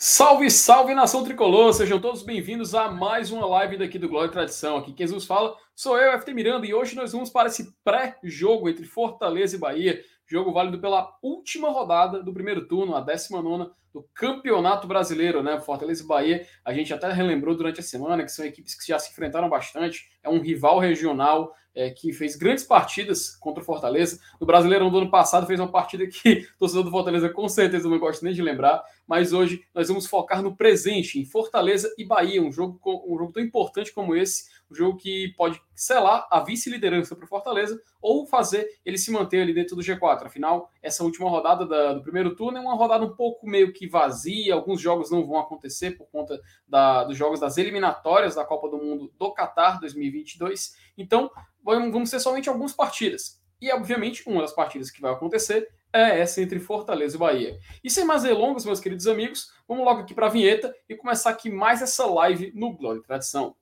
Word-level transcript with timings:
Salve, 0.00 0.48
salve 0.48 0.94
nação 0.94 1.24
tricolor! 1.24 1.72
Sejam 1.72 2.00
todos 2.00 2.22
bem-vindos 2.22 2.72
a 2.72 2.88
mais 2.88 3.32
uma 3.32 3.44
live 3.44 3.76
daqui 3.76 3.98
do 3.98 4.08
Glória 4.08 4.28
e 4.28 4.30
Tradição. 4.30 4.76
Aqui 4.76 4.92
quem 4.92 5.08
nos 5.08 5.26
fala 5.26 5.56
sou 5.74 5.98
eu, 5.98 6.16
FT 6.20 6.32
Miranda, 6.32 6.64
e 6.64 6.72
hoje 6.72 6.94
nós 6.94 7.10
vamos 7.10 7.30
para 7.30 7.48
esse 7.48 7.74
pré-jogo 7.82 8.68
entre 8.68 8.84
Fortaleza 8.84 9.56
e 9.56 9.58
Bahia. 9.58 10.00
Jogo 10.28 10.52
válido 10.52 10.78
pela 10.78 11.16
última 11.22 11.70
rodada 11.70 12.22
do 12.22 12.34
primeiro 12.34 12.68
turno, 12.68 12.94
a 12.94 13.00
19 13.00 13.70
do 13.94 14.06
Campeonato 14.14 14.86
Brasileiro, 14.86 15.42
né? 15.42 15.58
Fortaleza 15.58 16.04
e 16.04 16.06
Bahia. 16.06 16.46
A 16.62 16.74
gente 16.74 16.92
até 16.92 17.10
relembrou 17.10 17.56
durante 17.56 17.80
a 17.80 17.82
semana 17.82 18.22
que 18.22 18.30
são 18.30 18.44
equipes 18.44 18.74
que 18.74 18.86
já 18.86 18.98
se 18.98 19.10
enfrentaram 19.10 19.48
bastante. 19.48 20.10
É 20.22 20.28
um 20.28 20.40
rival 20.40 20.78
regional 20.78 21.54
é, 21.74 21.90
que 21.90 22.12
fez 22.12 22.36
grandes 22.36 22.64
partidas 22.64 23.36
contra 23.36 23.62
o 23.62 23.64
Fortaleza. 23.64 24.20
No 24.40 24.46
Brasileirão 24.46 24.90
do 24.90 24.98
ano 24.98 25.10
passado 25.10 25.46
fez 25.46 25.58
uma 25.58 25.72
partida 25.72 26.06
que 26.06 26.46
o 26.56 26.58
torcedor 26.60 26.84
do 26.84 26.90
Fortaleza 26.90 27.28
com 27.30 27.48
certeza 27.48 27.88
não 27.88 27.98
gosta 27.98 28.24
nem 28.24 28.34
de 28.34 28.42
lembrar. 28.42 28.82
Mas 29.06 29.32
hoje 29.32 29.64
nós 29.74 29.88
vamos 29.88 30.06
focar 30.06 30.42
no 30.42 30.54
presente, 30.54 31.18
em 31.18 31.24
Fortaleza 31.24 31.90
e 31.96 32.04
Bahia, 32.04 32.42
um 32.42 32.52
jogo, 32.52 32.78
um 33.06 33.16
jogo 33.16 33.32
tão 33.32 33.42
importante 33.42 33.92
como 33.94 34.14
esse 34.14 34.50
um 34.70 34.74
jogo 34.74 34.98
que 34.98 35.32
pode 35.36 35.60
selar 35.74 36.26
a 36.30 36.40
vice-liderança 36.40 37.14
para 37.16 37.24
o 37.24 37.28
Fortaleza 37.28 37.80
ou 38.00 38.26
fazer 38.26 38.68
ele 38.84 38.98
se 38.98 39.10
manter 39.10 39.40
ali 39.40 39.54
dentro 39.54 39.74
do 39.74 39.82
G4. 39.82 40.26
Afinal, 40.26 40.70
essa 40.82 41.04
última 41.04 41.28
rodada 41.28 41.66
da, 41.66 41.94
do 41.94 42.02
primeiro 42.02 42.34
turno 42.34 42.58
é 42.58 42.60
uma 42.60 42.74
rodada 42.74 43.04
um 43.04 43.14
pouco 43.14 43.46
meio 43.46 43.72
que 43.72 43.88
vazia, 43.88 44.54
alguns 44.54 44.80
jogos 44.80 45.10
não 45.10 45.26
vão 45.26 45.38
acontecer 45.38 45.92
por 45.92 46.06
conta 46.10 46.40
da, 46.66 47.04
dos 47.04 47.16
jogos 47.16 47.40
das 47.40 47.56
eliminatórias 47.58 48.34
da 48.34 48.44
Copa 48.44 48.68
do 48.68 48.78
Mundo 48.78 49.12
do 49.18 49.32
Qatar 49.32 49.80
2022. 49.80 50.76
Então, 50.96 51.30
vamos 51.62 52.10
ter 52.10 52.20
somente 52.20 52.48
algumas 52.48 52.72
partidas. 52.72 53.38
E, 53.60 53.72
obviamente, 53.72 54.22
uma 54.28 54.42
das 54.42 54.52
partidas 54.52 54.90
que 54.90 55.00
vai 55.00 55.12
acontecer 55.12 55.68
é 55.92 56.20
essa 56.20 56.40
entre 56.40 56.60
Fortaleza 56.60 57.16
e 57.16 57.18
Bahia. 57.18 57.58
E 57.82 57.90
sem 57.90 58.04
mais 58.04 58.22
delongas, 58.22 58.64
meus 58.64 58.80
queridos 58.80 59.06
amigos, 59.06 59.52
vamos 59.66 59.84
logo 59.84 60.00
aqui 60.00 60.14
para 60.14 60.26
a 60.26 60.30
vinheta 60.30 60.74
e 60.88 60.94
começar 60.94 61.30
aqui 61.30 61.50
mais 61.50 61.82
essa 61.82 62.06
live 62.06 62.52
no 62.54 62.72
Glória 62.76 63.00
e 63.00 63.02
Tradição. 63.02 63.56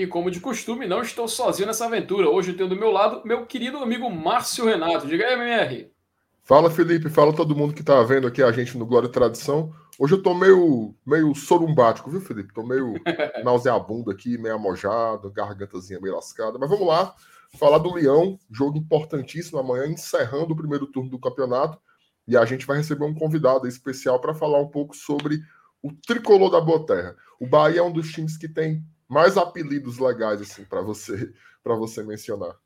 E 0.00 0.06
como 0.06 0.30
de 0.30 0.40
costume, 0.40 0.86
não 0.86 1.02
estou 1.02 1.28
sozinho 1.28 1.66
nessa 1.66 1.84
aventura. 1.84 2.26
Hoje 2.26 2.52
eu 2.52 2.56
tenho 2.56 2.70
do 2.70 2.74
meu 2.74 2.90
lado 2.90 3.20
meu 3.22 3.44
querido 3.44 3.76
amigo 3.76 4.08
Márcio 4.08 4.64
Renato. 4.64 5.06
Diga 5.06 5.26
aí, 5.26 5.34
MR. 5.34 5.92
Fala, 6.42 6.70
Felipe. 6.70 7.10
Fala 7.10 7.36
todo 7.36 7.54
mundo 7.54 7.74
que 7.74 7.82
está 7.82 8.02
vendo 8.02 8.26
aqui 8.26 8.42
a 8.42 8.50
gente 8.50 8.78
no 8.78 8.86
Glória 8.86 9.08
e 9.08 9.12
Tradição. 9.12 9.74
Hoje 9.98 10.14
eu 10.14 10.22
tô 10.22 10.32
meio, 10.32 10.94
meio 11.04 11.34
sorumbático, 11.34 12.10
viu, 12.10 12.22
Felipe? 12.22 12.54
Tô 12.54 12.62
meio 12.62 12.94
nauseabundo 13.44 14.10
aqui, 14.10 14.38
meio 14.38 14.54
amojado, 14.54 15.30
gargantazinha 15.30 16.00
meio 16.00 16.14
lascada. 16.14 16.58
Mas 16.58 16.70
vamos 16.70 16.86
lá, 16.86 17.14
falar 17.58 17.76
do 17.76 17.92
Leão, 17.92 18.38
jogo 18.50 18.78
importantíssimo 18.78 19.58
amanhã, 19.58 19.86
encerrando 19.86 20.54
o 20.54 20.56
primeiro 20.56 20.86
turno 20.86 21.10
do 21.10 21.18
campeonato. 21.18 21.78
E 22.26 22.38
a 22.38 22.46
gente 22.46 22.64
vai 22.64 22.78
receber 22.78 23.04
um 23.04 23.14
convidado 23.14 23.68
especial 23.68 24.18
para 24.18 24.32
falar 24.32 24.62
um 24.62 24.68
pouco 24.68 24.96
sobre 24.96 25.40
o 25.82 25.92
tricolor 25.92 26.50
da 26.50 26.60
Boa 26.60 26.86
Terra. 26.86 27.14
O 27.38 27.46
Bahia 27.46 27.80
é 27.80 27.82
um 27.82 27.92
dos 27.92 28.10
times 28.10 28.38
que 28.38 28.48
tem 28.48 28.82
mais 29.10 29.36
apelidos 29.36 29.98
legais 29.98 30.40
assim 30.40 30.64
para 30.64 30.80
você 30.80 31.32
para 31.62 31.74
você 31.74 32.02
mencionar. 32.02 32.56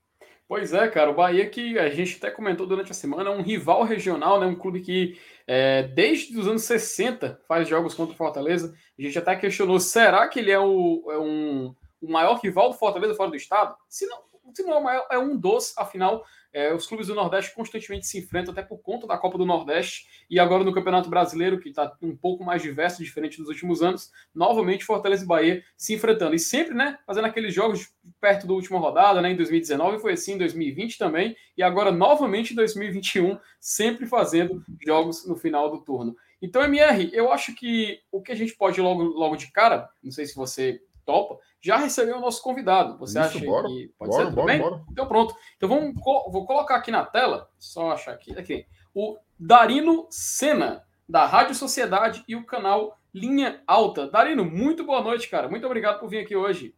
Pois 0.47 0.75
é, 0.75 0.87
cara, 0.89 1.11
o 1.11 1.15
Bahia 1.15 1.49
que 1.49 1.79
a 1.79 1.89
gente 1.89 2.19
até 2.19 2.31
comentou 2.31 2.67
durante 2.67 2.93
a 2.93 2.95
semana, 2.95 3.31
é 3.31 3.33
um 3.33 3.41
rival 3.41 3.83
regional, 3.83 4.39
né? 4.39 4.47
Um 4.47 4.55
clube 4.55 4.83
que 4.83 5.19
é, 5.47 5.85
desde 5.85 6.39
os 6.39 6.47
anos 6.47 6.63
60 6.65 7.41
faz 7.49 7.67
jogos 7.67 7.95
contra 7.95 8.15
o 8.15 8.17
Fortaleza. 8.17 8.75
A 8.97 9.03
gente 9.03 9.19
até 9.19 9.35
questionou, 9.35 9.81
será 9.81 10.29
que 10.29 10.39
ele 10.39 10.51
é, 10.51 10.61
o, 10.61 11.03
é 11.11 11.19
um, 11.19 11.75
o 12.01 12.13
maior 12.13 12.39
rival 12.41 12.69
do 12.69 12.77
Fortaleza 12.77 13.15
fora 13.15 13.31
do 13.31 13.37
estado? 13.37 13.75
Se 13.89 14.07
não, 14.07 14.19
se 14.55 14.63
não 14.63 14.75
é 14.75 14.77
o 14.77 14.85
maior, 14.85 15.07
é 15.11 15.19
um 15.19 15.35
dos, 15.35 15.73
afinal, 15.79 16.23
é, 16.55 16.73
os 16.73 16.87
clubes 16.87 17.09
do 17.09 17.17
Nordeste 17.17 17.53
constantemente 17.53 18.07
se 18.07 18.19
enfrentam, 18.19 18.53
até 18.53 18.63
por 18.63 18.79
conta 18.79 19.09
da 19.09 19.19
Copa 19.19 19.37
do 19.37 19.45
Nordeste, 19.45 20.07
e 20.31 20.39
agora 20.39 20.63
no 20.63 20.73
Campeonato 20.73 21.11
Brasileiro, 21.11 21.59
que 21.59 21.69
está 21.69 21.93
um 22.01 22.17
pouco 22.17 22.45
mais 22.45 22.63
diverso, 22.63 23.03
diferente 23.03 23.39
dos 23.39 23.49
últimos 23.49 23.83
anos, 23.83 24.13
novamente 24.33 24.85
Fortaleza 24.85 25.25
e 25.25 25.27
Bahia 25.27 25.65
se 25.77 25.95
enfrentando. 25.95 26.37
E 26.37 26.39
sempre, 26.39 26.73
né, 26.73 26.97
fazendo 27.05 27.27
aqueles 27.27 27.53
jogos 27.53 27.93
perto 28.21 28.47
da 28.47 28.55
última 28.55 28.79
rodada, 28.79 29.21
né, 29.21 29.33
em 29.33 29.37
2019 29.37 29.99
foi 29.99 30.13
assim, 30.13 30.35
em 30.35 30.39
2020 30.39 30.97
também, 30.97 31.37
e 31.57 31.63
agora 31.63 31.91
novamente 31.91 32.53
em 32.53 32.57
2021, 32.57 33.37
sempre 33.59 34.07
fazendo 34.07 34.63
jogos 34.87 35.27
no 35.27 35.35
final 35.35 35.69
do 35.69 35.79
turno. 35.79 36.17
Então, 36.41 36.63
MR, 36.63 37.11
eu 37.13 37.33
acho 37.33 37.55
que 37.55 38.01
o 38.13 38.23
que 38.23 38.31
a 38.31 38.35
gente 38.37 38.55
pode 38.55 38.81
logo, 38.81 39.03
logo 39.03 39.35
de 39.35 39.51
cara, 39.51 39.89
não 40.03 40.13
sei 40.13 40.27
se 40.27 40.37
você 40.37 40.81
topa, 41.05 41.39
já 41.61 41.77
recebeu 41.77 42.19
o 42.19 42.21
nosso 42.21 42.43
convidado. 42.43 42.99
Você 42.99 43.19
Isso, 43.19 43.29
acha 43.29 43.45
bora, 43.45 43.69
que 43.69 43.91
pode 43.99 44.11
bora, 44.11 44.25
ser 44.25 44.33
bora, 44.33 44.47
bem? 44.47 44.61
Bora. 44.61 44.83
Então 44.91 45.07
pronto. 45.07 45.35
Então 45.57 45.69
vamos, 45.69 45.95
vou 45.95 46.47
colocar 46.47 46.77
aqui 46.77 46.91
na 46.91 47.05
tela, 47.05 47.49
só 47.59 47.93
achar 47.93 48.13
aqui, 48.13 48.37
aqui, 48.39 48.67
o 48.95 49.17
Darino 49.39 50.07
Sena, 50.11 50.85
da 51.09 51.27
Rádio 51.27 51.55
Sociedade 51.55 52.25
e 52.27 52.35
o 52.35 52.47
canal 52.47 52.99
Linha 53.13 53.63
Alta. 53.67 54.09
Darino, 54.09 54.45
muito 54.45 54.85
boa 54.85 55.03
noite, 55.03 55.29
cara. 55.29 55.49
Muito 55.49 55.67
obrigado 55.67 56.01
por 56.01 56.09
vir 56.09 56.19
aqui 56.19 56.35
hoje. 56.35 56.75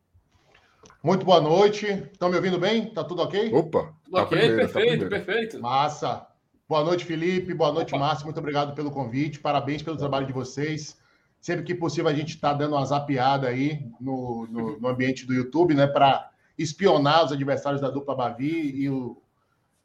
Muito 1.03 1.25
boa 1.25 1.41
noite. 1.41 1.87
Estão 1.87 2.29
me 2.29 2.37
ouvindo 2.37 2.59
bem? 2.59 2.93
Tá 2.93 3.05
tudo 3.05 3.23
ok? 3.23 3.53
Opa. 3.55 3.95
Tudo 4.05 4.17
tá 4.17 4.23
ok, 4.23 4.39
primeira, 4.39 4.67
tá 4.67 4.73
perfeito, 4.73 5.05
tá 5.05 5.09
perfeito. 5.09 5.61
Massa. 5.61 6.27
Boa 6.69 6.83
noite, 6.83 7.05
Felipe. 7.05 7.55
Boa 7.55 7.73
noite, 7.73 7.97
Márcio. 7.97 8.25
Muito 8.25 8.39
obrigado 8.39 8.75
pelo 8.75 8.91
convite. 8.91 9.39
Parabéns 9.39 9.83
pelo 9.83 9.97
trabalho 9.97 10.27
de 10.27 10.33
vocês. 10.33 10.99
Sempre 11.41 11.65
que 11.65 11.75
possível, 11.75 12.11
a 12.11 12.15
gente 12.15 12.35
está 12.35 12.53
dando 12.53 12.75
uma 12.75 12.85
zapiada 12.85 13.49
aí 13.49 13.89
no, 14.01 14.47
no, 14.51 14.81
no 14.81 14.89
ambiente 14.89 15.25
do 15.27 15.35
YouTube, 15.35 15.75
né? 15.75 15.87
Para 15.87 16.31
espionar 16.59 17.25
os 17.25 17.33
adversários 17.33 17.81
da 17.81 17.91
dupla 17.91 18.15
Bavi 18.15 18.73
e 18.75 18.89
o, 18.89 19.21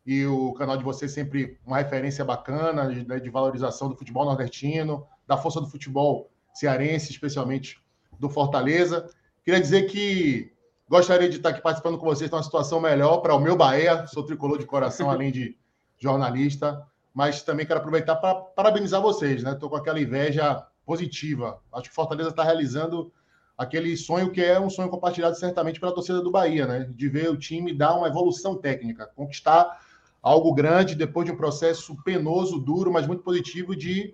e 0.05 0.25
o 0.25 0.53
canal 0.53 0.77
de 0.77 0.83
vocês 0.83 1.11
sempre 1.11 1.59
uma 1.65 1.77
referência 1.77 2.23
bacana 2.23 2.85
né, 2.85 3.19
de 3.19 3.29
valorização 3.29 3.89
do 3.89 3.95
futebol 3.95 4.25
nordestino, 4.25 5.05
da 5.27 5.37
força 5.37 5.59
do 5.59 5.67
futebol 5.67 6.29
cearense, 6.53 7.11
especialmente 7.11 7.79
do 8.19 8.29
Fortaleza. 8.29 9.09
Queria 9.43 9.59
dizer 9.59 9.83
que 9.83 10.53
gostaria 10.87 11.29
de 11.29 11.37
estar 11.37 11.49
aqui 11.49 11.61
participando 11.61 11.97
com 11.97 12.05
vocês 12.05 12.29
numa 12.29 12.43
situação 12.43 12.79
melhor 12.79 13.17
para 13.17 13.35
o 13.35 13.39
meu 13.39 13.55
Bahia, 13.55 14.05
sou 14.07 14.25
tricolor 14.25 14.57
de 14.57 14.65
coração, 14.65 15.09
além 15.11 15.31
de 15.31 15.57
jornalista, 15.97 16.85
mas 17.13 17.43
também 17.43 17.65
quero 17.65 17.79
aproveitar 17.79 18.15
para 18.15 18.35
parabenizar 18.35 19.01
vocês, 19.01 19.43
né? 19.43 19.51
Estou 19.51 19.69
com 19.69 19.75
aquela 19.75 19.99
inveja 19.99 20.65
positiva. 20.91 21.61
Acho 21.71 21.87
que 21.87 21.95
Fortaleza 21.95 22.31
está 22.31 22.43
realizando 22.43 23.13
aquele 23.57 23.95
sonho 23.95 24.29
que 24.29 24.43
é 24.43 24.59
um 24.59 24.69
sonho 24.69 24.89
compartilhado 24.89 25.37
certamente 25.37 25.79
pela 25.79 25.93
torcida 25.93 26.21
do 26.21 26.29
Bahia, 26.29 26.67
né? 26.67 26.89
De 26.93 27.07
ver 27.07 27.29
o 27.29 27.37
time 27.37 27.73
dar 27.73 27.95
uma 27.95 28.09
evolução 28.09 28.57
técnica, 28.57 29.09
conquistar 29.15 29.79
algo 30.21 30.53
grande 30.53 30.93
depois 30.93 31.25
de 31.25 31.31
um 31.31 31.37
processo 31.37 31.95
penoso, 32.03 32.59
duro, 32.59 32.91
mas 32.91 33.07
muito 33.07 33.23
positivo 33.23 33.73
de 33.73 34.13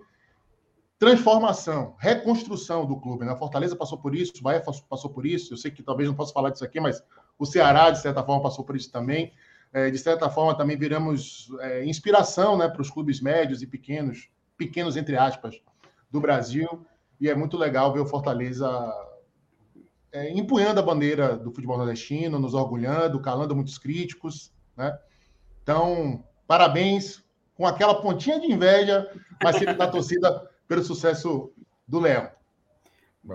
transformação, 1.00 1.96
reconstrução 1.98 2.86
do 2.86 2.96
clube. 2.96 3.24
Né? 3.24 3.34
Fortaleza 3.34 3.74
passou 3.74 3.98
por 3.98 4.14
isso, 4.14 4.34
o 4.38 4.42
Bahia 4.42 4.62
passou 4.88 5.10
por 5.10 5.26
isso. 5.26 5.52
Eu 5.52 5.56
sei 5.56 5.72
que 5.72 5.82
talvez 5.82 6.08
não 6.08 6.14
possa 6.14 6.32
falar 6.32 6.50
disso 6.50 6.64
aqui, 6.64 6.78
mas 6.78 7.02
o 7.36 7.44
Ceará, 7.44 7.90
de 7.90 8.00
certa 8.00 8.22
forma, 8.22 8.40
passou 8.40 8.64
por 8.64 8.76
isso 8.76 8.92
também. 8.92 9.32
É, 9.72 9.90
de 9.90 9.98
certa 9.98 10.30
forma, 10.30 10.56
também 10.56 10.78
viramos 10.78 11.50
é, 11.58 11.84
inspiração 11.84 12.56
né, 12.56 12.68
para 12.68 12.82
os 12.82 12.88
clubes 12.88 13.20
médios 13.20 13.62
e 13.62 13.66
pequenos, 13.66 14.30
pequenos 14.56 14.96
entre 14.96 15.16
aspas, 15.16 15.60
do 16.10 16.20
Brasil. 16.20 16.86
E 17.20 17.28
é 17.28 17.34
muito 17.34 17.56
legal 17.56 17.92
ver 17.92 18.00
o 18.00 18.06
Fortaleza 18.06 18.68
é, 20.12 20.30
empunhando 20.32 20.80
a 20.80 20.82
bandeira 20.82 21.36
do 21.36 21.50
futebol 21.50 21.76
nordestino, 21.76 22.38
nos 22.38 22.54
orgulhando, 22.54 23.20
calando 23.20 23.54
muitos 23.54 23.78
críticos. 23.78 24.52
Né? 24.76 24.96
Então, 25.62 26.24
parabéns 26.46 27.22
com 27.54 27.66
aquela 27.66 28.00
pontinha 28.00 28.40
de 28.40 28.50
inveja, 28.50 29.10
mas 29.42 29.56
sempre 29.56 29.74
da 29.74 29.88
torcida 29.88 30.48
pelo 30.66 30.82
sucesso 30.82 31.52
do 31.86 31.98
Léo. 31.98 32.30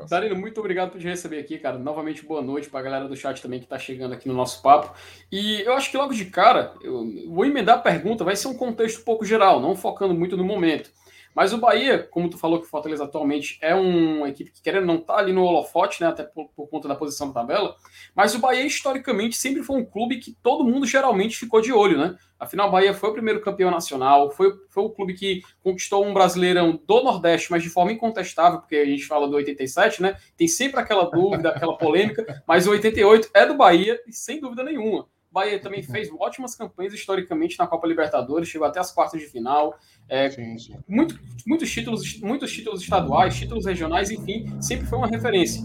Darino, 0.09 0.35
muito 0.35 0.59
obrigado 0.59 0.91
por 0.91 0.99
te 0.99 1.05
receber 1.05 1.39
aqui, 1.39 1.59
cara. 1.59 1.77
Novamente, 1.77 2.25
boa 2.25 2.41
noite 2.41 2.69
para 2.69 2.79
a 2.79 2.83
galera 2.83 3.07
do 3.07 3.15
chat 3.15 3.41
também 3.41 3.59
que 3.59 3.65
está 3.65 3.77
chegando 3.77 4.13
aqui 4.13 4.27
no 4.27 4.33
nosso 4.33 4.61
papo. 4.61 4.95
E 5.31 5.61
eu 5.61 5.73
acho 5.73 5.91
que 5.91 5.97
logo 5.97 6.13
de 6.13 6.25
cara, 6.25 6.73
eu 6.81 7.05
vou 7.29 7.45
emendar 7.45 7.77
a 7.77 7.81
pergunta, 7.81 8.23
vai 8.23 8.35
ser 8.35 8.47
um 8.47 8.55
contexto 8.55 9.01
um 9.01 9.03
pouco 9.03 9.25
geral, 9.25 9.59
não 9.59 9.75
focando 9.75 10.13
muito 10.13 10.35
no 10.35 10.43
momento. 10.43 10.89
Mas 11.35 11.53
o 11.53 11.57
Bahia, 11.57 12.07
como 12.11 12.29
tu 12.29 12.37
falou 12.37 12.59
que 12.59 12.65
o 12.65 12.69
Fortaleza 12.69 13.03
atualmente 13.03 13.57
é 13.61 13.73
uma 13.73 14.29
equipe 14.29 14.51
que 14.51 14.61
querendo 14.61 14.85
não 14.85 14.99
tá 14.99 15.17
ali 15.17 15.33
no 15.33 15.43
holofote, 15.43 16.01
né, 16.01 16.07
até 16.07 16.23
por, 16.23 16.49
por, 16.55 16.67
conta 16.67 16.87
da 16.87 16.95
posição 16.95 17.27
da 17.27 17.33
tabela, 17.33 17.75
mas 18.15 18.35
o 18.35 18.39
Bahia 18.39 18.65
historicamente 18.65 19.35
sempre 19.35 19.63
foi 19.63 19.77
um 19.77 19.85
clube 19.85 20.19
que 20.19 20.33
todo 20.41 20.63
mundo 20.63 20.85
geralmente 20.85 21.37
ficou 21.37 21.61
de 21.61 21.71
olho, 21.71 21.97
né? 21.97 22.15
Afinal, 22.39 22.67
o 22.67 22.71
Bahia 22.71 22.93
foi 22.93 23.09
o 23.09 23.13
primeiro 23.13 23.41
campeão 23.41 23.71
nacional, 23.71 24.29
foi, 24.29 24.51
foi 24.69 24.83
o 24.83 24.89
clube 24.89 25.13
que 25.13 25.41
conquistou 25.63 26.05
um 26.05 26.13
Brasileirão 26.13 26.79
do 26.85 27.03
Nordeste, 27.03 27.49
mas 27.49 27.63
de 27.63 27.69
forma 27.69 27.93
incontestável, 27.93 28.59
porque 28.59 28.75
a 28.75 28.85
gente 28.85 29.05
fala 29.05 29.27
do 29.27 29.35
87, 29.35 30.01
né? 30.01 30.17
Tem 30.35 30.47
sempre 30.47 30.79
aquela 30.79 31.05
dúvida, 31.05 31.49
aquela 31.49 31.77
polêmica, 31.77 32.43
mas 32.45 32.67
o 32.67 32.71
88 32.71 33.29
é 33.33 33.45
do 33.45 33.55
Bahia 33.55 33.99
sem 34.09 34.41
dúvida 34.41 34.63
nenhuma 34.63 35.07
Bahia 35.33 35.59
também 35.59 35.81
fez 35.81 36.09
ótimas 36.19 36.55
campanhas 36.55 36.93
historicamente 36.93 37.57
na 37.57 37.65
Copa 37.65 37.87
Libertadores, 37.87 38.47
chegou 38.47 38.67
até 38.67 38.79
as 38.79 38.91
quartas 38.91 39.19
de 39.19 39.27
final. 39.27 39.75
É, 40.07 40.29
sim, 40.29 40.57
sim. 40.59 40.75
Muito, 40.87 41.19
muitos, 41.45 41.71
títulos, 41.71 42.19
muitos 42.21 42.51
títulos 42.53 42.83
estaduais, 42.83 43.35
títulos 43.35 43.65
regionais, 43.65 44.11
enfim, 44.11 44.45
sempre 44.61 44.85
foi 44.85 44.99
uma 44.99 45.07
referência. 45.07 45.63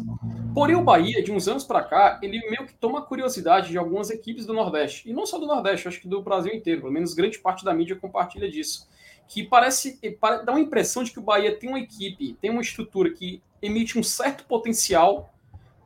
Porém, 0.54 0.74
o 0.74 0.82
Bahia, 0.82 1.22
de 1.22 1.30
uns 1.30 1.46
anos 1.46 1.64
para 1.64 1.84
cá, 1.84 2.18
ele 2.22 2.40
meio 2.48 2.66
que 2.66 2.74
toma 2.74 3.02
curiosidade 3.02 3.68
de 3.68 3.76
algumas 3.76 4.10
equipes 4.10 4.46
do 4.46 4.54
Nordeste. 4.54 5.08
E 5.08 5.12
não 5.12 5.26
só 5.26 5.38
do 5.38 5.46
Nordeste, 5.46 5.86
acho 5.86 6.00
que 6.00 6.08
do 6.08 6.22
Brasil 6.22 6.52
inteiro. 6.52 6.80
Pelo 6.80 6.92
menos 6.92 7.12
grande 7.12 7.38
parte 7.38 7.64
da 7.64 7.74
mídia 7.74 7.94
compartilha 7.94 8.50
disso. 8.50 8.88
Que 9.28 9.44
parece, 9.44 10.00
dá 10.44 10.52
uma 10.52 10.60
impressão 10.60 11.04
de 11.04 11.12
que 11.12 11.18
o 11.18 11.22
Bahia 11.22 11.54
tem 11.56 11.68
uma 11.68 11.78
equipe, 11.78 12.32
tem 12.40 12.50
uma 12.50 12.62
estrutura 12.62 13.10
que 13.12 13.42
emite 13.60 13.98
um 13.98 14.02
certo 14.02 14.44
potencial, 14.46 15.32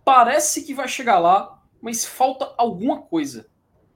parece 0.05 0.63
que 0.63 0.73
vai 0.73 0.87
chegar 0.87 1.19
lá, 1.19 1.61
mas 1.81 2.05
falta 2.05 2.55
alguma 2.57 3.03
coisa. 3.03 3.51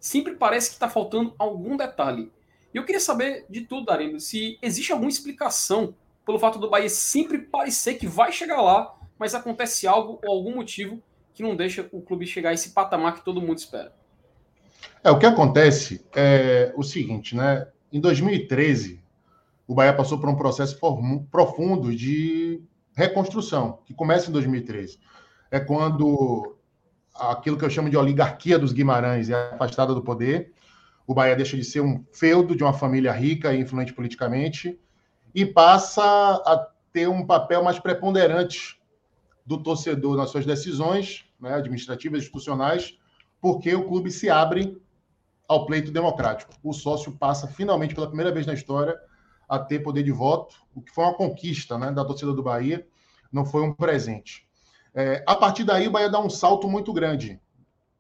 Sempre 0.06 0.36
parece 0.36 0.68
que 0.68 0.76
está 0.76 0.88
faltando 0.88 1.34
algum 1.36 1.76
detalhe. 1.76 2.30
E 2.72 2.76
eu 2.76 2.84
queria 2.84 3.00
saber 3.00 3.44
de 3.50 3.62
tudo, 3.62 3.86
Darino, 3.86 4.20
se 4.20 4.56
existe 4.62 4.92
alguma 4.92 5.10
explicação 5.10 5.96
pelo 6.24 6.38
fato 6.38 6.60
do 6.60 6.70
Bahia 6.70 6.88
sempre 6.88 7.38
parecer 7.38 7.94
que 7.94 8.06
vai 8.06 8.30
chegar 8.30 8.62
lá, 8.62 8.94
mas 9.18 9.34
acontece 9.34 9.84
algo 9.84 10.20
ou 10.24 10.30
algum 10.30 10.54
motivo 10.54 11.02
que 11.34 11.42
não 11.42 11.56
deixa 11.56 11.88
o 11.90 12.00
clube 12.00 12.24
chegar 12.24 12.50
a 12.50 12.52
esse 12.52 12.70
patamar 12.70 13.14
que 13.16 13.24
todo 13.24 13.42
mundo 13.42 13.58
espera. 13.58 13.92
É, 15.02 15.10
o 15.10 15.18
que 15.18 15.26
acontece 15.26 16.06
é 16.14 16.72
o 16.76 16.84
seguinte, 16.84 17.34
né? 17.34 17.66
Em 17.92 18.00
2013, 18.00 19.02
o 19.66 19.74
Bahia 19.74 19.92
passou 19.92 20.20
por 20.20 20.28
um 20.28 20.36
processo 20.36 20.78
profundo 21.32 21.92
de 21.92 22.62
reconstrução, 22.94 23.80
que 23.84 23.92
começa 23.92 24.30
em 24.30 24.32
2013. 24.32 25.00
É 25.50 25.58
quando 25.58 26.55
aquilo 27.18 27.56
que 27.56 27.64
eu 27.64 27.70
chamo 27.70 27.90
de 27.90 27.96
oligarquia 27.96 28.58
dos 28.58 28.72
Guimarães 28.72 29.30
é 29.30 29.50
afastada 29.54 29.94
do 29.94 30.02
poder, 30.02 30.52
o 31.06 31.14
Bahia 31.14 31.36
deixa 31.36 31.56
de 31.56 31.64
ser 31.64 31.80
um 31.80 32.04
feudo 32.12 32.56
de 32.56 32.64
uma 32.64 32.72
família 32.72 33.12
rica 33.12 33.54
e 33.54 33.60
influente 33.60 33.92
politicamente 33.92 34.78
e 35.34 35.46
passa 35.46 36.02
a 36.02 36.68
ter 36.92 37.08
um 37.08 37.24
papel 37.24 37.62
mais 37.62 37.78
preponderante 37.78 38.80
do 39.44 39.62
torcedor 39.62 40.16
nas 40.16 40.30
suas 40.30 40.44
decisões 40.44 41.24
né, 41.38 41.54
administrativas, 41.54 42.22
institucionais, 42.22 42.98
porque 43.40 43.74
o 43.74 43.86
clube 43.86 44.10
se 44.10 44.28
abre 44.28 44.80
ao 45.46 45.66
pleito 45.66 45.92
democrático. 45.92 46.52
O 46.62 46.72
sócio 46.72 47.12
passa 47.12 47.46
finalmente 47.46 47.94
pela 47.94 48.08
primeira 48.08 48.32
vez 48.32 48.46
na 48.46 48.54
história 48.54 48.98
a 49.48 49.58
ter 49.58 49.80
poder 49.80 50.02
de 50.02 50.10
voto, 50.10 50.56
o 50.74 50.82
que 50.82 50.90
foi 50.90 51.04
uma 51.04 51.14
conquista 51.14 51.78
né, 51.78 51.92
da 51.92 52.04
torcida 52.04 52.32
do 52.32 52.42
Bahia, 52.42 52.86
não 53.30 53.44
foi 53.44 53.62
um 53.62 53.72
presente. 53.72 54.45
É, 54.98 55.22
a 55.26 55.36
partir 55.36 55.62
daí, 55.62 55.86
o 55.86 55.90
Bahia 55.90 56.08
dá 56.08 56.18
um 56.18 56.30
salto 56.30 56.66
muito 56.66 56.90
grande 56.90 57.38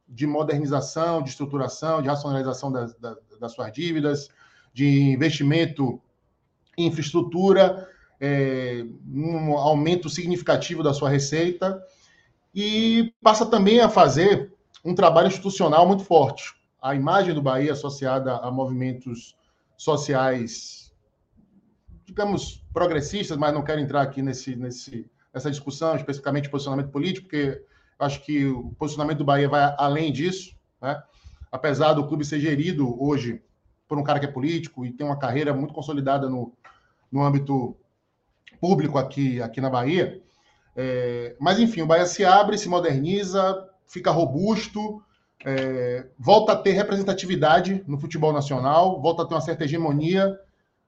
de 0.08 0.26
modernização, 0.26 1.22
de 1.22 1.28
estruturação, 1.28 2.00
de 2.00 2.08
racionalização 2.08 2.72
das, 2.72 2.96
das, 3.38 3.52
suas 3.52 3.70
dívidas, 3.70 4.30
de 4.72 5.02
investimento 5.10 6.00
em 6.78 6.86
infraestrutura, 6.86 7.86
é, 8.18 8.82
um 9.12 9.52
aumento 9.58 10.08
significativo 10.08 10.82
da 10.82 10.94
sua 10.94 11.10
receita 11.10 11.82
e 12.54 13.12
passa 13.22 13.44
também 13.44 13.80
a 13.80 13.90
fazer 13.90 14.54
um 14.82 14.94
trabalho 14.94 15.28
institucional 15.28 15.86
muito 15.86 16.02
forte. 16.02 16.54
A 16.80 16.94
imagem 16.94 17.34
do 17.34 17.42
Bahia 17.42 17.72
associada 17.72 18.36
a 18.36 18.50
movimentos 18.50 19.36
sociais, 19.76 20.94
digamos, 22.06 22.64
progressistas, 22.72 23.36
mas 23.36 23.52
não 23.52 23.62
quero 23.62 23.82
entrar 23.82 24.00
aqui 24.00 24.22
nesse, 24.22 24.56
nesse, 24.56 25.10
nessa 25.36 25.50
discussão, 25.50 25.94
especificamente 25.94 26.48
posicionamento 26.48 26.88
político, 26.88 27.26
porque 27.26 27.62
acho 27.98 28.24
que 28.24 28.46
o 28.46 28.70
posicionamento 28.78 29.18
do 29.18 29.24
Bahia 29.24 29.46
vai 29.46 29.74
além 29.76 30.10
disso, 30.10 30.56
né? 30.80 31.02
apesar 31.52 31.92
do 31.92 32.06
clube 32.06 32.24
ser 32.24 32.40
gerido 32.40 32.96
hoje 32.98 33.42
por 33.86 33.98
um 33.98 34.02
cara 34.02 34.18
que 34.18 34.24
é 34.24 34.30
político 34.30 34.86
e 34.86 34.90
tem 34.90 35.06
uma 35.06 35.18
carreira 35.18 35.52
muito 35.52 35.74
consolidada 35.74 36.26
no, 36.26 36.54
no 37.12 37.22
âmbito 37.22 37.76
público 38.58 38.96
aqui, 38.96 39.42
aqui 39.42 39.60
na 39.60 39.68
Bahia. 39.68 40.22
É, 40.74 41.36
mas, 41.38 41.60
enfim, 41.60 41.82
o 41.82 41.86
Bahia 41.86 42.06
se 42.06 42.24
abre, 42.24 42.56
se 42.56 42.70
moderniza, 42.70 43.62
fica 43.86 44.10
robusto, 44.10 45.02
é, 45.44 46.06
volta 46.18 46.52
a 46.52 46.56
ter 46.56 46.72
representatividade 46.72 47.84
no 47.86 47.98
futebol 47.98 48.32
nacional, 48.32 49.02
volta 49.02 49.22
a 49.22 49.26
ter 49.26 49.34
uma 49.34 49.42
certa 49.42 49.64
hegemonia 49.64 50.40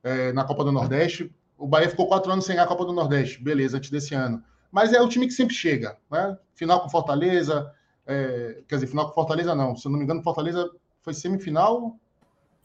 é, 0.03 0.33
na 0.33 0.43
Copa 0.43 0.65
do 0.65 0.73
Nordeste. 0.73 1.31
O 1.58 1.66
Bahia 1.66 1.90
ficou 1.90 2.06
quatro 2.06 2.31
anos 2.31 2.44
sem 2.44 2.55
ganhar 2.55 2.64
a 2.64 2.69
Copa 2.69 2.84
do 2.84 2.93
Nordeste, 2.93 3.43
beleza, 3.43 3.76
antes 3.76 3.90
desse 3.90 4.14
ano. 4.14 4.43
Mas 4.70 4.93
é 4.93 5.00
o 5.00 5.08
time 5.08 5.26
que 5.26 5.32
sempre 5.32 5.55
chega, 5.55 5.99
né? 6.10 6.38
Final 6.55 6.81
com 6.81 6.88
Fortaleza, 6.88 7.72
é, 8.06 8.62
quer 8.69 8.76
dizer, 8.76 8.87
final 8.87 9.08
com 9.08 9.14
Fortaleza 9.14 9.55
não, 9.55 9.75
se 9.75 9.87
eu 9.87 9.90
não 9.90 9.99
me 9.99 10.05
engano, 10.05 10.22
Fortaleza 10.22 10.70
foi 11.02 11.12
semifinal. 11.14 11.96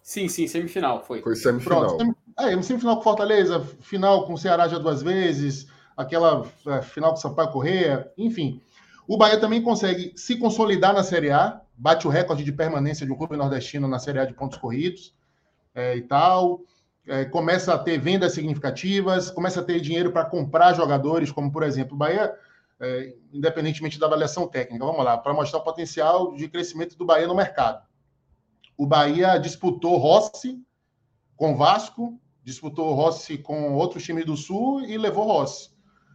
Sim, 0.02 0.28
sim, 0.28 0.48
semifinal, 0.48 1.04
foi. 1.04 1.22
Foi 1.22 1.36
semifinal. 1.36 1.98
Pronto, 1.98 2.16
é, 2.38 2.62
semifinal 2.62 2.98
com 2.98 3.04
Fortaleza, 3.04 3.60
final 3.82 4.28
com 4.28 4.34
o 4.34 4.38
Ceará 4.38 4.68
já 4.68 4.78
duas 4.78 5.02
vezes, 5.02 5.68
aquela 5.98 6.46
é, 6.68 6.82
final 6.82 7.12
com 7.12 7.18
Sampaio 7.18 7.52
Correia, 7.52 8.12
enfim. 8.18 8.62
O 9.08 9.18
Bahia 9.18 9.40
também 9.40 9.62
consegue 9.62 10.14
se 10.16 10.38
consolidar 10.38 10.94
na 10.94 11.04
Série 11.04 11.32
A, 11.32 11.62
bate 11.76 12.08
o 12.08 12.10
recorde 12.10 12.44
de 12.44 12.52
permanência 12.52 13.06
de 13.06 13.12
um 13.12 13.16
clube 13.16 13.36
nordestino 13.36 13.88
na 13.88 14.00
Série 14.00 14.20
A 14.20 14.26
de 14.26 14.34
pontos 14.34 14.58
corridos 14.58 15.14
é, 15.74 15.96
e 15.96 16.02
tal. 16.02 16.62
É, 17.06 17.26
começa 17.26 17.74
a 17.74 17.78
ter 17.78 17.98
vendas 18.00 18.34
significativas, 18.34 19.30
começa 19.30 19.60
a 19.60 19.64
ter 19.64 19.82
dinheiro 19.82 20.12
para 20.12 20.26
comprar 20.26 20.74
jogadores, 20.74 21.32
como 21.32 21.52
por 21.52 21.64
exemplo 21.64 21.96
o 21.96 21.98
Bahia, 21.98 22.34
é, 22.80 23.14
independentemente 23.34 24.00
da 24.00 24.06
avaliação 24.06 24.48
técnica. 24.48 24.86
Vamos 24.86 25.04
lá, 25.04 25.18
para 25.18 25.34
mostrar 25.34 25.60
o 25.60 25.64
potencial 25.64 26.34
de 26.34 26.48
crescimento 26.48 26.98
do 26.98 27.06
Bahia 27.06 27.28
no 27.28 27.36
mercado. 27.36 27.86
O 28.78 28.86
Bahia 28.86 29.38
disputou 29.38 29.98
Rossi 29.98 30.62
com 31.36 31.56
Vasco, 31.56 32.20
disputou 32.44 32.94
Rossi 32.94 33.38
com 33.38 33.74
outros 33.74 34.04
times 34.04 34.26
do 34.26 34.38
Sul 34.38 34.82
e 34.82 34.98
levou 34.98 35.26
Rossi. 35.26 35.72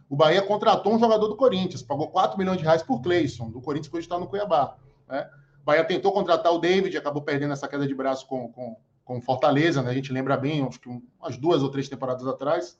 O 0.09 0.15
Bahia 0.15 0.41
contratou 0.41 0.93
um 0.93 0.99
jogador 0.99 1.27
do 1.27 1.37
Corinthians, 1.37 1.83
pagou 1.83 2.09
4 2.09 2.37
milhões 2.37 2.57
de 2.57 2.63
reais 2.63 2.81
por 2.81 2.99
Cleison, 3.01 3.51
do 3.51 3.61
Corinthians 3.61 3.89
que 3.89 3.97
hoje 3.97 4.05
está 4.07 4.19
no 4.19 4.27
Cuiabá. 4.27 4.75
Né? 5.07 5.29
O 5.61 5.65
Bahia 5.65 5.83
tentou 5.83 6.11
contratar 6.11 6.51
o 6.51 6.57
David, 6.57 6.97
acabou 6.97 7.21
perdendo 7.21 7.53
essa 7.53 7.67
queda 7.67 7.85
de 7.85 7.93
braço 7.93 8.25
com, 8.25 8.51
com, 8.51 8.75
com 9.09 9.19
Fortaleza, 9.19 9.81
né? 9.81 9.89
a 9.89 9.93
gente 9.95 10.13
lembra 10.13 10.37
bem, 10.37 10.63
acho 10.63 10.79
que 10.79 10.87
umas 10.87 11.35
duas 11.35 11.63
ou 11.63 11.71
três 11.71 11.89
temporadas 11.89 12.27
atrás. 12.27 12.77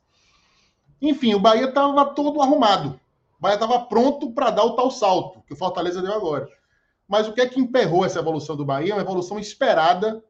Enfim, 1.02 1.34
o 1.34 1.40
Bahia 1.40 1.70
estava 1.70 2.06
todo 2.06 2.40
arrumado. 2.40 3.00
O 3.40 3.42
Bahia 3.42 3.56
estava 3.56 3.80
pronto 3.80 4.30
para 4.31 4.52
dar 4.52 4.64
o 4.64 4.76
tal 4.76 4.92
salto 4.92 5.42
que 5.48 5.54
o 5.54 5.56
Fortaleza 5.56 6.04
deu 6.04 6.14
agora. 6.14 6.48
Mas 7.08 7.28
o 7.28 7.34
que 7.34 7.42
é 7.42 7.50
que 7.50 7.60
emperrou 7.60 8.06
essa 8.06 8.20
evolução 8.20 8.56
do 8.56 8.64
Bahia? 8.64 8.94
Uma 8.94 9.02
evolução 9.02 9.40
esperada 9.40 10.24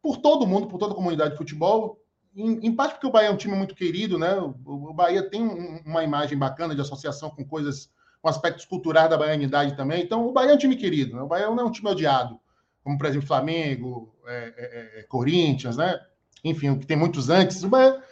por 0.00 0.18
todo 0.18 0.46
mundo, 0.46 0.68
por 0.68 0.78
toda 0.78 0.92
a 0.92 0.96
comunidade 0.96 1.32
de 1.32 1.38
futebol, 1.38 2.00
em, 2.36 2.64
em, 2.64 2.72
parte 2.72 2.92
porque 2.92 3.08
o 3.08 3.10
Bahia 3.10 3.28
é 3.28 3.32
um 3.32 3.36
time 3.36 3.56
muito 3.56 3.74
querido, 3.74 4.16
né? 4.16 4.32
O, 4.38 4.90
o 4.90 4.94
Bahia 4.94 5.28
tem 5.28 5.42
um, 5.42 5.82
uma 5.84 6.04
imagem 6.04 6.38
bacana 6.38 6.72
de 6.72 6.80
associação 6.80 7.30
com 7.30 7.44
coisas, 7.44 7.90
com 8.22 8.28
aspectos 8.28 8.64
culturais 8.64 9.10
da 9.10 9.18
baianidade 9.18 9.76
também. 9.76 10.04
Então, 10.04 10.24
o 10.24 10.32
Bahia 10.32 10.52
é 10.52 10.54
um 10.54 10.58
time 10.58 10.76
querido, 10.76 11.16
né? 11.16 11.22
O 11.22 11.26
Bahia 11.26 11.50
não 11.50 11.58
é 11.58 11.64
um 11.64 11.72
time 11.72 11.90
odiado, 11.90 12.38
como, 12.84 12.96
por 12.96 13.06
exemplo, 13.06 13.26
Flamengo, 13.26 14.14
é, 14.26 14.54
é, 14.56 15.00
é, 15.00 15.02
Corinthians, 15.04 15.76
né? 15.76 16.00
Enfim, 16.44 16.70
o 16.70 16.78
que 16.78 16.86
tem 16.86 16.96
muitos 16.96 17.30
antes. 17.30 17.62
O 17.62 17.68
Bahia, 17.68 18.02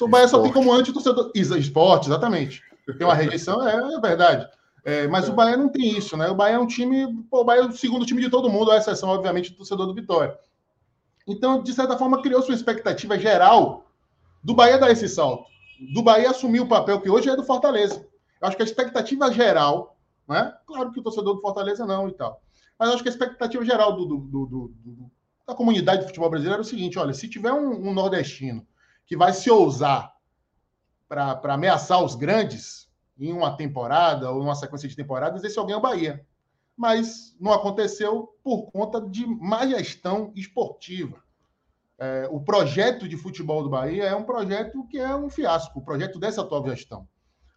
o 0.00 0.08
Bahia 0.08 0.28
só 0.28 0.40
tem 0.42 0.52
como 0.52 0.72
anti-torcedor. 0.72 1.30
Esporte, 1.34 2.08
exatamente. 2.08 2.62
Tem 2.98 3.06
uma 3.06 3.14
rejeição, 3.14 3.66
é, 3.66 3.94
é 3.94 4.00
verdade. 4.00 4.48
É, 4.84 5.06
mas 5.06 5.28
o 5.28 5.32
Bahia 5.32 5.56
não 5.56 5.68
tem 5.68 5.96
isso, 5.96 6.16
né? 6.16 6.28
O 6.28 6.34
Bahia 6.34 6.56
é 6.56 6.58
um 6.58 6.66
time. 6.66 7.24
Pô, 7.30 7.40
o 7.40 7.44
Bahia 7.44 7.62
é 7.62 7.66
o 7.66 7.72
segundo 7.72 8.04
time 8.04 8.20
de 8.20 8.28
todo 8.28 8.50
mundo, 8.50 8.70
à 8.70 8.76
exceção, 8.76 9.10
obviamente, 9.10 9.50
do 9.50 9.56
torcedor 9.56 9.86
do 9.86 9.94
Vitória. 9.94 10.36
Então, 11.26 11.62
de 11.62 11.72
certa 11.72 11.96
forma, 11.96 12.20
criou 12.20 12.42
sua 12.42 12.54
expectativa 12.54 13.18
geral 13.18 13.86
do 14.42 14.54
Bahia 14.54 14.78
dar 14.78 14.90
esse 14.90 15.08
salto. 15.08 15.46
Do 15.94 16.02
Bahia 16.02 16.30
assumir 16.30 16.60
o 16.60 16.68
papel 16.68 17.00
que 17.00 17.08
hoje 17.08 17.28
é 17.28 17.36
do 17.36 17.44
Fortaleza. 17.44 18.04
Eu 18.40 18.48
acho 18.48 18.56
que 18.56 18.62
a 18.62 18.66
expectativa 18.66 19.32
geral, 19.32 19.96
né? 20.28 20.52
Claro 20.66 20.90
que 20.90 20.98
o 20.98 21.02
torcedor 21.02 21.34
do 21.34 21.40
Fortaleza 21.40 21.86
não 21.86 22.08
e 22.08 22.12
tal. 22.12 22.40
Mas 22.78 22.88
eu 22.88 22.94
acho 22.94 23.02
que 23.04 23.08
a 23.08 23.12
expectativa 23.12 23.64
geral 23.64 23.94
do, 23.94 24.04
do, 24.04 24.46
do, 24.46 24.74
da 25.46 25.54
comunidade 25.54 26.02
de 26.02 26.06
futebol 26.08 26.30
brasileiro 26.30 26.62
é 26.62 26.64
o 26.64 26.68
seguinte: 26.68 26.98
olha, 26.98 27.14
se 27.14 27.28
tiver 27.28 27.52
um, 27.52 27.88
um 27.88 27.92
nordestino 27.92 28.66
que 29.06 29.16
vai 29.16 29.32
se 29.32 29.50
ousar 29.50 30.12
para 31.08 31.54
ameaçar 31.54 32.02
os 32.02 32.14
grandes 32.14 32.88
em 33.18 33.32
uma 33.32 33.56
temporada 33.56 34.30
ou 34.30 34.40
uma 34.40 34.54
sequência 34.54 34.88
de 34.88 34.96
temporadas, 34.96 35.44
esse 35.44 35.58
alguém 35.58 35.74
é 35.74 35.78
o 35.78 35.82
Bahia 35.82 36.24
mas 36.76 37.36
não 37.38 37.52
aconteceu 37.52 38.34
por 38.42 38.70
conta 38.70 39.00
de 39.00 39.26
má 39.26 39.66
gestão 39.66 40.32
esportiva. 40.34 41.22
É, 41.98 42.28
o 42.30 42.40
projeto 42.40 43.08
de 43.08 43.16
futebol 43.16 43.62
do 43.62 43.70
Bahia 43.70 44.04
é 44.04 44.14
um 44.14 44.24
projeto 44.24 44.84
que 44.88 44.98
é 44.98 45.14
um 45.14 45.30
fiasco, 45.30 45.78
o 45.78 45.84
projeto 45.84 46.18
dessa 46.18 46.40
atual 46.40 46.66
gestão. 46.66 47.06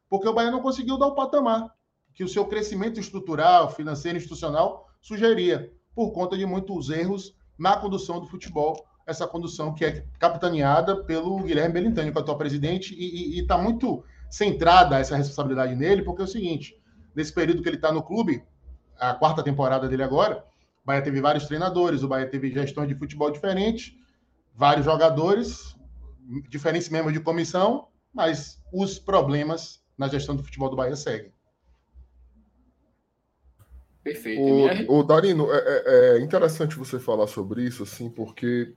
Porque 0.10 0.28
o 0.28 0.34
Bahia 0.34 0.52
não 0.52 0.62
conseguiu 0.62 0.98
dar 0.98 1.08
o 1.08 1.16
patamar 1.16 1.74
que 2.14 2.24
o 2.24 2.30
seu 2.30 2.46
crescimento 2.46 3.00
estrutural, 3.00 3.72
financeiro 3.72 4.18
e 4.18 4.20
institucional 4.20 4.88
sugeria, 5.02 5.74
por 5.94 6.12
conta 6.12 6.38
de 6.38 6.46
muitos 6.46 6.90
erros 6.90 7.34
na 7.58 7.78
condução 7.78 8.20
do 8.20 8.28
futebol, 8.28 8.86
essa 9.08 9.28
condução 9.28 9.74
que 9.74 9.86
é 9.86 10.06
capitaneada 10.20 11.04
pelo 11.04 11.38
Guilherme 11.44 11.74
Belintani, 11.74 12.12
que 12.12 12.18
é 12.18 12.20
o 12.20 12.24
atual 12.24 12.38
presidente, 12.38 12.96
e 12.96 13.40
está 13.40 13.58
muito 13.58 14.04
centrada 14.30 15.00
essa 15.00 15.16
responsabilidade 15.16 15.76
nele, 15.76 16.02
porque 16.02 16.22
é 16.22 16.26
o 16.26 16.28
seguinte, 16.28 16.76
nesse 17.16 17.32
período 17.32 17.62
que 17.62 17.70
ele 17.70 17.76
está 17.78 17.92
no 17.92 18.04
clube, 18.04 18.44
a 19.00 19.14
quarta 19.14 19.44
temporada 19.44 19.88
dele 19.88 20.04
agora, 20.04 20.44
O 20.84 20.86
Bahia 20.86 21.02
teve 21.02 21.20
vários 21.20 21.48
treinadores, 21.48 22.04
o 22.04 22.08
Bahia 22.08 22.30
teve 22.30 22.52
gestões 22.52 22.88
de 22.88 22.94
futebol 22.94 23.32
diferentes, 23.32 23.96
vários 24.54 24.86
jogadores, 24.86 25.76
diferentes 26.48 26.90
membros 26.90 27.12
de 27.12 27.20
comissão, 27.20 27.88
mas 28.14 28.62
os 28.72 29.00
problemas 29.00 29.82
na 29.98 30.08
gestão 30.08 30.36
do 30.36 30.44
futebol 30.44 30.70
do 30.70 30.76
Bahia 30.76 30.96
seguem. 30.96 31.34
Perfeito. 34.06 34.40
O, 34.88 35.00
o 35.00 35.04
Darino, 35.04 35.52
é, 35.52 35.58
é, 35.58 36.18
é, 36.18 36.20
interessante 36.20 36.78
você 36.78 37.00
falar 37.00 37.26
sobre 37.26 37.64
isso, 37.64 37.82
assim, 37.82 38.08
porque 38.08 38.72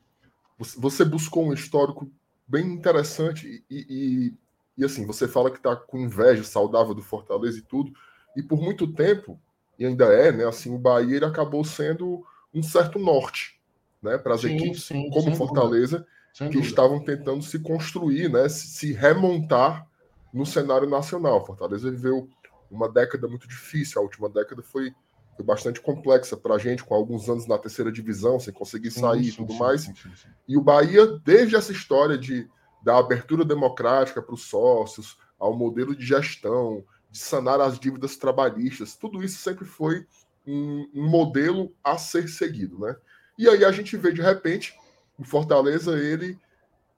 você 0.59 1.05
buscou 1.05 1.45
um 1.45 1.53
histórico 1.53 2.11
bem 2.47 2.65
interessante 2.73 3.63
e, 3.71 3.87
e, 3.91 4.35
e 4.75 4.85
assim, 4.87 5.05
você 5.05 5.29
fala 5.29 5.51
que 5.51 5.59
está 5.59 5.77
com 5.77 5.99
inveja 5.99 6.43
saudável 6.43 6.95
do 6.95 7.03
Fortaleza 7.03 7.59
e 7.59 7.63
tudo, 7.63 7.93
e 8.35 8.43
por 8.43 8.59
muito 8.59 8.91
tempo, 8.91 9.39
e 9.79 9.85
ainda 9.85 10.07
é, 10.07 10.33
né, 10.33 10.47
assim, 10.47 10.75
o 10.75 10.79
Bahia 10.79 11.17
ele 11.17 11.27
acabou 11.27 11.63
sendo 11.63 12.25
um 12.55 12.63
certo 12.63 12.99
norte, 12.99 13.61
né, 14.03 14.17
para 14.17 14.33
as 14.35 14.45
equipes 14.45 14.85
sim, 14.85 15.11
como 15.11 15.37
Fortaleza, 15.37 16.07
que 16.33 16.45
dúvida. 16.45 16.65
estavam 16.65 17.05
tentando 17.05 17.43
se 17.43 17.59
construir, 17.59 18.31
né, 18.31 18.49
se 18.49 18.95
remontar 18.95 19.87
no 20.33 20.47
cenário 20.47 20.89
nacional. 20.89 21.45
Fortaleza 21.45 21.91
viveu 21.91 22.31
uma 22.71 22.89
década 22.89 23.29
muito 23.29 23.47
difícil, 23.47 24.01
a 24.01 24.05
última 24.05 24.31
década 24.31 24.63
foi 24.63 24.91
foi 25.39 25.45
bastante 25.45 25.81
complexa 25.81 26.37
para 26.37 26.57
a 26.57 26.59
gente, 26.59 26.83
com 26.83 26.97
alguns 26.97 27.29
anos 27.29 27.47
na 27.47 27.57
terceira 27.57 27.93
divisão, 27.93 28.41
sem 28.41 28.53
conseguir 28.53 28.91
sair 28.91 29.29
e 29.29 29.33
tudo 29.33 29.53
sim, 29.53 29.59
mais. 29.61 29.83
Sim, 29.83 29.95
sim, 29.95 30.29
e 30.49 30.57
o 30.57 30.61
Bahia, 30.61 31.07
desde 31.25 31.55
essa 31.55 31.71
história 31.71 32.19
de, 32.19 32.49
da 32.83 32.99
abertura 32.99 33.45
democrática 33.45 34.21
para 34.21 34.35
os 34.35 34.43
sócios, 34.43 35.17
ao 35.39 35.57
modelo 35.57 35.95
de 35.95 36.05
gestão, 36.05 36.85
de 37.09 37.19
sanar 37.21 37.61
as 37.61 37.79
dívidas 37.79 38.17
trabalhistas, 38.17 38.97
tudo 38.97 39.23
isso 39.23 39.41
sempre 39.41 39.65
foi 39.65 40.05
um, 40.45 40.91
um 40.93 41.09
modelo 41.09 41.73
a 41.85 41.97
ser 41.97 42.29
seguido. 42.29 42.81
Né? 42.81 42.97
E 43.39 43.49
aí 43.49 43.65
a 43.65 43.71
gente 43.71 43.97
vê, 43.97 44.13
de 44.13 44.21
repente, 44.21 44.77
o 45.17 45.23
Fortaleza 45.23 45.97
ele, 45.97 46.37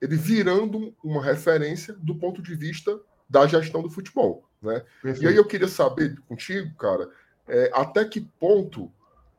ele 0.01 0.17
virando 0.17 0.95
uma 1.05 1.23
referência 1.23 1.93
do 1.93 2.15
ponto 2.15 2.41
de 2.41 2.55
vista 2.55 2.99
da 3.29 3.47
gestão 3.47 3.83
do 3.83 3.91
futebol. 3.91 4.49
Né? 4.63 4.83
E 5.21 5.27
aí 5.29 5.37
eu 5.37 5.45
queria 5.45 5.69
saber 5.69 6.19
contigo, 6.27 6.75
cara, 6.77 7.11
é, 7.51 7.71
até 7.75 8.05
que 8.05 8.21
ponto 8.21 8.91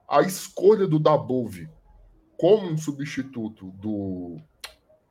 a 0.07 0.21
escolha 0.21 0.85
do 0.85 0.99
Dabove 0.99 1.69
como 2.37 2.67
um 2.67 2.77
substituto 2.77 3.67
do, 3.79 4.37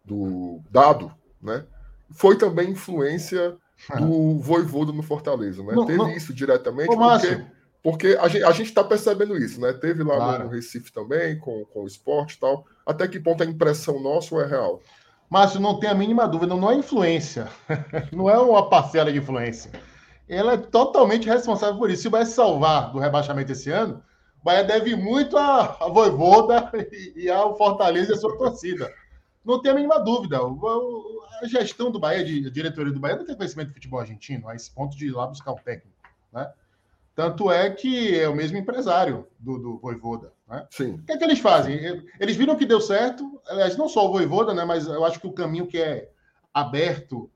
do 0.04 0.60
Dado, 0.70 1.14
né, 1.40 1.64
foi 2.10 2.36
também 2.36 2.70
influência 2.70 3.56
do 3.98 4.38
Voivoda 4.42 4.92
no 4.92 5.02
Fortaleza, 5.02 5.62
né? 5.62 5.72
Não, 5.72 5.86
Teve 5.86 5.98
não... 5.98 6.10
isso 6.10 6.34
diretamente, 6.34 6.92
Ô, 6.92 6.98
porque, 6.98 7.46
porque 7.82 8.18
a 8.20 8.50
gente 8.50 8.68
está 8.68 8.84
percebendo 8.84 9.36
isso, 9.38 9.60
né? 9.60 9.72
Teve 9.72 10.02
lá 10.02 10.16
claro. 10.16 10.44
no 10.44 10.50
Recife 10.50 10.92
também, 10.92 11.38
com, 11.38 11.64
com 11.66 11.84
o 11.84 11.86
esporte 11.86 12.34
e 12.34 12.40
tal. 12.40 12.66
Até 12.84 13.08
que 13.08 13.18
ponto 13.18 13.42
a 13.42 13.46
impressão 13.46 14.02
nossa 14.02 14.34
ou 14.34 14.42
é 14.42 14.46
real? 14.46 14.82
Márcio, 15.30 15.60
não 15.60 15.78
tem 15.78 15.88
a 15.88 15.94
mínima 15.94 16.26
dúvida, 16.26 16.54
não 16.56 16.70
é 16.70 16.74
influência. 16.74 17.48
não 18.12 18.28
é 18.28 18.36
uma 18.36 18.68
parcela 18.68 19.10
de 19.10 19.18
influência 19.18 19.70
ela 20.30 20.52
é 20.52 20.56
totalmente 20.56 21.28
responsável 21.28 21.76
por 21.76 21.90
isso. 21.90 22.02
Se 22.02 22.08
vai 22.08 22.24
se 22.24 22.32
salvar 22.32 22.92
do 22.92 22.98
rebaixamento 22.98 23.50
esse 23.50 23.70
ano, 23.70 24.02
o 24.40 24.44
Bahia 24.44 24.64
deve 24.64 24.94
muito 24.94 25.36
a, 25.36 25.76
a 25.80 25.88
Voivoda 25.88 26.70
e, 26.92 27.24
e 27.24 27.30
ao 27.30 27.56
Fortaleza 27.56 28.12
e 28.12 28.14
a 28.14 28.18
sua 28.18 28.38
torcida. 28.38 28.92
Não 29.44 29.60
tem 29.60 29.72
a 29.72 29.74
mínima 29.74 29.98
dúvida. 29.98 30.42
O, 30.42 30.52
o, 30.52 31.22
a 31.42 31.46
gestão 31.46 31.90
do 31.90 31.98
Bahia, 31.98 32.24
de, 32.24 32.46
a 32.46 32.50
diretoria 32.50 32.92
do 32.92 33.00
Bahia, 33.00 33.16
não 33.16 33.26
tem 33.26 33.36
conhecimento 33.36 33.68
de 33.68 33.74
futebol 33.74 34.00
argentino, 34.00 34.48
a 34.48 34.54
esse 34.54 34.70
ponto 34.70 34.96
de 34.96 35.06
ir 35.06 35.10
lá 35.10 35.26
buscar 35.26 35.52
um 35.52 35.56
técnico. 35.56 35.98
Né? 36.32 36.50
Tanto 37.14 37.50
é 37.50 37.68
que 37.68 38.18
é 38.18 38.28
o 38.28 38.34
mesmo 38.34 38.56
empresário 38.56 39.26
do, 39.38 39.58
do 39.58 39.78
Voivoda. 39.78 40.32
Né? 40.48 40.66
Sim. 40.70 40.94
O 40.94 41.02
que 41.02 41.12
é 41.12 41.18
que 41.18 41.24
eles 41.24 41.40
fazem? 41.40 41.76
Eles 42.18 42.36
viram 42.36 42.56
que 42.56 42.64
deu 42.64 42.80
certo, 42.80 43.40
aliás, 43.48 43.76
não 43.76 43.88
só 43.88 44.06
o 44.06 44.12
Voivoda, 44.12 44.54
né, 44.54 44.64
mas 44.64 44.86
eu 44.86 45.04
acho 45.04 45.18
que 45.18 45.26
o 45.26 45.32
caminho 45.32 45.66
que 45.66 45.78
é 45.78 46.08
aberto 46.54 47.30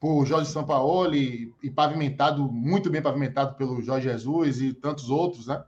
por 0.00 0.24
Jorge 0.24 0.50
Sampaoli 0.50 1.54
e 1.62 1.70
pavimentado, 1.70 2.50
muito 2.50 2.88
bem 2.88 3.02
pavimentado 3.02 3.54
pelo 3.54 3.82
Jorge 3.82 4.08
Jesus 4.08 4.62
e 4.62 4.72
tantos 4.72 5.10
outros, 5.10 5.46
né? 5.46 5.62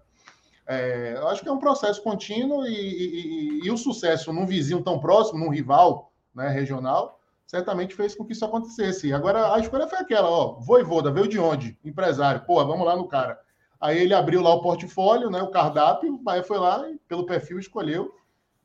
É, 0.67 1.21
acho 1.27 1.43
que 1.43 1.49
é 1.49 1.53
um 1.53 1.59
processo 1.59 2.03
contínuo 2.03 2.65
e, 2.65 2.73
e, 2.73 3.61
e, 3.67 3.71
o 3.71 3.77
sucesso 3.77 4.33
num 4.33 4.47
vizinho 4.47 4.83
tão 4.83 4.99
próximo, 4.99 5.39
num 5.39 5.51
rival 5.51 6.13
né, 6.35 6.49
regional, 6.49 7.21
certamente 7.47 7.95
fez 7.95 8.15
com 8.15 8.25
que 8.25 8.33
isso 8.33 8.45
acontecesse. 8.45 9.13
Agora, 9.13 9.55
a 9.55 9.59
escolha 9.59 9.87
foi 9.87 9.99
aquela, 9.99 10.31
ó, 10.31 10.55
Voivoda, 10.61 11.11
veio 11.11 11.29
de 11.29 11.39
onde? 11.39 11.77
Empresário. 11.85 12.47
Pô, 12.47 12.65
vamos 12.65 12.87
lá 12.87 12.97
no 12.97 13.09
cara. 13.09 13.39
Aí 13.79 13.99
ele 13.99 14.15
abriu 14.15 14.41
lá 14.41 14.55
o 14.55 14.63
portfólio, 14.63 15.29
né, 15.29 15.43
o 15.43 15.51
cardápio, 15.51 16.19
aí 16.27 16.43
foi 16.43 16.59
lá 16.59 16.89
e 16.89 16.97
pelo 17.09 17.27
perfil 17.27 17.59
escolheu 17.59 18.15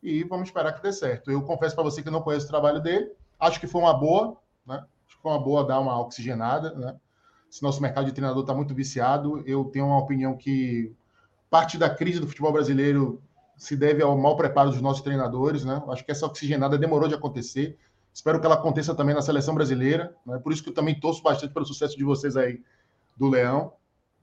e 0.02 0.24
vamos 0.24 0.48
esperar 0.48 0.74
que 0.74 0.84
dê 0.84 0.94
certo. 0.94 1.32
Eu 1.32 1.42
confesso 1.42 1.76
para 1.76 1.84
você 1.84 2.04
que 2.04 2.10
não 2.12 2.22
conheço 2.22 2.46
o 2.46 2.50
trabalho 2.50 2.80
dele, 2.80 3.12
acho 3.40 3.60
que 3.60 3.68
foi 3.68 3.82
uma 3.82 3.94
boa, 3.94 4.38
uma 5.28 5.40
boa 5.40 5.66
dar 5.66 5.80
uma 5.80 6.00
oxigenada, 6.00 6.74
né? 6.76 6.96
Se 7.50 7.64
nosso 7.64 7.82
mercado 7.82 8.06
de 8.06 8.12
treinador 8.12 8.42
está 8.42 8.54
muito 8.54 8.74
viciado, 8.74 9.42
eu 9.46 9.66
tenho 9.66 9.86
uma 9.86 10.00
opinião 10.00 10.36
que 10.36 10.94
parte 11.50 11.78
da 11.78 11.90
crise 11.90 12.20
do 12.20 12.28
futebol 12.28 12.52
brasileiro 12.52 13.22
se 13.56 13.76
deve 13.76 14.04
ao 14.04 14.18
mau 14.18 14.36
preparo 14.36 14.70
dos 14.70 14.82
nossos 14.82 15.02
treinadores, 15.02 15.64
né? 15.64 15.82
Acho 15.88 16.06
que 16.06 16.12
essa 16.12 16.26
oxigenada 16.26 16.78
demorou 16.78 17.08
de 17.08 17.16
acontecer. 17.16 17.78
Espero 18.14 18.40
que 18.40 18.46
ela 18.46 18.56
aconteça 18.56 18.94
também 18.94 19.16
na 19.16 19.22
seleção 19.22 19.56
brasileira, 19.56 20.16
né? 20.26 20.40
Por 20.40 20.52
isso 20.52 20.64
que 20.64 20.70
eu 20.70 20.74
também 20.74 21.00
torço 21.00 21.24
bastante 21.24 21.54
pelo 21.54 21.66
sucesso 21.66 21.98
de 21.98 22.04
vocês 22.04 22.36
aí 22.36 22.62
do 23.16 23.30
Leão. 23.30 23.74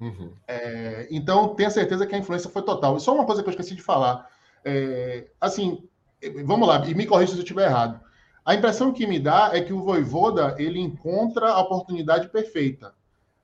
Uhum. 0.01 0.33
É, 0.47 1.09
então, 1.11 1.55
tenho 1.55 1.71
certeza 1.71 2.07
que 2.07 2.15
a 2.15 2.19
influência 2.19 2.51
foi 2.51 2.63
total. 2.63 2.97
E 2.97 3.01
só 3.01 3.15
uma 3.15 3.25
coisa 3.25 3.43
que 3.43 3.49
eu 3.49 3.53
esqueci 3.53 3.75
de 3.75 3.83
falar. 3.83 4.29
É, 4.65 5.29
assim, 5.41 5.89
vamos 6.45 6.67
lá, 6.69 6.85
e 6.87 6.95
me 6.95 7.07
corrija 7.07 7.33
se 7.33 7.39
eu 7.39 7.43
estiver 7.43 7.67
errado. 7.67 8.01
A 8.45 8.55
impressão 8.55 8.93
que 8.93 9.07
me 9.07 9.19
dá 9.19 9.53
é 9.55 9.63
que 9.63 9.73
o 9.73 9.83
Voivoda 9.83 10.55
ele 10.59 10.79
encontra 10.79 11.49
a 11.49 11.61
oportunidade 11.61 12.29
perfeita, 12.29 12.93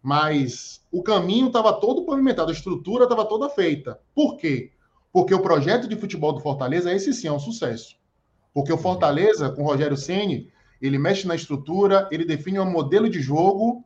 mas 0.02 0.85
o 0.92 1.02
caminho 1.02 1.47
estava 1.47 1.73
todo 1.73 2.04
pavimentado, 2.04 2.50
a 2.50 2.54
estrutura 2.54 3.04
estava 3.04 3.25
toda 3.25 3.49
feita. 3.49 3.99
Por 4.14 4.37
quê? 4.37 4.73
Porque 5.11 5.33
o 5.33 5.40
projeto 5.40 5.88
de 5.88 5.97
futebol 5.97 6.35
do 6.35 6.40
Fortaleza, 6.40 6.92
esse 6.92 7.14
sim 7.14 7.28
é 7.28 7.33
um 7.33 7.38
sucesso. 7.38 7.97
Porque 8.52 8.71
o 8.71 8.76
Fortaleza, 8.76 9.49
com 9.49 9.62
o 9.62 9.66
Rogério 9.66 9.97
Ceni, 9.97 10.52
ele 10.83 10.99
mexe 10.99 11.26
na 11.26 11.35
estrutura, 11.35 12.07
ele 12.11 12.26
define 12.26 12.61
um 12.61 12.71
modelo 12.71 13.09
de 13.09 13.23
jogo, 13.23 13.83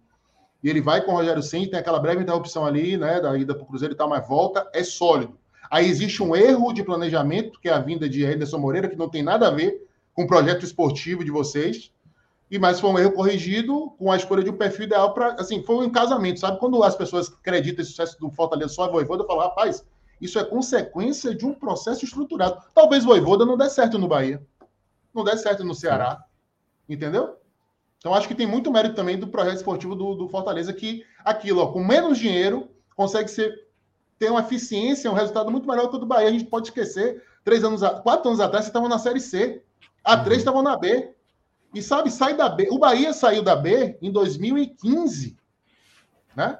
e 0.65 0.69
ele 0.69 0.81
vai 0.81 1.01
com 1.01 1.13
o 1.13 1.17
Rogério 1.17 1.43
Ceni, 1.45 1.71
tem 1.71 1.79
aquela 1.79 2.01
breve 2.01 2.23
interrupção 2.23 2.67
ali, 2.67 2.97
né, 2.97 3.21
da 3.21 3.39
ida 3.39 3.55
para 3.55 3.63
o 3.63 3.67
Cruzeiro 3.67 3.95
e 3.95 3.97
tal, 3.97 4.09
mas 4.09 4.27
volta, 4.27 4.69
é 4.75 4.83
sólido. 4.83 5.39
Aí 5.71 5.89
existe 5.89 6.25
um 6.25 6.35
erro 6.35 6.73
de 6.73 6.83
planejamento, 6.83 7.61
que 7.61 7.69
é 7.69 7.73
a 7.73 7.79
vinda 7.79 8.09
de 8.09 8.25
Ederson 8.25 8.59
Moreira, 8.59 8.89
que 8.89 8.97
não 8.97 9.09
tem 9.09 9.23
nada 9.23 9.47
a 9.47 9.51
ver 9.53 9.85
com 10.15 10.23
o 10.23 10.27
projeto 10.27 10.65
esportivo 10.65 11.25
de 11.25 11.31
vocês. 11.31 11.93
E 12.51 12.59
mais 12.59 12.79
foi 12.79 12.91
um 12.91 12.99
erro 12.99 13.13
corrigido 13.13 13.91
com 13.99 14.13
a 14.13 14.17
escolha 14.17 14.45
de 14.45 14.51
um 14.51 14.57
perfil 14.57 14.85
ideal 14.85 15.13
para. 15.13 15.35
Assim, 15.35 15.63
foi 15.63 15.87
um 15.87 15.91
casamento, 15.91 16.41
sabe? 16.41 16.59
Quando 16.59 16.83
as 16.83 16.95
pessoas 16.95 17.29
acreditam 17.29 17.83
em 17.83 17.87
sucesso 17.87 18.19
do 18.21 18.31
Fortaleza 18.31 18.73
só 18.73 18.85
a 18.85 18.89
Voivoda, 18.89 19.23
eu 19.23 19.27
falo, 19.27 19.41
rapaz, 19.41 19.85
isso 20.21 20.39
é 20.39 20.45
consequência 20.45 21.35
de 21.35 21.45
um 21.45 21.53
processo 21.53 22.05
estruturado. 22.05 22.63
Talvez 22.75 23.05
Voivoda 23.05 23.45
não 23.45 23.57
dê 23.57 23.69
certo 23.69 23.99
no 23.99 24.07
Bahia, 24.07 24.41
não 25.13 25.25
dê 25.25 25.37
certo 25.37 25.65
no 25.65 25.75
Ceará, 25.75 26.23
entendeu? 26.89 27.37
Então 27.99 28.15
acho 28.15 28.29
que 28.29 28.35
tem 28.35 28.47
muito 28.47 28.71
mérito 28.71 28.95
também 28.95 29.19
do 29.19 29.27
projeto 29.27 29.57
esportivo 29.57 29.95
do, 29.97 30.15
do 30.15 30.29
Fortaleza, 30.29 30.73
que 30.73 31.05
aquilo, 31.25 31.63
ó, 31.63 31.69
com 31.69 31.83
menos 31.83 32.19
dinheiro, 32.19 32.69
consegue 32.95 33.31
ser, 33.31 33.67
ter 34.19 34.31
uma 34.31 34.41
eficiência, 34.41 35.11
um 35.11 35.15
resultado 35.15 35.51
muito 35.51 35.67
melhor 35.67 35.89
que 35.89 35.97
o 35.97 35.99
do 35.99 36.05
Bahia. 36.05 36.29
A 36.29 36.33
gente 36.33 36.45
pode 36.45 36.69
esquecer, 36.69 37.25
três 37.43 37.65
anos, 37.65 37.81
quatro 38.03 38.29
anos 38.29 38.41
atrás, 38.41 38.67
você 38.67 38.71
estava 38.71 38.89
na 38.91 38.99
Série 38.99 39.21
C. 39.21 39.64
A 40.05 40.17
três 40.19 40.41
estavam 40.41 40.63
na 40.63 40.77
B. 40.77 41.15
E 41.75 41.83
sabe, 41.83 42.11
sai 42.11 42.37
da 42.37 42.49
B. 42.49 42.69
O 42.71 42.79
Bahia 42.79 43.13
saiu 43.13 43.43
da 43.43 43.57
B 43.57 43.99
em 44.01 44.13
2015. 44.13 45.37
Né? 46.37 46.59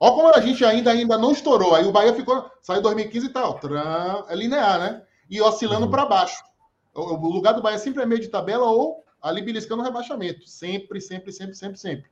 Olha 0.00 0.14
como 0.14 0.28
a 0.28 0.40
gente 0.40 0.64
ainda, 0.64 0.90
ainda 0.90 1.18
não 1.18 1.32
estourou. 1.32 1.74
Aí 1.74 1.84
o 1.84 1.92
Bahia 1.92 2.14
ficou. 2.14 2.50
Saiu 2.62 2.78
em 2.78 2.82
2015 2.82 3.26
e 3.26 3.28
tal. 3.28 3.58
Tram, 3.58 4.24
é 4.28 4.34
linear, 4.34 4.78
né? 4.78 5.02
E 5.28 5.40
oscilando 5.40 5.86
uhum. 5.86 5.90
para 5.90 6.06
baixo. 6.06 6.42
O, 6.94 7.00
o, 7.00 7.30
lugar 7.30 7.52
do 7.52 7.62
Bahia 7.62 7.78
sempre 7.78 8.02
é 8.02 8.06
meio 8.06 8.20
de 8.20 8.28
tabela 8.28 8.66
ou 8.66 9.04
ali 9.20 9.42
beliscando 9.42 9.82
o 9.82 9.84
rebaixamento. 9.84 10.48
Sempre, 10.48 11.00
sempre, 11.00 11.32
sempre, 11.32 11.54
sempre, 11.54 11.78
sempre. 11.78 12.10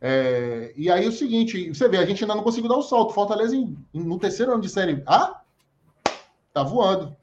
É, 0.00 0.72
e 0.76 0.90
aí 0.90 1.06
o 1.08 1.12
seguinte, 1.12 1.70
você 1.70 1.88
vê, 1.88 1.96
a 1.96 2.04
gente 2.04 2.22
ainda 2.22 2.34
não 2.34 2.42
conseguiu 2.42 2.68
dar 2.68 2.76
o 2.76 2.82
salto. 2.82 3.12
Fortaleza 3.12 3.56
em, 3.56 3.76
no 3.92 4.18
terceiro 4.18 4.52
ano 4.52 4.60
de 4.60 4.68
série 4.68 5.02
A 5.06 5.40
tá 6.52 6.62
voando. 6.62 7.14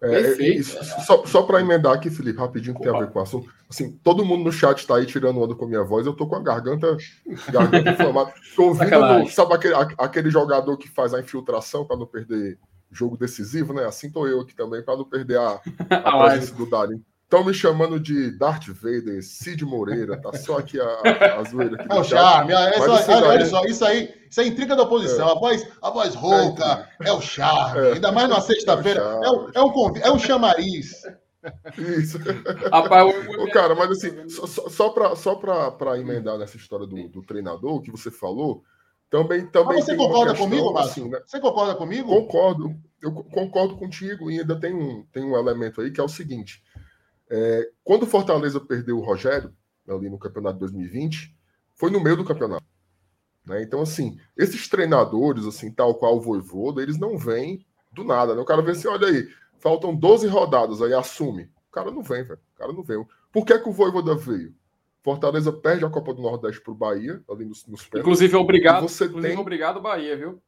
É, 0.00 0.22
Perfeito. 0.22 0.64
só 1.04 1.26
só 1.26 1.42
para 1.42 1.60
emendar 1.60 1.92
aqui, 1.92 2.08
Felipe, 2.08 2.38
rapidinho, 2.38 2.74
que 2.74 2.82
Opa. 2.82 2.90
tem 2.90 3.00
a 3.00 3.04
ver 3.04 3.12
com 3.12 3.18
o 3.18 3.22
assunto. 3.22 3.50
Assim, 3.68 3.90
todo 4.02 4.24
mundo 4.24 4.44
no 4.44 4.52
chat 4.52 4.78
está 4.78 4.96
aí 4.96 5.04
tirando 5.04 5.40
onda 5.40 5.54
com 5.54 5.64
a 5.64 5.68
minha 5.68 5.82
voz, 5.82 6.06
eu 6.06 6.14
tô 6.14 6.26
com 6.26 6.36
a 6.36 6.42
garganta, 6.42 6.96
garganta 7.50 7.90
inflamada. 7.90 8.32
Tô 8.54 8.66
ouvindo, 8.66 9.28
sabe 9.30 9.54
aquele, 9.54 9.74
aquele 9.74 10.30
jogador 10.30 10.76
que 10.76 10.88
faz 10.88 11.12
a 11.12 11.20
infiltração 11.20 11.84
para 11.84 11.96
não 11.96 12.06
perder 12.06 12.58
jogo 12.90 13.16
decisivo, 13.16 13.72
né? 13.72 13.84
Assim 13.84 14.10
tô 14.10 14.26
eu 14.26 14.40
aqui 14.40 14.54
também, 14.54 14.82
para 14.82 14.96
não 14.96 15.04
perder 15.04 15.38
a, 15.38 15.60
a 15.90 16.18
presença 16.30 16.54
do 16.54 16.68
Darim. 16.68 17.02
Estão 17.28 17.44
me 17.44 17.52
chamando 17.52 18.00
de 18.00 18.30
Darth 18.30 18.68
Vader, 18.68 19.22
Cid 19.22 19.62
Moreira, 19.62 20.18
tá 20.18 20.32
só 20.32 20.60
aqui 20.60 20.80
a, 20.80 20.84
a, 20.86 21.40
a 21.40 21.44
zoeira. 21.44 21.82
Aqui 21.82 21.92
é 21.94 22.00
o 22.00 22.02
charme, 22.02 22.52
é 22.54 22.78
só, 22.78 22.94
assim, 22.94 23.12
olha, 23.12 23.28
olha, 23.28 23.44
só, 23.44 23.64
isso 23.66 23.84
aí, 23.84 24.14
isso 24.30 24.40
é 24.40 24.46
intriga 24.46 24.74
da 24.74 24.84
oposição. 24.84 25.28
É. 25.28 25.32
A, 25.32 25.34
voz, 25.34 25.68
a 25.82 25.90
voz 25.90 26.14
rouca 26.14 26.88
é, 27.02 27.10
é 27.10 27.12
o 27.12 27.20
charme, 27.20 27.80
é. 27.80 27.92
ainda 27.92 28.10
mais 28.12 28.30
numa 28.30 28.40
sexta-feira. 28.40 29.02
É, 29.02 29.30
um, 29.30 29.50
é, 29.54 29.62
um, 29.62 29.96
é 30.04 30.10
um 30.10 30.18
chamariz. 30.18 31.02
Isso. 31.76 32.18
Rapaz, 32.72 33.14
o, 33.38 33.50
cara, 33.50 33.74
mas 33.74 33.90
assim, 33.90 34.26
só, 34.30 34.46
só 34.46 34.88
para 34.88 35.14
só 35.14 35.34
pra, 35.34 35.98
emendar 35.98 36.38
nessa 36.38 36.56
história 36.56 36.86
do, 36.86 37.08
do 37.08 37.22
treinador 37.22 37.82
que 37.82 37.90
você 37.90 38.10
falou, 38.10 38.64
também. 39.10 39.44
também 39.44 39.76
mas 39.76 39.84
você 39.84 39.94
concorda 39.94 40.34
comigo, 40.34 40.72
Márcio? 40.72 41.02
Assim, 41.02 41.10
né? 41.10 41.20
Você 41.26 41.38
concorda 41.38 41.74
comigo? 41.74 42.08
Concordo. 42.08 42.74
Eu 43.02 43.12
concordo 43.12 43.76
contigo 43.76 44.30
e 44.30 44.40
ainda 44.40 44.58
tem 44.58 44.74
um, 44.74 45.04
tem 45.12 45.22
um 45.22 45.36
elemento 45.36 45.82
aí 45.82 45.90
que 45.90 46.00
é 46.00 46.02
o 46.02 46.08
seguinte 46.08 46.62
é, 47.30 47.70
quando 47.84 48.04
o 48.04 48.06
Fortaleza 48.06 48.60
perdeu 48.60 48.98
o 48.98 49.04
Rogério, 49.04 49.52
ali 49.88 50.08
no 50.08 50.18
campeonato 50.18 50.54
de 50.54 50.60
2020, 50.60 51.34
foi 51.74 51.90
no 51.90 52.00
meio 52.00 52.16
do 52.16 52.24
campeonato. 52.24 52.64
Né? 53.46 53.62
Então, 53.62 53.80
assim, 53.80 54.18
esses 54.36 54.68
treinadores, 54.68 55.46
assim, 55.46 55.72
tal 55.72 55.94
qual 55.94 56.16
o 56.16 56.20
Voivoda, 56.20 56.82
eles 56.82 56.98
não 56.98 57.16
vêm 57.16 57.64
do 57.92 58.04
nada. 58.04 58.34
Né? 58.34 58.40
O 58.40 58.44
cara 58.44 58.62
vê 58.62 58.72
assim, 58.72 58.88
olha 58.88 59.08
aí, 59.08 59.28
faltam 59.58 59.94
12 59.94 60.26
rodadas, 60.26 60.82
aí 60.82 60.92
assume. 60.92 61.44
O 61.68 61.72
cara 61.72 61.90
não 61.90 62.02
vem, 62.02 62.22
velho. 62.22 62.40
O 62.54 62.58
cara 62.58 62.72
não 62.72 62.82
vem. 62.82 63.04
Por 63.32 63.44
que, 63.44 63.58
que 63.58 63.68
o 63.68 63.72
Voivoda 63.72 64.14
veio? 64.14 64.54
Fortaleza 65.02 65.52
perde 65.52 65.84
a 65.84 65.90
Copa 65.90 66.12
do 66.12 66.20
Nordeste 66.20 66.60
para 66.60 66.72
o 66.72 66.76
Bahia, 66.76 67.22
ali 67.30 67.44
nos, 67.44 67.66
nos 67.66 67.88
Inclusive, 67.94 68.36
obrigado. 68.36 68.82
Você 68.82 69.06
inclusive, 69.06 69.32
tem... 69.32 69.40
obrigado, 69.40 69.80
Bahia, 69.80 70.16
viu? 70.16 70.42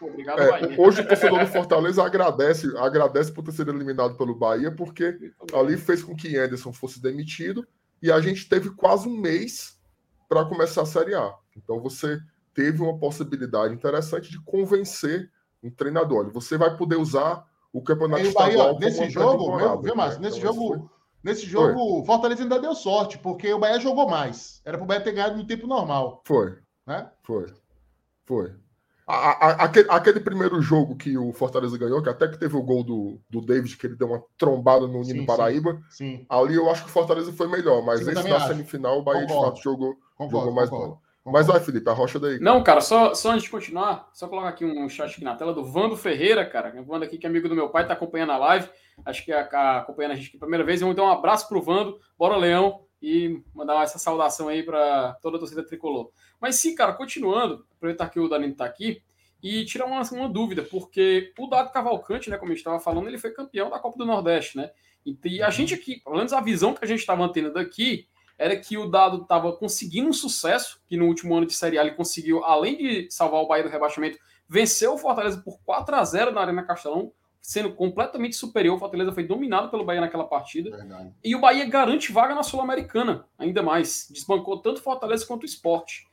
Obrigado, 0.00 0.40
é, 0.40 0.50
Bahia. 0.50 0.80
Hoje 0.80 1.00
o 1.00 1.08
torcedor 1.08 1.40
do 1.40 1.46
Fortaleza 1.46 2.04
agradece, 2.04 2.66
agradece 2.76 3.32
por 3.32 3.44
ter 3.44 3.52
sido 3.52 3.70
eliminado 3.70 4.16
pelo 4.16 4.34
Bahia, 4.34 4.70
porque 4.70 5.16
ali 5.54 5.76
fez 5.76 6.02
com 6.02 6.14
que 6.14 6.36
Anderson 6.36 6.72
fosse 6.72 7.00
demitido 7.00 7.66
e 8.02 8.10
a 8.10 8.20
gente 8.20 8.48
teve 8.48 8.70
quase 8.70 9.08
um 9.08 9.16
mês 9.16 9.78
para 10.28 10.44
começar 10.44 10.82
a 10.82 10.86
Série 10.86 11.14
A. 11.14 11.34
Então 11.56 11.80
você 11.80 12.20
teve 12.52 12.82
uma 12.82 12.98
possibilidade 12.98 13.74
interessante 13.74 14.30
de 14.30 14.42
convencer 14.42 15.30
um 15.62 15.70
treinador. 15.70 16.24
Olha, 16.24 16.30
você 16.30 16.56
vai 16.56 16.76
poder 16.76 16.96
usar 16.96 17.44
o 17.72 17.82
campeonato 17.82 18.22
e 18.22 18.28
o 18.28 18.32
Bahia, 18.32 18.72
nesse 18.78 19.10
jogo, 19.10 19.56
viu, 19.56 19.82
viu 19.82 19.96
Márcio? 19.96 20.20
Nesse 20.20 20.38
então, 20.38 20.52
jogo, 20.52 20.68
foi... 20.68 20.88
nesse 21.22 21.46
jogo, 21.46 22.00
o 22.00 22.04
Fortaleza 22.04 22.42
ainda 22.42 22.58
deu 22.58 22.74
sorte, 22.74 23.18
porque 23.18 23.52
o 23.52 23.58
Bahia 23.58 23.80
jogou 23.80 24.08
mais. 24.08 24.60
Era 24.64 24.78
para 24.78 24.84
o 24.84 24.86
Bahia 24.86 25.02
ter 25.02 25.12
ganhado 25.12 25.36
no 25.36 25.46
tempo 25.46 25.66
normal. 25.66 26.22
Foi. 26.24 26.58
Né? 26.86 27.10
Foi. 27.22 27.46
Foi. 28.24 28.54
A, 29.06 29.14
a, 29.14 29.50
aquele, 29.64 29.88
aquele, 29.88 30.20
primeiro 30.20 30.60
jogo 30.60 30.96
que 30.96 31.16
o 31.16 31.32
Fortaleza 31.32 31.78
ganhou, 31.78 32.02
que 32.02 32.08
até 32.08 32.26
que 32.26 32.38
teve 32.38 32.56
o 32.56 32.62
gol 32.62 32.82
do, 32.82 33.20
do 33.30 33.40
David, 33.40 33.76
que 33.76 33.86
ele 33.86 33.94
deu 33.94 34.08
uma 34.08 34.22
trombada 34.36 34.88
no 34.88 35.02
Nino 35.02 35.20
sim, 35.20 35.26
Paraíba, 35.26 35.80
sim, 35.88 36.16
sim. 36.16 36.26
ali 36.28 36.56
eu 36.56 36.68
acho 36.68 36.82
que 36.82 36.88
o 36.88 36.92
Fortaleza 36.92 37.32
foi 37.32 37.46
melhor, 37.46 37.84
mas 37.84 38.00
esse 38.00 38.12
da 38.12 38.36
acho. 38.36 38.48
semifinal, 38.48 38.98
o 38.98 39.02
Bahia 39.02 39.22
concordo. 39.22 39.42
de 39.42 39.48
fato 39.48 39.62
jogou, 39.62 39.94
concordo, 40.16 40.46
jogou 40.46 40.54
mais 40.54 40.68
bola. 40.68 40.98
Mas 41.24 41.46
vai, 41.46 41.58
Felipe, 41.58 41.88
a 41.90 41.92
rocha 41.92 42.20
daí. 42.20 42.38
Não, 42.38 42.62
cara, 42.62 42.80
só, 42.80 43.12
só 43.12 43.32
antes 43.32 43.44
de 43.44 43.50
continuar, 43.50 44.08
só 44.12 44.28
colocar 44.28 44.48
aqui 44.48 44.64
um 44.64 44.88
chat 44.88 45.12
aqui 45.12 45.24
na 45.24 45.34
tela 45.34 45.52
do 45.52 45.64
Vando 45.64 45.96
Ferreira, 45.96 46.46
cara. 46.46 46.72
O 46.80 46.84
Vando 46.84 47.04
aqui, 47.04 47.18
que 47.18 47.26
é 47.26 47.28
amigo 47.28 47.48
do 47.48 47.54
meu 47.54 47.68
pai, 47.68 47.84
tá 47.84 47.94
acompanhando 47.94 48.30
a 48.30 48.38
live. 48.38 48.68
Acho 49.04 49.24
que 49.24 49.32
é 49.32 49.40
acompanhando 49.40 50.12
a 50.12 50.14
gente 50.14 50.28
aqui 50.28 50.38
pela 50.38 50.46
primeira 50.46 50.64
vez. 50.64 50.80
Vamos 50.80 50.94
dar 50.94 51.02
um 51.02 51.10
abraço 51.10 51.48
pro 51.48 51.60
Vando. 51.60 51.98
Bora, 52.16 52.36
Leão. 52.36 52.85
E 53.08 53.40
mandar 53.54 53.84
essa 53.84 54.00
saudação 54.00 54.48
aí 54.48 54.64
para 54.64 55.16
toda 55.22 55.36
a 55.36 55.38
torcida 55.38 55.64
tricolor. 55.64 56.10
Mas 56.40 56.56
sim, 56.56 56.74
cara, 56.74 56.92
continuando, 56.92 57.64
aproveitar 57.76 58.08
que 58.08 58.18
o 58.18 58.28
Danilo 58.28 58.56
tá 58.56 58.64
aqui 58.64 59.00
e 59.40 59.64
tirar 59.64 59.86
uma, 59.86 60.02
uma 60.02 60.28
dúvida, 60.28 60.64
porque 60.64 61.32
o 61.38 61.46
Dado 61.46 61.70
Cavalcante, 61.70 62.28
né, 62.28 62.36
como 62.36 62.50
a 62.50 62.54
gente 62.54 62.62
estava 62.62 62.80
falando, 62.80 63.06
ele 63.06 63.16
foi 63.16 63.30
campeão 63.30 63.70
da 63.70 63.78
Copa 63.78 63.96
do 63.96 64.04
Nordeste, 64.04 64.56
né? 64.56 64.70
E 65.24 65.40
a 65.40 65.50
gente 65.50 65.72
aqui, 65.72 66.00
pelo 66.02 66.16
menos 66.16 66.32
a 66.32 66.40
visão 66.40 66.74
que 66.74 66.84
a 66.84 66.88
gente 66.88 66.98
estava 66.98 67.20
mantendo 67.20 67.52
daqui, 67.52 68.08
era 68.36 68.56
que 68.56 68.76
o 68.76 68.90
Dado 68.90 69.22
estava 69.22 69.52
conseguindo 69.52 70.08
um 70.08 70.12
sucesso, 70.12 70.80
que 70.86 70.96
no 70.96 71.06
último 71.06 71.36
ano 71.36 71.46
de 71.46 71.54
Série 71.54 71.78
A 71.78 71.82
ele 71.82 71.94
conseguiu, 71.94 72.44
além 72.44 72.76
de 72.76 73.08
salvar 73.10 73.40
o 73.40 73.46
Bahia 73.46 73.62
do 73.62 73.70
rebaixamento, 73.70 74.18
venceu 74.48 74.94
o 74.94 74.98
Fortaleza 74.98 75.40
por 75.44 75.60
4 75.64 75.94
a 75.94 76.04
0 76.04 76.32
na 76.32 76.40
Arena 76.40 76.64
Castelão, 76.64 77.12
sendo 77.46 77.72
completamente 77.72 78.34
superior. 78.34 78.74
O 78.74 78.78
Fortaleza 78.78 79.12
foi 79.12 79.22
dominado 79.22 79.68
pelo 79.68 79.84
Bahia 79.84 80.00
naquela 80.00 80.24
partida. 80.24 80.76
Verdade. 80.76 81.12
E 81.22 81.32
o 81.36 81.40
Bahia 81.40 81.64
garante 81.64 82.10
vaga 82.10 82.34
na 82.34 82.42
Sul-Americana, 82.42 83.24
ainda 83.38 83.62
mais. 83.62 84.08
Desbancou 84.10 84.58
tanto 84.58 84.82
Fortaleza 84.82 85.24
quanto 85.24 85.44
o 85.44 85.46
esporte 85.46 86.08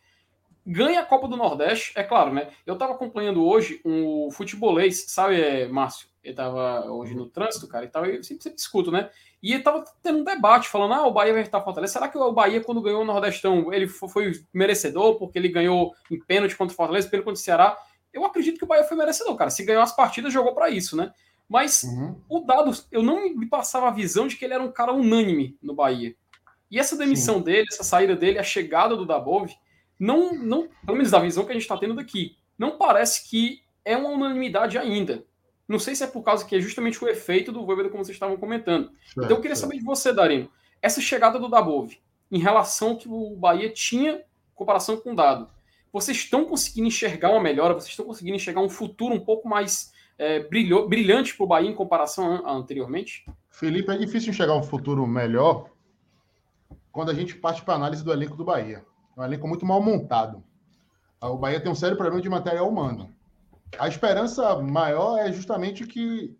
ganha 0.65 1.01
a 1.01 1.05
Copa 1.05 1.27
do 1.27 1.35
Nordeste, 1.35 1.91
é 1.95 2.03
claro, 2.03 2.31
né? 2.31 2.49
Eu 2.65 2.75
estava 2.75 2.93
acompanhando 2.93 3.43
hoje 3.43 3.81
um 3.83 4.31
futebolês, 4.31 5.05
sabe, 5.09 5.41
é, 5.41 5.67
Márcio? 5.67 6.07
Ele 6.23 6.31
estava 6.31 6.85
hoje 6.89 7.13
no 7.13 7.25
trânsito, 7.25 7.67
cara, 7.67 7.83
e 7.83 7.89
tava, 7.89 8.07
eu 8.07 8.23
sempre, 8.23 8.43
sempre 8.43 8.59
escuto, 8.59 8.89
né? 8.89 9.09
E 9.41 9.49
ele 9.49 9.59
estava 9.59 9.83
tendo 10.01 10.19
um 10.19 10.23
debate, 10.23 10.69
falando: 10.69 10.93
ah, 10.93 11.05
o 11.05 11.11
Bahia 11.11 11.33
vai 11.33 11.41
estar 11.41 11.59
Fortaleza. 11.61 11.93
Será 11.93 12.07
que 12.07 12.17
o 12.17 12.31
Bahia, 12.31 12.61
quando 12.61 12.81
ganhou 12.81 13.01
o 13.01 13.05
Nordestão, 13.05 13.73
ele 13.73 13.87
foi 13.87 14.31
merecedor 14.53 15.15
porque 15.15 15.37
ele 15.37 15.49
ganhou 15.49 15.93
em 16.09 16.17
pênalti 16.17 16.55
contra 16.55 16.71
o 16.71 16.77
Fortaleza, 16.77 17.09
pênalti 17.09 17.25
contra 17.25 17.41
o 17.41 17.43
Ceará? 17.43 17.77
Eu 18.13 18.23
acredito 18.23 18.59
que 18.59 18.63
o 18.63 18.67
Bahia 18.67 18.83
foi 18.83 18.95
merecedor, 18.95 19.35
cara. 19.35 19.49
Se 19.49 19.65
ganhou 19.65 19.81
as 19.81 19.93
partidas, 19.93 20.31
jogou 20.31 20.53
para 20.53 20.69
isso, 20.69 20.95
né? 20.95 21.11
Mas 21.47 21.83
uhum. 21.83 22.15
o 22.29 22.39
Dado, 22.39 22.71
eu 22.91 23.03
não 23.03 23.29
me 23.35 23.47
passava 23.47 23.87
a 23.87 23.91
visão 23.91 24.27
de 24.27 24.35
que 24.35 24.45
ele 24.45 24.53
era 24.53 24.63
um 24.63 24.71
cara 24.71 24.93
unânime 24.93 25.57
no 25.61 25.75
Bahia. 25.75 26.15
E 26.69 26.79
essa 26.79 26.97
demissão 26.97 27.37
Sim. 27.37 27.43
dele, 27.43 27.67
essa 27.71 27.83
saída 27.83 28.15
dele, 28.15 28.39
a 28.39 28.43
chegada 28.43 28.95
do 28.95 29.05
Dabov, 29.05 29.51
não, 29.99 30.33
não, 30.33 30.67
pelo 30.85 30.97
menos 30.97 31.11
da 31.11 31.19
visão 31.19 31.45
que 31.45 31.51
a 31.51 31.53
gente 31.53 31.61
está 31.61 31.77
tendo 31.77 31.93
daqui, 31.93 32.35
não 32.57 32.77
parece 32.77 33.29
que 33.29 33.61
é 33.85 33.95
uma 33.95 34.09
unanimidade 34.09 34.77
ainda. 34.77 35.23
Não 35.67 35.79
sei 35.79 35.95
se 35.95 36.03
é 36.03 36.07
por 36.07 36.23
causa 36.23 36.45
que 36.45 36.55
é 36.55 36.59
justamente 36.59 37.03
o 37.03 37.07
efeito 37.07 37.51
do 37.51 37.65
Voivoda, 37.65 37.89
como 37.89 38.03
vocês 38.03 38.15
estavam 38.15 38.37
comentando. 38.37 38.91
então 39.11 39.29
eu 39.29 39.41
queria 39.41 39.55
saber 39.55 39.77
de 39.77 39.83
você, 39.83 40.11
Darino, 40.11 40.49
essa 40.81 40.99
chegada 40.99 41.39
do 41.39 41.47
Dabov, 41.47 41.93
em 42.31 42.39
relação 42.39 42.89
ao 42.89 42.97
que 42.97 43.07
o 43.07 43.35
Bahia 43.35 43.69
tinha 43.69 44.15
em 44.15 44.55
comparação 44.55 44.97
com 44.97 45.13
o 45.13 45.15
Dado. 45.15 45.49
Vocês 45.91 46.17
estão 46.17 46.43
conseguindo 46.45 46.87
enxergar 46.87 47.29
uma 47.29 47.39
melhora? 47.39 47.75
Vocês 47.75 47.91
estão 47.91 48.05
conseguindo 48.05 48.35
enxergar 48.35 48.61
um 48.61 48.69
futuro 48.69 49.13
um 49.13 49.23
pouco 49.23 49.47
mais 49.47 49.92
é, 50.23 50.39
brilho, 50.39 50.87
brilhante 50.87 51.35
para 51.35 51.43
o 51.43 51.47
Bahia 51.47 51.69
em 51.69 51.75
comparação 51.75 52.45
a, 52.45 52.53
anteriormente? 52.53 53.25
Felipe, 53.49 53.91
é 53.91 53.97
difícil 53.97 54.29
enxergar 54.29 54.55
um 54.55 54.63
futuro 54.63 55.05
melhor 55.05 55.69
quando 56.91 57.11
a 57.11 57.13
gente 57.13 57.35
parte 57.35 57.61
para 57.61 57.73
a 57.73 57.77
análise 57.77 58.03
do 58.03 58.11
elenco 58.13 58.37
do 58.37 58.45
Bahia. 58.45 58.85
É 59.17 59.21
um 59.21 59.23
elenco 59.23 59.47
muito 59.47 59.65
mal 59.65 59.81
montado. 59.81 60.43
O 61.21 61.37
Bahia 61.37 61.59
tem 61.59 61.71
um 61.71 61.75
sério 61.75 61.97
problema 61.97 62.21
de 62.21 62.29
material 62.29 62.69
humano. 62.69 63.13
A 63.77 63.87
esperança 63.87 64.57
maior 64.59 65.17
é 65.17 65.31
justamente 65.31 65.85
que 65.85 66.37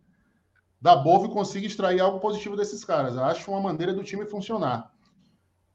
da 0.80 0.96
Bove 0.96 1.30
consiga 1.30 1.68
extrair 1.68 2.00
algo 2.00 2.20
positivo 2.20 2.56
desses 2.56 2.84
caras. 2.86 3.16
Eu 3.16 3.24
acho 3.24 3.50
uma 3.52 3.62
maneira 3.62 3.94
do 3.94 4.04
time 4.04 4.26
funcionar. 4.26 4.92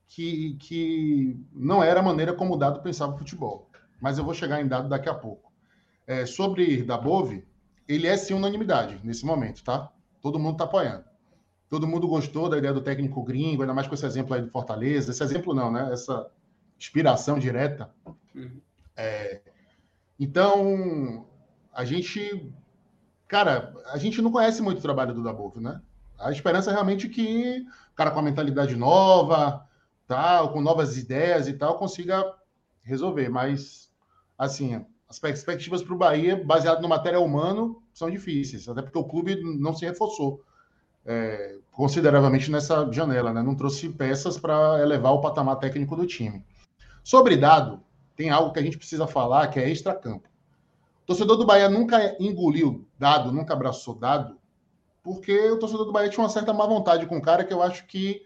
Que, 0.09 0.55
que 0.61 1.39
não 1.53 1.83
era 1.83 2.01
a 2.01 2.03
maneira 2.03 2.33
como 2.33 2.55
o 2.55 2.57
Dado 2.57 2.81
pensava 2.81 3.15
o 3.15 3.19
futebol. 3.19 3.69
Mas 4.01 4.17
eu 4.17 4.25
vou 4.25 4.33
chegar 4.33 4.61
em 4.61 4.67
Dado 4.67 4.89
daqui 4.89 5.09
a 5.09 5.15
pouco. 5.15 5.53
É, 6.07 6.25
sobre 6.25 6.83
Dabove, 6.83 7.47
ele 7.89 8.07
é 8.07 8.17
sim 8.17 8.35
unanimidade 8.35 9.01
nesse 9.03 9.25
momento, 9.25 9.65
tá? 9.65 9.91
Todo 10.21 10.39
mundo 10.39 10.53
está 10.53 10.65
apoiando. 10.65 11.05
Todo 11.69 11.87
mundo 11.87 12.07
gostou 12.07 12.49
da 12.49 12.59
ideia 12.59 12.73
do 12.73 12.81
técnico 12.81 13.23
gringo, 13.23 13.63
ainda 13.63 13.75
mais 13.75 13.87
com 13.87 13.95
esse 13.95 14.07
exemplo 14.07 14.35
aí 14.35 14.43
do 14.43 14.51
Fortaleza. 14.51 15.11
Esse 15.11 15.23
exemplo 15.23 15.55
não, 15.55 15.71
né? 15.71 15.93
Essa, 15.93 16.31
inspiração 16.79 17.39
direta. 17.39 17.91
Uhum. 18.35 18.61
É, 18.97 19.41
então, 20.19 21.27
a 21.73 21.85
gente. 21.85 22.53
Cara, 23.27 23.75
a 23.87 23.99
gente 23.99 24.23
não 24.23 24.33
conhece 24.33 24.63
muito 24.63 24.79
o 24.79 24.83
trabalho 24.83 25.13
do 25.13 25.23
Dabov, 25.23 25.61
né? 25.61 25.83
A 26.19 26.31
esperança 26.31 26.71
é 26.71 26.73
realmente 26.73 27.09
que 27.09 27.67
o 27.93 27.95
cara 27.95 28.11
com 28.11 28.21
a 28.21 28.23
mentalidade 28.23 28.75
nova, 28.75 29.67
tal, 30.07 30.53
com 30.53 30.61
novas 30.63 30.97
ideias 30.97 31.47
e 31.47 31.53
tal, 31.53 31.79
consiga 31.79 32.35
resolver. 32.83 33.29
Mas, 33.29 33.91
assim, 34.39 34.85
as 35.09 35.19
perspectivas 35.19 35.83
para 35.83 35.95
o 35.95 35.99
Bahia, 35.99 36.37
baseado 36.37 36.83
no 36.83 36.89
material 36.89 37.25
humano, 37.25 37.83
são 37.95 38.11
difíceis, 38.11 38.69
até 38.69 38.83
porque 38.83 38.99
o 38.99 39.05
clube 39.05 39.41
não 39.43 39.75
se 39.75 39.87
reforçou 39.87 40.45
é, 41.07 41.57
consideravelmente 41.73 42.51
nessa 42.51 42.91
janela, 42.93 43.33
né? 43.33 43.43
Não 43.43 43.55
trouxe 43.55 43.89
peças 43.89 44.39
para 44.39 44.81
elevar 44.83 45.15
o 45.15 45.21
patamar 45.21 45.57
técnico 45.57 45.97
do 45.97 46.07
time. 46.07 46.45
Sobre 47.03 47.37
dado, 47.37 47.81
tem 48.15 48.29
algo 48.29 48.53
que 48.53 48.59
a 48.59 48.63
gente 48.63 48.77
precisa 48.77 49.07
falar 49.07 49.49
que 49.49 49.59
é 49.59 49.71
extra-campo. 49.71 50.29
O 51.05 51.07
torcedor 51.07 51.39
do 51.39 51.47
Bahia 51.47 51.71
nunca 51.71 52.15
engoliu 52.21 52.87
dado, 52.99 53.33
nunca 53.33 53.55
abraçou 53.55 53.95
dado, 53.95 54.37
porque 55.03 55.51
o 55.51 55.59
torcedor 55.59 55.87
do 55.87 55.93
Bahia 55.93 56.11
tinha 56.11 56.23
uma 56.23 56.29
certa 56.29 56.53
má 56.53 56.67
vontade 56.67 57.07
com 57.07 57.17
o 57.17 57.23
cara 57.23 57.45
que 57.45 57.55
eu 57.55 57.63
acho 57.63 57.87
que 57.87 58.21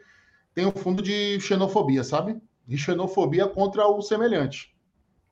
tem 0.52 0.66
um 0.66 0.72
fundo 0.72 1.00
de 1.00 1.38
xenofobia, 1.38 2.02
sabe? 2.02 2.40
De 2.66 2.76
xenofobia 2.76 3.46
contra 3.46 3.86
o 3.86 4.02
semelhante. 4.02 4.71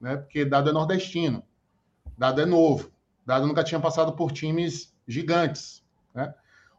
Né? 0.00 0.16
Porque 0.16 0.44
dado 0.44 0.70
é 0.70 0.72
nordestino, 0.72 1.42
dado 2.16 2.40
é 2.40 2.46
novo, 2.46 2.90
dado 3.26 3.46
nunca 3.46 3.62
tinha 3.62 3.80
passado 3.80 4.12
por 4.12 4.32
times 4.32 4.94
gigantes. 5.06 5.84
Né? 6.14 6.32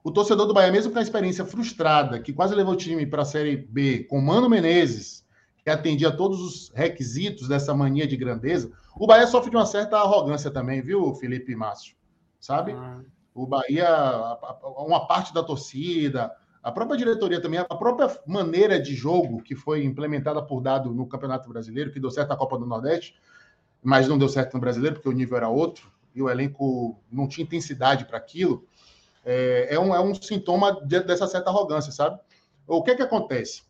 O 0.03 0.11
torcedor 0.11 0.47
do 0.47 0.53
Bahia, 0.53 0.71
mesmo 0.71 0.91
com 0.91 0.99
a 0.99 1.03
experiência 1.03 1.45
frustrada, 1.45 2.19
que 2.19 2.33
quase 2.33 2.55
levou 2.55 2.73
o 2.73 2.77
time 2.77 3.05
para 3.05 3.21
a 3.21 3.25
Série 3.25 3.55
B, 3.55 4.05
com 4.05 4.19
Mano 4.19 4.49
Menezes, 4.49 5.23
que 5.63 5.69
atendia 5.69 6.11
todos 6.11 6.41
os 6.41 6.71
requisitos 6.73 7.47
dessa 7.47 7.73
mania 7.73 8.07
de 8.07 8.17
grandeza. 8.17 8.71
O 8.95 9.05
Bahia 9.05 9.27
sofre 9.27 9.51
de 9.51 9.55
uma 9.55 9.65
certa 9.65 9.97
arrogância 9.97 10.49
também, 10.49 10.81
viu, 10.81 11.13
Felipe 11.13 11.51
e 11.51 11.55
Márcio? 11.55 11.95
Sabe? 12.39 12.71
Ah. 12.71 13.01
O 13.33 13.45
Bahia, 13.45 13.87
uma 14.77 15.07
parte 15.07 15.33
da 15.33 15.43
torcida, 15.43 16.35
a 16.63 16.71
própria 16.71 16.97
diretoria 16.97 17.41
também, 17.41 17.59
a 17.59 17.75
própria 17.75 18.19
maneira 18.25 18.79
de 18.79 18.93
jogo 18.93 19.41
que 19.41 19.55
foi 19.55 19.83
implementada 19.83 20.41
por 20.41 20.61
dado 20.61 20.93
no 20.93 21.07
Campeonato 21.07 21.49
Brasileiro, 21.49 21.91
que 21.91 21.99
deu 21.99 22.11
certo 22.11 22.29
na 22.29 22.37
Copa 22.37 22.57
do 22.57 22.65
Nordeste, 22.65 23.15
mas 23.81 24.07
não 24.07 24.17
deu 24.17 24.29
certo 24.29 24.53
no 24.53 24.59
Brasileiro, 24.59 24.95
porque 24.95 25.09
o 25.09 25.11
nível 25.11 25.37
era 25.37 25.49
outro, 25.49 25.91
e 26.13 26.21
o 26.21 26.29
elenco 26.29 26.99
não 27.11 27.27
tinha 27.27 27.43
intensidade 27.43 28.05
para 28.05 28.17
aquilo, 28.17 28.63
é, 29.25 29.69
é, 29.71 29.79
um, 29.79 29.93
é 29.95 29.99
um 29.99 30.13
sintoma 30.13 30.79
de, 30.85 30.99
dessa 31.01 31.25
certa 31.25 31.49
arrogância, 31.49 31.91
sabe? 31.91 32.19
O 32.67 32.83
que 32.83 32.91
é 32.91 32.95
que 32.95 33.01
acontece? 33.01 33.63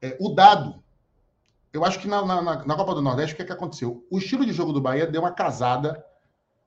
É, 0.00 0.16
o 0.20 0.30
dado, 0.30 0.82
eu 1.72 1.84
acho 1.84 1.98
que 1.98 2.06
na, 2.06 2.24
na, 2.24 2.64
na, 2.64 2.76
Copa 2.76 2.94
do 2.94 3.02
Nordeste, 3.02 3.34
o 3.34 3.36
que 3.36 3.42
é 3.42 3.46
que 3.46 3.52
aconteceu? 3.52 4.06
O 4.10 4.18
estilo 4.18 4.44
de 4.44 4.52
jogo 4.52 4.72
do 4.72 4.80
Bahia 4.80 5.06
deu 5.06 5.20
uma 5.20 5.32
casada 5.32 6.04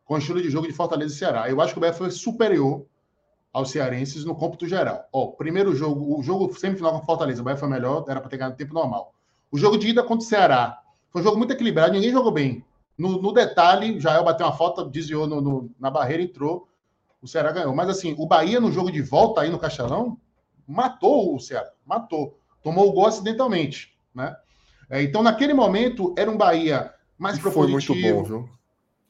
com 0.03 0.15
o 0.15 0.17
estilo 0.17 0.41
de 0.41 0.49
jogo 0.49 0.67
de 0.67 0.73
Fortaleza 0.73 1.13
e 1.13 1.17
Ceará. 1.17 1.49
Eu 1.49 1.59
acho 1.61 1.73
que 1.73 1.79
o 1.79 1.81
Bahia 1.81 1.93
foi 1.93 2.11
superior 2.11 2.85
aos 3.55 3.71
cearenses 3.71 4.25
no 4.25 4.35
cômputo 4.35 4.67
geral. 4.67 5.07
Ó, 5.13 5.27
primeiro 5.27 5.73
jogo, 5.73 6.19
o 6.19 6.21
jogo 6.21 6.53
semifinal 6.59 6.99
com 6.99 7.05
Fortaleza, 7.05 7.39
o 7.41 7.45
Bahia 7.45 7.57
foi 7.57 7.69
melhor, 7.69 8.03
era 8.09 8.19
para 8.19 8.29
ter 8.29 8.35
ganhado 8.35 8.57
tempo 8.57 8.73
normal. 8.73 9.13
O 9.49 9.57
jogo 9.57 9.77
de 9.77 9.87
ida 9.87 10.03
contra 10.03 10.25
o 10.25 10.27
Ceará 10.27 10.81
foi 11.09 11.21
um 11.21 11.23
jogo 11.23 11.37
muito 11.37 11.53
equilibrado, 11.53 11.93
ninguém 11.93 12.11
jogou 12.11 12.33
bem. 12.33 12.65
No, 12.97 13.21
no 13.21 13.31
detalhe, 13.31 13.97
Jael 13.97 14.25
bateu 14.25 14.45
uma 14.45 14.51
falta, 14.51 14.83
desviou 14.83 15.25
no, 15.25 15.39
no, 15.39 15.71
na 15.79 15.89
barreira, 15.89 16.21
entrou, 16.21 16.67
o 17.21 17.27
Ceará 17.29 17.53
ganhou. 17.53 17.73
Mas 17.73 17.87
assim, 17.87 18.13
o 18.17 18.27
Bahia 18.27 18.59
no 18.59 18.73
jogo 18.73 18.91
de 18.91 19.01
volta 19.01 19.39
aí 19.39 19.49
no 19.49 19.57
Castelão 19.57 20.17
matou 20.67 21.33
o 21.33 21.39
Ceará, 21.39 21.71
matou. 21.85 22.37
Tomou 22.61 22.89
o 22.89 22.91
gol 22.91 23.05
acidentalmente, 23.05 23.97
né? 24.13 24.35
É, 24.89 25.01
então, 25.01 25.23
naquele 25.23 25.53
momento, 25.53 26.13
era 26.17 26.29
um 26.29 26.35
Bahia 26.35 26.93
mais 27.17 27.39
propositivo. 27.39 27.85
Foi 27.85 28.11
muito 28.11 28.15
bom, 28.15 28.23
viu? 28.23 28.49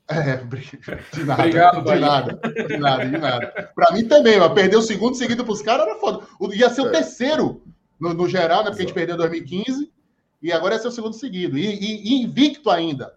É, 0.08 0.38
de 0.38 1.24
nada, 1.24 1.42
Obrigado, 1.42 1.84
de 1.84 2.00
nada, 2.00 2.40
de 2.68 2.78
nada, 2.78 3.06
de 3.06 3.18
nada. 3.18 3.72
Para 3.74 3.92
mim 3.92 4.08
também, 4.08 4.40
mas 4.40 4.54
perder 4.54 4.78
o 4.78 4.82
segundo 4.82 5.16
seguido 5.16 5.44
para 5.44 5.54
os 5.54 5.64
caras 5.64 5.88
era 5.88 6.00
foda. 6.00 6.28
Ia 6.54 6.70
ser 6.70 6.82
o 6.82 6.88
é. 6.90 6.92
terceiro 6.92 7.64
no, 8.00 8.14
no, 8.14 8.30
geral, 8.30 8.64
né? 8.64 8.70
Porque 8.70 8.84
Exato. 8.84 9.00
a 9.00 9.02
gente 9.02 9.08
perdeu 9.08 9.16
em 9.16 9.18
2015 9.18 9.92
e 10.44 10.52
agora 10.52 10.76
é 10.76 10.78
ser 10.80 10.90
o 10.90 10.92
segundo 10.92 11.14
seguido. 11.14 11.58
E, 11.58 11.66
e, 11.66 12.10
e 12.10 12.22
invicto 12.22 12.70
ainda. 12.70 13.16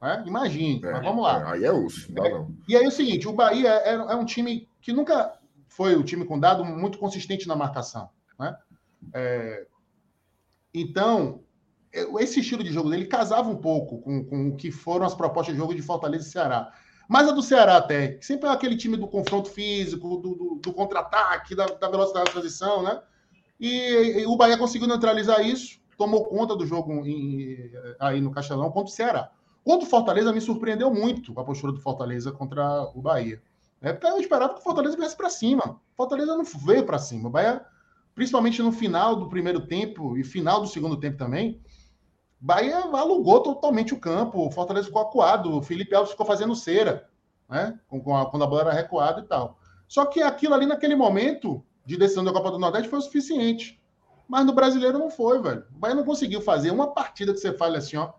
Né? 0.00 0.22
Imagine, 0.26 0.80
é, 0.84 0.92
mas 0.92 1.02
vamos 1.02 1.24
lá. 1.24 1.40
É, 1.40 1.52
aí 1.54 1.64
é 1.64 1.72
osso, 1.72 2.12
não, 2.12 2.30
não. 2.30 2.54
E 2.68 2.76
aí 2.76 2.84
é 2.84 2.88
o 2.88 2.92
seguinte: 2.92 3.26
o 3.26 3.32
Bahia 3.32 3.70
é, 3.70 3.94
é, 3.94 4.14
um 4.14 4.24
time 4.24 4.68
que 4.80 4.92
nunca 4.92 5.36
foi 5.66 5.96
o 5.96 6.04
time 6.04 6.24
com 6.24 6.38
dado 6.38 6.64
muito 6.64 6.98
consistente 6.98 7.48
na 7.48 7.56
marcação. 7.56 8.08
Né? 8.38 8.56
É, 9.12 9.66
então, 10.72 11.42
esse 11.92 12.40
estilo 12.40 12.62
de 12.62 12.72
jogo 12.72 12.90
dele 12.90 13.06
casava 13.06 13.48
um 13.48 13.56
pouco 13.56 13.98
com, 13.98 14.24
com 14.24 14.48
o 14.48 14.56
que 14.56 14.70
foram 14.70 15.06
as 15.06 15.14
propostas 15.14 15.54
de 15.54 15.60
jogo 15.60 15.74
de 15.74 15.82
Fortaleza 15.82 16.26
e 16.26 16.30
Ceará. 16.30 16.72
Mas 17.08 17.26
a 17.26 17.32
do 17.32 17.42
Ceará 17.42 17.78
até, 17.78 18.18
sempre 18.20 18.48
é 18.48 18.52
aquele 18.52 18.76
time 18.76 18.96
do 18.96 19.08
confronto 19.08 19.48
físico, 19.48 20.18
do, 20.18 20.34
do, 20.34 20.60
do 20.62 20.72
contra-ataque, 20.74 21.54
da, 21.54 21.64
da, 21.64 21.88
velocidade 21.88 22.26
da 22.26 22.32
transição, 22.32 22.82
né? 22.82 23.00
E, 23.58 24.20
e, 24.20 24.26
o 24.26 24.36
Bahia 24.36 24.58
conseguiu 24.58 24.86
neutralizar 24.86 25.40
isso, 25.40 25.80
tomou 25.96 26.26
conta 26.26 26.54
do 26.54 26.66
jogo 26.66 27.06
em, 27.06 27.72
aí 27.98 28.20
no 28.20 28.30
Castelão 28.30 28.70
contra 28.70 28.92
o 28.92 28.94
Ceará. 28.94 29.30
Contra 29.64 29.86
o 29.86 29.90
Fortaleza, 29.90 30.32
me 30.32 30.40
surpreendeu 30.40 30.92
muito 30.92 31.38
a 31.40 31.44
postura 31.44 31.72
do 31.72 31.80
Fortaleza 31.80 32.30
contra 32.30 32.82
o 32.94 33.00
Bahia. 33.00 33.42
É 33.80 33.92
porque 33.92 34.06
eu 34.06 34.20
esperava 34.20 34.54
que 34.54 34.60
o 34.60 34.62
Fortaleza 34.62 34.96
viesse 34.96 35.16
para 35.16 35.30
cima. 35.30 35.80
O 35.92 35.96
Fortaleza 35.96 36.36
não 36.36 36.44
veio 36.44 36.84
para 36.84 36.98
cima. 36.98 37.28
O 37.28 37.30
Bahia, 37.30 37.64
principalmente 38.14 38.62
no 38.62 38.70
final 38.70 39.16
do 39.16 39.28
primeiro 39.28 39.66
tempo 39.66 40.16
e 40.16 40.22
final 40.22 40.60
do 40.60 40.66
segundo 40.66 40.96
tempo 40.96 41.16
também, 41.16 41.60
Bahia 42.40 42.78
alugou 42.78 43.40
totalmente 43.40 43.92
o 43.92 44.00
campo, 44.00 44.46
o 44.46 44.50
Fortaleza 44.50 44.86
ficou 44.86 45.02
acuado, 45.02 45.56
o 45.56 45.62
Felipe 45.62 45.94
Alves 45.94 46.12
ficou 46.12 46.24
fazendo 46.24 46.54
cera, 46.54 47.08
né? 47.48 47.78
Com, 47.88 48.16
a, 48.16 48.30
quando 48.30 48.44
a 48.44 48.46
bola 48.46 48.62
era 48.62 48.72
recuada 48.72 49.20
e 49.20 49.24
tal. 49.24 49.58
Só 49.88 50.06
que 50.06 50.22
aquilo 50.22 50.54
ali 50.54 50.66
naquele 50.66 50.94
momento 50.94 51.64
de 51.84 51.96
decisão 51.96 52.22
da 52.22 52.32
Copa 52.32 52.50
do 52.50 52.58
Nordeste 52.58 52.88
foi 52.88 52.98
o 52.98 53.02
suficiente. 53.02 53.82
Mas 54.28 54.44
no 54.44 54.52
brasileiro 54.52 54.98
não 54.98 55.10
foi, 55.10 55.40
velho. 55.40 55.64
O 55.74 55.78
Bahia 55.78 55.96
não 55.96 56.04
conseguiu 56.04 56.40
fazer 56.42 56.70
uma 56.70 56.88
partida 56.88 57.32
que 57.32 57.38
você 57.38 57.52
fale 57.52 57.78
assim, 57.78 57.96
ó. 57.96 58.12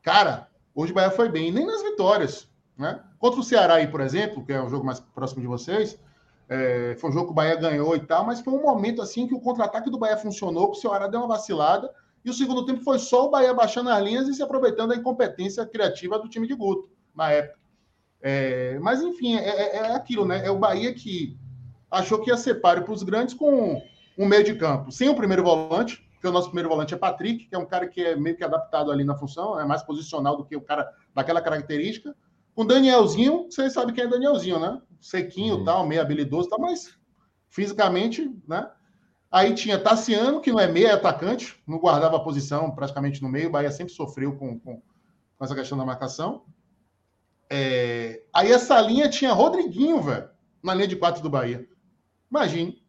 Cara, 0.00 0.48
hoje 0.74 0.92
o 0.92 0.94
Bahia 0.94 1.10
foi 1.10 1.28
bem, 1.28 1.52
nem 1.52 1.66
nas 1.66 1.82
vitórias. 1.82 2.48
Né? 2.78 3.02
Contra 3.18 3.40
o 3.40 3.42
Ceará 3.42 3.74
aí, 3.74 3.88
por 3.88 4.00
exemplo, 4.00 4.44
que 4.44 4.52
é 4.52 4.62
o 4.62 4.68
jogo 4.68 4.86
mais 4.86 5.00
próximo 5.00 5.40
de 5.42 5.48
vocês, 5.48 5.98
é, 6.48 6.96
foi 7.00 7.10
um 7.10 7.12
jogo 7.12 7.26
que 7.26 7.32
o 7.32 7.34
Bahia 7.34 7.56
ganhou 7.56 7.96
e 7.96 8.00
tal, 8.00 8.24
mas 8.24 8.40
foi 8.40 8.52
um 8.52 8.62
momento 8.62 9.02
assim 9.02 9.26
que 9.26 9.34
o 9.34 9.40
contra-ataque 9.40 9.90
do 9.90 9.98
Bahia 9.98 10.16
funcionou, 10.16 10.70
que 10.70 10.78
o 10.78 10.80
Ceará 10.80 11.08
deu 11.08 11.20
uma 11.20 11.28
vacilada 11.28 11.92
e 12.24 12.30
o 12.30 12.34
segundo 12.34 12.64
tempo 12.64 12.82
foi 12.82 12.98
só 12.98 13.26
o 13.26 13.30
Bahia 13.30 13.52
baixando 13.52 13.90
as 13.90 14.02
linhas 14.02 14.28
e 14.28 14.34
se 14.34 14.42
aproveitando 14.42 14.90
da 14.90 14.96
incompetência 14.96 15.66
criativa 15.66 16.18
do 16.18 16.28
time 16.28 16.46
de 16.46 16.54
Guto, 16.54 16.88
na 17.14 17.30
época. 17.30 17.58
É, 18.20 18.78
mas, 18.78 19.02
enfim, 19.02 19.34
é, 19.34 19.48
é, 19.48 19.76
é, 19.78 19.96
aquilo, 19.96 20.24
né? 20.24 20.46
É 20.46 20.50
o 20.50 20.58
Bahia 20.58 20.94
que 20.94 21.36
achou 21.90 22.20
que 22.20 22.30
ia 22.30 22.36
ser 22.36 22.56
páreo 22.60 22.84
para 22.84 22.92
os 22.92 23.02
grandes 23.02 23.34
com 23.34 23.82
um 24.16 24.26
meio 24.26 24.44
de 24.44 24.54
campo, 24.54 24.92
sem 24.92 25.08
o 25.08 25.16
primeiro 25.16 25.42
volante, 25.42 26.08
porque 26.12 26.28
o 26.28 26.32
nosso 26.32 26.48
primeiro 26.48 26.68
volante 26.68 26.94
é 26.94 26.96
Patrick, 26.96 27.46
que 27.46 27.54
é 27.54 27.58
um 27.58 27.66
cara 27.66 27.88
que 27.88 28.00
é 28.00 28.14
meio 28.14 28.36
que 28.36 28.44
adaptado 28.44 28.92
ali 28.92 29.02
na 29.02 29.16
função, 29.16 29.58
é 29.58 29.64
mais 29.64 29.82
posicional 29.82 30.36
do 30.36 30.44
que 30.44 30.56
o 30.56 30.60
cara 30.60 30.88
daquela 31.12 31.40
característica. 31.40 32.14
Com 32.54 32.64
Danielzinho, 32.64 33.48
vocês 33.50 33.72
sabem 33.72 33.94
quem 33.94 34.04
é 34.04 34.06
Danielzinho, 34.06 34.60
né? 34.60 34.80
Sequinho, 35.00 35.56
uhum. 35.56 35.64
tal, 35.64 35.86
meio 35.86 36.00
habilidoso, 36.00 36.48
tal, 36.48 36.60
mas 36.60 36.96
fisicamente, 37.48 38.30
né? 38.46 38.70
Aí 39.32 39.54
tinha 39.54 39.78
Tassiano, 39.78 40.42
que 40.42 40.52
não 40.52 40.60
é 40.60 40.68
meio, 40.68 40.88
é 40.88 40.92
atacante, 40.92 41.58
não 41.66 41.78
guardava 41.78 42.18
a 42.18 42.20
posição 42.20 42.70
praticamente 42.70 43.22
no 43.22 43.30
meio. 43.30 43.48
O 43.48 43.52
Bahia 43.52 43.70
sempre 43.70 43.94
sofreu 43.94 44.36
com, 44.36 44.60
com, 44.60 44.76
com 44.76 45.44
essa 45.44 45.54
questão 45.54 45.78
da 45.78 45.86
marcação. 45.86 46.42
É... 47.48 48.22
Aí 48.30 48.52
essa 48.52 48.78
linha 48.82 49.08
tinha 49.08 49.32
Rodriguinho, 49.32 50.02
velho, 50.02 50.28
na 50.62 50.74
linha 50.74 50.86
de 50.86 50.96
quatro 50.96 51.22
do 51.22 51.30
Bahia. 51.30 51.66
Imagine. 52.30 52.82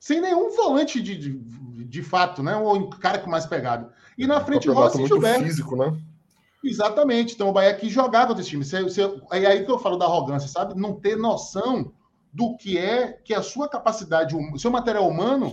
Sem 0.00 0.22
nenhum 0.22 0.56
volante 0.56 1.02
de, 1.02 1.18
de, 1.18 1.84
de 1.84 2.02
fato, 2.02 2.42
né? 2.42 2.56
O 2.56 2.88
cara 2.88 3.18
com 3.18 3.28
mais 3.28 3.44
pegado. 3.44 3.92
E 4.16 4.26
na 4.26 4.40
frente 4.40 4.70
o 4.70 4.72
Rossi 4.72 5.06
Gilberto. 5.06 5.44
físico, 5.44 5.76
né? 5.76 5.94
Exatamente. 6.64 7.34
Então 7.34 7.50
o 7.50 7.52
Bahia 7.52 7.74
que 7.74 7.90
jogava 7.90 8.34
com 8.34 8.40
esse 8.40 8.48
time. 8.48 8.64
Você, 8.64 8.82
você, 8.82 9.02
é 9.32 9.46
aí 9.46 9.66
que 9.66 9.70
eu 9.70 9.78
falo 9.78 9.98
da 9.98 10.06
arrogância, 10.06 10.48
sabe? 10.48 10.80
Não 10.80 10.94
ter 10.94 11.16
noção 11.16 11.92
do 12.32 12.56
que 12.56 12.78
é 12.78 13.12
que 13.12 13.34
a 13.34 13.42
sua 13.42 13.68
capacidade, 13.68 14.36
o 14.36 14.58
seu 14.58 14.70
material 14.70 15.08
humano 15.08 15.52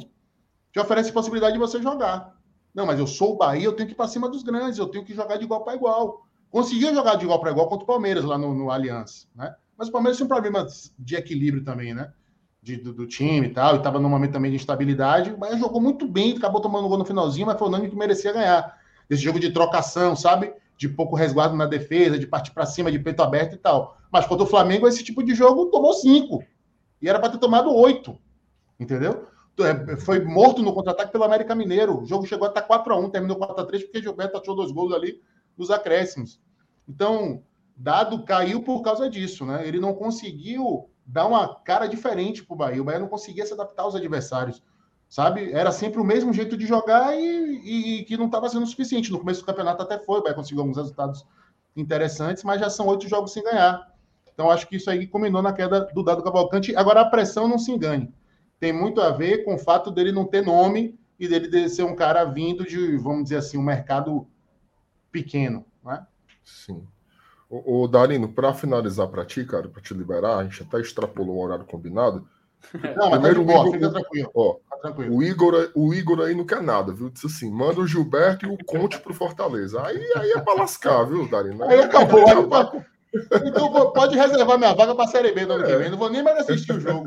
te 0.72 0.80
oferece 0.80 1.12
possibilidade 1.12 1.54
de 1.54 1.60
você 1.60 1.82
jogar. 1.82 2.36
Não, 2.74 2.86
mas 2.86 3.00
eu 3.00 3.08
sou 3.08 3.34
o 3.34 3.38
Bahia, 3.38 3.64
eu 3.64 3.74
tenho 3.74 3.88
que 3.88 3.94
ir 3.94 3.98
para 3.98 4.08
cima 4.08 4.28
dos 4.28 4.44
grandes, 4.44 4.78
eu 4.78 4.88
tenho 4.88 5.06
que 5.06 5.14
jogar 5.14 5.38
de 5.38 5.46
igual 5.46 5.64
para 5.64 5.76
igual. 5.76 6.26
Conseguia 6.50 6.94
jogar 6.94 7.16
de 7.16 7.24
igual 7.24 7.40
para 7.40 7.52
igual 7.52 7.70
contra 7.70 7.84
o 7.84 7.88
Palmeiras 7.88 8.26
lá 8.26 8.38
no, 8.38 8.54
no 8.54 8.70
Aliança, 8.70 9.28
né? 9.34 9.56
Mas 9.78 9.88
o 9.88 9.92
Palmeiras 9.92 10.18
tinha 10.18 10.26
um 10.26 10.30
problema 10.30 10.68
de 10.98 11.16
equilíbrio 11.16 11.64
também, 11.64 11.94
né? 11.94 12.12
De, 12.62 12.78
do, 12.78 12.94
do, 12.94 13.06
time 13.06 13.48
e 13.48 13.50
tal, 13.52 13.76
e 13.76 13.78
estava 13.78 14.00
num 14.00 14.10
momento 14.10 14.34
também 14.34 14.52
de 14.52 14.58
instabilidade. 14.58 15.32
Bahia 15.32 15.58
jogou 15.58 15.80
muito 15.80 16.08
bem, 16.08 16.36
acabou 16.36 16.60
tomando 16.60 16.88
gol 16.88 16.98
no 16.98 17.06
finalzinho, 17.06 17.46
mas 17.46 17.58
foi 17.58 17.68
o 17.68 17.72
Nani 17.72 17.90
que 17.90 17.96
merecia 17.96 18.34
ganhar. 18.34 18.78
Esse 19.10 19.22
jogo 19.22 19.40
de 19.40 19.52
trocação, 19.52 20.16
sabe? 20.16 20.54
De 20.78 20.90
pouco 20.90 21.16
resguardo 21.16 21.56
na 21.56 21.66
defesa, 21.66 22.18
de 22.18 22.28
partir 22.28 22.52
para 22.52 22.66
cima, 22.66 22.92
de 22.92 23.00
peito 23.00 23.22
aberto 23.22 23.54
e 23.54 23.58
tal. 23.58 23.98
Mas 24.12 24.26
contra 24.26 24.44
o 24.44 24.50
Flamengo, 24.50 24.88
esse 24.88 25.04
tipo 25.04 25.24
de 25.24 25.36
jogo 25.36 25.68
tomou 25.68 25.94
cinco. 25.94 26.44
E 27.06 27.10
era 27.10 27.20
para 27.20 27.30
ter 27.30 27.38
tomado 27.38 27.72
oito. 27.72 28.18
Entendeu? 28.80 29.28
É, 29.60 29.96
foi 29.98 30.20
morto 30.20 30.63
no 30.63 30.74
contra-ataque 30.74 31.12
pelo 31.12 31.24
América 31.24 31.54
Mineiro. 31.54 32.02
O 32.02 32.06
jogo 32.08 32.26
chegou 32.26 32.48
até 32.48 32.60
4 32.60 32.91
a 32.91 32.98
1 32.98 33.10
terminou 33.12 33.38
4 33.38 33.62
a 33.62 33.63
3 33.63 33.84
porque 33.84 34.02
Gilberto 34.02 34.39
achou 34.39 34.56
dois 34.56 34.72
gols 34.72 34.91
ali 34.91 35.22
nos 35.56 35.70
acréscimos. 35.70 36.41
Então, 36.89 37.44
Dado 37.78 38.24
caiu 38.24 38.63
por 38.63 38.82
causa 38.82 39.08
disso, 39.08 39.46
né? 39.46 39.68
Ele 39.68 39.80
não 39.80 39.94
conseguiu 39.94 40.89
dar 41.06 41.28
uma 41.28 41.54
cara 41.62 41.86
diferente 41.86 42.44
para 42.44 42.54
o 42.56 42.58
Bahia. 42.58 42.82
O 42.82 42.86
Bahia 42.86 43.00
não 43.00 43.08
conseguia 43.08 43.46
se 43.46 43.54
adaptar 43.54 43.84
aos 43.84 43.96
adversários, 43.96 44.63
sabe? 45.08 45.52
Era 45.54 45.72
sempre 45.72 46.02
o 46.02 46.04
mesmo 46.04 46.34
jeito 46.34 46.58
de 46.58 46.65
jogar 46.65 47.15
e, 47.15 47.22
e, 47.24 48.00
e 48.00 48.04
que 48.04 48.18
não 48.18 48.26
estava 48.26 48.50
sendo 48.50 48.65
suficiente. 48.65 49.12
No 49.12 49.20
começo 49.20 49.41
do 49.41 49.46
campeonato 49.46 49.84
até 49.84 50.00
foi, 50.00 50.20
o 50.20 50.24
Bahia 50.24 50.36
conseguiu 50.36 50.62
alguns 50.62 50.78
resultados 50.78 51.24
interessantes, 51.76 52.44
mas 52.44 52.60
já 52.60 52.70
são 52.70 52.88
oito 52.88 53.08
jogos 53.08 53.32
sem 53.32 53.44
ganhar. 53.44 53.95
Então, 54.36 54.52
acho 54.52 54.67
que 54.67 54.76
isso 54.76 54.89
aí 54.89 55.08
combinou 55.08 55.41
na 55.41 55.54
queda 55.54 55.89
do 55.93 56.04
Dado 56.04 56.21
Cavalcante. 56.21 56.76
Agora, 56.76 57.02
a 57.02 57.10
pressão 57.10 57.48
não 57.48 57.58
se 57.58 57.71
engane. 57.71 58.13
Tem 58.60 58.74
muito 58.74 59.00
a 59.00 59.10
ver 59.10 59.45
com 59.45 59.56
o 59.56 59.58
fato 59.58 59.89
dele 59.89 60.12
não 60.12 60.26
ter 60.26 60.43
nome 60.43 61.00
e 61.17 61.28
dele 61.28 61.69
ser 61.69 61.84
um 61.84 61.95
cara 61.95 62.26
vindo 62.26 62.65
de, 62.65 62.98
vamos 62.98 63.24
dizer 63.24 63.38
assim, 63.38 63.58
um 63.58 63.63
mercado 63.63 64.28
pequeno, 65.10 65.65
né? 65.84 66.06
Sim. 66.43 66.86
O, 67.50 67.84
o 67.84 67.88
Darino, 67.88 68.28
para 68.28 68.54
finalizar 68.54 69.08
para 69.08 69.24
ti, 69.24 69.45
cara, 69.45 69.69
para 69.69 69.82
te 69.82 69.93
liberar, 69.93 70.38
a 70.38 70.43
gente 70.43 70.62
até 70.63 70.82
extrapolou 70.82 71.38
o 71.38 71.41
horário 71.41 71.63
combinado. 71.63 72.28
Não, 72.74 73.10
mas 73.10 73.21
Primeiro, 73.21 73.45
tá 73.45 73.54
boa, 73.54 73.71
fica 73.71 73.89
tranquilo. 73.89 74.32
Ó, 74.34 74.58
tá 74.69 74.78
tranquilo. 74.78 75.15
O, 75.15 75.24
Igor, 75.24 75.71
o 75.74 75.93
Igor 75.93 76.19
aí 76.21 76.36
não 76.36 76.45
quer 76.45 76.62
nada, 76.62 76.91
viu? 76.91 77.10
Disse 77.10 77.28
assim: 77.28 77.50
manda 77.50 77.80
o 77.80 77.88
Gilberto 77.88 78.45
e 78.45 78.50
o 78.50 78.58
Conte 78.65 79.00
pro 79.00 79.13
Fortaleza. 79.13 79.82
Aí, 79.86 80.04
aí 80.15 80.32
é 80.32 80.41
para 80.41 80.62
lascar, 80.62 81.04
viu, 81.06 81.30
Darino? 81.30 81.63
Aí, 81.63 81.76
aí 81.78 81.84
acabou, 81.84 82.28
aí, 82.28 82.32
acabou. 82.32 82.84
Então 83.45 83.91
pode 83.91 84.15
reservar 84.15 84.58
minha 84.58 84.73
vaga 84.73 84.95
para 84.95 85.06
a 85.06 85.08
Série 85.08 85.32
B 85.32 85.45
no 85.45 85.54
ano 85.54 85.65
que 85.65 85.75
vem. 85.75 85.89
Não 85.89 85.97
vou 85.97 86.10
nem 86.10 86.23
mais 86.23 86.39
assistir 86.39 86.73
o 86.73 86.80
jogo. 86.80 87.06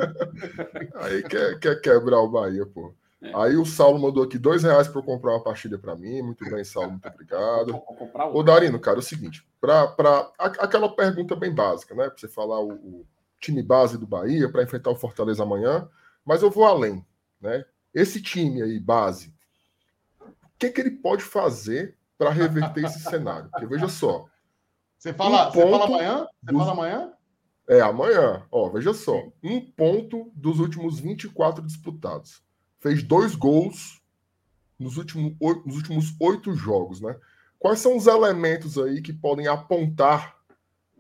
Aí 0.97 1.23
quer, 1.23 1.59
quer 1.59 1.81
quebrar 1.81 2.21
o 2.21 2.29
Bahia, 2.29 2.67
pô. 2.67 2.95
É. 3.21 3.33
Aí 3.35 3.57
o 3.57 3.67
Saulo 3.67 3.99
mandou 3.99 4.23
aqui 4.23 4.39
dois 4.39 4.63
reais 4.63 4.87
para 4.87 5.01
eu 5.01 5.05
comprar 5.05 5.33
uma 5.33 5.43
partida 5.43 5.77
para 5.77 5.97
mim. 5.97 6.23
Muito 6.23 6.49
bem, 6.49 6.63
Saulo, 6.63 6.93
muito 6.93 7.09
obrigado. 7.09 7.83
Ô, 8.33 8.43
Darino, 8.43 8.79
cara, 8.79 8.99
é 8.99 9.01
o 9.01 9.03
seguinte: 9.03 9.45
pra, 9.61 9.89
pra, 9.89 10.31
aquela 10.39 10.95
pergunta 10.95 11.35
bem 11.35 11.53
básica, 11.53 11.95
né? 11.95 12.09
Para 12.09 12.19
você 12.19 12.29
falar 12.29 12.61
o, 12.61 12.73
o, 12.73 13.07
time 13.41 13.63
base 13.63 13.97
do 13.97 14.07
Bahia 14.07 14.51
para 14.51 14.63
enfrentar 14.63 14.91
o 14.91 14.97
Fortaleza 14.97 15.43
amanhã. 15.43 15.89
Mas 16.25 16.43
eu 16.43 16.51
vou 16.51 16.65
além, 16.65 17.05
né? 17.41 17.65
Esse 17.95 18.21
time 18.21 18.63
aí, 18.63 18.79
base, 18.79 19.33
o 20.21 20.59
que, 20.59 20.71
que 20.71 20.81
ele 20.81 20.91
pode 20.91 21.23
fazer 21.23 21.97
para 22.17 22.31
reverter 22.31 22.85
esse 22.85 23.01
cenário? 23.01 23.49
Porque 23.51 23.67
veja 23.67 23.89
só. 23.89 24.27
Você 24.99 25.13
fala, 25.13 25.49
um 25.49 25.53
você 25.53 25.71
fala 25.71 25.85
amanhã? 25.85 26.27
Você 26.43 26.53
dos... 26.53 26.59
fala 26.59 26.73
amanhã? 26.73 27.13
É, 27.69 27.81
amanhã. 27.81 28.47
Ó, 28.51 28.69
veja 28.69 28.93
só. 28.93 29.23
Um 29.43 29.61
ponto 29.61 30.33
dos 30.35 30.59
últimos 30.59 30.99
24 30.99 31.65
disputados. 31.65 32.43
Fez 32.81 33.03
dois 33.03 33.35
gols 33.35 34.03
nos 34.79 34.97
últimos, 34.97 35.35
nos 35.65 35.77
últimos 35.77 36.15
oito 36.21 36.55
jogos, 36.55 37.01
né? 37.01 37.17
Quais 37.59 37.79
são 37.81 37.97
os 37.97 38.07
elementos 38.07 38.79
aí 38.79 39.03
que 39.03 39.13
podem 39.13 39.47
apontar 39.47 40.37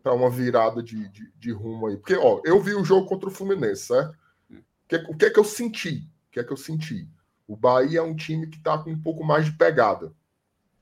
para 0.02 0.12
uma 0.12 0.30
virada 0.30 0.82
de, 0.82 1.08
de, 1.08 1.32
de, 1.36 1.52
rumo 1.52 1.86
aí? 1.86 1.96
Porque, 1.96 2.16
ó, 2.16 2.40
eu 2.44 2.60
vi 2.60 2.74
o 2.74 2.84
jogo 2.84 3.06
contra 3.06 3.28
o 3.28 3.32
Fluminense, 3.32 3.86
certo? 3.86 4.16
O 4.50 4.88
que, 4.88 4.96
o 4.96 5.16
que 5.16 5.24
é 5.26 5.30
que 5.30 5.38
eu 5.38 5.44
senti? 5.44 6.08
O 6.28 6.32
que 6.32 6.40
é 6.40 6.44
que 6.44 6.52
eu 6.52 6.56
senti? 6.56 7.08
O 7.46 7.56
Bahia 7.56 8.00
é 8.00 8.02
um 8.02 8.14
time 8.14 8.46
que 8.46 8.58
está 8.58 8.76
com 8.76 8.90
um 8.90 9.00
pouco 9.00 9.24
mais 9.24 9.46
de 9.46 9.52
pegada. 9.52 10.12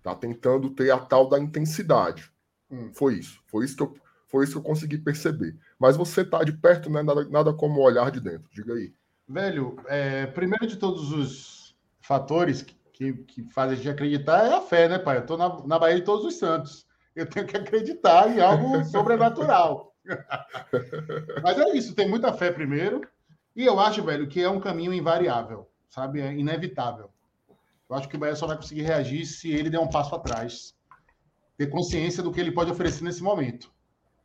Tá 0.02 0.14
tentando 0.14 0.70
ter 0.70 0.90
a 0.90 0.98
tal 0.98 1.28
da 1.28 1.38
intensidade. 1.38 2.30
Hum. 2.70 2.90
Foi 2.92 3.14
isso. 3.14 3.40
Foi 3.46 3.64
isso 3.64 3.76
que 3.76 3.82
eu, 3.82 3.94
foi 4.28 4.44
isso 4.44 4.52
que 4.52 4.58
eu 4.58 4.62
consegui 4.62 4.98
perceber. 4.98 5.56
Mas 5.78 5.96
você 5.96 6.24
tá 6.24 6.42
de 6.42 6.52
perto, 6.52 6.90
né? 6.90 7.02
Nada, 7.02 7.28
nada 7.28 7.52
como 7.52 7.80
olhar 7.80 8.10
de 8.10 8.20
dentro. 8.20 8.48
Diga 8.52 8.74
aí. 8.74 8.92
Velho, 9.28 9.76
é, 9.86 10.26
primeiro 10.26 10.66
de 10.66 10.76
todos 10.76 11.12
os 11.12 11.76
fatores 12.00 12.64
que, 12.92 13.12
que 13.12 13.42
faz 13.50 13.72
a 13.72 13.74
gente 13.74 13.88
acreditar 13.88 14.46
é 14.46 14.54
a 14.54 14.60
fé, 14.60 14.88
né, 14.88 14.98
pai? 14.98 15.16
Eu 15.16 15.22
estou 15.22 15.36
na, 15.36 15.66
na 15.66 15.78
Bahia 15.78 15.96
de 15.96 16.04
Todos 16.04 16.24
os 16.24 16.34
Santos. 16.38 16.86
Eu 17.14 17.26
tenho 17.26 17.46
que 17.46 17.56
acreditar 17.56 18.30
em 18.30 18.40
algo 18.40 18.84
sobrenatural. 18.86 19.94
Mas 21.42 21.58
é 21.58 21.76
isso, 21.76 21.94
tem 21.94 22.08
muita 22.08 22.32
fé 22.32 22.52
primeiro. 22.52 23.02
E 23.54 23.64
eu 23.64 23.80
acho, 23.80 24.02
velho, 24.04 24.28
que 24.28 24.40
é 24.40 24.48
um 24.48 24.60
caminho 24.60 24.92
invariável, 24.92 25.68
sabe? 25.88 26.20
É 26.20 26.32
inevitável. 26.32 27.10
Eu 27.88 27.96
acho 27.96 28.08
que 28.08 28.16
o 28.16 28.18
Bahia 28.18 28.36
só 28.36 28.46
vai 28.46 28.56
conseguir 28.56 28.82
reagir 28.82 29.24
se 29.24 29.50
ele 29.50 29.70
der 29.70 29.78
um 29.78 29.88
passo 29.88 30.14
atrás. 30.14 30.75
Ter 31.56 31.68
consciência 31.68 32.22
do 32.22 32.32
que 32.32 32.40
ele 32.40 32.52
pode 32.52 32.70
oferecer 32.70 33.02
nesse 33.02 33.22
momento. 33.22 33.70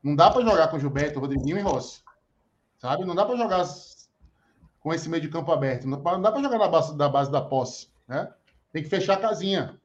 Não 0.04 0.16
dá 0.16 0.30
para 0.30 0.42
jogar 0.42 0.68
com 0.68 0.80
Gilberto, 0.80 1.20
Rodriguinho 1.20 1.58
e 1.58 1.62
Rossi. 1.62 2.02
Sabe? 2.78 3.06
Não 3.06 3.16
dá 3.16 3.26
para 3.26 3.38
jogar 3.38 3.66
com 4.80 4.94
esse 4.94 5.08
meio 5.08 5.22
de 5.22 5.30
campo 5.30 5.52
aberto. 5.52 5.88
Não 5.88 6.02
dá 6.02 6.32
para 6.32 6.42
jogar 6.42 6.58
na 6.58 6.68
base 6.68 6.98
da, 6.98 7.08
base 7.08 7.32
da 7.32 7.42
posse. 7.42 7.90
Né? 8.08 8.28
Tem 8.74 8.84
que 8.84 8.90
fechar 8.90 9.14
a 9.14 9.22
casinha, 9.22 9.80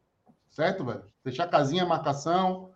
certo, 0.50 0.84
velho? 0.84 1.04
Fechar 1.22 1.44
a 1.44 1.48
casinha, 1.48 1.84
marcação, 1.84 2.70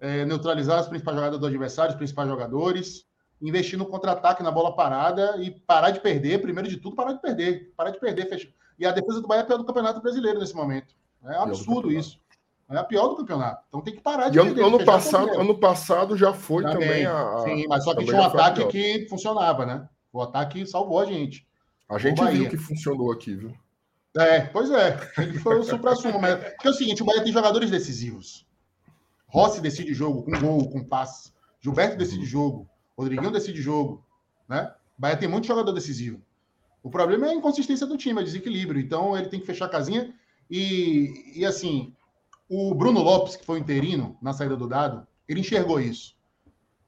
é, 0.00 0.24
neutralizar 0.24 0.78
as 0.78 0.88
principais 0.88 1.16
jogadas 1.16 1.38
do 1.38 1.46
adversário, 1.46 1.92
os 1.92 1.96
principais 1.96 2.28
jogadores, 2.28 3.06
investir 3.40 3.78
no 3.78 3.86
contra-ataque, 3.86 4.42
na 4.42 4.50
bola 4.50 4.74
parada 4.74 5.36
e 5.38 5.50
parar 5.50 5.90
de 5.90 6.00
perder, 6.00 6.42
primeiro 6.42 6.68
de 6.68 6.78
tudo, 6.78 6.96
parar 6.96 7.12
de 7.12 7.20
perder. 7.20 7.72
Parar 7.76 7.90
de 7.90 8.00
perder, 8.00 8.28
fechar. 8.28 8.50
E 8.78 8.84
a 8.84 8.90
defesa 8.90 9.20
do 9.20 9.28
Bahia 9.28 9.42
é 9.42 9.44
pior 9.44 9.58
do 9.58 9.64
Campeonato 9.64 10.00
Brasileiro 10.00 10.40
nesse 10.40 10.56
momento. 10.56 10.94
É 11.24 11.36
absurdo 11.36 11.92
isso. 11.92 12.18
É 12.72 12.78
a 12.78 12.84
pior 12.84 13.08
do 13.08 13.16
campeonato. 13.16 13.64
Então 13.68 13.80
tem 13.80 13.94
que 13.94 14.00
parar 14.00 14.28
de 14.28 14.38
e 14.38 14.42
perder. 14.42 14.64
Ano, 14.64 14.84
passado, 14.84 15.40
ano 15.40 15.58
passado 15.58 16.16
já 16.16 16.32
foi 16.32 16.62
também, 16.62 16.80
também 16.80 17.06
a, 17.06 17.38
Sim, 17.44 17.66
mas 17.68 17.84
só 17.84 17.94
que 17.94 18.04
tinha 18.04 18.16
um 18.16 18.24
ataque 18.24 18.66
que 18.66 19.06
funcionava, 19.08 19.66
né? 19.66 19.88
O 20.12 20.20
ataque 20.20 20.66
salvou 20.66 20.98
a 20.98 21.04
gente. 21.04 21.46
A 21.88 21.98
gente 21.98 22.24
viu 22.24 22.48
que 22.48 22.56
funcionou 22.56 23.12
aqui, 23.12 23.34
viu? 23.34 23.52
É, 24.16 24.40
pois 24.40 24.70
é. 24.70 24.98
Ele 25.18 25.38
foi 25.38 25.58
o 25.58 25.62
supra-sumo. 25.62 26.20
Mas... 26.20 26.38
Porque 26.38 26.68
é 26.68 26.70
o 26.70 26.74
seguinte, 26.74 27.02
o 27.02 27.06
Bahia 27.06 27.22
tem 27.22 27.32
jogadores 27.32 27.70
decisivos. 27.70 28.46
Rossi 29.26 29.60
decide 29.60 29.94
jogo 29.94 30.22
com 30.22 30.38
gol, 30.38 30.70
com 30.70 30.84
passe. 30.84 31.32
Gilberto 31.60 31.96
decide 31.96 32.24
jogo. 32.24 32.68
Rodriguinho 32.96 33.30
decide 33.30 33.60
jogo. 33.62 34.04
Né? 34.48 34.70
O 34.98 35.00
Bahia 35.00 35.16
tem 35.16 35.28
muito 35.28 35.46
jogador 35.46 35.72
decisivo. 35.72 36.20
O 36.82 36.90
problema 36.90 37.26
é 37.26 37.30
a 37.30 37.34
inconsistência 37.34 37.86
do 37.86 37.96
time, 37.96 38.20
é 38.20 38.24
desequilíbrio. 38.24 38.80
Então 38.80 39.16
ele 39.16 39.28
tem 39.28 39.40
que 39.40 39.46
fechar 39.46 39.66
a 39.66 39.70
casinha. 39.70 40.12
E, 40.50 41.32
e 41.36 41.46
assim, 41.46 41.94
o 42.54 42.74
Bruno 42.74 43.00
Lopes, 43.00 43.34
que 43.34 43.46
foi 43.46 43.58
o 43.58 43.62
interino 43.62 44.14
na 44.20 44.34
saída 44.34 44.54
do 44.54 44.68
dado, 44.68 45.06
ele 45.26 45.40
enxergou 45.40 45.80
isso. 45.80 46.14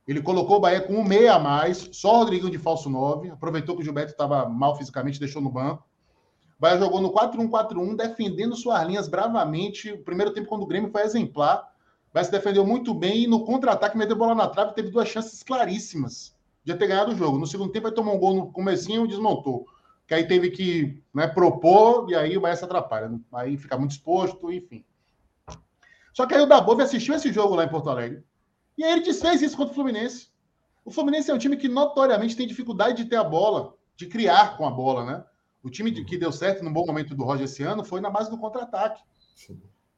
Ele 0.06 0.20
colocou 0.20 0.58
o 0.58 0.60
Bahia 0.60 0.82
com 0.82 0.92
um 0.92 1.02
meia 1.02 1.36
a 1.36 1.38
mais, 1.38 1.88
só 1.90 2.16
o 2.16 2.18
Rodriguinho 2.18 2.50
de 2.50 2.58
falso 2.58 2.90
9, 2.90 3.30
aproveitou 3.30 3.74
que 3.74 3.80
o 3.80 3.84
Gilberto 3.84 4.12
estava 4.12 4.46
mal 4.46 4.76
fisicamente, 4.76 5.18
deixou 5.18 5.40
no 5.40 5.48
banco. 5.48 5.82
Bahia 6.60 6.78
jogou 6.78 7.00
no 7.00 7.10
4-1-4-1, 7.10 7.96
defendendo 7.96 8.54
suas 8.54 8.86
linhas 8.86 9.08
bravamente. 9.08 9.90
O 9.90 10.04
primeiro 10.04 10.34
tempo, 10.34 10.48
quando 10.48 10.64
o 10.64 10.66
Grêmio 10.66 10.90
foi 10.90 11.00
exemplar, 11.00 11.66
Bahia 12.12 12.26
se 12.26 12.30
defendeu 12.30 12.66
muito 12.66 12.92
bem 12.92 13.22
e 13.22 13.26
no 13.26 13.42
contra-ataque 13.46 13.96
meteu 13.96 14.16
bola 14.16 14.34
na 14.34 14.48
trave, 14.48 14.74
teve 14.74 14.90
duas 14.90 15.08
chances 15.08 15.42
claríssimas 15.42 16.36
de 16.62 16.74
ter 16.74 16.88
ganhado 16.88 17.12
o 17.12 17.16
jogo. 17.16 17.38
No 17.38 17.46
segundo 17.46 17.72
tempo, 17.72 17.84
vai 17.84 17.92
tomar 17.92 18.12
um 18.12 18.18
gol 18.18 18.34
no 18.34 18.52
comecinho 18.52 19.06
e 19.06 19.08
desmontou. 19.08 19.66
Que 20.06 20.12
aí 20.12 20.28
teve 20.28 20.50
que 20.50 21.02
né, 21.14 21.26
propor 21.26 22.10
e 22.10 22.14
aí 22.14 22.36
o 22.36 22.40
Bahia 22.42 22.56
se 22.56 22.64
atrapalha. 22.66 23.18
Aí 23.32 23.56
fica 23.56 23.78
muito 23.78 23.92
exposto, 23.92 24.52
enfim. 24.52 24.84
Só 26.14 26.26
que 26.26 26.34
aí 26.34 26.40
o 26.40 26.46
Dabove 26.46 26.82
assistiu 26.82 27.14
esse 27.14 27.32
jogo 27.32 27.54
lá 27.54 27.64
em 27.64 27.68
Porto 27.68 27.90
Alegre. 27.90 28.24
E 28.78 28.84
aí 28.84 28.92
ele 28.92 29.02
desfez 29.02 29.42
isso 29.42 29.56
contra 29.56 29.72
o 29.72 29.74
Fluminense. 29.74 30.28
O 30.84 30.90
Fluminense 30.90 31.30
é 31.30 31.34
um 31.34 31.38
time 31.38 31.56
que 31.56 31.68
notoriamente 31.68 32.36
tem 32.36 32.46
dificuldade 32.46 33.02
de 33.02 33.10
ter 33.10 33.16
a 33.16 33.24
bola, 33.24 33.74
de 33.96 34.06
criar 34.06 34.56
com 34.56 34.64
a 34.64 34.70
bola, 34.70 35.04
né? 35.04 35.24
O 35.62 35.68
time 35.68 36.04
que 36.04 36.16
deu 36.16 36.30
certo 36.30 36.62
no 36.62 36.72
bom 36.72 36.86
momento 36.86 37.14
do 37.14 37.24
Roger 37.24 37.44
esse 37.44 37.62
ano 37.62 37.84
foi 37.84 38.00
na 38.00 38.10
base 38.10 38.30
do 38.30 38.38
contra-ataque. 38.38 39.02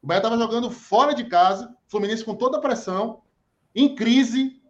O 0.03 0.07
Bahia 0.07 0.19
estava 0.19 0.39
jogando 0.39 0.71
fora 0.71 1.15
de 1.15 1.25
casa, 1.25 1.77
Fluminense 1.87 2.25
com 2.25 2.35
toda 2.35 2.59
a 2.59 2.61
pressão, 2.61 3.23
em 3.75 3.95
crise. 3.95 4.63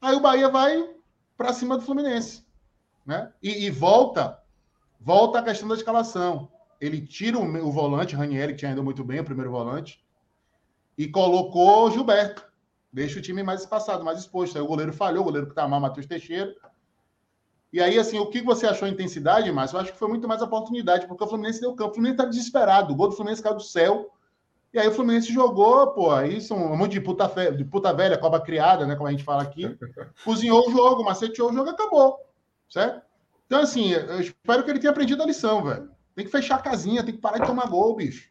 Aí 0.00 0.14
o 0.14 0.20
Bahia 0.20 0.48
vai 0.48 0.88
para 1.36 1.52
cima 1.52 1.76
do 1.76 1.82
Fluminense. 1.82 2.44
Né? 3.04 3.32
E, 3.42 3.66
e, 3.66 3.70
volta 3.70 4.40
volta 5.00 5.38
a 5.38 5.42
questão 5.42 5.68
da 5.68 5.74
escalação. 5.74 6.50
Ele 6.80 7.00
tira 7.00 7.38
o, 7.38 7.66
o 7.66 7.72
volante, 7.72 8.14
Ranieri, 8.14 8.52
que 8.52 8.60
tinha 8.60 8.72
ido 8.72 8.84
muito 8.84 9.02
bem, 9.02 9.20
o 9.20 9.24
primeiro 9.24 9.50
volante, 9.50 10.03
e 10.96 11.08
colocou 11.08 11.86
o 11.86 11.90
Gilberto. 11.90 12.44
Deixa 12.92 13.18
o 13.18 13.22
time 13.22 13.42
mais 13.42 13.60
espaçado, 13.60 14.04
mais 14.04 14.20
exposto. 14.20 14.56
Aí 14.56 14.62
o 14.62 14.66
goleiro 14.66 14.92
falhou, 14.92 15.22
o 15.22 15.24
goleiro 15.24 15.48
que 15.48 15.54
tá 15.54 15.66
mal, 15.66 15.80
Matheus 15.80 16.06
Teixeira. 16.06 16.54
E 17.72 17.80
aí, 17.80 17.98
assim, 17.98 18.20
o 18.20 18.26
que 18.26 18.40
você 18.40 18.68
achou 18.68 18.86
de 18.86 18.94
intensidade, 18.94 19.50
Márcio? 19.50 19.76
Eu 19.76 19.80
acho 19.80 19.92
que 19.92 19.98
foi 19.98 20.06
muito 20.06 20.28
mais 20.28 20.40
oportunidade, 20.40 21.08
porque 21.08 21.24
o 21.24 21.26
Fluminense 21.26 21.60
deu 21.60 21.74
campo. 21.74 21.90
O 21.90 21.94
Fluminense 21.94 22.18
tá 22.18 22.24
desesperado. 22.24 22.92
O 22.92 22.96
gol 22.96 23.08
do 23.08 23.16
Fluminense 23.16 23.42
caiu 23.42 23.56
do 23.56 23.62
céu. 23.62 24.12
E 24.72 24.78
aí 24.78 24.86
o 24.86 24.92
Fluminense 24.92 25.32
jogou, 25.32 25.92
pô, 25.92 26.12
aí 26.12 26.40
são 26.40 26.56
um 26.72 26.76
monte 26.76 26.92
de 26.92 27.00
puta, 27.00 27.28
fe... 27.28 27.50
de 27.50 27.64
puta 27.64 27.92
velha, 27.92 28.18
cobra 28.18 28.40
criada, 28.40 28.86
né? 28.86 28.94
Como 28.94 29.08
a 29.08 29.10
gente 29.10 29.24
fala 29.24 29.42
aqui. 29.42 29.76
Cozinhou 30.24 30.68
o 30.68 30.70
jogo, 30.70 31.04
maceteou 31.04 31.50
o 31.50 31.52
jogo 31.52 31.70
acabou. 31.70 32.18
Certo? 32.68 33.02
Então, 33.46 33.60
assim, 33.60 33.90
eu 33.90 34.20
espero 34.20 34.62
que 34.62 34.70
ele 34.70 34.78
tenha 34.78 34.92
aprendido 34.92 35.22
a 35.22 35.26
lição, 35.26 35.64
velho. 35.64 35.90
Tem 36.14 36.24
que 36.24 36.30
fechar 36.30 36.56
a 36.56 36.62
casinha, 36.62 37.02
tem 37.02 37.14
que 37.14 37.20
parar 37.20 37.38
de 37.38 37.46
tomar 37.46 37.66
gol, 37.66 37.96
bicho. 37.96 38.30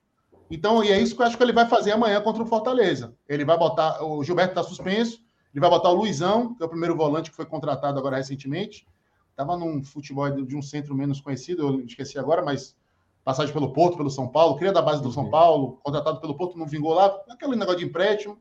Então, 0.50 0.84
e 0.84 0.92
é 0.92 1.00
isso 1.00 1.16
que 1.16 1.22
eu 1.22 1.26
acho 1.26 1.38
que 1.38 1.44
ele 1.44 1.54
vai 1.54 1.68
fazer 1.68 1.92
amanhã 1.92 2.22
contra 2.22 2.44
o 2.44 2.46
Fortaleza. 2.46 3.16
Ele 3.28 3.44
vai 3.44 3.58
botar. 3.58 4.04
O 4.04 4.24
Gilberto 4.24 4.54
tá 4.56 4.64
suspenso, 4.64 5.20
ele 5.54 5.62
vai 5.62 5.70
botar 5.70 5.90
o 5.90 5.96
Luizão, 5.96 6.54
que 6.56 6.64
é 6.64 6.66
o 6.66 6.70
primeiro 6.70 6.96
volante 6.96 7.30
que 7.30 7.36
foi 7.36 7.46
contratado 7.46 7.98
agora 7.98 8.18
recentemente 8.18 8.86
Estava 9.34 9.58
num 9.58 9.84
futebol 9.84 10.30
de 10.30 10.56
um 10.56 10.62
centro 10.62 10.94
menos 10.94 11.20
conhecido, 11.20 11.64
eu 11.64 11.86
esqueci 11.86 12.20
agora, 12.20 12.44
mas 12.44 12.76
passagem 13.24 13.52
pelo 13.52 13.74
Porto, 13.74 13.98
pelo 13.98 14.12
São 14.12 14.28
Paulo, 14.28 14.58
cria 14.58 14.72
da 14.72 14.82
base 14.82 15.02
do 15.02 15.12
São 15.12 15.24
uhum. 15.24 15.32
Paulo, 15.32 15.80
contratado 15.84 16.22
pelo 16.22 16.38
Porto, 16.38 16.58
não 16.58 16.68
vingou 16.68 16.94
lá, 16.94 17.08
aquele 17.28 17.56
negócio 17.56 17.80
de 17.80 17.86
empréstimo, 17.86 18.38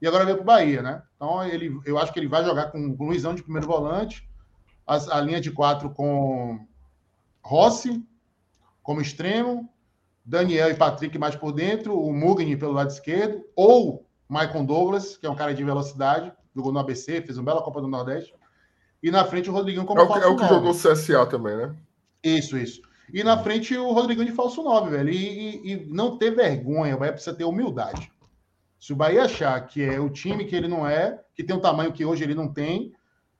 e 0.00 0.06
agora 0.06 0.26
veio 0.26 0.36
para 0.36 0.42
o 0.42 0.46
Bahia, 0.46 0.82
né? 0.82 1.02
Então, 1.16 1.42
ele, 1.46 1.80
eu 1.86 1.98
acho 1.98 2.12
que 2.12 2.18
ele 2.18 2.28
vai 2.28 2.44
jogar 2.44 2.70
com, 2.70 2.94
com 2.94 3.04
o 3.04 3.06
Luizão 3.06 3.34
de 3.34 3.42
primeiro 3.42 3.66
volante, 3.66 4.28
a, 4.86 5.16
a 5.16 5.20
linha 5.22 5.40
de 5.40 5.50
quatro 5.50 5.88
com 5.88 6.66
Rossi 7.42 8.06
como 8.82 9.00
extremo, 9.00 9.70
Daniel 10.24 10.70
e 10.70 10.74
Patrick 10.74 11.18
mais 11.18 11.34
por 11.34 11.52
dentro, 11.52 11.98
o 11.98 12.12
Mugni 12.12 12.56
pelo 12.56 12.72
lado 12.72 12.90
esquerdo, 12.90 13.44
ou 13.56 14.06
Michael 14.28 14.64
Douglas, 14.64 15.16
que 15.16 15.26
é 15.26 15.30
um 15.30 15.34
cara 15.34 15.54
de 15.54 15.64
velocidade, 15.64 16.32
jogou 16.54 16.72
no 16.72 16.78
ABC, 16.78 17.20
fez 17.22 17.36
uma 17.36 17.44
bela 17.44 17.62
Copa 17.62 17.80
do 17.80 17.88
Nordeste, 17.88 18.34
e 19.02 19.10
na 19.10 19.24
frente 19.24 19.48
o 19.48 19.52
Rodriguinho 19.52 19.86
como 19.86 20.00
é 20.00 20.04
o, 20.04 20.12
que, 20.12 20.18
é 20.18 20.26
o 20.26 20.36
que 20.36 20.46
jogou 20.46 20.72
CSA 20.72 21.26
também, 21.26 21.56
né? 21.56 21.74
Isso, 22.22 22.56
isso. 22.56 22.82
E 23.12 23.24
na 23.24 23.38
frente 23.38 23.76
o 23.76 23.92
Rodriguinho 23.92 24.26
de 24.26 24.32
falso 24.32 24.62
9, 24.62 24.90
velho. 24.90 25.10
E, 25.10 25.16
e, 25.16 25.72
e 25.72 25.86
não 25.86 26.16
ter 26.16 26.30
vergonha, 26.30 26.94
o 26.94 26.98
Bahia 26.98 27.12
precisa 27.12 27.34
ter 27.34 27.44
humildade. 27.44 28.12
Se 28.78 28.92
o 28.92 28.96
Bahia 28.96 29.24
achar 29.24 29.60
que 29.66 29.82
é 29.82 29.98
o 29.98 30.08
time 30.08 30.44
que 30.44 30.54
ele 30.54 30.68
não 30.68 30.86
é, 30.86 31.20
que 31.34 31.42
tem 31.42 31.56
um 31.56 31.60
tamanho 31.60 31.92
que 31.92 32.04
hoje 32.04 32.24
ele 32.24 32.34
não 32.34 32.52
tem, 32.52 32.92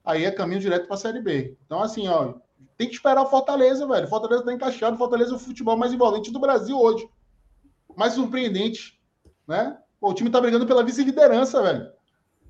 aí 0.03 0.25
é 0.25 0.31
caminho 0.31 0.59
direto 0.59 0.87
para 0.87 0.95
a 0.95 0.99
Série 0.99 1.21
B. 1.21 1.57
Então, 1.65 1.81
assim, 1.81 2.07
ó, 2.07 2.35
tem 2.77 2.87
que 2.87 2.95
esperar 2.95 3.21
o 3.21 3.29
Fortaleza, 3.29 3.85
velho. 3.87 4.07
Fortaleza 4.07 4.43
tá 4.43 4.53
encaixado, 4.53 4.97
Fortaleza 4.97 5.31
é 5.31 5.35
o 5.35 5.39
futebol 5.39 5.77
mais 5.77 5.93
envolvente 5.93 6.31
do 6.31 6.39
Brasil 6.39 6.77
hoje. 6.77 7.07
Mais 7.95 8.13
surpreendente, 8.13 8.99
né? 9.47 9.77
O 9.99 10.13
time 10.13 10.29
tá 10.29 10.41
brigando 10.41 10.65
pela 10.65 10.83
vice-liderança, 10.83 11.61
velho. 11.61 11.91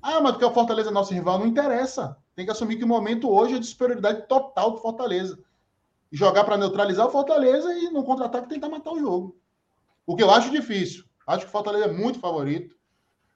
Ah, 0.00 0.20
mas 0.20 0.32
porque 0.32 0.44
o 0.44 0.52
Fortaleza 0.52 0.90
é 0.90 0.92
nosso 0.92 1.12
rival, 1.12 1.38
não 1.38 1.46
interessa. 1.46 2.16
Tem 2.34 2.44
que 2.44 2.50
assumir 2.50 2.76
que 2.76 2.84
o 2.84 2.88
momento 2.88 3.30
hoje 3.30 3.56
é 3.56 3.58
de 3.58 3.66
superioridade 3.66 4.26
total 4.26 4.70
do 4.70 4.78
Fortaleza. 4.78 5.38
Jogar 6.10 6.44
para 6.44 6.56
neutralizar 6.56 7.06
o 7.06 7.10
Fortaleza 7.10 7.72
e 7.74 7.90
no 7.90 8.02
contra-ataque 8.02 8.48
tentar 8.48 8.68
matar 8.68 8.92
o 8.92 8.98
jogo. 8.98 9.36
O 10.06 10.16
que 10.16 10.22
eu 10.22 10.30
acho 10.30 10.50
difícil. 10.50 11.04
Acho 11.26 11.44
que 11.44 11.48
o 11.48 11.52
Fortaleza 11.52 11.86
é 11.86 11.92
muito 11.92 12.18
favorito. 12.18 12.74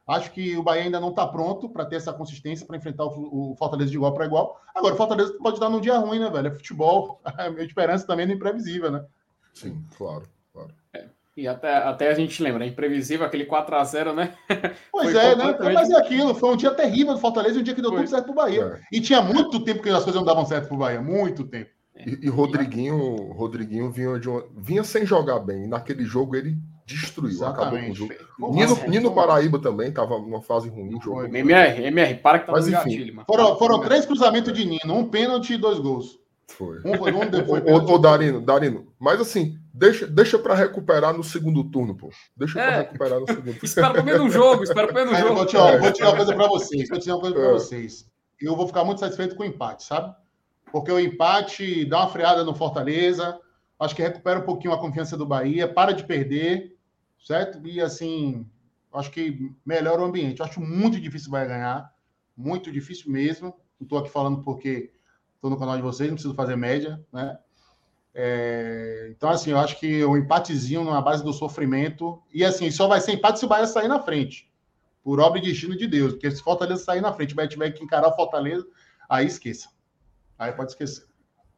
Acho 0.07 0.31
que 0.31 0.57
o 0.57 0.63
Bahia 0.63 0.85
ainda 0.85 1.01
não 1.01 1.11
está 1.11 1.27
pronto 1.27 1.69
para 1.69 1.85
ter 1.85 1.97
essa 1.97 2.13
consistência 2.13 2.65
para 2.65 2.77
enfrentar 2.77 3.05
o, 3.05 3.53
o, 3.53 3.57
Fortaleza 3.57 3.91
de 3.91 3.97
igual 3.97 4.15
para 4.15 4.27
igual. 4.27 4.61
Agora, 4.73 4.95
o 4.95 4.97
Fortaleza 4.97 5.37
pode 5.43 5.59
dar 5.59 5.69
num 5.69 5.81
dia 5.81 5.99
ruim, 5.99 6.21
né, 6.21 6.31
velho? 6.31 6.47
É 6.47 6.51
futebol. 6.53 7.21
A 7.25 7.51
minha 7.51 7.65
esperança 7.65 8.07
também 8.07 8.29
é 8.29 8.33
imprevisível, 8.33 8.91
né? 8.93 9.05
Sim, 9.53 9.85
claro, 9.97 10.23
claro. 10.53 10.73
É. 10.95 11.07
E 11.37 11.49
até, 11.49 11.77
até 11.77 12.09
a 12.09 12.15
gente 12.15 12.41
lembra, 12.41 12.65
é 12.65 12.69
imprevisível 12.69 13.27
aquele 13.27 13.47
4x0, 13.47 14.15
né? 14.15 14.35
Pois 14.93 15.15
é, 15.15 15.35
né? 15.35 15.53
completamente... 15.53 15.61
né? 15.61 15.75
Mas 15.75 15.91
é 15.91 15.97
aquilo, 15.97 16.35
foi 16.35 16.51
um 16.51 16.57
dia 16.57 16.71
terrível 16.71 17.13
do 17.13 17.21
Fortaleza 17.21 17.59
e 17.59 17.61
um 17.61 17.65
dia 17.65 17.75
que 17.75 17.83
deu 17.83 17.91
foi. 17.91 18.01
tudo 18.01 18.11
certo 18.11 18.25
pro 18.27 18.35
Bahia. 18.35 18.81
É. 18.81 18.97
E 18.97 19.01
tinha 19.01 19.21
muito 19.21 19.63
tempo 19.65 19.83
que 19.83 19.91
as 19.91 20.05
coisas 20.05 20.15
não 20.15 20.25
davam 20.25 20.47
certo 20.47 20.69
pro 20.69 20.79
Bahia, 20.79 21.01
muito 21.01 21.45
tempo. 21.45 21.71
E, 21.97 22.27
e 22.27 22.29
Rodriguinho, 22.29 23.33
Rodriguinho 23.33 23.91
vinha, 23.91 24.21
de 24.21 24.29
uma, 24.29 24.47
vinha 24.57 24.85
sem 24.85 25.05
jogar 25.05 25.41
bem. 25.41 25.65
E 25.65 25.67
naquele 25.67 26.05
jogo 26.05 26.37
ele 26.37 26.57
destruiu, 26.87 27.31
Exatamente. 27.31 27.61
acabou 27.63 27.81
com 27.81 27.91
o 27.91 27.95
jogo. 27.95 28.55
Nino, 28.55 28.89
Nino 28.89 29.15
Paraíba 29.15 29.59
também 29.59 29.89
estava 29.89 30.19
numa 30.19 30.41
fase 30.41 30.69
ruim. 30.69 30.99
Jogo. 31.03 31.25
MR, 31.25 31.85
MR, 31.85 32.15
para 32.15 32.39
que 32.39 32.47
tá 32.47 32.53
Mas, 32.53 32.69
enfim, 32.69 32.75
gatilho, 32.75 33.15
mano. 33.17 33.27
Foram, 33.27 33.59
foram 33.59 33.81
três 33.81 34.07
cruzamentos 34.07 34.53
de 34.53 34.65
Nino, 34.65 34.95
um 34.95 35.09
pênalti 35.09 35.55
e 35.55 35.59
dois 35.59 35.81
gols. 35.81 36.19
Foi. 36.47 36.79
Um 36.85 36.97
foi 36.97 37.13
um, 37.13 37.29
depois. 37.29 37.63
Ô, 37.67 37.95
ô, 37.95 37.99
Darino, 37.99 38.41
Darino, 38.41 38.87
mas 39.01 39.21
assim, 39.21 39.59
deixa, 39.75 40.07
deixa 40.07 40.39
para 40.39 40.55
recuperar 40.55 41.13
no 41.13 41.25
segundo 41.25 41.65
turno, 41.65 41.97
pô. 41.97 42.09
Deixa 42.37 42.61
é. 42.61 42.67
para 42.67 42.77
recuperar 42.79 43.21
no 43.21 43.27
segundo 43.27 43.45
turno. 43.53 43.61
espera 43.65 43.93
pelo 43.93 44.05
menos 44.05 44.21
um 44.21 44.31
jogo, 44.31 44.63
espera 44.63 44.87
pelo 44.87 45.07
menos 45.07 45.13
um 45.13 45.23
jogo. 45.23 45.35
Vou 45.35 45.47
te, 45.47 45.57
ó, 45.57 45.79
vou 45.79 45.93
te 45.93 46.01
dar 46.01 46.09
uma 46.11 46.17
coisa 46.17 46.35
para 46.35 46.49
vocês, 46.49 46.89
vou 46.89 46.99
te 47.01 47.07
dar 47.09 47.15
uma 47.15 47.21
coisa 47.21 47.37
para 47.37 47.47
é. 47.47 47.53
vocês. 47.53 48.07
Eu 48.41 48.55
vou 48.55 48.69
ficar 48.69 48.85
muito 48.85 49.01
satisfeito 49.01 49.35
com 49.35 49.43
o 49.43 49.47
empate, 49.47 49.83
sabe? 49.83 50.15
Porque 50.71 50.93
o 50.93 51.01
empate 51.01 51.85
dá 51.85 52.01
uma 52.01 52.09
freada 52.09 52.45
no 52.45 52.55
Fortaleza, 52.55 53.41
acho 53.81 53.97
que 53.97 54.03
recupera 54.03 54.39
um 54.39 54.45
pouquinho 54.45 54.73
a 54.73 54.79
confiança 54.79 55.17
do 55.17 55.27
Bahia, 55.27 55.67
para 55.67 55.93
de 55.93 56.05
perder 56.05 56.76
certo? 57.19 57.67
E 57.67 57.81
assim, 57.81 58.49
acho 58.93 59.11
que 59.11 59.53
melhora 59.65 60.03
o 60.03 60.05
ambiente. 60.05 60.43
Acho 60.43 60.61
muito 60.61 61.01
difícil 61.01 61.31
vai 61.31 61.47
ganhar, 61.47 61.93
muito 62.37 62.71
difícil 62.71 63.11
mesmo. 63.11 63.55
Não 63.79 63.85
estou 63.85 63.99
aqui 63.99 64.11
falando 64.11 64.43
porque 64.43 64.93
estou 65.35 65.51
no 65.51 65.59
canal 65.59 65.77
de 65.77 65.83
vocês, 65.83 66.09
não 66.09 66.17
preciso 66.17 66.35
fazer 66.35 66.57
média, 66.57 67.05
né? 67.13 67.39
É, 68.19 69.09
então, 69.11 69.29
assim, 69.29 69.51
eu 69.51 69.59
acho 69.59 69.79
que 69.79 70.03
o 70.03 70.17
empatezinho 70.17 70.83
na 70.85 71.03
base 71.03 71.23
do 71.23 71.35
sofrimento. 71.35 72.23
E 72.33 72.45
assim, 72.45 72.71
só 72.71 72.89
vai 72.89 72.99
ser 72.99 73.13
empate 73.13 73.39
se 73.39 73.45
o 73.45 73.49
Bahia 73.49 73.67
sair 73.67 73.89
na 73.89 74.01
frente. 74.01 74.51
Por 75.05 75.21
obra 75.21 75.39
e 75.39 75.43
destino 75.43 75.77
de 75.77 75.87
Deus. 75.87 76.15
Porque 76.15 76.31
se 76.31 76.43
Fortaleza 76.43 76.83
sair 76.83 77.03
na 77.03 77.13
frente, 77.13 77.35
o 77.35 77.37
Bahia 77.37 77.51
tiver 77.51 77.71
que 77.73 77.85
encarar 77.85 78.09
o 78.09 78.17
Fortaleza, 78.17 78.67
aí 79.09 79.27
esqueça. 79.27 79.69
Aí 80.39 80.51
pode 80.53 80.71
esquecer. 80.71 81.06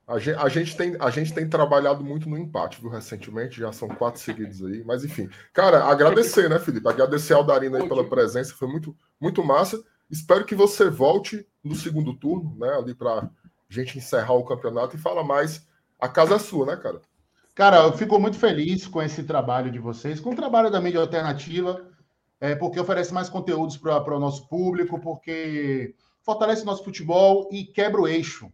A 0.09 0.19
gente, 0.19 0.39
a 0.39 0.49
gente, 0.49 0.75
tem, 0.75 0.97
a 0.99 1.11
gente 1.11 1.35
tem 1.35 1.47
trabalhado 1.47 2.03
muito 2.03 2.31
no 2.31 2.39
empate, 2.39 2.81
viu, 2.81 2.89
recentemente, 2.89 3.61
já 3.61 3.71
são 3.73 3.89
quatro 3.89 4.19
seguidos 4.19 4.65
aí, 4.65 4.83
mas 4.83 5.05
enfim. 5.05 5.29
Cara, 5.53 5.85
agradecer, 5.85 6.49
né, 6.49 6.59
Felipe? 6.59 6.89
Agradecer 6.89 7.35
ao 7.35 7.45
Darino 7.45 7.77
aí 7.77 7.87
pela 7.87 8.09
presença, 8.09 8.55
foi 8.55 8.69
muito, 8.69 8.97
muito 9.21 9.45
massa. 9.45 9.79
Espero 10.11 10.47
que 10.47 10.55
você 10.55 10.89
volte 10.89 11.47
no 11.63 11.75
segundo 11.75 12.15
turno, 12.15 12.57
né, 12.59 12.71
ali 12.79 12.95
para 12.95 13.29
gente 13.69 13.99
encerrar 13.99 14.33
o 14.33 14.47
campeonato 14.47 14.97
e 14.97 14.99
fala 14.99 15.23
mais. 15.23 15.69
A 16.01 16.09
casa 16.09 16.37
é 16.37 16.39
sua, 16.39 16.65
né, 16.65 16.77
cara? 16.77 17.03
Cara, 17.55 17.83
eu 17.83 17.93
fico 17.93 18.19
muito 18.19 18.39
feliz 18.39 18.87
com 18.87 19.03
esse 19.03 19.23
trabalho 19.25 19.71
de 19.71 19.79
vocês, 19.79 20.21
com 20.21 20.31
o 20.31 20.37
trabalho 20.37 20.71
da 20.71 20.81
mídia 20.81 21.01
alternativa, 21.01 21.87
é, 22.41 22.55
porque 22.55 22.81
oferece 22.81 23.13
mais 23.13 23.29
conteúdos 23.29 23.77
para 23.77 24.17
o 24.17 24.21
nosso 24.21 24.49
público, 24.49 24.99
porque 24.99 25.95
fortalece 26.23 26.63
o 26.63 26.67
nosso 26.67 26.83
futebol 26.83 27.47
e 27.53 27.65
quebra 27.65 28.01
o 28.01 28.09
eixo 28.09 28.51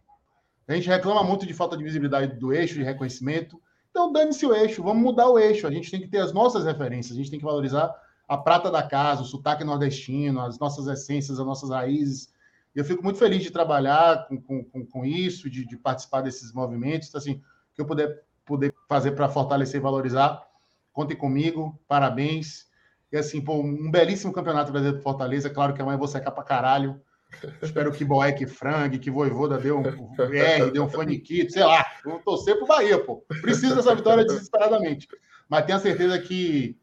a 0.67 0.73
gente 0.73 0.89
reclama 0.89 1.23
muito 1.23 1.45
de 1.45 1.53
falta 1.53 1.77
de 1.77 1.83
visibilidade 1.83 2.39
do 2.39 2.51
eixo, 2.53 2.75
de 2.75 2.83
reconhecimento. 2.83 3.61
Então, 3.91 4.11
dane-se 4.11 4.45
o 4.45 4.53
eixo, 4.53 4.83
vamos 4.83 5.03
mudar 5.03 5.29
o 5.29 5.37
eixo. 5.37 5.67
A 5.67 5.71
gente 5.71 5.89
tem 5.91 6.01
que 6.01 6.07
ter 6.07 6.17
as 6.17 6.33
nossas 6.33 6.65
referências, 6.65 7.13
a 7.13 7.17
gente 7.17 7.29
tem 7.29 7.39
que 7.39 7.45
valorizar 7.45 7.95
a 8.27 8.37
prata 8.37 8.71
da 8.71 8.81
casa, 8.81 9.21
o 9.21 9.25
sotaque 9.25 9.63
nordestino, 9.63 10.41
as 10.41 10.57
nossas 10.57 10.87
essências, 10.87 11.39
as 11.39 11.45
nossas 11.45 11.69
raízes. 11.69 12.33
Eu 12.75 12.83
fico 12.83 13.03
muito 13.03 13.19
feliz 13.19 13.41
de 13.43 13.51
trabalhar 13.51 14.27
com, 14.27 14.63
com, 14.63 14.85
com 14.85 15.05
isso, 15.05 15.49
de, 15.49 15.65
de, 15.65 15.77
participar 15.77 16.21
desses 16.21 16.51
movimentos. 16.51 17.07
Então, 17.07 17.19
assim, 17.19 17.41
que 17.73 17.81
eu 17.81 17.85
puder, 17.85 18.23
puder 18.43 18.73
fazer 18.89 19.11
para 19.11 19.29
fortalecer 19.29 19.79
e 19.79 19.83
valorizar, 19.83 20.45
contem 20.91 21.15
comigo, 21.15 21.79
parabéns. 21.87 22.67
E 23.11 23.17
assim, 23.17 23.39
pô, 23.39 23.61
um 23.61 23.89
belíssimo 23.89 24.33
campeonato 24.33 24.71
brasileiro 24.71 25.01
para 25.01 25.11
Fortaleza. 25.11 25.49
Claro 25.49 25.73
que 25.73 25.81
amanhã 25.81 25.95
eu 25.95 25.99
vou 25.99 26.07
secar 26.07 26.31
para 26.31 26.43
caralho. 26.43 26.99
Espero 27.61 27.91
que 27.91 28.05
Boeck 28.05 28.45
frangue, 28.45 28.99
que 28.99 29.11
Voivoda 29.11 29.57
dê 29.57 29.71
um 29.71 29.83
R, 30.17 30.71
dê 30.71 30.79
um 30.79 30.89
faniquito, 30.89 31.53
sei 31.53 31.63
lá. 31.63 31.85
Vamos 32.03 32.23
torcer 32.23 32.57
pro 32.57 32.67
Bahia, 32.67 33.03
pô. 33.03 33.23
Precisa 33.41 33.75
dessa 33.75 33.95
vitória 33.95 34.25
desesperadamente. 34.25 35.07
Mas 35.49 35.65
tenho 35.65 35.77
a 35.77 35.81
certeza 35.81 36.19
que 36.19 36.77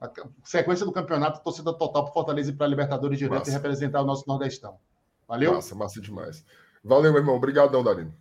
a 0.00 0.10
sequência 0.44 0.84
do 0.84 0.92
campeonato, 0.92 1.42
torcida 1.42 1.72
total 1.72 2.04
para 2.04 2.12
Fortaleza 2.12 2.50
e 2.50 2.54
para 2.54 2.66
Libertadores 2.66 3.18
direto 3.18 3.38
massa. 3.38 3.50
e 3.50 3.54
representar 3.54 4.02
o 4.02 4.06
nosso 4.06 4.24
Nordestão. 4.26 4.78
Valeu? 5.26 5.54
Massa, 5.54 5.74
massa 5.74 6.00
demais. 6.00 6.44
Valeu, 6.84 7.12
meu 7.12 7.20
irmão. 7.20 7.34
Obrigadão, 7.34 7.82
Darino. 7.82 8.14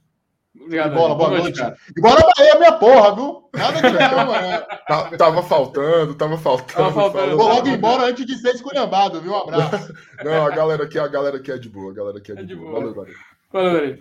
Obrigado. 0.62 0.94
Bola, 0.96 1.16
boa, 1.16 1.30
boa 1.30 1.42
noite. 1.42 1.62
noite 1.62 1.78
e 1.96 2.02
bora 2.02 2.22
Bahia, 2.36 2.56
minha 2.58 2.72
porra, 2.74 3.16
viu? 3.16 3.50
Nada 3.54 3.82
de 3.82 3.94
não, 4.16 4.26
mano. 4.26 4.66
Tá, 4.88 5.18
tava 5.18 5.44
faltando, 5.44 6.16
tava 6.16 6.38
faltando. 6.38 6.74
Tava 6.74 6.94
faltando. 6.94 7.38
Vou 7.38 7.48
logo 7.48 7.68
embora 7.68 8.04
antes 8.08 8.26
de 8.26 8.38
ser 8.38 8.56
esculhambado, 8.56 9.22
viu? 9.22 9.32
Um 9.32 9.38
abraço. 9.38 9.94
Não, 10.24 10.46
a 10.46 10.50
galera 10.50 10.84
aqui, 10.84 10.98
a 10.98 11.08
galera 11.08 11.38
aqui 11.38 11.52
é 11.52 11.58
de 11.58 11.70
boa. 11.70 11.92
A 11.92 11.96
galera 11.96 12.18
aqui 12.18 12.32
é 12.32 12.36
de, 12.36 12.42
é 12.42 12.46
de 12.46 12.56
boa. 12.56 12.72
boa. 12.72 12.94
Valeu, 12.94 12.96
valeu. 12.96 13.16
Valeu, 13.52 13.98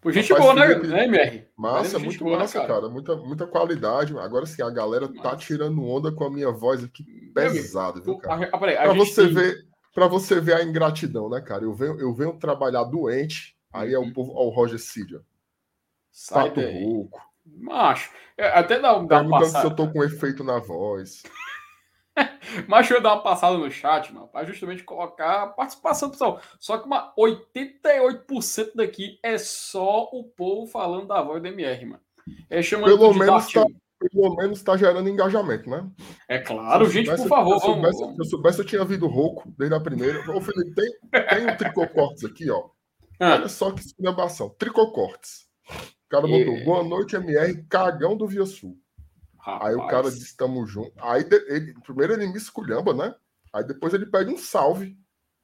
Por 0.00 0.12
gente 0.12 0.32
Rapaz, 0.32 0.54
boa, 0.54 0.66
né, 0.66 0.74
né, 0.74 1.04
MR? 1.04 1.48
Massa, 1.56 1.98
muito 1.98 2.22
boa, 2.24 2.38
massa, 2.38 2.60
cara. 2.60 2.74
cara. 2.74 2.88
Muita, 2.88 3.16
muita 3.16 3.46
qualidade. 3.46 4.16
Agora 4.18 4.44
sim, 4.44 4.62
a 4.62 4.70
galera 4.70 5.06
tá 5.06 5.14
massa. 5.14 5.30
tá 5.30 5.36
tirando 5.36 5.82
onda 5.82 6.12
com 6.12 6.24
a 6.24 6.30
minha 6.30 6.50
voz 6.50 6.84
aqui 6.84 7.04
pesada, 7.34 8.00
viu, 8.00 8.18
cara? 8.18 8.44
A, 8.44 8.54
a, 8.54 8.56
a 8.56 8.58
pra 8.58 8.92
você 8.92 9.24
tem... 9.24 9.34
ver, 9.34 9.66
para 9.94 10.06
você 10.06 10.40
ver 10.40 10.54
a 10.54 10.64
ingratidão, 10.64 11.28
né, 11.30 11.40
cara? 11.40 11.64
Eu 11.64 11.72
venho, 11.72 11.98
eu 12.00 12.12
venho 12.14 12.38
trabalhar 12.38 12.84
doente, 12.84 13.56
aí 13.72 13.94
uhum. 13.96 14.04
é 14.04 14.06
o 14.08 14.12
povo, 14.12 14.32
ó, 14.34 14.46
o 14.46 14.50
Roger 14.50 14.78
Cid, 14.78 15.20
Sai 16.12 16.50
Pato 16.50 16.60
daí. 16.60 16.84
rouco. 16.84 17.20
Macho, 17.44 18.10
é, 18.36 18.46
até 18.48 18.78
dá, 18.78 18.92
dá 18.98 19.20
uma 19.22 19.40
passada. 19.40 19.60
se 19.60 19.66
eu 19.66 19.74
tô 19.74 19.90
com 19.90 20.04
efeito 20.04 20.44
na 20.44 20.58
voz. 20.58 21.22
Macho, 22.68 22.92
eu 22.92 23.00
dar 23.00 23.14
uma 23.14 23.22
passada 23.22 23.56
no 23.56 23.70
chat, 23.70 24.12
mano, 24.12 24.28
para 24.28 24.46
justamente 24.46 24.84
colocar 24.84 25.42
a 25.42 25.46
participação 25.46 26.08
do 26.08 26.12
pessoal. 26.12 26.40
Só 26.60 26.78
que 26.78 26.86
uma 26.86 27.12
88% 27.18 28.72
daqui 28.74 29.18
é 29.22 29.38
só 29.38 30.04
o 30.12 30.24
povo 30.24 30.66
falando 30.66 31.08
da 31.08 31.22
voz 31.22 31.40
do 31.40 31.48
MR, 31.48 31.86
mano. 31.86 32.02
É 32.48 32.62
chamando 32.62 32.96
pelo 32.96 33.14
menos 33.14 33.50
tá, 33.50 33.64
pelo 33.98 34.36
menos 34.36 34.58
está 34.58 34.76
gerando 34.76 35.08
engajamento, 35.08 35.68
né? 35.68 35.88
É 36.28 36.38
claro, 36.38 36.88
gente, 36.88 37.06
soubesse, 37.06 37.28
por 37.28 37.36
favor, 37.36 37.58
se 37.58 37.66
eu 37.66 37.72
soubesse, 37.72 38.00
vamos. 38.00 38.14
Se 38.14 38.20
eu 38.20 38.26
soubesse, 38.26 38.58
eu 38.60 38.66
tinha 38.66 38.84
vindo 38.84 39.06
rouco 39.08 39.52
desde 39.58 39.74
a 39.74 39.80
primeira. 39.80 40.20
Ô, 40.30 40.40
Felipe, 40.40 40.74
tem, 40.74 41.26
tem 41.26 41.50
um 41.50 41.56
tricocortes 41.56 42.24
aqui, 42.24 42.50
ó. 42.50 42.68
Ah. 43.18 43.34
Olha 43.34 43.48
só 43.48 43.72
que 43.72 43.80
esculhambação. 43.80 44.50
Tricocortes 44.50 45.50
cara 46.12 46.26
botou, 46.26 46.56
e... 46.58 46.64
boa 46.64 46.84
noite, 46.84 47.16
MR, 47.16 47.62
cagão 47.64 48.14
do 48.14 48.26
Via 48.26 48.44
Sul. 48.44 48.76
Rapaz. 49.38 49.70
Aí 49.70 49.74
o 49.74 49.86
cara 49.86 50.10
disse, 50.10 50.36
tamo 50.36 50.66
junto. 50.66 50.92
Aí 51.00 51.26
ele, 51.48 51.74
primeiro 51.82 52.12
ele 52.12 52.26
me 52.26 52.36
esculhamba, 52.36 52.92
né? 52.92 53.14
Aí 53.52 53.64
depois 53.64 53.94
ele 53.94 54.06
pede 54.06 54.30
um 54.30 54.36
salve. 54.36 54.96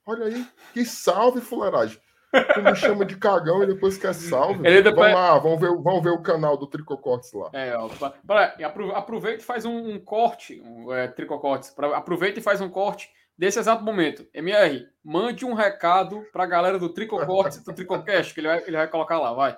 Olha 0.05 0.25
aí, 0.25 0.47
que 0.73 0.85
salve, 0.85 1.41
fuleiragem. 1.41 1.99
Tu 2.53 2.61
me 2.61 2.75
chama 2.75 3.03
de 3.03 3.17
cagão 3.17 3.63
e 3.63 3.67
depois 3.67 3.97
quer 3.97 4.13
salve. 4.13 4.65
Ele 4.65 4.83
depois... 4.83 5.11
Vamos 5.11 5.29
lá, 5.29 5.39
vamos 5.39 5.59
ver, 5.59 5.75
vamos 5.81 6.03
ver 6.03 6.11
o 6.11 6.21
canal 6.21 6.55
do 6.55 6.67
Tricocortes 6.67 7.33
lá. 7.33 7.49
É, 7.53 7.75
ó, 7.75 7.89
pra, 7.89 8.53
aproveita 8.95 9.41
e 9.41 9.45
faz 9.45 9.65
um, 9.65 9.95
um 9.95 9.99
corte, 9.99 10.61
um, 10.63 10.93
é, 10.93 11.07
Tricocortes. 11.07 11.71
Pra, 11.71 11.97
aproveita 11.97 12.39
e 12.39 12.43
faz 12.43 12.61
um 12.61 12.69
corte 12.69 13.09
desse 13.35 13.57
exato 13.57 13.83
momento. 13.83 14.27
MR, 14.33 14.87
mande 15.03 15.45
um 15.45 15.53
recado 15.55 16.23
pra 16.31 16.45
galera 16.45 16.77
do 16.77 16.89
Tricocortes 16.89 17.63
do 17.63 17.73
Tricocast, 17.73 18.33
que 18.33 18.39
ele 18.39 18.47
vai, 18.47 18.63
ele 18.67 18.77
vai 18.77 18.87
colocar 18.87 19.19
lá, 19.19 19.33
vai. 19.33 19.57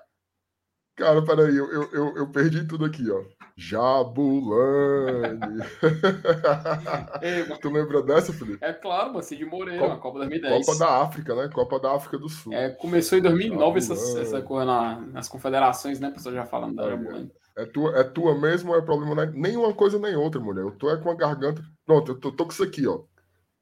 Cara, 0.96 1.24
peraí, 1.24 1.56
eu, 1.56 1.72
eu, 1.72 1.90
eu, 1.94 2.18
eu 2.18 2.28
perdi 2.32 2.68
tudo 2.68 2.86
aqui, 2.86 3.10
ó. 3.10 3.24
Jabulani. 3.56 5.40
Ei, 7.22 7.46
tu 7.60 7.70
lembra 7.70 8.02
dessa, 8.02 8.34
Felipe? 8.34 8.64
É 8.64 8.74
claro, 8.74 9.10
mano, 9.10 9.24
Cid 9.24 9.46
Moreira, 9.46 9.80
Copa, 9.80 9.98
Copa 9.98 10.20
2010. 10.20 10.66
Copa 10.66 10.80
da 10.80 11.02
África, 11.02 11.36
né? 11.36 11.50
Copa 11.54 11.80
da 11.80 11.96
África 11.96 12.18
do 12.18 12.28
Sul. 12.28 12.54
É, 12.54 12.70
começou 12.70 13.18
em 13.18 13.22
2009 13.22 13.78
essa, 13.78 13.94
essa 14.20 14.42
coisa 14.42 14.66
na, 14.66 15.00
nas 15.00 15.28
confederações, 15.28 16.00
né? 16.00 16.12
Pessoal 16.12 16.36
já 16.36 16.46
falando 16.46 16.76
da 16.76 16.90
Jabulani. 16.90 17.32
É 17.58 17.66
tua, 17.66 18.00
é 18.00 18.04
tua 18.04 18.40
mesmo 18.40 18.72
ou 18.72 18.78
é 18.78 18.82
problema? 18.82 19.14
Né? 19.14 19.32
Nem 19.36 19.58
uma 19.58 19.74
coisa 19.74 20.00
nem 20.00 20.16
outra, 20.16 20.40
mulher. 20.40 20.64
Eu 20.64 20.72
tô 20.72 20.90
é 20.90 20.98
com 20.98 21.12
a 21.12 21.16
garganta. 21.16 21.62
Pronto, 21.86 22.12
eu 22.12 22.20
tô, 22.20 22.32
tô 22.32 22.46
com 22.46 22.52
isso 22.52 22.64
aqui, 22.64 22.88
ó. 22.88 23.02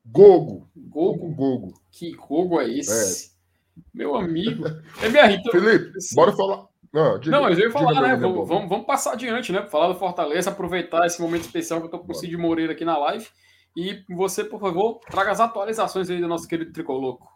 Gogo. 0.06 0.70
Gogo? 0.76 1.30
Gogo. 1.34 1.74
Que 1.92 2.15
Gogo 2.15 2.62
é 2.62 2.70
esse? 2.70 3.28
É. 3.28 3.39
Meu 3.94 4.15
amigo. 4.15 4.65
É 5.02 5.10
minha 5.10 5.26
Rita. 5.26 5.50
Felipe, 5.52 5.92
bora 6.15 6.32
falar. 6.34 6.69
Não, 6.92 7.19
diga, 7.19 7.35
não, 7.35 7.44
mas 7.44 7.58
eu 7.58 7.65
ia 7.65 7.71
falar, 7.71 8.02
né? 8.02 8.15
Vamos, 8.15 8.48
vamos, 8.48 8.69
vamos, 8.69 8.85
passar 8.85 9.13
adiante, 9.13 9.52
né? 9.52 9.65
Falar 9.67 9.90
do 9.90 10.00
Fortaleza, 10.00 10.50
aproveitar 10.50 11.06
esse 11.06 11.21
momento 11.21 11.42
especial 11.42 11.79
que 11.79 11.85
eu 11.85 11.92
tô 11.92 12.00
com 12.00 12.12
o 12.12 12.15
Cid 12.15 12.35
Moreira 12.35 12.73
aqui 12.73 12.83
na 12.83 12.98
live. 12.98 13.27
E 13.77 14.04
você, 14.10 14.44
por 14.44 14.60
favor, 14.60 15.00
traga 15.10 15.31
as 15.31 15.40
atualizações 15.40 16.10
aí 16.10 16.19
do 16.19 16.27
nosso 16.27 16.48
querido 16.48 16.73
Tricoloco. 16.73 17.27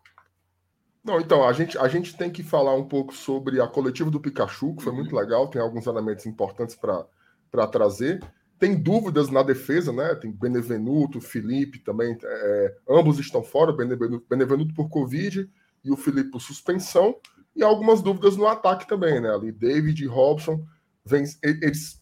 Não, 1.04 1.20
então, 1.20 1.48
a 1.48 1.52
gente, 1.52 1.78
a 1.78 1.88
gente 1.88 2.16
tem 2.16 2.32
que 2.32 2.42
falar 2.42 2.76
um 2.76 2.88
pouco 2.88 3.14
sobre 3.14 3.62
a 3.62 3.68
coletiva 3.68 4.10
do 4.10 4.22
Pikachu, 4.22 4.76
que 4.76 4.84
foi 4.84 4.94
muito 4.94 5.16
legal, 5.16 5.50
tem 5.50 5.62
alguns 5.62 5.86
elementos 5.86 6.26
importantes 6.26 6.76
para 6.76 7.68
trazer. 7.68 8.24
tem 8.58 8.82
dúvidas 8.82 9.30
na 9.30 9.44
defesa, 9.44 9.92
né? 9.92 10.16
Tem 10.16 10.32
Benevenuto, 10.32 11.20
Felipe 11.20 11.80
também, 11.80 12.18
é, 12.24 12.76
ambos 12.90 13.20
estão 13.20 13.44
fora, 13.44 13.74
Benevenuto, 13.74 14.26
Benevenuto 14.30 14.74
por 14.74 14.90
Covid 14.90 15.50
e 15.84 15.92
o 15.92 15.98
Felipe 15.98 16.32
por 16.32 16.42
suspensão, 16.42 17.16
e 17.56 17.64
algumas 17.64 18.02
dúvidas 18.02 18.36
no 18.36 18.48
ataque 18.48 18.88
também, 18.88 19.20
né? 19.20 19.34
Ali, 19.34 19.52
David 19.52 20.04
e 20.04 20.08
Robson, 20.08 20.66
vem, 21.06 21.24
eles 21.44 22.02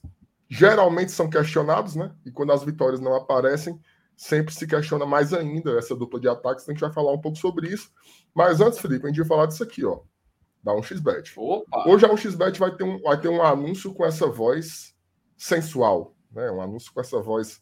geralmente 0.49 1.11
são 1.11 1.29
questionados, 1.29 1.95
né? 1.95 2.13
E 2.25 2.31
quando 2.31 2.51
as 2.51 2.63
vitórias 2.63 2.99
não 2.99 3.15
aparecem, 3.15 3.79
sempre 4.15 4.53
se 4.53 4.67
questiona 4.67 5.05
mais 5.05 5.33
ainda 5.33 5.77
essa 5.77 5.95
dupla 5.95 6.19
de 6.19 6.27
ataques. 6.27 6.67
A 6.67 6.71
gente 6.71 6.81
vai 6.81 6.91
falar 6.91 7.11
um 7.11 7.21
pouco 7.21 7.37
sobre 7.37 7.69
isso. 7.69 7.89
Mas 8.33 8.61
antes, 8.61 8.79
Felipe, 8.79 9.05
a 9.05 9.07
gente 9.07 9.19
vai 9.19 9.27
falar 9.27 9.45
disso 9.47 9.63
aqui, 9.63 9.83
ó. 9.85 9.99
Da 10.63 10.73
1xBet. 10.73 11.33
Opa. 11.37 11.89
Hoje 11.89 12.05
a 12.05 12.09
1xBet 12.09 12.57
vai 12.59 12.75
ter, 12.75 12.83
um, 12.83 13.01
vai 13.01 13.19
ter 13.19 13.29
um 13.29 13.41
anúncio 13.41 13.93
com 13.93 14.05
essa 14.05 14.27
voz 14.27 14.93
sensual, 15.35 16.15
né? 16.31 16.51
Um 16.51 16.61
anúncio 16.61 16.93
com 16.93 17.01
essa 17.01 17.19
voz 17.19 17.61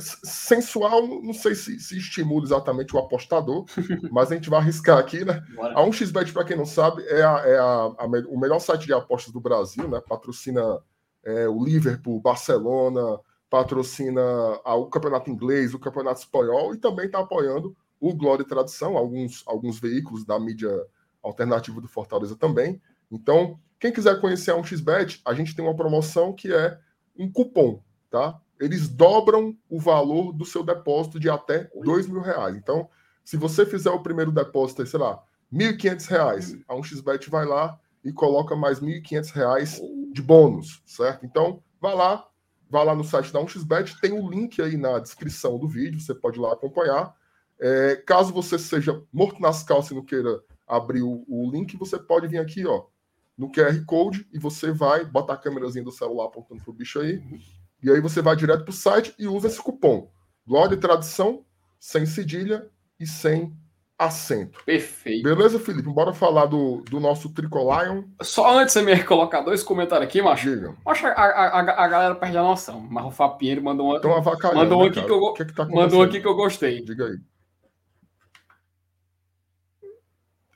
sensual, 0.00 1.06
não 1.22 1.32
sei 1.32 1.54
se, 1.54 1.78
se 1.78 1.98
estimula 1.98 2.44
exatamente 2.44 2.94
o 2.94 2.98
apostador, 2.98 3.64
mas 4.10 4.30
a 4.30 4.34
gente 4.34 4.50
vai 4.50 4.60
arriscar 4.60 4.98
aqui, 4.98 5.24
né? 5.24 5.42
Bora. 5.54 5.78
A 5.78 5.82
1xBet, 5.86 6.32
para 6.32 6.44
quem 6.44 6.56
não 6.56 6.66
sabe, 6.66 7.02
é, 7.04 7.22
a, 7.22 7.38
é 7.46 7.58
a, 7.58 7.92
a, 7.98 8.06
o 8.28 8.38
melhor 8.38 8.58
site 8.58 8.86
de 8.86 8.92
apostas 8.92 9.32
do 9.32 9.40
Brasil, 9.40 9.88
né? 9.88 10.00
Patrocina 10.00 10.80
é, 11.24 11.48
o 11.48 11.62
Liverpool, 11.62 12.20
Barcelona, 12.20 13.18
patrocina 13.48 14.22
o 14.64 14.86
campeonato 14.86 15.30
inglês, 15.30 15.74
o 15.74 15.78
campeonato 15.78 16.20
espanhol 16.20 16.74
e 16.74 16.78
também 16.78 17.06
está 17.06 17.18
apoiando 17.18 17.76
o 17.98 18.14
Glória 18.14 18.42
e 18.42 18.46
Tradição, 18.46 18.96
alguns, 18.96 19.42
alguns 19.46 19.78
veículos 19.78 20.24
da 20.24 20.38
mídia 20.38 20.70
alternativa 21.22 21.80
do 21.80 21.88
Fortaleza 21.88 22.36
também. 22.36 22.80
Então, 23.10 23.58
quem 23.78 23.92
quiser 23.92 24.20
conhecer 24.20 24.52
a 24.52 24.56
1xBet, 24.56 25.20
a 25.24 25.34
gente 25.34 25.54
tem 25.54 25.64
uma 25.64 25.76
promoção 25.76 26.32
que 26.32 26.52
é 26.52 26.78
um 27.18 27.30
cupom, 27.30 27.82
tá? 28.08 28.40
Eles 28.60 28.88
dobram 28.88 29.56
o 29.70 29.80
valor 29.80 30.32
do 30.32 30.44
seu 30.44 30.62
depósito 30.62 31.18
de 31.18 31.30
até 31.30 31.70
dois 31.82 32.06
mil 32.06 32.20
reais. 32.20 32.54
Então, 32.54 32.88
se 33.24 33.36
você 33.36 33.64
fizer 33.64 33.90
o 33.90 34.02
primeiro 34.02 34.30
depósito, 34.30 34.86
sei 34.86 35.00
lá, 35.00 35.22
R$ 35.50 35.72
1.500, 35.72 36.62
a 36.68 36.74
1xBet 36.74 37.30
vai 37.30 37.46
lá 37.46 37.80
e 38.04 38.12
coloca 38.12 38.54
mais 38.54 38.78
R$ 38.78 39.00
1.500 39.00 40.12
de 40.12 40.22
bônus, 40.22 40.82
certo? 40.84 41.24
Então, 41.24 41.62
vá 41.80 41.94
lá, 41.94 42.28
vá 42.68 42.82
lá 42.82 42.94
no 42.94 43.04
site 43.04 43.32
da 43.32 43.40
1xBet, 43.40 43.98
tem 44.00 44.12
o 44.12 44.24
um 44.24 44.30
link 44.30 44.60
aí 44.60 44.76
na 44.76 44.98
descrição 44.98 45.58
do 45.58 45.66
vídeo, 45.66 46.00
você 46.00 46.14
pode 46.14 46.38
lá 46.38 46.52
acompanhar. 46.52 47.14
É, 47.58 47.96
caso 47.96 48.32
você 48.32 48.58
seja 48.58 49.02
morto 49.12 49.40
nas 49.40 49.62
calças 49.62 49.90
e 49.90 49.94
não 49.94 50.04
queira 50.04 50.42
abrir 50.66 51.02
o, 51.02 51.24
o, 51.28 51.50
link, 51.50 51.76
você 51.76 51.98
pode 51.98 52.26
vir 52.26 52.38
aqui, 52.38 52.66
ó, 52.66 52.84
no 53.36 53.50
QR 53.50 53.84
Code 53.84 54.26
e 54.32 54.38
você 54.38 54.70
vai 54.72 55.04
botar 55.04 55.34
a 55.34 55.38
câmerazinha 55.38 55.84
do 55.84 55.90
celular 55.90 56.26
apontando 56.26 56.62
pro 56.62 56.72
bicho 56.72 57.00
aí, 57.00 57.20
e 57.82 57.90
aí 57.90 58.00
você 58.00 58.20
vai 58.20 58.36
direto 58.36 58.64
pro 58.64 58.72
site 58.72 59.14
e 59.18 59.26
usa 59.26 59.48
esse 59.48 59.60
cupom. 59.60 60.10
Glória 60.46 60.74
e 60.74 60.78
tradição, 60.78 61.44
sem 61.78 62.06
cedilha 62.06 62.68
e 62.98 63.06
sem 63.06 63.54
assento. 64.00 64.64
Perfeito. 64.64 65.22
Beleza, 65.22 65.60
Felipe? 65.60 65.88
Bora 65.90 66.14
falar 66.14 66.46
do, 66.46 66.82
do 66.88 66.98
nosso 66.98 67.28
Tricolion. 67.34 68.04
Só 68.22 68.58
antes 68.58 68.74
de 68.74 68.80
você 68.80 68.96
me 68.96 69.02
colocar 69.04 69.42
dois 69.42 69.62
comentários 69.62 70.08
aqui, 70.08 70.22
macho. 70.22 70.50
Diga. 70.50 70.74
Acho 70.86 71.06
a, 71.06 71.10
a, 71.10 71.58
a, 71.60 71.88
galera 71.88 72.14
perde 72.14 72.38
a 72.38 72.42
noção. 72.42 72.80
Mas 72.90 73.04
o 73.04 73.10
Fapinheiro 73.10 73.62
mandou 73.62 73.88
uma. 73.88 73.98
Então, 73.98 74.10
mandou 74.54 74.82
um 74.82 74.86
aqui 74.86 75.02
que 75.02 75.10
eu, 75.10 75.32
que 75.34 75.42
é 75.42 75.44
que 75.44 75.54
tá 75.54 75.66
mandou 75.66 76.02
aqui 76.02 76.20
que 76.20 76.26
eu 76.26 76.34
gostei. 76.34 76.82
Diga 76.82 77.04
aí. 77.06 77.18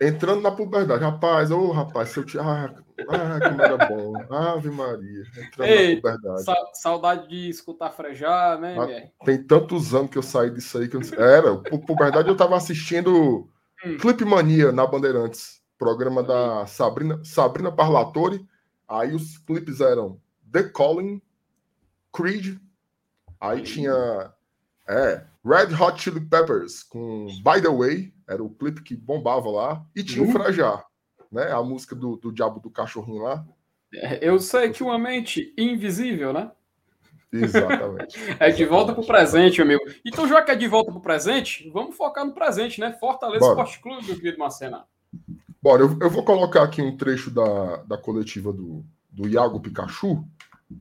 Entrando 0.06 0.42
na 0.42 0.50
puberdade. 0.50 1.02
Rapaz, 1.02 1.50
ô 1.50 1.58
oh, 1.58 1.72
rapaz, 1.72 2.10
seu 2.10 2.24
tio. 2.24 2.40
Ah, 2.42 2.74
ah, 3.08 3.48
como 3.48 3.62
era 3.62 3.76
bom. 3.86 4.12
Ave 4.30 4.70
Maria. 4.70 5.24
Entrando 5.36 5.68
Ei, 5.68 5.94
na 5.94 6.00
puberdade. 6.00 6.44
Sa 6.44 6.54
saudade 6.74 7.28
de 7.28 7.48
escutar 7.48 7.90
frejar, 7.90 8.60
né, 8.60 8.76
ah, 8.78 9.24
Tem 9.24 9.42
tantos 9.42 9.94
anos 9.94 10.10
que 10.10 10.18
eu 10.18 10.22
saí 10.22 10.50
disso 10.50 10.78
aí 10.78 10.88
que 10.88 10.96
eu 10.96 11.00
não 11.00 11.06
sei. 11.06 11.18
Era, 11.18 11.56
puberdade 11.56 12.28
eu 12.28 12.36
tava 12.36 12.56
assistindo 12.56 13.48
hum. 13.84 13.98
Clip 13.98 14.24
Mania 14.24 14.72
na 14.72 14.86
Bandeirantes. 14.86 15.62
Programa 15.78 16.22
da 16.22 16.66
Sabrina, 16.66 17.20
Sabrina 17.24 17.72
Parlatore. 17.72 18.46
Aí 18.88 19.14
os 19.14 19.38
clipes 19.38 19.80
eram 19.80 20.20
The 20.52 20.64
Calling, 20.64 21.20
Creed. 22.12 22.58
Aí 23.40 23.62
tinha. 23.62 24.32
É, 24.86 25.24
Red 25.44 25.74
Hot 25.80 26.00
Chili 26.00 26.20
Peppers 26.20 26.82
com 26.82 27.26
By 27.42 27.60
the 27.60 27.68
Way 27.68 28.13
era 28.28 28.42
o 28.42 28.50
clipe 28.50 28.82
que 28.82 28.96
bombava 28.96 29.50
lá. 29.50 29.86
E 29.94 30.02
tinha 30.02 30.22
uhum. 30.22 30.30
o 30.30 30.32
Frajar, 30.32 30.84
né? 31.30 31.50
A 31.52 31.62
música 31.62 31.94
do, 31.94 32.16
do 32.16 32.32
Diabo 32.32 32.60
do 32.60 32.70
Cachorrinho 32.70 33.22
lá. 33.22 33.44
É, 33.94 34.18
eu 34.28 34.38
sei 34.38 34.70
que 34.70 34.82
uma 34.82 34.98
mente 34.98 35.52
invisível, 35.56 36.32
né? 36.32 36.50
Exatamente. 37.32 38.18
é 38.38 38.50
de 38.50 38.64
volta 38.64 38.92
para 38.92 39.02
o 39.02 39.06
presente, 39.06 39.60
amigo. 39.60 39.82
Então, 40.04 40.26
já 40.28 40.40
que 40.42 40.50
é 40.52 40.54
de 40.54 40.68
volta 40.68 40.90
para 40.90 40.98
o 40.98 41.02
presente, 41.02 41.68
vamos 41.70 41.96
focar 41.96 42.24
no 42.24 42.32
presente, 42.32 42.80
né? 42.80 42.92
Fortaleza 42.92 43.40
Bora. 43.40 43.52
Esporte 43.52 43.80
Clube, 43.80 44.06
meu 44.06 44.16
querido 44.16 44.38
Marcena. 44.38 44.84
Bora, 45.60 45.82
eu, 45.82 45.96
eu, 46.00 46.10
vou 46.10 46.24
colocar 46.24 46.62
aqui 46.62 46.82
um 46.82 46.96
trecho 46.96 47.30
da, 47.30 47.76
da 47.84 47.98
coletiva 47.98 48.52
do, 48.52 48.84
do 49.10 49.28
Iago 49.28 49.60
Pikachu. 49.60 50.24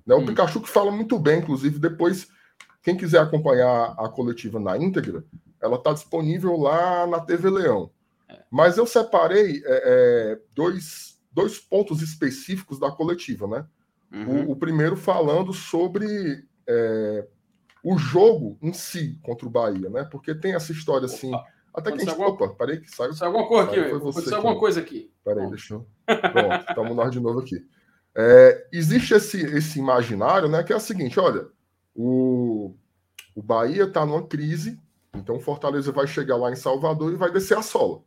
Né? 0.06 0.14
O 0.14 0.20
hum. 0.20 0.26
Pikachu 0.26 0.62
que 0.62 0.70
fala 0.70 0.92
muito 0.92 1.18
bem, 1.18 1.40
inclusive, 1.40 1.80
depois, 1.80 2.28
quem 2.82 2.96
quiser 2.96 3.22
acompanhar 3.22 3.96
a 3.98 4.10
coletiva 4.10 4.60
na 4.60 4.78
íntegra, 4.78 5.24
ela 5.64 5.78
está 5.78 5.94
disponível 5.94 6.58
lá 6.58 7.08
na 7.08 7.22
TV 7.22 7.50
Leão. 7.50 7.90
É. 8.30 8.44
Mas 8.52 8.78
eu 8.78 8.86
separei 8.86 9.64
é, 9.66 9.84
é, 10.36 10.40
dois, 10.54 11.18
dois 11.32 11.58
pontos 11.58 12.02
específicos 12.02 12.78
da 12.78 12.92
coletiva, 12.92 13.48
né? 13.48 13.66
Uhum. 14.12 14.50
O, 14.50 14.52
o, 14.52 14.56
primeiro 14.58 14.98
falando 14.98 15.54
sobre 15.54 16.46
é, 16.68 17.26
o 17.82 17.98
jogo 17.98 18.58
em 18.62 18.74
si 18.74 19.18
contra 19.24 19.48
o 19.48 19.50
Bahia, 19.50 19.90
né? 19.90 20.04
Porque 20.04 20.36
tem 20.36 20.54
essa 20.54 20.74
história 20.74 21.06
assim. 21.06 21.34
Opa. 21.34 21.46
Até 21.74 21.92
que 21.92 21.98
a 21.98 22.00
gente. 22.02 22.10
Alguma... 22.10 22.30
Opa, 22.30 22.50
parei 22.50 22.78
que 22.82 22.92
saiu. 22.94 23.14
Saiu 23.14 23.32
alguma 23.32 23.48
coisa 23.48 23.72
aqui, 23.72 23.96
Aconteceu 23.96 24.36
alguma 24.36 24.60
coisa 24.60 24.80
aqui. 24.82 25.12
Peraí, 25.24 25.50
deixa 25.50 25.76
eu. 25.76 25.88
Pronto, 26.06 26.66
estamos 26.70 26.96
nós 26.96 27.12
de 27.12 27.20
novo 27.22 27.40
aqui. 27.40 27.66
É, 28.16 28.68
existe 28.72 29.14
esse, 29.14 29.42
esse 29.42 29.80
imaginário, 29.80 30.50
né? 30.50 30.62
Que 30.62 30.74
é 30.74 30.76
o 30.76 30.82
seguinte: 30.82 31.20
olha, 31.20 31.48
o, 31.96 32.76
o 33.34 33.42
Bahia 33.42 33.86
está 33.86 34.06
numa 34.06 34.28
crise 34.28 34.83
então, 35.16 35.40
Fortaleza 35.40 35.92
vai 35.92 36.08
chegar 36.08 36.38
lá 36.38 36.52
em 36.52 36.56
Salvador 36.56 37.14
e 37.14 37.18
vai 37.18 37.32
descer 37.32 37.58
a 37.58 37.62
sola. 37.62 38.02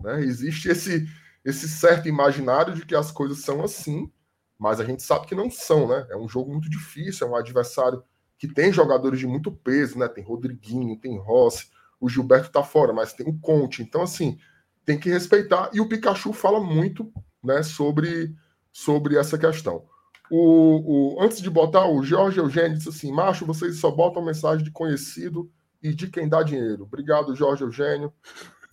Né? 0.00 0.22
Existe 0.22 0.68
esse, 0.68 1.06
esse 1.44 1.68
certo 1.68 2.08
imaginário 2.08 2.74
de 2.74 2.86
que 2.86 2.94
as 2.94 3.12
coisas 3.12 3.40
são 3.40 3.62
assim, 3.62 4.10
mas 4.58 4.80
a 4.80 4.84
gente 4.84 5.02
sabe 5.02 5.26
que 5.26 5.34
não 5.34 5.50
são, 5.50 5.86
né? 5.86 6.06
É 6.10 6.16
um 6.16 6.28
jogo 6.28 6.50
muito 6.50 6.68
difícil, 6.68 7.26
é 7.26 7.30
um 7.30 7.36
adversário 7.36 8.02
que 8.36 8.48
tem 8.48 8.72
jogadores 8.72 9.20
de 9.20 9.26
muito 9.26 9.52
peso, 9.52 9.98
né? 9.98 10.08
Tem 10.08 10.24
Rodriguinho, 10.24 10.98
tem 10.98 11.18
Rossi, 11.18 11.68
o 12.00 12.08
Gilberto 12.08 12.50
tá 12.50 12.62
fora, 12.62 12.92
mas 12.92 13.12
tem 13.12 13.28
o 13.28 13.38
Conte. 13.38 13.82
Então, 13.82 14.02
assim, 14.02 14.38
tem 14.84 14.98
que 14.98 15.10
respeitar. 15.10 15.70
E 15.72 15.80
o 15.80 15.88
Pikachu 15.88 16.32
fala 16.32 16.60
muito 16.60 17.12
né, 17.44 17.62
sobre, 17.62 18.34
sobre 18.72 19.16
essa 19.16 19.36
questão. 19.36 19.84
O, 20.30 21.16
o, 21.16 21.22
antes 21.22 21.40
de 21.40 21.50
botar, 21.50 21.88
o 21.88 22.02
Jorge 22.02 22.38
Eugênio 22.38 22.76
disse 22.76 22.88
assim: 22.88 23.12
Macho, 23.12 23.46
vocês 23.46 23.76
só 23.76 23.90
botam 23.90 24.24
mensagem 24.24 24.64
de 24.64 24.70
conhecido 24.70 25.50
e 25.82 25.94
de 25.94 26.08
quem 26.08 26.28
dá 26.28 26.42
dinheiro. 26.42 26.84
Obrigado, 26.84 27.34
Jorge 27.34 27.62
Eugênio. 27.62 28.12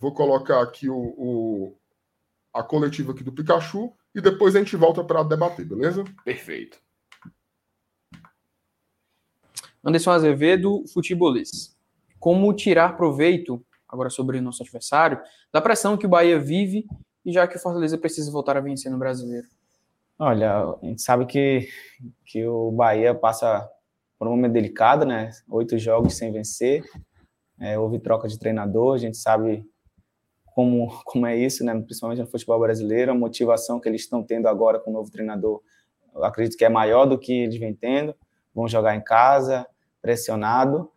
Vou 0.00 0.12
colocar 0.12 0.62
aqui 0.62 0.88
o, 0.88 0.96
o 0.96 1.76
a 2.52 2.62
coletiva 2.62 3.12
aqui 3.12 3.22
do 3.22 3.32
Pikachu 3.32 3.92
e 4.14 4.20
depois 4.20 4.56
a 4.56 4.58
gente 4.58 4.76
volta 4.76 5.04
para 5.04 5.22
debater, 5.22 5.66
beleza? 5.66 6.04
Perfeito. 6.24 6.78
Anderson 9.84 10.10
Azevedo, 10.10 10.84
futebolista. 10.92 11.76
Como 12.18 12.52
tirar 12.54 12.96
proveito, 12.96 13.64
agora 13.88 14.10
sobre 14.10 14.38
o 14.38 14.42
nosso 14.42 14.62
adversário, 14.62 15.20
da 15.52 15.60
pressão 15.60 15.96
que 15.96 16.06
o 16.06 16.08
Bahia 16.08 16.40
vive 16.40 16.86
e 17.24 17.32
já 17.32 17.46
que 17.46 17.56
o 17.56 17.60
Fortaleza 17.60 17.98
precisa 17.98 18.32
voltar 18.32 18.56
a 18.56 18.60
vencer 18.60 18.90
no 18.90 18.98
brasileiro? 18.98 19.46
Olha, 20.18 20.60
a 20.60 20.78
gente 20.82 21.02
sabe 21.02 21.26
que, 21.26 21.68
que 22.24 22.44
o 22.46 22.72
Bahia 22.72 23.14
passa 23.14 23.68
por 24.18 24.28
um 24.28 24.32
momento 24.32 24.52
delicado, 24.52 25.04
né? 25.04 25.30
Oito 25.48 25.78
jogos 25.78 26.16
sem 26.16 26.32
vencer, 26.32 26.84
é, 27.60 27.78
houve 27.78 27.98
troca 27.98 28.28
de 28.28 28.38
treinador, 28.38 28.94
a 28.94 28.98
gente 28.98 29.16
sabe 29.16 29.64
como, 30.44 30.88
como 31.04 31.26
é 31.26 31.36
isso, 31.36 31.64
né? 31.64 31.78
Principalmente 31.80 32.20
no 32.20 32.26
futebol 32.26 32.58
brasileiro, 32.58 33.12
a 33.12 33.14
motivação 33.14 33.80
que 33.80 33.88
eles 33.88 34.02
estão 34.02 34.22
tendo 34.22 34.48
agora 34.48 34.78
com 34.78 34.90
o 34.90 34.94
novo 34.94 35.10
treinador, 35.10 35.60
acredito 36.22 36.56
que 36.56 36.64
é 36.64 36.68
maior 36.68 37.06
do 37.06 37.18
que 37.18 37.32
eles 37.32 37.58
vêm 37.58 37.74
tendo. 37.74 38.14
Vão 38.54 38.66
jogar 38.66 38.94
em 38.94 39.02
casa, 39.02 39.66
pressionado, 40.00 40.90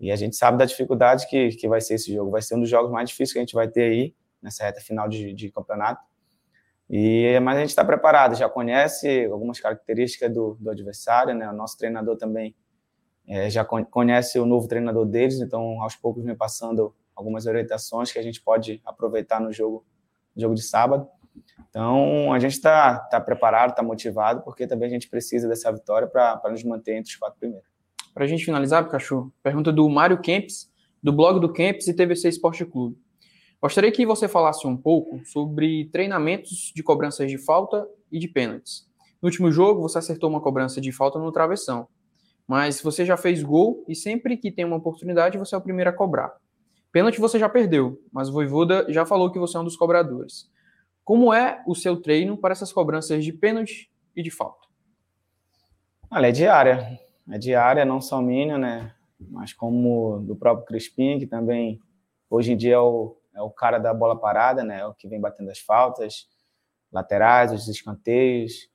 e 0.00 0.10
a 0.10 0.16
gente 0.16 0.34
sabe 0.36 0.58
da 0.58 0.64
dificuldade 0.64 1.28
que, 1.28 1.50
que 1.50 1.68
vai 1.68 1.80
ser 1.80 1.94
esse 1.94 2.12
jogo. 2.12 2.30
Vai 2.30 2.42
ser 2.42 2.56
um 2.56 2.60
dos 2.60 2.68
jogos 2.68 2.90
mais 2.90 3.08
difíceis 3.08 3.32
que 3.32 3.38
a 3.38 3.42
gente 3.42 3.54
vai 3.54 3.68
ter 3.68 3.84
aí 3.84 4.14
nessa 4.42 4.64
reta 4.64 4.80
final 4.80 5.08
de, 5.08 5.32
de 5.32 5.50
campeonato. 5.50 6.02
E, 6.90 7.38
mas 7.40 7.56
a 7.56 7.60
gente 7.60 7.70
está 7.70 7.84
preparado, 7.84 8.34
já 8.34 8.48
conhece 8.48 9.24
algumas 9.26 9.58
características 9.60 10.32
do, 10.32 10.56
do 10.60 10.70
adversário, 10.70 11.34
né? 11.34 11.48
O 11.48 11.52
nosso 11.52 11.78
treinador 11.78 12.16
também 12.16 12.54
é, 13.26 13.48
já 13.48 13.64
conhece 13.64 14.38
o 14.38 14.46
novo 14.46 14.68
treinador 14.68 15.06
deles, 15.06 15.40
então 15.40 15.82
aos 15.82 15.96
poucos 15.96 16.24
vem 16.24 16.36
passando 16.36 16.94
algumas 17.14 17.46
orientações 17.46 18.12
que 18.12 18.18
a 18.18 18.22
gente 18.22 18.40
pode 18.40 18.80
aproveitar 18.84 19.40
no 19.40 19.52
jogo, 19.52 19.84
jogo 20.36 20.54
de 20.54 20.62
sábado. 20.62 21.08
Então, 21.68 22.32
a 22.32 22.38
gente 22.38 22.52
está 22.52 22.98
tá 22.98 23.20
preparado, 23.20 23.70
está 23.70 23.82
motivado, 23.82 24.42
porque 24.42 24.66
também 24.66 24.88
a 24.88 24.92
gente 24.92 25.08
precisa 25.08 25.48
dessa 25.48 25.72
vitória 25.72 26.06
para 26.06 26.40
nos 26.50 26.62
manter 26.62 26.96
entre 26.96 27.10
os 27.10 27.16
quatro 27.16 27.38
primeiros. 27.38 27.68
Para 28.12 28.24
a 28.24 28.28
gente 28.28 28.44
finalizar, 28.44 28.84
Pikachu, 28.84 29.32
pergunta 29.42 29.72
do 29.72 29.88
Mário 29.88 30.20
Kempis, 30.20 30.70
do 31.02 31.12
blog 31.12 31.40
do 31.40 31.52
Kempis 31.52 31.88
e 31.88 31.94
TVC 31.94 32.28
Esporte 32.28 32.64
Clube. 32.64 32.96
Gostaria 33.60 33.90
que 33.90 34.06
você 34.06 34.28
falasse 34.28 34.66
um 34.66 34.76
pouco 34.76 35.24
sobre 35.24 35.86
treinamentos 35.86 36.70
de 36.74 36.82
cobranças 36.82 37.30
de 37.30 37.38
falta 37.38 37.88
e 38.12 38.18
de 38.18 38.28
pênaltis. 38.28 38.86
No 39.20 39.28
último 39.28 39.50
jogo, 39.50 39.80
você 39.80 39.98
acertou 39.98 40.28
uma 40.28 40.40
cobrança 40.40 40.80
de 40.80 40.92
falta 40.92 41.18
no 41.18 41.32
travessão, 41.32 41.88
mas 42.46 42.80
você 42.80 43.04
já 43.04 43.16
fez 43.16 43.42
gol 43.42 43.84
e 43.88 43.94
sempre 43.94 44.36
que 44.36 44.50
tem 44.50 44.64
uma 44.64 44.76
oportunidade, 44.76 45.38
você 45.38 45.54
é 45.54 45.58
o 45.58 45.62
primeiro 45.62 45.90
a 45.90 45.92
cobrar. 45.92 46.36
Pênalti 46.92 47.20
você 47.20 47.38
já 47.38 47.48
perdeu, 47.48 48.00
mas 48.12 48.28
o 48.28 48.32
Voivoda 48.32 48.86
já 48.88 49.04
falou 49.04 49.30
que 49.30 49.38
você 49.38 49.56
é 49.56 49.60
um 49.60 49.64
dos 49.64 49.76
cobradores. 49.76 50.48
Como 51.02 51.34
é 51.34 51.62
o 51.66 51.74
seu 51.74 52.00
treino 52.00 52.36
para 52.36 52.52
essas 52.52 52.72
cobranças 52.72 53.24
de 53.24 53.32
pênalti 53.32 53.90
e 54.14 54.22
de 54.22 54.30
falta? 54.30 54.68
Olha, 56.10 56.28
é 56.28 56.32
diária. 56.32 57.00
É 57.30 57.38
diária, 57.38 57.84
não 57.84 58.00
só 58.00 58.20
minha, 58.22 58.56
né? 58.56 58.94
Mas 59.18 59.52
como 59.52 60.20
do 60.20 60.36
próprio 60.36 60.66
Crispim, 60.66 61.18
que 61.18 61.26
também 61.26 61.80
hoje 62.30 62.52
em 62.52 62.56
dia 62.56 62.74
é 62.74 62.78
o, 62.78 63.16
é 63.34 63.42
o 63.42 63.50
cara 63.50 63.78
da 63.78 63.92
bola 63.92 64.18
parada, 64.18 64.62
né? 64.62 64.80
É 64.80 64.86
o 64.86 64.94
que 64.94 65.08
vem 65.08 65.20
batendo 65.20 65.50
as 65.50 65.58
faltas, 65.58 66.28
laterais, 66.92 67.52
os 67.52 67.66
escanteios. 67.68 68.68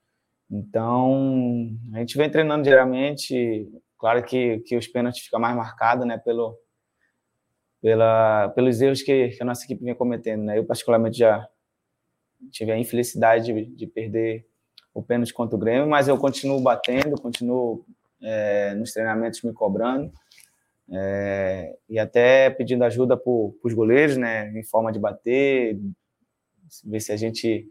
Então, 0.49 1.69
a 1.93 1.99
gente 1.99 2.17
vem 2.17 2.29
treinando 2.29 2.63
diariamente. 2.63 3.69
Claro 3.97 4.23
que, 4.23 4.59
que 4.59 4.75
os 4.77 4.87
pênaltis 4.87 5.23
ficam 5.23 5.39
mais 5.39 5.55
marcados, 5.55 6.05
né? 6.05 6.17
Pelo, 6.17 6.57
pela, 7.81 8.49
pelos 8.49 8.81
erros 8.81 9.01
que, 9.01 9.29
que 9.29 9.43
a 9.43 9.45
nossa 9.45 9.65
equipe 9.65 9.83
vem 9.83 9.95
cometendo, 9.95 10.43
né? 10.43 10.57
Eu, 10.57 10.65
particularmente, 10.65 11.17
já 11.19 11.47
tive 12.51 12.71
a 12.71 12.77
infelicidade 12.77 13.45
de, 13.45 13.65
de 13.65 13.87
perder 13.87 14.47
o 14.93 15.03
pênalti 15.03 15.33
contra 15.33 15.55
o 15.55 15.59
Grêmio, 15.59 15.87
mas 15.87 16.07
eu 16.07 16.17
continuo 16.17 16.61
batendo, 16.61 17.21
continuo 17.21 17.85
é, 18.21 18.73
nos 18.75 18.91
treinamentos 18.91 19.41
me 19.43 19.53
cobrando 19.53 20.11
é, 20.91 21.77
e 21.87 21.99
até 21.99 22.49
pedindo 22.49 22.83
ajuda 22.83 23.15
para 23.15 23.31
os 23.31 23.73
goleiros, 23.73 24.17
né, 24.17 24.51
em 24.57 24.63
forma 24.63 24.91
de 24.91 24.99
bater, 24.99 25.79
ver 26.83 26.99
se 26.99 27.11
a 27.11 27.17
gente 27.17 27.67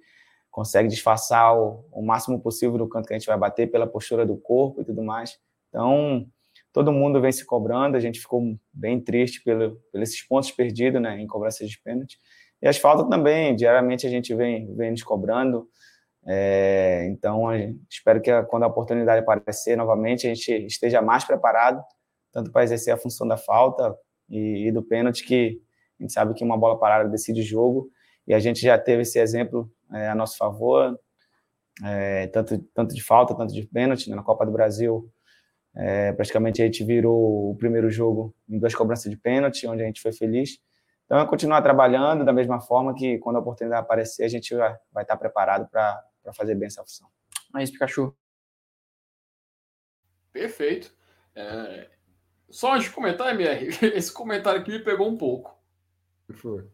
consegue 0.59 0.89
disfarçar 0.89 1.57
o, 1.57 1.85
o, 1.93 2.03
máximo 2.03 2.41
possível 2.41 2.77
do 2.77 2.89
canto 2.89 3.07
que 3.07 3.15
a 3.15 3.19
gente 3.19 3.29
vai 3.29 3.39
bater 3.39 3.71
pela 3.71 3.87
postura 3.87 4.27
do 4.27 4.37
corpo 4.37 4.81
e 4.81 4.85
tudo 4.85 5.05
mais. 5.05 5.39
Então, 5.69 6.27
todo 6.73 6.91
mundo 6.91 7.21
vem 7.21 7.31
se 7.31 7.47
cobrando, 7.47 7.97
a 7.97 8.01
gente 8.01 8.19
ficou 8.19 8.43
bem 8.73 9.01
triste 9.01 9.41
pelo, 9.45 9.77
pelos 9.93 10.21
pontos 10.23 10.51
perdidos 10.51 11.01
né, 11.01 11.17
em 11.21 11.29
cobranças 11.29 11.71
de 11.71 11.81
pênalti. 11.81 12.19
E 12.61 12.67
as 12.67 12.77
faltas 12.77 13.09
também, 13.09 13.55
diariamente 13.55 14.05
a 14.05 14.11
gente 14.11 14.35
vem, 14.35 14.75
vem 14.75 14.91
nos 14.91 15.05
cobrando. 15.05 15.69
É, 16.27 17.07
então, 17.07 17.45
espero 17.89 18.21
que 18.21 18.43
quando 18.47 18.65
a 18.65 18.67
oportunidade 18.67 19.21
aparecer 19.21 19.77
novamente, 19.77 20.27
a 20.27 20.35
gente 20.35 20.67
esteja 20.67 21.01
mais 21.01 21.23
preparado, 21.23 21.81
tanto 22.33 22.51
para 22.51 22.65
exercer 22.65 22.93
a 22.93 22.97
função 22.97 23.29
da 23.29 23.37
falta 23.37 23.97
e, 24.29 24.67
e 24.67 24.73
do 24.73 24.83
pênalti, 24.83 25.25
que 25.25 25.63
a 26.01 26.03
gente 26.03 26.13
sabe 26.13 26.35
que 26.35 26.43
uma 26.43 26.59
bola 26.59 26.77
parada 26.77 27.09
decide 27.09 27.43
o 27.43 27.45
jogo, 27.45 27.89
e 28.27 28.35
a 28.35 28.41
gente 28.41 28.61
já 28.61 28.77
teve 28.77 29.03
esse 29.03 29.21
exemplo 29.21 29.73
é, 29.93 30.09
a 30.09 30.15
nosso 30.15 30.37
favor, 30.37 30.99
é, 31.85 32.27
tanto, 32.29 32.59
tanto 32.75 32.95
de 32.95 33.03
falta, 33.03 33.35
tanto 33.35 33.53
de 33.53 33.67
pênalti, 33.67 34.11
né, 34.11 34.17
na 34.17 34.23
Copa 34.23 34.45
do 34.45 34.53
Brasil. 34.53 35.11
É, 35.77 36.13
praticamente 36.13 36.61
a 36.61 36.65
gente 36.65 36.83
virou 36.83 37.51
o 37.51 37.57
primeiro 37.57 37.91
jogo 37.91 38.35
em 38.49 38.59
duas 38.59 38.75
cobranças 38.75 39.11
de 39.11 39.17
pênalti, 39.17 39.67
onde 39.67 39.83
a 39.83 39.87
gente 39.87 40.01
foi 40.01 40.13
feliz. 40.13 40.59
Então, 41.05 41.19
é 41.19 41.27
continuar 41.27 41.63
trabalhando 41.63 42.25
da 42.25 42.33
mesma 42.33 42.61
forma 42.61 42.95
que 42.95 43.19
quando 43.19 43.37
a 43.37 43.41
oportunidade 43.41 43.81
aparecer, 43.81 44.25
a 44.25 44.29
gente 44.29 44.55
vai, 44.55 44.77
vai 44.93 45.05
estar 45.05 45.17
preparado 45.17 45.69
para 45.71 46.03
fazer 46.35 46.55
bem 46.55 46.67
essa 46.67 46.83
função. 46.83 47.09
É 47.57 47.63
isso, 47.63 47.73
Pikachu. 47.73 48.15
Perfeito. 50.33 50.95
É... 51.35 51.89
Só 52.51 52.75
antes 52.75 52.89
de 52.89 52.95
comentar, 52.95 53.35
MR, 53.35 53.69
esse 53.95 54.13
comentário 54.13 54.61
aqui 54.61 54.71
me 54.71 54.81
pegou 54.81 55.09
um 55.09 55.17
pouco. 55.17 55.59
O 56.29 56.33
que 56.33 56.39
foi? 56.39 56.69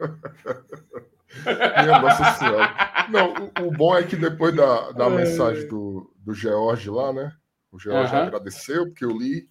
Minha 1.44 2.00
Nossa 2.00 2.32
Senhora. 2.34 2.74
Não, 3.10 3.34
o, 3.34 3.68
o, 3.68 3.70
bom 3.72 3.96
é 3.96 4.02
que 4.02 4.16
depois 4.16 4.54
da, 4.54 4.92
da 4.92 5.10
mensagem 5.10 5.66
do, 5.68 6.12
do 6.16 6.34
George 6.34 6.88
lá, 6.90 7.12
né? 7.12 7.32
O 7.70 7.78
George 7.78 8.14
uhum. 8.14 8.22
agradeceu, 8.22 8.86
porque 8.86 9.04
eu 9.04 9.10
li 9.10 9.50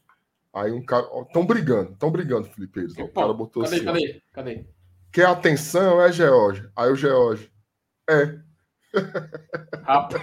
Aí 0.53 0.71
um 0.71 0.84
cara. 0.84 1.07
Estão 1.25 1.45
brigando, 1.45 1.93
estão 1.93 2.11
brigando, 2.11 2.49
Felipe. 2.49 2.82
Eles, 2.82 2.97
o 2.97 3.07
cara 3.07 3.34
botou 3.34 3.63
cadê, 3.63 3.75
assim. 3.75 3.86
Cadê? 3.86 4.21
Cadê? 4.34 4.65
Quer 5.11 5.25
atenção, 5.25 6.01
é 6.01 6.11
George. 6.11 6.69
Aí 6.75 6.91
o 6.91 6.95
George. 6.95 7.51
É. 8.09 8.38
Rapaz. 9.84 10.21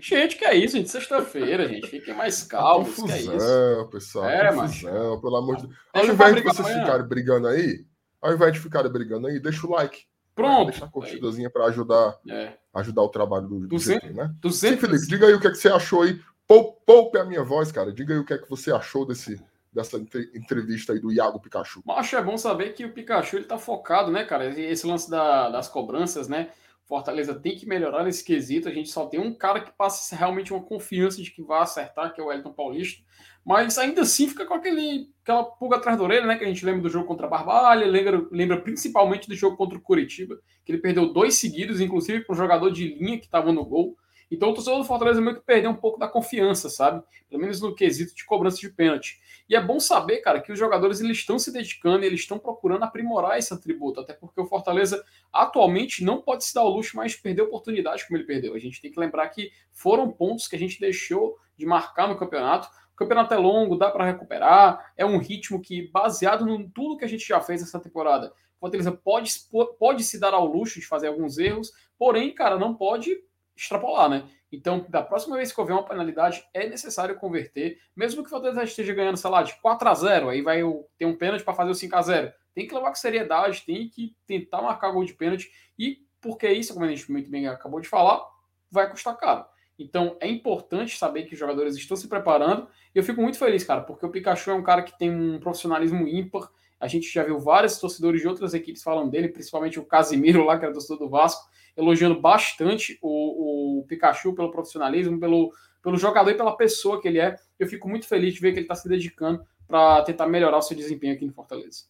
Gente, 0.00 0.36
que 0.36 0.44
é 0.46 0.56
isso, 0.56 0.76
gente? 0.76 0.90
Sexta-feira, 0.90 1.68
gente. 1.68 1.88
Fiquem 1.88 2.14
mais 2.14 2.42
calmos. 2.42 2.94
Confusão, 2.96 3.06
que 3.06 3.12
é 3.12 3.36
isso? 3.36 3.88
pessoal. 3.90 4.28
É, 4.30 4.52
confusão, 4.54 5.12
mas... 5.12 5.20
pelo 5.20 5.36
amor 5.36 5.56
de 5.56 5.66
Deus. 5.66 5.78
Ao 5.92 6.06
invés 6.06 6.34
de 6.36 6.42
vocês 6.42 6.60
amanhã. 6.60 6.84
ficarem 6.84 7.06
brigando 7.06 7.46
aí, 7.46 7.84
ao 8.22 8.32
invés 8.32 8.52
de 8.54 8.60
ficarem 8.60 8.90
brigando 8.90 9.26
aí, 9.26 9.38
deixa 9.38 9.66
o 9.66 9.70
like. 9.70 10.04
Pronto. 10.36 10.70
Deixa 10.70 10.84
a 10.84 10.88
curtidazinha 10.88 11.48
para 11.48 11.64
ajudar, 11.64 12.18
é. 12.28 12.52
ajudar 12.74 13.02
o 13.02 13.08
trabalho 13.08 13.48
do, 13.48 13.60
do 13.60 13.68
200, 13.68 14.08
GT, 14.08 14.14
né? 14.14 14.34
200... 14.38 14.54
Sim, 14.54 14.86
Felipe, 14.86 15.06
diga 15.08 15.26
aí 15.26 15.34
o 15.34 15.40
que, 15.40 15.46
é 15.46 15.50
que 15.50 15.56
você 15.56 15.68
achou 15.70 16.02
aí. 16.02 16.20
Poupe 16.46 17.18
a 17.18 17.24
minha 17.24 17.42
voz, 17.42 17.72
cara. 17.72 17.90
Diga 17.90 18.12
aí 18.12 18.20
o 18.20 18.24
que 18.24 18.34
é 18.34 18.38
que 18.38 18.48
você 18.48 18.70
achou 18.70 19.06
desse, 19.06 19.42
dessa 19.72 19.96
entrevista 19.96 20.92
aí 20.92 21.00
do 21.00 21.10
Iago 21.10 21.40
Pikachu. 21.40 21.82
Acho 21.88 22.16
é 22.16 22.22
bom 22.22 22.36
saber 22.36 22.74
que 22.74 22.84
o 22.84 22.92
Pikachu 22.92 23.36
ele 23.36 23.46
tá 23.46 23.58
focado, 23.58 24.12
né, 24.12 24.24
cara? 24.24 24.46
Esse 24.60 24.86
lance 24.86 25.10
da, 25.10 25.48
das 25.48 25.68
cobranças, 25.68 26.28
né? 26.28 26.50
Fortaleza 26.86 27.34
tem 27.34 27.56
que 27.56 27.66
melhorar 27.66 28.04
nesse 28.04 28.24
quesito. 28.24 28.68
A 28.68 28.72
gente 28.72 28.88
só 28.88 29.06
tem 29.06 29.18
um 29.18 29.34
cara 29.34 29.60
que 29.60 29.72
passa 29.76 30.14
realmente 30.14 30.52
uma 30.52 30.62
confiança 30.62 31.20
de 31.20 31.30
que 31.30 31.42
vai 31.42 31.60
acertar, 31.60 32.14
que 32.14 32.20
é 32.20 32.24
o 32.24 32.32
Elton 32.32 32.52
Paulista. 32.52 33.02
Mas 33.44 33.76
ainda 33.76 34.02
assim 34.02 34.28
fica 34.28 34.46
com 34.46 34.54
aquele, 34.54 35.08
aquela 35.22 35.44
pulga 35.44 35.76
atrás 35.76 35.98
da 35.98 36.04
orelha, 36.04 36.26
né? 36.26 36.36
Que 36.36 36.44
a 36.44 36.48
gente 36.48 36.64
lembra 36.64 36.82
do 36.82 36.88
jogo 36.88 37.06
contra 37.06 37.26
a 37.26 37.30
Barbalha, 37.30 37.86
lembra, 37.86 38.26
lembra 38.30 38.60
principalmente 38.60 39.28
do 39.28 39.34
jogo 39.34 39.56
contra 39.56 39.76
o 39.76 39.80
Curitiba, 39.80 40.38
que 40.64 40.72
ele 40.72 40.80
perdeu 40.80 41.12
dois 41.12 41.34
seguidos, 41.34 41.80
inclusive 41.80 42.24
para 42.24 42.34
um 42.34 42.38
jogador 42.38 42.70
de 42.70 42.94
linha 42.94 43.18
que 43.18 43.26
estava 43.26 43.52
no 43.52 43.64
gol. 43.64 43.96
Então 44.30 44.50
o 44.50 44.54
torcedor 44.54 44.78
do 44.78 44.84
Fortaleza 44.84 45.20
meio 45.20 45.36
que 45.36 45.44
perdeu 45.44 45.70
um 45.70 45.76
pouco 45.76 45.98
da 45.98 46.08
confiança, 46.08 46.68
sabe? 46.68 47.02
Pelo 47.28 47.40
menos 47.40 47.60
no 47.60 47.74
quesito 47.74 48.14
de 48.14 48.24
cobrança 48.24 48.58
de 48.58 48.68
pênalti. 48.68 49.20
E 49.48 49.54
é 49.54 49.60
bom 49.60 49.78
saber, 49.78 50.18
cara, 50.18 50.40
que 50.40 50.50
os 50.50 50.58
jogadores 50.58 51.00
eles 51.00 51.18
estão 51.18 51.38
se 51.38 51.52
dedicando, 51.52 52.04
eles 52.04 52.20
estão 52.20 52.38
procurando 52.38 52.82
aprimorar 52.82 53.38
esse 53.38 53.54
atributo, 53.54 54.00
até 54.00 54.12
porque 54.12 54.40
o 54.40 54.46
Fortaleza 54.46 55.04
atualmente 55.32 56.02
não 56.04 56.20
pode 56.20 56.44
se 56.44 56.52
dar 56.52 56.62
o 56.62 56.68
luxo 56.68 56.96
mais 56.96 57.12
de 57.12 57.18
perder 57.18 57.42
oportunidade 57.42 58.04
como 58.06 58.18
ele 58.18 58.26
perdeu. 58.26 58.54
A 58.54 58.58
gente 58.58 58.80
tem 58.80 58.90
que 58.90 58.98
lembrar 58.98 59.28
que 59.28 59.52
foram 59.72 60.10
pontos 60.10 60.48
que 60.48 60.56
a 60.56 60.58
gente 60.58 60.80
deixou 60.80 61.36
de 61.56 61.64
marcar 61.64 62.08
no 62.08 62.16
campeonato. 62.16 62.68
O 62.92 62.96
campeonato 62.96 63.34
é 63.34 63.36
longo, 63.36 63.76
dá 63.76 63.90
para 63.90 64.06
recuperar, 64.06 64.92
é 64.96 65.06
um 65.06 65.18
ritmo 65.18 65.60
que, 65.60 65.88
baseado 65.90 66.48
em 66.48 66.68
tudo 66.70 66.96
que 66.96 67.04
a 67.04 67.08
gente 67.08 67.26
já 67.26 67.40
fez 67.40 67.62
essa 67.62 67.78
temporada, 67.78 68.32
o 68.56 68.60
Fortaleza 68.60 68.90
pode, 68.90 69.30
pode 69.78 70.02
se 70.02 70.18
dar 70.18 70.34
ao 70.34 70.46
luxo 70.46 70.80
de 70.80 70.86
fazer 70.86 71.08
alguns 71.08 71.38
erros, 71.38 71.72
porém, 71.98 72.34
cara, 72.34 72.58
não 72.58 72.74
pode 72.74 73.16
extrapolar, 73.56 74.08
né? 74.08 74.28
Então, 74.52 74.86
da 74.88 75.02
próxima 75.02 75.36
vez 75.36 75.50
que 75.50 75.60
houver 75.60 75.72
uma 75.72 75.84
penalidade, 75.84 76.44
é 76.54 76.68
necessário 76.68 77.16
converter, 77.16 77.78
mesmo 77.96 78.22
que 78.22 78.28
o 78.28 78.30
Fortaleza 78.30 78.62
esteja 78.62 78.94
ganhando, 78.94 79.16
sei 79.16 79.30
lá, 79.30 79.42
de 79.42 79.54
4 79.60 79.88
a 79.88 79.94
0 79.94 80.28
aí 80.28 80.42
vai 80.42 80.60
ter 80.96 81.06
um 81.06 81.16
pênalti 81.16 81.42
para 81.42 81.54
fazer 81.54 81.70
o 81.70 81.74
5 81.74 81.96
a 81.96 82.02
0 82.02 82.32
Tem 82.54 82.66
que 82.66 82.74
levar 82.74 82.88
com 82.88 82.94
seriedade, 82.94 83.64
tem 83.66 83.88
que 83.88 84.14
tentar 84.26 84.62
marcar 84.62 84.92
gol 84.92 85.04
de 85.04 85.14
pênalti, 85.14 85.50
e 85.78 85.98
porque 86.20 86.48
isso, 86.50 86.72
como 86.74 86.84
a 86.84 86.88
gente 86.88 87.10
muito 87.10 87.30
bem 87.30 87.48
acabou 87.48 87.80
de 87.80 87.88
falar, 87.88 88.24
vai 88.70 88.88
custar 88.88 89.16
caro. 89.16 89.44
Então, 89.78 90.16
é 90.20 90.28
importante 90.28 90.96
saber 90.96 91.24
que 91.24 91.34
os 91.34 91.38
jogadores 91.38 91.76
estão 91.76 91.96
se 91.96 92.08
preparando, 92.08 92.68
e 92.94 92.98
eu 92.98 93.02
fico 93.02 93.20
muito 93.20 93.38
feliz, 93.38 93.64
cara, 93.64 93.82
porque 93.82 94.06
o 94.06 94.10
Pikachu 94.10 94.50
é 94.50 94.54
um 94.54 94.62
cara 94.62 94.82
que 94.82 94.96
tem 94.96 95.10
um 95.10 95.38
profissionalismo 95.38 96.06
ímpar, 96.06 96.48
a 96.78 96.86
gente 96.86 97.12
já 97.12 97.22
viu 97.24 97.38
vários 97.38 97.78
torcedores 97.78 98.20
de 98.20 98.28
outras 98.28 98.54
equipes 98.54 98.82
falando 98.82 99.10
dele, 99.10 99.28
principalmente 99.28 99.78
o 99.78 99.84
Casimiro 99.84 100.44
lá, 100.44 100.58
que 100.58 100.64
era 100.64 100.72
torcedor 100.72 100.98
do 100.98 101.08
Vasco, 101.08 101.48
elogiando 101.76 102.20
bastante 102.20 102.98
o, 103.02 103.80
o 103.80 103.84
Pikachu 103.84 104.34
pelo 104.34 104.50
profissionalismo, 104.50 105.20
pelo, 105.20 105.52
pelo 105.82 105.96
jogador 105.96 106.30
e 106.30 106.36
pela 106.36 106.56
pessoa 106.56 107.00
que 107.00 107.06
ele 107.06 107.18
é. 107.18 107.36
Eu 107.58 107.66
fico 107.66 107.88
muito 107.88 108.06
feliz 108.06 108.34
de 108.34 108.40
ver 108.40 108.52
que 108.52 108.58
ele 108.58 108.64
está 108.64 108.74
se 108.74 108.88
dedicando 108.88 109.44
para 109.66 110.02
tentar 110.02 110.26
melhorar 110.26 110.58
o 110.58 110.62
seu 110.62 110.76
desempenho 110.76 111.14
aqui 111.14 111.26
no 111.26 111.32
Fortaleza. 111.32 111.84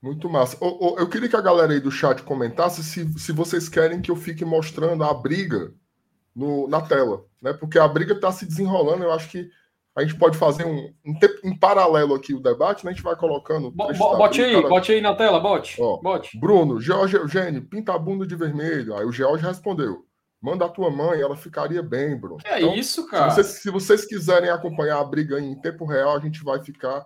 Muito 0.00 0.28
massa. 0.28 0.56
Eu 0.62 1.08
queria 1.08 1.28
que 1.28 1.36
a 1.36 1.40
galera 1.40 1.72
aí 1.72 1.80
do 1.80 1.90
chat 1.90 2.22
comentasse 2.22 2.84
se, 2.84 3.18
se 3.18 3.32
vocês 3.32 3.68
querem 3.68 4.00
que 4.00 4.10
eu 4.10 4.16
fique 4.16 4.44
mostrando 4.44 5.02
a 5.02 5.12
briga 5.12 5.74
no, 6.34 6.68
na 6.68 6.80
tela, 6.80 7.24
né? 7.42 7.52
Porque 7.52 7.78
a 7.80 7.88
briga 7.88 8.14
está 8.14 8.30
se 8.30 8.46
desenrolando. 8.46 9.02
Eu 9.02 9.12
acho 9.12 9.28
que 9.28 9.50
a 9.98 10.02
gente 10.02 10.16
pode 10.16 10.38
fazer 10.38 10.64
um, 10.64 10.94
um 11.04 11.18
em 11.44 11.58
paralelo 11.58 12.14
aqui 12.14 12.32
o 12.32 12.40
debate, 12.40 12.84
né? 12.84 12.92
A 12.92 12.94
gente 12.94 13.02
vai 13.02 13.16
colocando. 13.16 13.70
Bo, 13.70 13.92
bote 13.92 14.42
aí, 14.42 14.54
cara... 14.54 14.68
bote 14.68 14.92
aí 14.92 15.00
na 15.00 15.14
tela, 15.14 15.40
bote. 15.40 15.76
Ó, 15.80 15.96
bote. 16.00 16.38
Bruno, 16.38 16.80
George 16.80 17.16
Eugênio, 17.16 17.66
pinta 17.66 17.92
a 17.92 17.98
bunda 17.98 18.26
de 18.26 18.36
vermelho. 18.36 18.96
Aí 18.96 19.04
o 19.04 19.12
George 19.12 19.44
respondeu: 19.44 20.06
manda 20.40 20.64
a 20.64 20.68
tua 20.68 20.90
mãe, 20.90 21.20
ela 21.20 21.36
ficaria 21.36 21.82
bem, 21.82 22.16
Bruno. 22.16 22.38
É 22.44 22.60
então, 22.60 22.74
isso, 22.74 23.08
cara? 23.08 23.30
Se 23.30 23.42
vocês, 23.42 23.46
se 23.62 23.70
vocês, 23.70 24.04
quiserem 24.04 24.50
acompanhar 24.50 25.00
a 25.00 25.04
briga 25.04 25.40
em 25.40 25.60
tempo 25.60 25.84
real, 25.84 26.16
a 26.16 26.20
gente 26.20 26.44
vai 26.44 26.62
ficar 26.62 27.04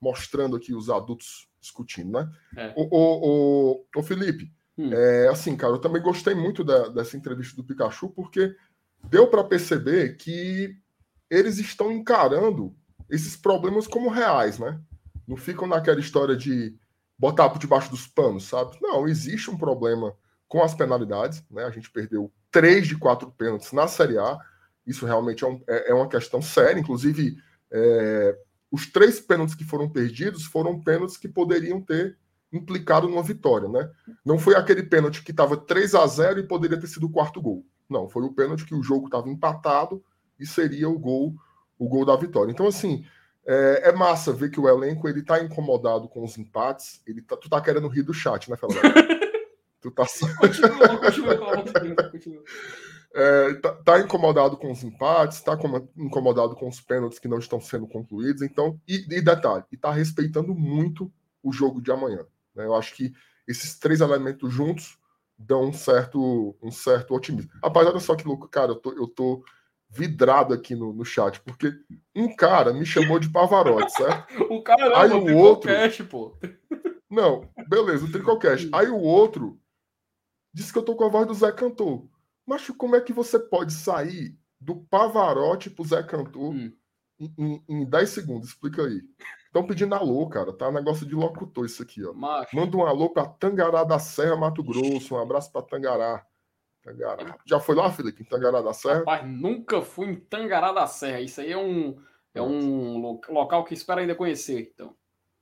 mostrando 0.00 0.54
aqui 0.54 0.74
os 0.74 0.90
adultos 0.90 1.48
discutindo, 1.60 2.12
né? 2.12 2.28
É. 2.56 2.74
O, 2.76 2.82
o, 2.90 3.78
o, 3.80 3.84
o 3.96 4.02
Felipe, 4.02 4.52
Hum. 4.76 4.92
É, 4.92 5.28
assim, 5.28 5.56
cara, 5.56 5.74
eu 5.74 5.78
também 5.78 6.02
gostei 6.02 6.34
muito 6.34 6.64
da, 6.64 6.88
dessa 6.88 7.16
entrevista 7.16 7.56
do 7.56 7.64
Pikachu, 7.64 8.08
porque 8.10 8.54
deu 9.04 9.28
para 9.28 9.44
perceber 9.44 10.16
que 10.16 10.76
eles 11.34 11.58
estão 11.58 11.90
encarando 11.90 12.74
esses 13.10 13.36
problemas 13.36 13.86
como 13.86 14.08
reais, 14.08 14.58
né? 14.58 14.80
Não 15.26 15.36
ficam 15.36 15.66
naquela 15.66 16.00
história 16.00 16.36
de 16.36 16.76
botar 17.18 17.48
por 17.50 17.58
debaixo 17.58 17.90
dos 17.90 18.06
panos, 18.06 18.44
sabe? 18.44 18.76
Não, 18.80 19.08
existe 19.08 19.50
um 19.50 19.56
problema 19.56 20.14
com 20.48 20.62
as 20.62 20.74
penalidades, 20.74 21.42
né? 21.50 21.64
A 21.64 21.70
gente 21.70 21.90
perdeu 21.90 22.32
três 22.50 22.86
de 22.86 22.96
quatro 22.96 23.30
pênaltis 23.30 23.72
na 23.72 23.88
Série 23.88 24.18
A. 24.18 24.38
Isso 24.86 25.06
realmente 25.06 25.44
é, 25.44 25.48
um, 25.48 25.62
é, 25.66 25.90
é 25.90 25.94
uma 25.94 26.08
questão 26.08 26.40
séria. 26.40 26.78
Inclusive, 26.78 27.36
é, 27.72 28.38
os 28.70 28.86
três 28.86 29.20
pênaltis 29.20 29.54
que 29.54 29.64
foram 29.64 29.88
perdidos 29.88 30.44
foram 30.44 30.80
pênaltis 30.80 31.16
que 31.16 31.28
poderiam 31.28 31.80
ter 31.80 32.16
implicado 32.52 33.08
numa 33.08 33.22
vitória, 33.22 33.68
né? 33.68 33.90
Não 34.24 34.38
foi 34.38 34.54
aquele 34.54 34.84
pênalti 34.84 35.24
que 35.24 35.32
estava 35.32 35.56
3 35.56 35.94
a 35.94 36.06
0 36.06 36.40
e 36.40 36.46
poderia 36.46 36.78
ter 36.78 36.86
sido 36.86 37.06
o 37.06 37.10
quarto 37.10 37.42
gol. 37.42 37.66
Não, 37.88 38.08
foi 38.08 38.22
o 38.22 38.32
pênalti 38.32 38.64
que 38.64 38.74
o 38.74 38.82
jogo 38.82 39.06
estava 39.06 39.28
empatado 39.28 40.02
e 40.44 40.46
seria 40.46 40.88
o 40.88 40.98
gol 40.98 41.34
o 41.78 41.88
gol 41.88 42.04
da 42.04 42.16
vitória. 42.16 42.52
Então, 42.52 42.66
assim, 42.66 43.04
é, 43.46 43.88
é 43.88 43.92
massa 43.92 44.32
ver 44.32 44.50
que 44.50 44.60
o 44.60 44.68
elenco 44.68 45.08
ele 45.08 45.22
tá 45.22 45.42
incomodado 45.42 46.08
com 46.08 46.24
os 46.24 46.38
empates. 46.38 47.02
Ele 47.06 47.20
tá, 47.20 47.36
tu 47.36 47.48
tá 47.48 47.60
querendo 47.60 47.88
rir 47.88 48.02
do 48.02 48.14
chat, 48.14 48.50
né, 48.50 48.56
Fernando? 48.56 48.80
tu 49.80 49.90
tá... 49.90 50.06
continua, 50.38 50.98
continua, 50.98 52.10
continua. 52.10 52.42
É, 53.16 53.54
tá, 53.54 53.72
tá, 53.72 54.00
incomodado 54.00 54.56
com 54.56 54.72
os 54.72 54.82
empates, 54.82 55.40
tá 55.40 55.56
incomodado 55.96 56.56
com 56.56 56.68
os 56.68 56.80
pênaltis 56.80 57.18
que 57.18 57.28
não 57.28 57.38
estão 57.38 57.60
sendo 57.60 57.86
concluídos. 57.86 58.42
Então, 58.42 58.80
e, 58.88 59.06
e 59.08 59.20
detalhe, 59.20 59.64
e 59.70 59.76
tá 59.76 59.92
respeitando 59.92 60.54
muito 60.54 61.12
o 61.42 61.52
jogo 61.52 61.80
de 61.80 61.92
amanhã. 61.92 62.26
Né? 62.54 62.64
Eu 62.64 62.74
acho 62.74 62.94
que 62.94 63.12
esses 63.46 63.78
três 63.78 64.00
elementos 64.00 64.52
juntos 64.52 64.98
dão 65.38 65.64
um 65.64 65.72
certo, 65.72 66.56
um 66.62 66.70
certo 66.70 67.14
otimismo. 67.14 67.50
Rapaz, 67.62 67.86
olha 67.86 68.00
só 68.00 68.16
que 68.16 68.26
louco, 68.26 68.48
cara, 68.48 68.72
eu 68.72 68.76
tô, 68.76 68.92
eu 68.92 69.06
tô 69.06 69.44
vidrado 69.94 70.52
aqui 70.52 70.74
no, 70.74 70.92
no 70.92 71.04
chat, 71.04 71.40
porque 71.40 71.72
um 72.14 72.34
cara 72.34 72.72
me 72.72 72.84
chamou 72.84 73.18
de 73.18 73.30
Pavarotti, 73.30 73.92
certo? 73.92 74.42
o 74.52 74.62
cara 74.62 75.00
Aí 75.00 75.10
o 75.10 75.36
outro. 75.36 75.70
Cash, 75.70 76.02
pô. 76.02 76.36
Não, 77.08 77.48
beleza, 77.68 78.04
o 78.04 78.10
Tricocast. 78.10 78.68
Aí 78.72 78.88
o 78.88 78.98
outro 78.98 79.58
disse 80.52 80.72
que 80.72 80.78
eu 80.78 80.82
tô 80.82 80.96
com 80.96 81.04
a 81.04 81.08
voz 81.08 81.26
do 81.26 81.34
Zé 81.34 81.52
Cantor. 81.52 82.08
Mas 82.44 82.66
como 82.70 82.96
é 82.96 83.00
que 83.00 83.12
você 83.12 83.38
pode 83.38 83.72
sair 83.72 84.36
do 84.60 84.76
Pavarotti 84.76 85.70
pro 85.70 85.84
Zé 85.84 86.02
Cantor 86.02 86.52
hum. 86.52 86.72
em, 87.18 87.34
em, 87.38 87.64
em 87.68 87.84
10 87.84 88.08
segundos? 88.10 88.48
Explica 88.48 88.82
aí. 88.82 89.00
Estão 89.46 89.64
pedindo 89.64 89.94
alô, 89.94 90.28
cara. 90.28 90.52
Tá 90.52 90.70
negócio 90.72 91.06
de 91.06 91.14
locutor 91.14 91.64
isso 91.64 91.82
aqui, 91.82 92.04
ó. 92.04 92.12
Macho. 92.12 92.56
Manda 92.56 92.76
um 92.76 92.84
alô 92.84 93.10
pra 93.10 93.26
Tangará 93.26 93.84
da 93.84 94.00
Serra, 94.00 94.36
Mato 94.36 94.64
Grosso. 94.64 95.14
Um 95.14 95.18
abraço 95.18 95.52
pra 95.52 95.62
Tangará. 95.62 96.26
Tangará. 96.84 97.36
Já 97.46 97.58
foi 97.58 97.74
lá, 97.74 97.90
Felipe, 97.90 98.22
em 98.22 98.26
Tangará 98.26 98.60
da 98.60 98.74
Serra? 98.74 98.98
Rapaz, 98.98 99.26
nunca 99.26 99.80
fui 99.80 100.08
em 100.08 100.14
Tangará 100.16 100.70
da 100.70 100.86
Serra. 100.86 101.20
Isso 101.20 101.40
aí 101.40 101.50
é 101.50 101.56
um, 101.56 101.96
é 102.34 102.42
um 102.42 103.18
local 103.30 103.64
que 103.64 103.72
espero 103.72 104.00
ainda 104.00 104.14
conhecer, 104.14 104.70
então. 104.74 104.94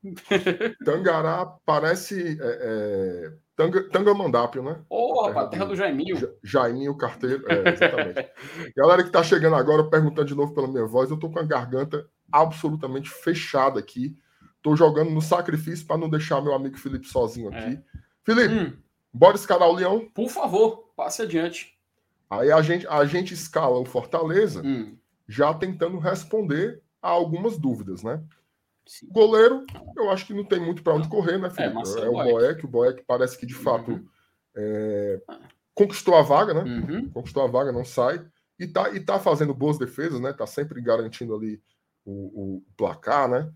Tangará 0.85 1.47
parece 1.65 2.39
é, 2.41 2.59
é, 2.61 3.33
Tanga, 3.57 3.89
Tangamandápio, 3.91 4.63
né? 4.63 4.81
Ô, 4.89 5.21
oh, 5.21 5.27
rapaz, 5.27 5.51
terra 5.51 5.65
do, 5.65 5.71
do 5.71 5.77
Jaiminho. 5.77 6.17
Jaiminho 6.43 6.97
Carteiro, 6.97 7.45
é, 7.49 7.71
exatamente. 7.71 8.31
Galera 8.77 9.03
que 9.03 9.11
tá 9.11 9.23
chegando 9.23 9.57
agora, 9.57 9.89
perguntando 9.91 10.29
de 10.29 10.35
novo 10.35 10.55
pela 10.55 10.69
minha 10.69 10.87
voz, 10.87 11.11
eu 11.11 11.19
tô 11.19 11.29
com 11.29 11.41
a 11.41 11.45
garganta 11.45 12.09
absolutamente 12.31 13.11
fechada 13.11 13.81
aqui. 13.81 14.17
Tô 14.63 14.77
jogando 14.77 15.11
no 15.11 15.21
sacrifício 15.21 15.87
para 15.87 15.99
não 15.99 16.09
deixar 16.09 16.41
meu 16.41 16.55
amigo 16.55 16.79
Felipe 16.79 17.07
sozinho 17.07 17.49
aqui. 17.49 17.75
É. 17.75 17.83
Felipe, 18.25 18.55
hum. 18.55 18.73
Bora 19.13 19.37
escalar 19.37 19.69
o 19.69 19.75
Leão? 19.75 20.09
Por 20.15 20.29
favor, 20.29 20.91
passe 20.97 21.23
adiante. 21.23 21.77
Aí 22.31 22.51
a 22.51 22.63
gente, 22.63 22.87
a 22.87 23.05
gente 23.05 23.35
escala 23.35 23.79
o 23.79 23.85
Fortaleza, 23.85 24.63
hum. 24.65 24.97
já 25.29 25.53
tentando 25.53 25.99
responder 25.99 26.83
a 27.01 27.11
algumas 27.11 27.59
dúvidas, 27.59 28.03
né? 28.03 28.23
Sim. 28.87 29.09
Goleiro, 29.11 29.67
eu 29.97 30.11
acho 30.11 30.27
que 30.27 30.35
não 30.35 30.45
tem 30.45 30.59
muito 30.59 30.83
para 30.83 30.95
onde 30.95 31.09
correr, 31.09 31.39
né, 31.39 31.49
é, 31.49 31.51
Felipe? 31.51 31.83
É, 31.99 32.05
é 32.05 32.09
o 32.09 32.13
Boeck. 32.13 32.65
O 32.65 32.69
Boeck 32.69 33.05
parece 33.07 33.39
que 33.39 33.47
de 33.47 33.55
fato 33.55 33.93
uhum. 33.93 34.09
é, 34.57 35.21
conquistou 35.75 36.17
a 36.17 36.23
vaga, 36.23 36.55
né? 36.55 36.63
Uhum. 36.63 37.11
Conquistou 37.11 37.45
a 37.45 37.47
vaga, 37.47 37.71
não 37.71 37.85
sai. 37.85 38.25
E 38.59 38.67
tá, 38.67 38.91
e 38.91 39.01
tá 39.01 39.19
fazendo 39.19 39.55
boas 39.55 39.79
defesas, 39.79 40.21
né? 40.21 40.33
Tá 40.33 40.47
sempre 40.47 40.81
garantindo 40.81 41.35
ali 41.35 41.61
o, 42.05 42.57
o 42.57 42.63
placar, 42.77 43.29
né? 43.29 43.51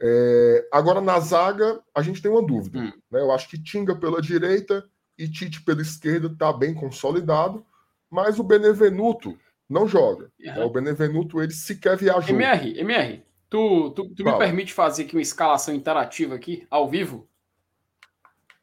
É, 0.00 0.68
agora, 0.72 1.00
na 1.00 1.18
zaga, 1.18 1.80
a 1.94 2.02
gente 2.02 2.22
tem 2.22 2.30
uma 2.30 2.44
dúvida. 2.44 2.78
Hum. 2.78 2.92
Né? 3.10 3.20
Eu 3.20 3.32
acho 3.32 3.48
que 3.48 3.60
Tinga 3.60 3.96
pela 3.96 4.22
direita 4.22 4.84
e 5.18 5.28
Tite 5.28 5.62
pela 5.62 5.82
esquerda 5.82 6.28
está 6.28 6.52
bem 6.52 6.72
consolidado, 6.72 7.66
mas 8.08 8.38
o 8.38 8.44
Benevenuto 8.44 9.36
não 9.68 9.86
joga. 9.86 10.30
Uhum. 10.38 10.54
Né? 10.54 10.64
O 10.64 10.70
Benevenuto, 10.70 11.42
ele 11.42 11.52
sequer 11.52 11.96
viajou. 11.96 12.34
MR, 12.34 12.78
MR, 12.78 13.22
tu, 13.50 13.90
tu, 13.90 14.14
tu 14.14 14.24
me 14.24 14.38
permite 14.38 14.72
fazer 14.72 15.04
aqui 15.04 15.16
uma 15.16 15.22
escalação 15.22 15.74
interativa 15.74 16.34
aqui, 16.34 16.66
ao 16.70 16.88
vivo? 16.88 17.28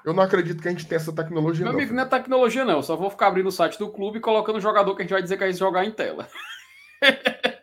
Eu 0.06 0.14
não 0.14 0.24
acredito 0.24 0.62
que 0.62 0.68
a 0.68 0.72
gente 0.72 0.86
tenha 0.86 0.98
essa 0.98 1.12
tecnologia. 1.12 1.64
Meu 1.64 1.74
não, 1.74 1.80
amigo, 1.80 1.94
não 1.94 2.04
é 2.04 2.06
tecnologia, 2.06 2.64
não. 2.64 2.76
Eu 2.76 2.84
só 2.84 2.96
vou 2.96 3.10
ficar 3.10 3.28
abrindo 3.28 3.48
o 3.48 3.52
site 3.52 3.78
do 3.80 3.90
clube 3.90 4.20
e 4.20 4.22
colocando 4.22 4.58
o 4.58 4.62
jogador 4.62 4.96
que 4.96 5.02
a 5.02 5.04
gente 5.04 5.14
vai 5.14 5.22
dizer 5.22 5.36
que 5.36 5.44
a 5.44 5.48
gente 5.50 5.60
jogar 5.60 5.84
em 5.84 5.92
tela. 5.92 6.28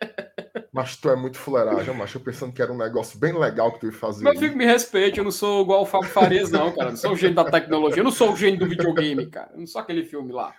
Mas 0.71 0.95
tu 0.97 1.09
é 1.09 1.15
muito 1.15 1.37
fuleiragem, 1.37 1.95
mas 1.95 2.13
eu 2.13 2.21
pensando 2.21 2.51
que 2.51 2.61
era 2.61 2.73
um 2.73 2.77
negócio 2.77 3.19
bem 3.19 3.37
legal 3.37 3.71
que 3.71 3.79
tu 3.79 3.85
ia 3.85 3.91
fazer. 3.91 4.23
Meu 4.23 4.35
filho, 4.35 4.57
me 4.57 4.65
respeite, 4.65 5.19
eu 5.19 5.23
não 5.23 5.31
sou 5.31 5.61
igual 5.61 5.83
o 5.83 5.85
Fábio 5.85 6.09
Farias, 6.09 6.49
não, 6.49 6.71
cara. 6.71 6.87
Eu 6.87 6.91
não 6.91 6.97
sou 6.97 7.11
o 7.11 7.15
gênio 7.15 7.35
da 7.35 7.49
tecnologia, 7.49 7.99
eu 7.99 8.03
não 8.03 8.11
sou 8.11 8.33
o 8.33 8.35
gênio 8.35 8.59
do 8.59 8.67
videogame, 8.67 9.27
cara. 9.27 9.51
Eu 9.53 9.59
não 9.59 9.67
sou 9.67 9.81
aquele 9.81 10.03
filme 10.03 10.31
lá. 10.31 10.55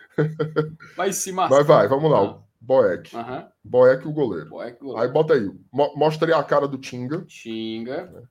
Mas 0.97 1.17
se 1.17 1.33
Mas 1.33 1.67
vai, 1.67 1.89
vamos 1.89 2.11
lá. 2.11 2.23
Ah. 2.23 2.45
Boeck. 2.61 3.15
Uhum. 3.15 3.49
Boeck 3.63 4.09
o 4.09 4.13
goleiro. 4.13 4.49
Boeck, 4.49 4.79
goleiro. 4.81 5.03
Aí 5.03 5.13
bota 5.13 5.35
aí. 5.35 5.51
Mostra 5.73 6.29
aí 6.29 6.33
a 6.33 6.43
cara 6.43 6.67
do 6.67 6.79
Tinga. 6.79 7.23
Tinga. 7.27 8.29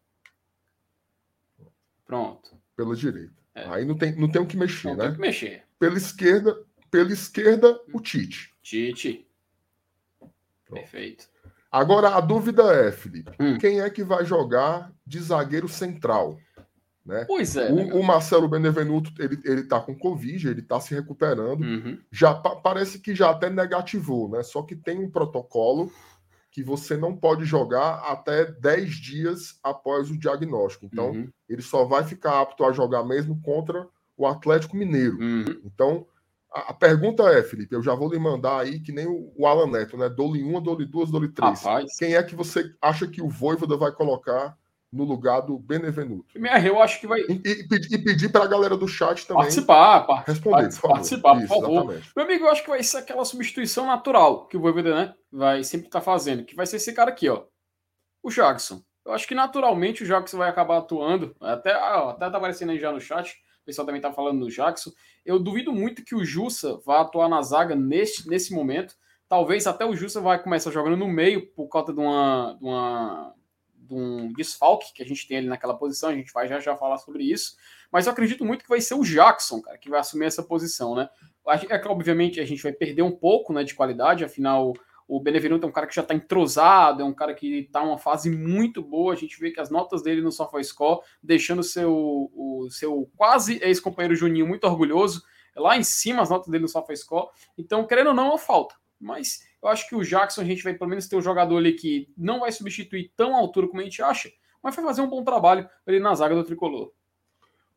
Pronto. 2.06 2.58
Pela 2.76 2.96
direita. 2.96 3.34
É. 3.54 3.66
Aí 3.68 3.86
não 3.86 3.96
tem, 3.96 4.16
não 4.16 4.32
tem 4.32 4.42
o 4.42 4.48
que 4.48 4.58
mexer, 4.58 4.88
não 4.88 4.96
né? 4.96 5.04
Tem 5.04 5.12
o 5.12 5.16
que 5.16 5.22
mexer. 5.22 5.64
Pela 5.78 5.98
esquerda, 5.98 6.66
pela 6.90 7.12
esquerda, 7.12 7.80
o 7.94 8.00
Tite. 8.00 8.54
Tite. 8.64 9.28
Pronto. 10.20 10.82
Perfeito. 10.82 11.30
Agora 11.74 12.10
a 12.10 12.22
dúvida 12.22 12.62
é, 12.72 12.92
Felipe, 12.92 13.32
hum. 13.40 13.58
quem 13.58 13.82
é 13.82 13.90
que 13.90 14.04
vai 14.04 14.24
jogar 14.24 14.94
de 15.04 15.20
zagueiro 15.20 15.68
central? 15.68 16.38
Né? 17.04 17.26
Pois 17.26 17.56
é. 17.58 17.72
O, 17.72 17.76
né, 17.76 17.94
o 17.94 18.04
Marcelo 18.04 18.48
Benevenuto, 18.48 19.12
ele, 19.20 19.42
ele 19.44 19.64
tá 19.64 19.80
com 19.80 19.98
Covid, 19.98 20.48
ele 20.48 20.62
tá 20.62 20.80
se 20.80 20.94
recuperando. 20.94 21.64
Uhum. 21.64 22.00
Já 22.12 22.34
pa 22.36 22.56
parece 22.56 23.00
que 23.00 23.16
já 23.16 23.32
até 23.32 23.50
negativou, 23.50 24.30
né? 24.30 24.44
Só 24.44 24.62
que 24.62 24.76
tem 24.76 25.00
um 25.00 25.10
protocolo 25.10 25.92
que 26.52 26.64
você 26.64 26.96
não 26.96 27.18
pode 27.18 27.44
jogar 27.44 27.96
até 28.06 28.46
10 28.46 28.92
dias 28.92 29.60
após 29.64 30.12
o 30.12 30.18
diagnóstico. 30.18 30.86
Então, 30.86 31.10
uhum. 31.10 31.30
ele 31.50 31.64
só 31.64 31.84
vai 31.84 32.04
ficar 32.04 32.40
apto 32.40 32.64
a 32.64 32.72
jogar 32.72 33.04
mesmo 33.04 33.42
contra 33.42 33.88
o 34.16 34.28
Atlético 34.28 34.78
Mineiro. 34.78 35.18
Uhum. 35.20 35.60
Então, 35.66 36.06
a, 36.54 36.74
pergunta 36.74 37.24
é, 37.24 37.42
Felipe, 37.42 37.74
eu 37.74 37.82
já 37.82 37.96
vou 37.96 38.12
lhe 38.12 38.20
mandar 38.20 38.60
aí 38.60 38.80
que 38.80 38.92
nem 38.92 39.08
o, 39.08 39.34
o 39.36 39.48
Alan 39.48 39.68
Neto, 39.68 39.98
né? 39.98 40.08
Dole 40.08 40.44
uma, 40.44 40.62
dole 40.62 40.86
duas, 40.86 41.10
dole 41.10 41.30
três. 41.30 41.64
Rapaz. 41.64 41.98
Quem 41.98 42.16
é 42.16 42.22
que 42.22 42.36
você 42.36 42.72
acha 42.80 43.08
que 43.08 43.22
o 43.22 43.28
Voivoda 43.28 43.76
vai 43.76 43.92
colocar 43.92 44.56
no 44.92 45.04
lugar 45.04 45.42
do 45.42 45.58
Benevenuto? 45.58 46.38
Eu 46.64 46.80
acho 46.80 47.00
que 47.00 47.08
vai. 47.08 47.22
E, 47.22 47.42
e, 47.44 47.96
e 47.96 47.98
pedir 47.98 48.32
para 48.32 48.44
a 48.44 48.48
galera 48.48 48.78
do 48.78 48.88
chat 48.88 49.26
também. 49.26 49.44
Participar, 49.44 50.24
responder, 50.28 50.66
por 50.66 50.74
favor. 50.74 50.94
Participar, 50.94 51.38
Isso, 51.38 51.48
por 51.48 51.62
favor. 51.62 52.02
Meu 52.16 52.26
amigo, 52.26 52.46
eu 52.46 52.52
acho 52.52 52.64
que 52.64 52.70
vai 52.70 52.84
ser 52.84 52.98
aquela 52.98 53.26
substituição 53.26 53.88
natural 53.88 54.48
que 54.48 54.56
o 54.56 54.62
Voivoda 54.62 54.94
né, 54.94 55.16
vai 55.32 55.64
sempre 55.64 55.88
estar 55.88 56.00
tá 56.00 56.06
fazendo, 56.06 56.46
que 56.46 56.56
vai 56.56 56.68
ser 56.68 56.76
esse 56.76 56.94
cara 56.94 57.10
aqui, 57.10 57.28
ó. 57.28 57.46
O 58.22 58.30
Jackson. 58.30 58.82
Eu 59.04 59.12
acho 59.12 59.28
que 59.28 59.36
naturalmente 59.36 60.04
o 60.04 60.06
Jackson 60.06 60.38
vai 60.38 60.50
acabar 60.50 60.78
atuando. 60.78 61.36
Até, 61.42 61.74
até 61.74 62.30
tá 62.30 62.38
aparecendo 62.38 62.70
aí 62.70 62.80
já 62.80 62.92
no 62.92 63.02
chat 63.02 63.43
o 63.64 63.66
pessoal 63.66 63.86
também 63.86 64.00
está 64.00 64.12
falando 64.12 64.40
no 64.40 64.50
Jackson. 64.50 64.92
Eu 65.26 65.40
duvido 65.40 65.72
muito 65.72 66.04
que 66.04 66.14
o 66.14 66.24
Jussa 66.24 66.78
vá 66.86 67.02
atuar 67.02 67.30
na 67.30 67.42
zaga 67.42 67.76
nesse, 67.76 68.30
nesse 68.30 68.54
momento. 68.54 68.96
Talvez 69.28 69.66
até 69.66 69.86
o 69.86 69.96
Jussa 69.96 70.20
vai 70.20 70.42
começar 70.42 70.70
jogando 70.70 70.98
no 70.98 71.08
meio 71.08 71.48
por 71.48 71.68
conta 71.68 71.94
de, 71.94 72.00
uma, 72.00 72.58
de, 72.60 72.66
uma, 72.66 73.34
de 73.74 73.94
um 73.94 74.34
desfalque 74.34 74.94
que 74.94 75.02
a 75.02 75.06
gente 75.06 75.26
tem 75.26 75.38
ali 75.38 75.48
naquela 75.48 75.74
posição. 75.76 76.10
A 76.10 76.14
gente 76.14 76.34
vai 76.34 76.48
já 76.48 76.60
já 76.60 76.76
falar 76.76 76.98
sobre 76.98 77.24
isso. 77.24 77.56
Mas 77.90 78.06
eu 78.06 78.12
acredito 78.12 78.44
muito 78.44 78.64
que 78.64 78.70
vai 78.70 78.82
ser 78.82 78.96
o 78.96 79.04
Jackson, 79.04 79.62
cara, 79.62 79.78
que 79.78 79.90
vai 79.90 80.02
assumir 80.02 80.26
essa 80.26 80.44
posição, 80.44 80.94
né? 80.94 81.10
É 81.48 81.80
que, 81.80 81.88
obviamente, 81.88 82.40
a 82.40 82.46
gente 82.46 82.62
vai 82.62 82.74
perder 82.74 83.02
um 83.02 83.12
pouco 83.12 83.54
né, 83.54 83.64
de 83.64 83.76
qualidade, 83.76 84.26
afinal, 84.26 84.74
o 85.08 85.20
Benevenuto 85.20 85.66
é 85.66 85.70
um 85.70 85.72
cara 85.72 85.88
que 85.88 85.96
já 85.96 86.02
está 86.02 86.14
entrosado, 86.14 87.02
é 87.02 87.06
um 87.06 87.14
cara 87.14 87.34
que 87.34 87.60
está 87.60 87.82
uma 87.82 87.98
fase 87.98 88.30
muito 88.30 88.82
boa. 88.82 89.14
A 89.14 89.18
gente 89.18 89.40
vê 89.40 89.52
que 89.52 89.60
as 89.60 89.70
notas 89.70 90.02
dele 90.02 90.22
no 90.22 90.32
SofaScore, 90.32 91.02
deixando 91.22 91.64
seu, 91.64 91.92
o 92.34 92.68
seu 92.70 93.10
quase 93.16 93.60
ex-companheiro 93.62 94.16
Juninho 94.16 94.48
muito 94.48 94.66
orgulhoso. 94.66 95.24
Lá 95.56 95.78
em 95.78 95.84
cima 95.84 96.22
as 96.22 96.30
notas 96.30 96.48
dele 96.48 96.64
no 96.64 96.68
SofaScore. 96.68 97.30
Então, 97.58 97.86
querendo 97.86 98.08
ou 98.08 98.14
não, 98.14 98.34
é 98.34 98.38
falta. 98.38 98.76
Mas 99.00 99.44
eu 99.62 99.70
acho 99.70 99.88
que 99.88 99.96
o 99.96 100.04
Jackson, 100.04 100.42
a 100.42 100.46
gente 100.46 100.64
vai 100.64 100.74
pelo 100.74 100.90
menos 100.90 101.08
ter 101.08 101.16
um 101.16 101.22
jogador 101.22 101.58
ali 101.58 101.74
que 101.74 102.10
não 102.18 102.40
vai 102.42 102.52
substituir 102.52 103.12
tão 103.16 103.36
altura 103.36 103.68
como 103.68 103.82
a 103.82 103.84
gente 103.84 104.02
acha, 104.02 104.32
mas 104.62 104.76
vai 104.76 104.84
fazer 104.84 105.02
um 105.02 105.10
bom 105.10 105.24
trabalho 105.24 105.70
ali 105.86 106.00
na 106.00 106.16
zaga 106.16 106.36
do 106.36 106.44
tricolor. 106.44 106.92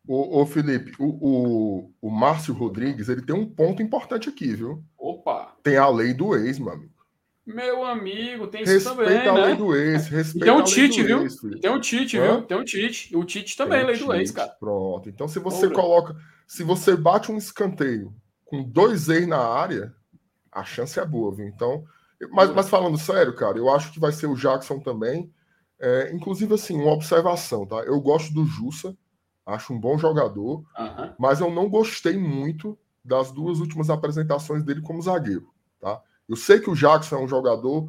Ô, 0.06 0.40
ô 0.40 0.46
Felipe, 0.46 0.92
o, 1.00 1.06
o, 1.06 1.92
o 2.00 2.10
Márcio 2.10 2.54
Rodrigues, 2.54 3.08
ele 3.08 3.22
tem 3.22 3.34
um 3.34 3.46
ponto 3.46 3.82
importante 3.82 4.28
aqui, 4.28 4.54
viu? 4.54 4.84
Opa! 4.96 5.56
Tem 5.64 5.76
a 5.76 5.88
lei 5.88 6.14
do 6.14 6.36
ex, 6.36 6.60
amigo. 6.60 6.95
Meu 7.46 7.84
amigo, 7.84 8.48
tem 8.48 8.62
isso 8.62 8.72
Respeita 8.72 8.92
também, 8.92 9.28
a 9.28 9.32
lei 9.32 9.50
né? 9.52 9.54
do 9.54 9.76
ex, 9.76 10.08
respeita 10.08 10.46
tem 10.46 10.52
um 10.52 10.58
a 10.58 10.64
lei 10.64 10.72
Tite, 10.72 11.02
viu? 11.04 11.22
ex. 11.22 11.36
Tem 11.60 11.70
um 11.70 11.80
Tite, 11.80 12.18
viu? 12.18 12.42
Tem 12.42 12.56
um 12.56 12.64
Tite. 12.64 13.16
O 13.16 13.24
Tite 13.24 13.56
também, 13.56 13.78
Tem 13.78 13.86
lei 13.86 13.98
do 13.98 14.12
ex, 14.14 14.30
cara. 14.32 14.48
Pronto. 14.58 15.08
Então, 15.08 15.28
se 15.28 15.38
você 15.38 15.70
coloca. 15.70 16.16
Se 16.44 16.64
você 16.64 16.96
bate 16.96 17.30
um 17.30 17.36
escanteio 17.36 18.12
com 18.44 18.64
dois 18.64 19.08
ex 19.08 19.28
na 19.28 19.38
área, 19.38 19.94
a 20.50 20.64
chance 20.64 20.98
é 20.98 21.04
boa, 21.04 21.32
viu? 21.32 21.46
Então. 21.46 21.84
Mas, 22.32 22.50
mas 22.50 22.68
falando 22.68 22.98
sério, 22.98 23.34
cara, 23.34 23.58
eu 23.58 23.70
acho 23.70 23.92
que 23.92 24.00
vai 24.00 24.10
ser 24.10 24.26
o 24.26 24.34
Jackson 24.34 24.80
também. 24.80 25.32
É, 25.78 26.10
inclusive, 26.12 26.52
assim, 26.54 26.80
uma 26.80 26.92
observação, 26.92 27.66
tá? 27.66 27.76
Eu 27.80 28.00
gosto 28.00 28.32
do 28.32 28.44
Jussa, 28.44 28.96
acho 29.44 29.72
um 29.72 29.78
bom 29.78 29.98
jogador, 29.98 30.64
mas 31.18 31.40
eu 31.40 31.50
não 31.50 31.68
gostei 31.68 32.16
muito 32.16 32.76
das 33.04 33.30
duas 33.30 33.60
últimas 33.60 33.88
apresentações 33.90 34.64
dele 34.64 34.80
como 34.80 35.02
zagueiro, 35.02 35.48
tá? 35.78 36.00
Eu 36.28 36.36
sei 36.36 36.58
que 36.60 36.70
o 36.70 36.74
Jackson 36.74 37.16
é 37.16 37.20
um 37.20 37.28
jogador 37.28 37.88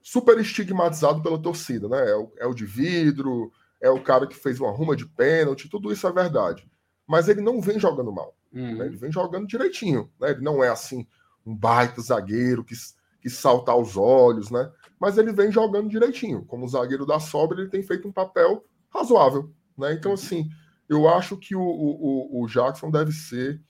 super 0.00 0.38
estigmatizado 0.38 1.22
pela 1.22 1.38
torcida, 1.40 1.88
né? 1.88 2.10
É 2.10 2.16
o, 2.16 2.32
é 2.38 2.46
o 2.46 2.54
de 2.54 2.64
vidro, 2.66 3.52
é 3.80 3.90
o 3.90 4.02
cara 4.02 4.26
que 4.26 4.36
fez 4.36 4.60
uma 4.60 4.70
ruma 4.70 4.94
de 4.96 5.06
pênalti, 5.06 5.68
tudo 5.68 5.92
isso 5.92 6.06
é 6.06 6.12
verdade. 6.12 6.68
Mas 7.06 7.28
ele 7.28 7.40
não 7.40 7.60
vem 7.60 7.78
jogando 7.78 8.12
mal, 8.12 8.34
Uhum. 8.52 8.76
né? 8.78 8.86
Ele 8.86 8.96
vem 8.96 9.10
jogando 9.10 9.46
direitinho, 9.46 10.10
né? 10.20 10.30
Ele 10.30 10.40
não 10.42 10.62
é 10.62 10.68
assim 10.68 11.06
um 11.44 11.56
baita 11.56 12.00
zagueiro 12.00 12.62
que, 12.64 12.74
que 13.20 13.28
salta 13.30 13.72
aos 13.72 13.96
olhos, 13.96 14.50
né? 14.50 14.70
Mas 15.00 15.18
ele 15.18 15.32
vem 15.32 15.50
jogando 15.50 15.88
direitinho. 15.88 16.44
Como 16.44 16.68
zagueiro 16.68 17.04
da 17.06 17.18
sobra, 17.18 17.60
ele 17.60 17.70
tem 17.70 17.82
feito 17.82 18.06
um 18.06 18.12
papel 18.12 18.64
razoável, 18.90 19.50
né? 19.76 19.92
Então, 19.94 20.12
assim, 20.12 20.48
eu 20.88 21.08
acho 21.08 21.36
que 21.36 21.56
o, 21.56 21.62
o- 21.62 22.42
o 22.42 22.46
Jackson 22.46 22.90
deve 22.90 23.10
ser 23.10 23.60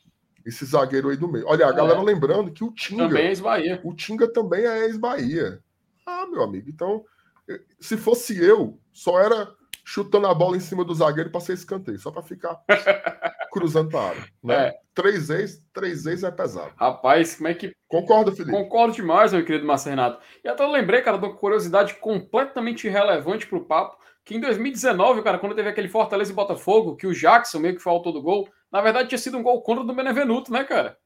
esse 0.47 0.65
zagueiro 0.65 1.09
aí 1.09 1.17
do 1.17 1.29
meio. 1.29 1.47
Olha, 1.47 1.67
a 1.67 1.71
É. 1.71 1.73
galera 1.73 2.01
lembrando 2.01 2.51
que 2.53 2.65
o 2.65 2.71
Tinga, 2.73 3.09
Também 3.09 3.25
é 3.27 3.29
ex-Bahia. 3.29 3.81
o 3.85 3.95
Tinga 3.95 4.27
também 4.33 4.65
é 4.65 4.85
ex-Bahia. 4.87 5.61
Ah, 6.07 6.27
meu 6.31 6.43
amigo, 6.43 6.69
então, 6.69 7.05
eh, 7.49 7.61
se 7.81 7.97
fosse 7.97 8.37
eu, 8.43 8.79
só 8.93 9.21
era 9.21 9.49
chutando 9.85 10.27
a 10.29 10.35
bola 10.35 10.57
em 10.57 10.61
cima 10.61 10.85
do 10.85 10.95
zagueiro 10.95 11.31
para 11.31 11.41
ser 11.41 11.55
escanteio, 11.55 11.99
só 11.99 12.11
para 12.11 12.23
ficar 12.23 12.61
cruzando 13.53 13.91
para 13.91 14.01
área. 14.11 14.25
Né? 14.43 14.55
É. 14.69 14.75
Três 14.95 15.31
ex, 15.31 15.61
três 15.73 16.07
ex 16.07 16.23
é 16.23 16.31
pesado. 16.31 16.73
Rapaz, 16.77 17.37
como 17.37 17.49
é 17.49 17.55
que 17.55 17.73
Concorda, 17.89 18.31
Felipe? 18.33 18.53
Concordo 18.57 18.95
demais, 18.95 19.33
meu 19.33 19.45
querido 19.45 19.67
Márcio 19.67 19.91
Renato. 19.91 20.21
E 20.45 20.49
até 20.49 20.63
eu 20.65 20.71
lembrei, 20.71 21.03
cara, 21.03 21.19
de 21.19 21.25
uma 21.27 21.35
curiosidade 21.35 21.95
completamente 21.95 22.87
irrelevante 22.87 23.47
pro 23.47 23.65
papo, 23.65 23.97
que 24.25 24.35
em 24.37 24.41
2019, 24.41 25.23
cara, 25.23 25.39
quando 25.39 25.55
teve 25.55 25.69
aquele 25.69 25.89
Fortaleza 25.89 26.31
e 26.33 26.35
Botafogo, 26.35 26.97
que 26.97 27.07
o 27.07 27.13
Jackson 27.15 27.59
meio 27.59 27.75
que 27.75 27.83
foi 27.83 27.93
autor 27.93 28.13
do 28.13 28.23
gol, 28.23 28.49
na 28.73 28.81
verdade 28.81 29.09
tinha 29.09 29.19
sido 29.19 29.37
um 29.37 29.43
gol 29.43 29.61
contra 29.63 29.85
do 29.85 29.95
Benevenuto, 29.95 30.53
né, 30.53 30.65
cara? 30.65 30.99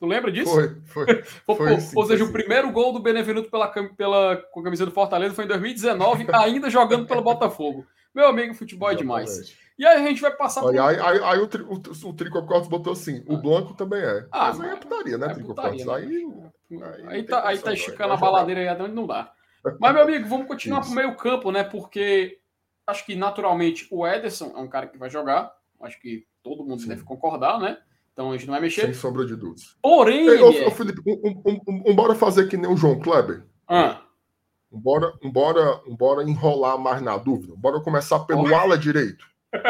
Tu 0.00 0.06
lembra 0.06 0.32
disso? 0.32 0.52
Foi, 0.52 0.80
foi. 0.86 1.06
Ou- 1.46 1.56
foi 1.56 1.72
ou, 1.72 1.80
sim, 1.80 1.96
ou 1.96 2.06
seja, 2.06 2.24
foi 2.24 2.30
o 2.30 2.32
primeiro 2.32 2.72
gol 2.72 2.92
do 2.92 2.98
Benevenuto 2.98 3.50
pela, 3.50 3.68
pela, 3.68 4.36
com 4.50 4.60
a 4.60 4.64
camisa 4.64 4.84
do 4.84 4.90
Fortaleza 4.90 5.34
foi 5.34 5.44
em 5.44 5.48
2019, 5.48 6.26
ainda 6.34 6.68
jogando 6.68 7.06
pelo 7.06 7.22
Botafogo. 7.22 7.86
Meu 8.12 8.26
amigo, 8.26 8.52
futebol 8.54 8.90
é 8.90 8.94
demais. 8.94 9.30
Exatamente. 9.30 9.62
E 9.78 9.86
aí 9.86 10.04
a 10.04 10.08
gente 10.08 10.20
vai 10.20 10.30
passar 10.36 10.60
por... 10.60 10.70
Aí, 10.70 10.78
aí, 10.78 11.22
aí 11.22 11.38
o, 11.38 11.46
tri, 11.46 11.62
o, 11.62 11.74
o 11.74 12.12
Trico 12.12 12.44
Cortes 12.44 12.68
botou 12.68 12.92
assim: 12.92 13.24
o 13.26 13.36
Blanco 13.36 13.74
também 13.74 14.00
é. 14.00 14.26
Ah, 14.30 14.48
mas 14.48 14.60
aí 14.60 14.70
é 14.70 14.76
putaria, 14.76 15.18
né, 15.18 15.26
é 15.26 15.34
Trico 15.34 15.48
putaria, 15.48 15.84
Cortes? 15.84 16.10
né? 16.10 16.18
Aí. 16.70 16.82
Aí, 16.82 17.04
Aí 17.06 17.22
tá, 17.22 17.46
aí 17.46 17.58
tá 17.58 17.72
esticando 17.72 18.12
a 18.12 18.16
baladeira 18.16 18.60
aí 18.60 18.68
até 18.68 18.82
onde 18.82 18.94
não 18.94 19.06
dá. 19.06 19.32
Mas, 19.78 19.92
meu 19.92 20.02
amigo, 20.02 20.28
vamos 20.28 20.46
continuar 20.46 20.80
Isso. 20.80 20.90
pro 20.92 20.96
meio 20.96 21.16
campo, 21.16 21.50
né? 21.50 21.62
Porque 21.62 22.38
acho 22.86 23.06
que 23.06 23.14
naturalmente 23.14 23.86
o 23.90 24.06
Ederson 24.06 24.52
é 24.56 24.58
um 24.58 24.68
cara 24.68 24.86
que 24.86 24.98
vai 24.98 25.08
jogar. 25.08 25.52
Acho 25.82 26.00
que 26.00 26.24
todo 26.42 26.64
mundo 26.64 26.80
Sim. 26.80 26.88
deve 26.88 27.02
concordar, 27.02 27.58
né? 27.58 27.78
Então 28.12 28.30
a 28.30 28.36
gente 28.36 28.46
não 28.46 28.58
vai 28.58 28.70
Sem 28.70 28.84
mexer. 28.86 28.94
sombra 29.00 29.24
de 29.26 29.34
dúvidas. 29.34 29.76
Porém, 29.82 30.26
Ei, 30.28 30.40
ô, 30.40 30.70
Felipe, 30.70 31.00
um, 31.06 31.42
um, 31.46 31.82
um, 31.90 31.94
bora 31.94 32.14
fazer 32.14 32.46
que 32.48 32.56
nem 32.56 32.70
o 32.70 32.76
João 32.76 32.98
Kleber? 33.00 33.44
ah, 33.68 34.02
Bora, 34.74 35.12
bora, 35.30 35.80
bora 35.98 36.22
enrolar 36.22 36.78
mais 36.78 37.02
na 37.02 37.18
dúvida. 37.18 37.52
Bora 37.56 37.80
começar 37.82 38.20
pelo 38.20 38.54
ala 38.54 38.78
direito. 38.78 39.26
Pelo 39.52 39.60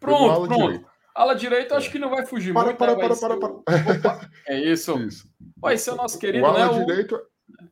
pronto, 0.00 0.30
ala 0.30 0.48
pronto. 0.48 0.62
direito. 0.62 0.86
Ala 1.14 1.34
direita, 1.34 1.74
É. 1.74 1.76
acho 1.76 1.90
que 1.90 1.98
não 1.98 2.08
vai 2.08 2.24
fugir 2.24 2.54
Para, 2.54 2.64
muito. 2.66 2.78
para, 2.78 2.94
né? 2.96 3.00
Para, 3.02 3.16
para, 3.36 3.52
o- 3.52 3.58
Opa, 3.98 4.30
é 4.46 4.58
isso. 4.58 4.96
Isso. 5.04 5.28
Vai 5.56 5.76
ser 5.76 5.90
o 5.90 5.96
nosso 5.96 6.18
querido, 6.18 6.46
o 6.46 6.52
né? 6.52 6.62
ala 6.62 6.72
O 6.80 6.86
direito 6.86 7.16
é 7.16 7.64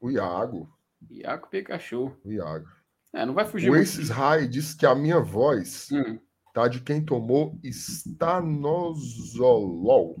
o 0.00 0.10
Iago. 0.10 0.68
Iaco 1.10 1.48
Pikachu. 1.50 2.12
O 2.24 2.32
Iago. 2.32 2.66
É, 3.12 3.24
não 3.24 3.32
vai 3.34 3.44
fugir 3.44 3.68
O 3.70 3.74
muito. 3.74 3.84
Aces 3.84 4.08
High 4.10 4.48
diz 4.48 4.74
que 4.74 4.86
a 4.86 4.94
minha 4.96 5.20
voz 5.20 5.88
Hum. 5.92 6.18
Tá 6.58 6.66
de 6.66 6.80
quem 6.80 7.00
tomou 7.00 7.56
estanozolol. 7.62 10.16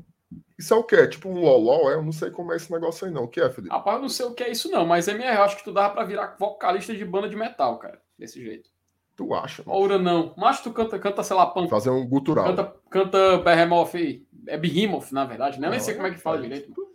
Isso 0.56 0.72
é 0.72 0.76
o 0.76 0.84
quê? 0.84 1.08
Tipo 1.08 1.28
um 1.28 1.40
lolol? 1.40 1.90
É? 1.90 1.94
Eu 1.94 2.02
não 2.02 2.12
sei 2.12 2.30
como 2.30 2.52
é 2.52 2.56
esse 2.56 2.70
negócio 2.70 3.04
aí, 3.06 3.12
não. 3.12 3.24
O 3.24 3.28
que 3.28 3.40
é, 3.40 3.50
Felipe? 3.50 3.74
Rapaz, 3.74 3.96
eu 3.96 4.02
não 4.02 4.08
sei 4.08 4.26
o 4.26 4.34
que 4.34 4.44
é 4.44 4.50
isso, 4.50 4.70
não. 4.70 4.86
Mas 4.86 5.08
MR, 5.08 5.36
eu 5.36 5.42
acho 5.42 5.56
que 5.56 5.64
tu 5.64 5.72
dava 5.72 5.94
pra 5.94 6.04
virar 6.04 6.36
vocalista 6.38 6.94
de 6.94 7.04
banda 7.04 7.28
de 7.28 7.36
metal, 7.36 7.78
cara. 7.78 8.00
Desse 8.16 8.40
jeito. 8.42 8.70
Tu 9.16 9.34
acha? 9.34 9.64
mano? 9.66 9.80
Ora 9.80 9.98
não. 9.98 10.32
Mas 10.36 10.60
tu 10.60 10.72
canta, 10.72 10.98
canta, 10.98 11.22
sei 11.22 11.36
lá, 11.36 11.46
punk. 11.46 11.70
Fazer 11.70 11.90
um 11.90 12.06
gutural. 12.06 12.44
Canta, 12.44 12.74
canta 12.90 13.38
Behemoth 13.38 13.94
aí. 13.94 14.26
É 14.46 14.56
Behemoth, 14.56 15.12
na 15.12 15.24
verdade, 15.24 15.60
né? 15.60 15.66
Eu 15.66 15.70
nem 15.70 15.78
Não, 15.78 15.84
sei 15.84 15.94
como 15.94 16.06
é 16.06 16.10
que 16.10 16.18
fala 16.18 16.38
é, 16.38 16.42
direito. 16.42 16.72
Tu, 16.72 16.88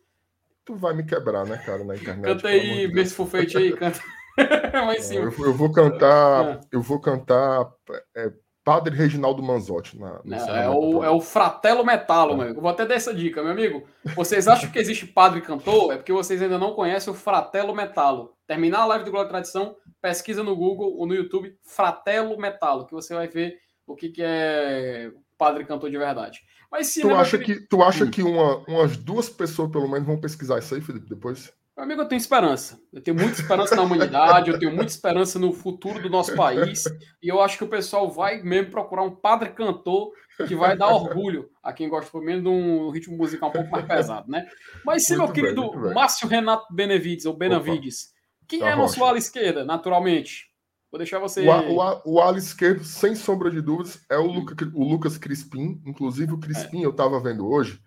tu 0.66 0.76
vai 0.76 0.94
me 0.94 1.06
quebrar, 1.06 1.46
né, 1.46 1.58
cara, 1.58 1.84
na 1.84 1.96
internet. 1.96 2.24
Canta 2.24 2.48
aí. 2.48 2.88
Merciful 2.88 3.28
Fate 3.28 3.58
aí, 3.58 3.74
canta. 3.74 4.00
Mas 4.86 5.06
sim. 5.06 5.18
Eu, 5.18 5.24
eu 5.24 5.54
vou 5.54 5.72
cantar. 5.72 6.46
Ah. 6.46 6.60
Eu 6.72 6.82
vou 6.82 7.00
cantar 7.00 7.72
é, 8.16 8.32
Padre 8.64 8.96
Reginaldo 8.96 9.44
Manzotti 9.44 10.00
na, 10.00 10.22
É, 10.48 10.70
o, 10.70 11.04
é 11.04 11.10
o 11.10 11.20
Fratelo 11.20 11.86
Metalo, 11.86 12.36
meu 12.36 12.46
amigo. 12.46 12.62
Vou 12.62 12.70
até 12.70 12.86
dar 12.86 12.96
essa 12.96 13.14
dica, 13.14 13.42
meu 13.44 13.52
amigo. 13.52 13.84
Vocês 14.16 14.48
acham 14.48 14.72
que 14.72 14.80
existe 14.80 15.06
padre 15.06 15.42
cantor? 15.42 15.92
É 15.94 15.98
porque 15.98 16.14
vocês 16.14 16.42
ainda 16.42 16.58
não 16.58 16.74
conhecem 16.74 17.12
o 17.12 17.16
Fratelo 17.16 17.76
Metalo. 17.76 18.34
Terminar 18.48 18.80
a 18.82 18.86
live 18.86 19.04
do 19.06 19.12
Glória 19.12 19.28
e 19.28 19.30
Tradição, 19.30 19.76
pesquisa 20.02 20.44
no 20.44 20.56
Google 20.56 20.96
ou 20.98 21.06
no 21.06 21.14
YouTube 21.14 21.54
Fratelo 21.62 22.38
Metalo, 22.40 22.86
que 22.86 22.94
você 22.94 23.14
vai 23.14 23.28
ver 23.28 23.58
o 23.86 23.96
que, 23.96 24.10
que 24.10 24.22
é 24.24 25.12
padre 25.38 25.66
cantor 25.66 25.90
de 25.90 25.98
verdade. 25.98 26.42
Mas 26.72 26.88
sim, 26.88 27.02
Tu 27.02 27.14
acha 27.14 27.38
querido? 27.38 27.60
que, 27.62 27.68
tu 27.68 27.84
acha 27.84 28.06
Hum. 28.06 28.10
que 28.12 28.24
uma, 28.24 28.58
umas 28.68 28.96
duas 28.96 29.28
pessoas, 29.30 29.70
pelo 29.72 29.88
menos, 29.90 30.08
vão 30.08 30.18
pesquisar 30.20 30.60
isso 30.60 30.74
aí, 30.74 30.80
Felipe, 30.82 31.08
depois? 31.10 31.52
Meu 31.76 31.86
amigo, 31.86 32.02
eu 32.02 32.08
tenho 32.08 32.20
esperança. 32.20 32.80
Eu 32.92 33.02
tenho 33.02 33.18
muita 33.18 33.42
esperança 33.42 33.76
na 33.76 33.82
humanidade, 33.82 34.52
eu 34.52 34.60
tenho 34.60 34.72
muita 34.72 34.92
esperança 34.92 35.40
no 35.40 35.52
futuro 35.52 36.00
do 36.02 36.10
nosso 36.10 36.36
país. 36.36 36.86
E 37.22 37.28
eu 37.28 37.42
acho 37.42 37.58
que 37.58 37.64
o 37.64 37.68
pessoal 37.70 38.12
vai 38.12 38.44
mesmo 38.44 38.70
procurar 38.70 39.02
um 39.02 39.16
padre 39.16 39.50
cantor 39.50 40.12
que 40.48 40.56
vai 40.56 40.78
dar 40.78 40.90
orgulho 40.94 41.50
a 41.64 41.74
quem 41.74 41.90
gosta, 41.90 42.12
pelo 42.12 42.24
menos, 42.24 42.44
de 42.44 42.50
um 42.50 42.90
ritmo 42.92 43.18
musical 43.18 43.50
um 43.50 43.54
pouco 43.54 43.72
mais 43.72 43.86
pesado, 43.86 44.30
né? 44.30 44.46
Mas 44.86 45.06
sim, 45.06 45.18
meu 45.18 45.26
bem, 45.26 45.34
querido. 45.34 45.72
Márcio 45.94 46.28
Renato 46.28 46.72
Benevides, 46.74 47.26
ou 47.26 47.36
Benavides, 47.36 48.14
quem 48.48 48.60
Tá 48.60 48.70
é 48.70 48.76
nosso 48.76 49.04
ala 49.04 49.18
esquerda, 49.18 49.66
naturalmente? 49.66 50.52
Vou 50.92 51.00
deixar 51.00 51.18
você. 51.18 51.44
O, 51.48 51.52
a- 51.52 51.62
o, 51.72 51.82
a- 51.82 52.02
o 52.06 52.20
ala 52.20 52.38
esquerdo, 52.38 52.84
sem 52.84 53.16
sombra 53.16 53.50
de 53.50 53.62
dúvidas, 53.62 54.00
é 54.12 54.18
o, 54.18 54.28
Luca- 54.28 54.72
o 54.76 54.84
Lucas 54.84 55.18
Crispim. 55.18 55.82
Inclusive, 55.88 56.34
o 56.34 56.40
Crispim, 56.40 56.82
eu 56.84 56.92
estava 56.92 57.20
vendo 57.20 57.48
hoje, 57.48 57.80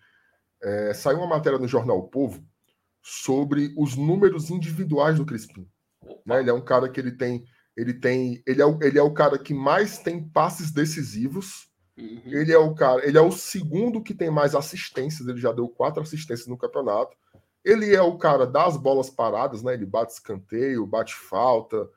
é, 0.60 0.92
saiu 0.92 1.18
uma 1.18 1.28
matéria 1.28 1.56
no 1.58 1.68
Jornal 1.68 1.98
O 1.98 2.08
Povo 2.08 2.44
sobre 3.08 3.72
os 3.78 3.94
números 3.94 4.50
individuais 4.50 5.16
do 5.16 5.24
Crispim. 5.24 5.64
né? 6.26 6.40
Ele 6.40 6.50
é 6.50 6.52
um 6.52 6.60
cara 6.60 6.88
que 6.88 6.98
ele 6.98 7.12
tem. 7.12 7.44
Ele 7.76 7.94
tem. 7.94 8.42
Ele 8.44 8.60
é, 8.60 8.66
o, 8.66 8.82
ele 8.82 8.98
é 8.98 9.02
o 9.02 9.12
cara 9.12 9.38
que 9.38 9.54
mais 9.54 9.98
tem 9.98 10.28
passes 10.28 10.72
decisivos. 10.72 11.68
Uhum. 11.96 12.20
Ele 12.26 12.52
é 12.52 12.58
o 12.58 12.74
cara. 12.74 13.06
Ele 13.06 13.16
é 13.16 13.20
o 13.20 13.30
segundo 13.30 14.02
que 14.02 14.12
tem 14.12 14.28
mais 14.28 14.56
assistências. 14.56 15.28
Ele 15.28 15.40
já 15.40 15.52
deu 15.52 15.68
quatro 15.68 16.02
assistências 16.02 16.48
no 16.48 16.58
campeonato. 16.58 17.16
Ele 17.64 17.94
é 17.94 18.02
o 18.02 18.18
cara 18.18 18.44
das 18.44 18.76
bolas 18.76 19.08
paradas, 19.08 19.62
né? 19.62 19.74
Ele 19.74 19.86
bate 19.86 20.14
escanteio, 20.14 20.84
bate 20.84 21.14
falta, 21.14 21.88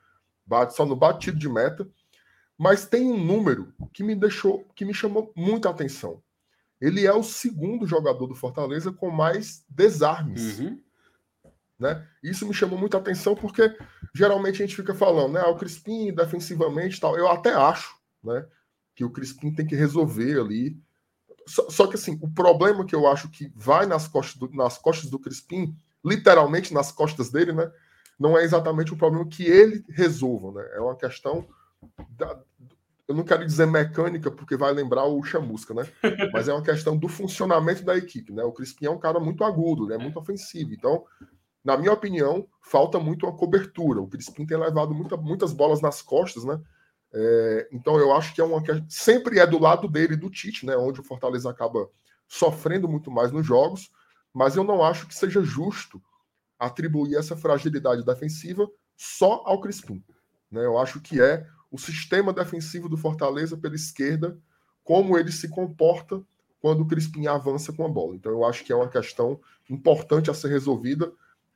bate 0.46 0.76
só 0.76 0.86
no 0.86 0.96
bate 0.96 1.22
tiro 1.22 1.38
de 1.38 1.50
meta. 1.50 1.90
Mas 2.56 2.86
tem 2.86 3.12
um 3.12 3.18
número 3.18 3.74
que 3.92 4.04
me 4.04 4.14
deixou, 4.14 4.64
que 4.76 4.86
me 4.86 4.94
chamou 4.94 5.34
muita 5.36 5.72
atenção. 5.72 6.22
Ele 6.80 7.08
é 7.08 7.14
o 7.14 7.24
segundo 7.24 7.88
jogador 7.88 8.28
do 8.28 8.36
Fortaleza 8.36 8.92
com 8.92 9.10
mais 9.10 9.66
desarmes 9.68 10.60
Uhum. 10.60 10.80
Né? 11.80 12.06
Isso 12.22 12.46
me 12.46 12.54
chamou 12.54 12.78
muita 12.78 12.98
atenção 12.98 13.36
porque 13.36 13.74
geralmente 14.14 14.62
a 14.62 14.66
gente 14.66 14.76
fica 14.76 14.94
falando, 14.94 15.34
né? 15.34 15.42
Ah, 15.42 15.50
o 15.50 15.56
Crispim 15.56 16.14
defensivamente 16.14 17.00
tal. 17.00 17.18
Eu 17.18 17.30
até 17.30 17.54
acho, 17.54 17.96
né? 18.24 18.46
Que 18.94 19.06
o 19.06 19.10
Crispim 19.10 19.54
tem 19.54 19.66
que 19.66 19.76
resolver 19.76 20.40
ali. 20.40 20.78
Só, 21.48 21.70
só 21.70 21.88
que 21.88 21.96
assim, 21.96 22.20
o 22.22 22.30
problema 22.30 22.86
que 22.86 22.96
eu 22.96 23.08
acho 23.08 23.30
que 23.30 23.52
vai 23.56 23.86
nas 23.86 24.08
costas 24.08 24.36
do, 24.36 24.54
nas 24.54 24.78
costas 24.78 25.10
do 25.10 25.18
Crispim, 25.18 25.74
literalmente 26.04 26.74
nas 26.74 26.92
costas 26.92 27.30
dele, 27.30 27.54
né? 27.54 27.72
Não 28.20 28.38
é 28.38 28.44
exatamente 28.44 28.94
o 28.94 28.98
problema 28.98 29.26
que 29.28 29.46
ele 29.46 29.86
resolva, 29.90 30.60
né? 30.60 30.70
É 30.74 30.82
uma 30.82 30.98
questão 30.98 31.48
da, 32.10 32.38
eu 33.10 33.16
não 33.16 33.24
quero 33.24 33.44
dizer 33.44 33.66
mecânica 33.66 34.30
porque 34.30 34.56
vai 34.56 34.72
lembrar 34.72 35.06
o 35.06 35.24
chamusca, 35.24 35.74
né? 35.74 35.84
Mas 36.32 36.48
é 36.48 36.54
uma 36.54 36.62
questão 36.62 36.96
do 36.96 37.08
funcionamento 37.08 37.84
da 37.84 37.98
equipe, 37.98 38.32
né? 38.32 38.44
O 38.44 38.52
Crispim 38.52 38.86
é 38.86 38.92
um 38.92 39.00
cara 39.00 39.20
muito 39.20 39.44
agudo, 39.44 39.88
né? 39.88 39.98
Muito 39.98 40.20
ofensivo. 40.20 40.74
Então, 40.74 41.04
na 41.64 41.78
minha 41.78 41.94
opinião, 41.94 42.48
falta 42.62 43.00
muito 43.00 43.26
uma 43.26 43.36
cobertura. 43.36 44.02
O 44.02 44.08
Crispim 44.08 44.46
tem 44.46 44.58
levado 44.58 44.94
muita, 44.94 45.18
muitas 45.18 45.54
bolas 45.54 45.82
nas 45.82 46.02
costas, 46.02 46.44
né? 46.44 46.60
É, 47.12 47.68
então 47.72 47.98
eu 47.98 48.14
acho 48.14 48.34
que 48.34 48.42
é 48.42 48.44
uma 48.44 48.62
que 48.62 48.72
sempre 48.88 49.40
é 49.40 49.48
do 49.48 49.60
lado 49.60 49.88
dele, 49.88 50.16
do 50.16 50.30
Tite, 50.30 50.66
né? 50.66 50.78
Onde 50.78 51.02
o 51.02 51.04
Fortaleza 51.04 51.50
acaba 51.50 51.90
sofrendo 52.28 52.88
muito 52.88 53.10
mais 53.10 53.32
nos 53.32 53.46
jogos, 53.46 53.92
mas 54.34 54.56
eu 54.56 54.64
não 54.64 54.84
acho 54.84 55.08
que 55.08 55.16
seja 55.16 55.42
justo 55.42 56.02
atribuir 56.60 57.16
essa 57.16 57.36
fragilidade 57.36 58.06
defensiva 58.06 58.70
só 58.96 59.42
ao 59.46 59.60
Crispim. 59.60 60.04
Né? 60.52 60.66
Eu 60.66 60.78
acho 60.78 61.00
que 61.02 61.22
é 61.22 61.48
o 61.72 61.78
sistema 61.78 62.34
defensivo 62.34 62.88
do 62.88 62.98
Fortaleza 62.98 63.58
pela 63.58 63.76
esquerda, 63.76 64.38
como 64.84 65.18
ele 65.18 65.32
se 65.32 65.48
comporta 65.48 66.22
quando 66.60 66.82
o 66.82 66.88
Crispim 66.88 67.28
avança 67.28 67.72
com 67.72 67.86
a 67.86 67.90
bola. 67.90 68.16
Então 68.16 68.32
eu 68.32 68.44
acho 68.44 68.64
que 68.64 68.72
é 68.72 68.76
uma 68.76 68.90
questão 68.90 69.40
importante 69.70 70.30
a 70.30 70.34
ser 70.34 70.50
resolvida, 70.50 71.12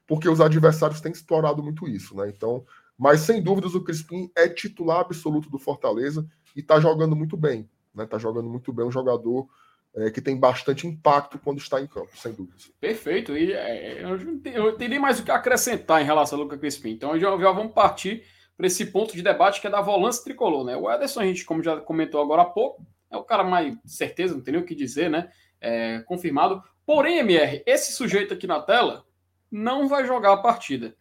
porque 0.08 0.30
os 0.30 0.41
adversários 0.41 1.01
têm 1.01 1.12
explorado 1.12 1.64
muito 1.64 1.88
isso, 1.88 2.16
né? 2.16 2.30
Então, 2.30 2.66
mas 2.97 3.22
sem 3.22 3.41
dúvidas 3.41 3.76
o 3.76 3.84
Crispim 3.84 4.30
é 4.36 4.47
titular 4.47 4.99
absoluto 4.99 5.49
do 5.49 5.58
Fortaleza 5.58 6.28
e 6.56 6.60
está 6.60 6.80
jogando 6.80 7.16
muito 7.16 7.36
bem, 7.36 7.70
né? 7.93 8.06
Tá 8.06 8.18
jogando 8.18 8.49
muito 8.49 8.72
bem, 8.72 8.86
um 8.86 8.91
jogador 8.91 9.47
é, 9.95 10.10
que 10.10 10.22
tem 10.22 10.38
bastante 10.38 10.88
impacto 10.88 11.39
quando 11.39 11.60
está 11.60 11.82
em 11.82 11.88
campo, 11.88 12.10
sem 12.16 12.34
dúvidas. 12.34 12.72
Perfeito. 12.80 13.38
E 13.38 13.54
é, 13.54 14.04
eu, 14.04 14.18
não 14.18 14.78
tenho 14.78 15.01
mais 15.01 15.20
o 15.20 15.24
que 15.24 15.32
acrescentar 15.32 16.01
em 16.01 16.06
relação 16.06 16.38
ao 16.38 16.43
Lucas 16.43 16.60
Crispim. 16.60 16.91
Então 16.91 17.18
já, 17.18 17.30
já 17.38 17.51
vamos 17.51 17.74
partir 17.74 18.24
para 18.58 18.68
esse 18.68 18.86
ponto 18.88 19.14
de 19.14 19.22
debate 19.22 19.62
que 19.62 19.68
é 19.68 19.70
da 19.70 19.82
volância 19.82 20.24
tricolor, 20.24 20.64
né? 20.64 20.76
O 20.76 20.91
Ederson, 20.91 21.22
a 21.22 21.26
gente, 21.26 21.45
como 21.45 21.64
já 21.64 21.80
comentou 21.80 22.22
agora 22.22 22.43
há 22.43 22.45
pouco, 22.45 22.86
é 23.10 23.18
o 23.18 23.24
cara 23.24 23.43
mais 23.43 23.76
certeza, 23.86 24.34
não 24.34 24.41
tem 24.41 24.54
nem 24.54 24.64
o 24.64 24.66
que 24.66 24.76
dizer, 24.76 25.10
né? 25.10 25.30
É, 25.62 25.99
confirmado. 26.01 26.62
Porém, 26.86 27.20
MR, 27.20 27.64
esse 27.66 27.93
sujeito 27.93 28.34
aqui 28.34 28.45
na 28.45 28.60
tela 28.60 29.06
não 29.54 29.88
vai 29.88 30.06
jogar 30.06 30.34
a 30.34 30.38
partida. 30.38 30.95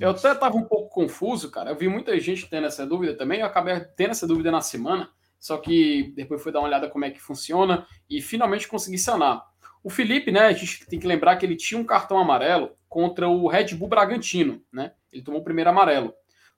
Eu 0.00 0.10
até 0.10 0.32
estava 0.32 0.56
um 0.56 0.64
pouco 0.64 0.88
confuso, 0.88 1.50
cara. 1.50 1.70
Eu 1.70 1.76
vi 1.76 1.88
muita 1.88 2.18
gente 2.18 2.48
tendo 2.48 2.66
essa 2.66 2.86
dúvida 2.86 3.16
também. 3.16 3.40
Eu 3.40 3.46
acabei 3.46 3.78
tendo 3.96 4.10
essa 4.10 4.26
dúvida 4.26 4.50
na 4.50 4.60
semana, 4.60 5.08
só 5.38 5.56
que 5.56 6.12
depois 6.16 6.42
fui 6.42 6.50
dar 6.50 6.58
uma 6.58 6.68
olhada 6.68 6.90
como 6.90 7.04
é 7.04 7.10
que 7.10 7.20
funciona 7.20 7.86
e 8.10 8.20
finalmente 8.20 8.66
consegui 8.66 8.98
sanar. 8.98 9.44
O 9.84 9.90
Felipe, 9.90 10.32
né? 10.32 10.40
A 10.46 10.52
gente 10.52 10.86
tem 10.86 10.98
que 10.98 11.06
lembrar 11.06 11.36
que 11.36 11.46
ele 11.46 11.56
tinha 11.56 11.80
um 11.80 11.84
cartão 11.84 12.18
amarelo 12.18 12.72
contra 12.88 13.28
o 13.28 13.46
Red 13.46 13.74
Bull 13.74 13.88
Bragantino, 13.88 14.62
né? 14.72 14.92
Ele 15.12 15.22
tomou 15.22 15.40
o 15.40 15.44
primeiro 15.44 15.70
amarelo. 15.70 16.12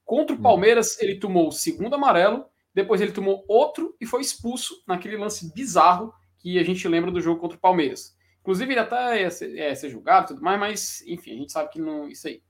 Contra 0.05 0.35
o 0.35 0.39
hum. 0.39 0.43
Palmeiras, 0.43 1.01
ele 1.01 1.19
tomou 1.19 1.49
o 1.49 1.53
segundo 1.53 1.95
amarelo 1.95 2.47
depois 2.75 3.01
ele 3.01 3.13
tomou 3.13 3.45
outro 3.47 3.97
e 4.01 4.05
foi 4.05 4.21
expulso 4.21 4.83
naquele 4.87 5.17
lance 5.17 5.55
bizarro 5.55 6.13
que 6.39 6.59
a 6.59 6.65
gente 6.65 6.87
lembra 6.89 7.11
do 7.11 7.21
jogo 7.21 7.41
contra 7.41 7.57
o 7.57 7.61
Palmeiras. 7.61 8.17
Inclusive, 8.45 8.75
ele 8.75 8.81
até 8.81 9.23
ia 9.23 9.31
ser, 9.31 9.55
ia 9.55 9.75
ser 9.75 9.89
julgado 9.89 10.27
e 10.27 10.29
tudo 10.29 10.43
mais, 10.43 10.61
mas 10.61 11.03
enfim, 11.07 11.33
a 11.33 11.39
gente 11.39 11.53
sabe 11.53 11.71
que 11.71 11.81
não. 11.81 12.07
Isso 12.07 12.29
aí. 12.29 12.43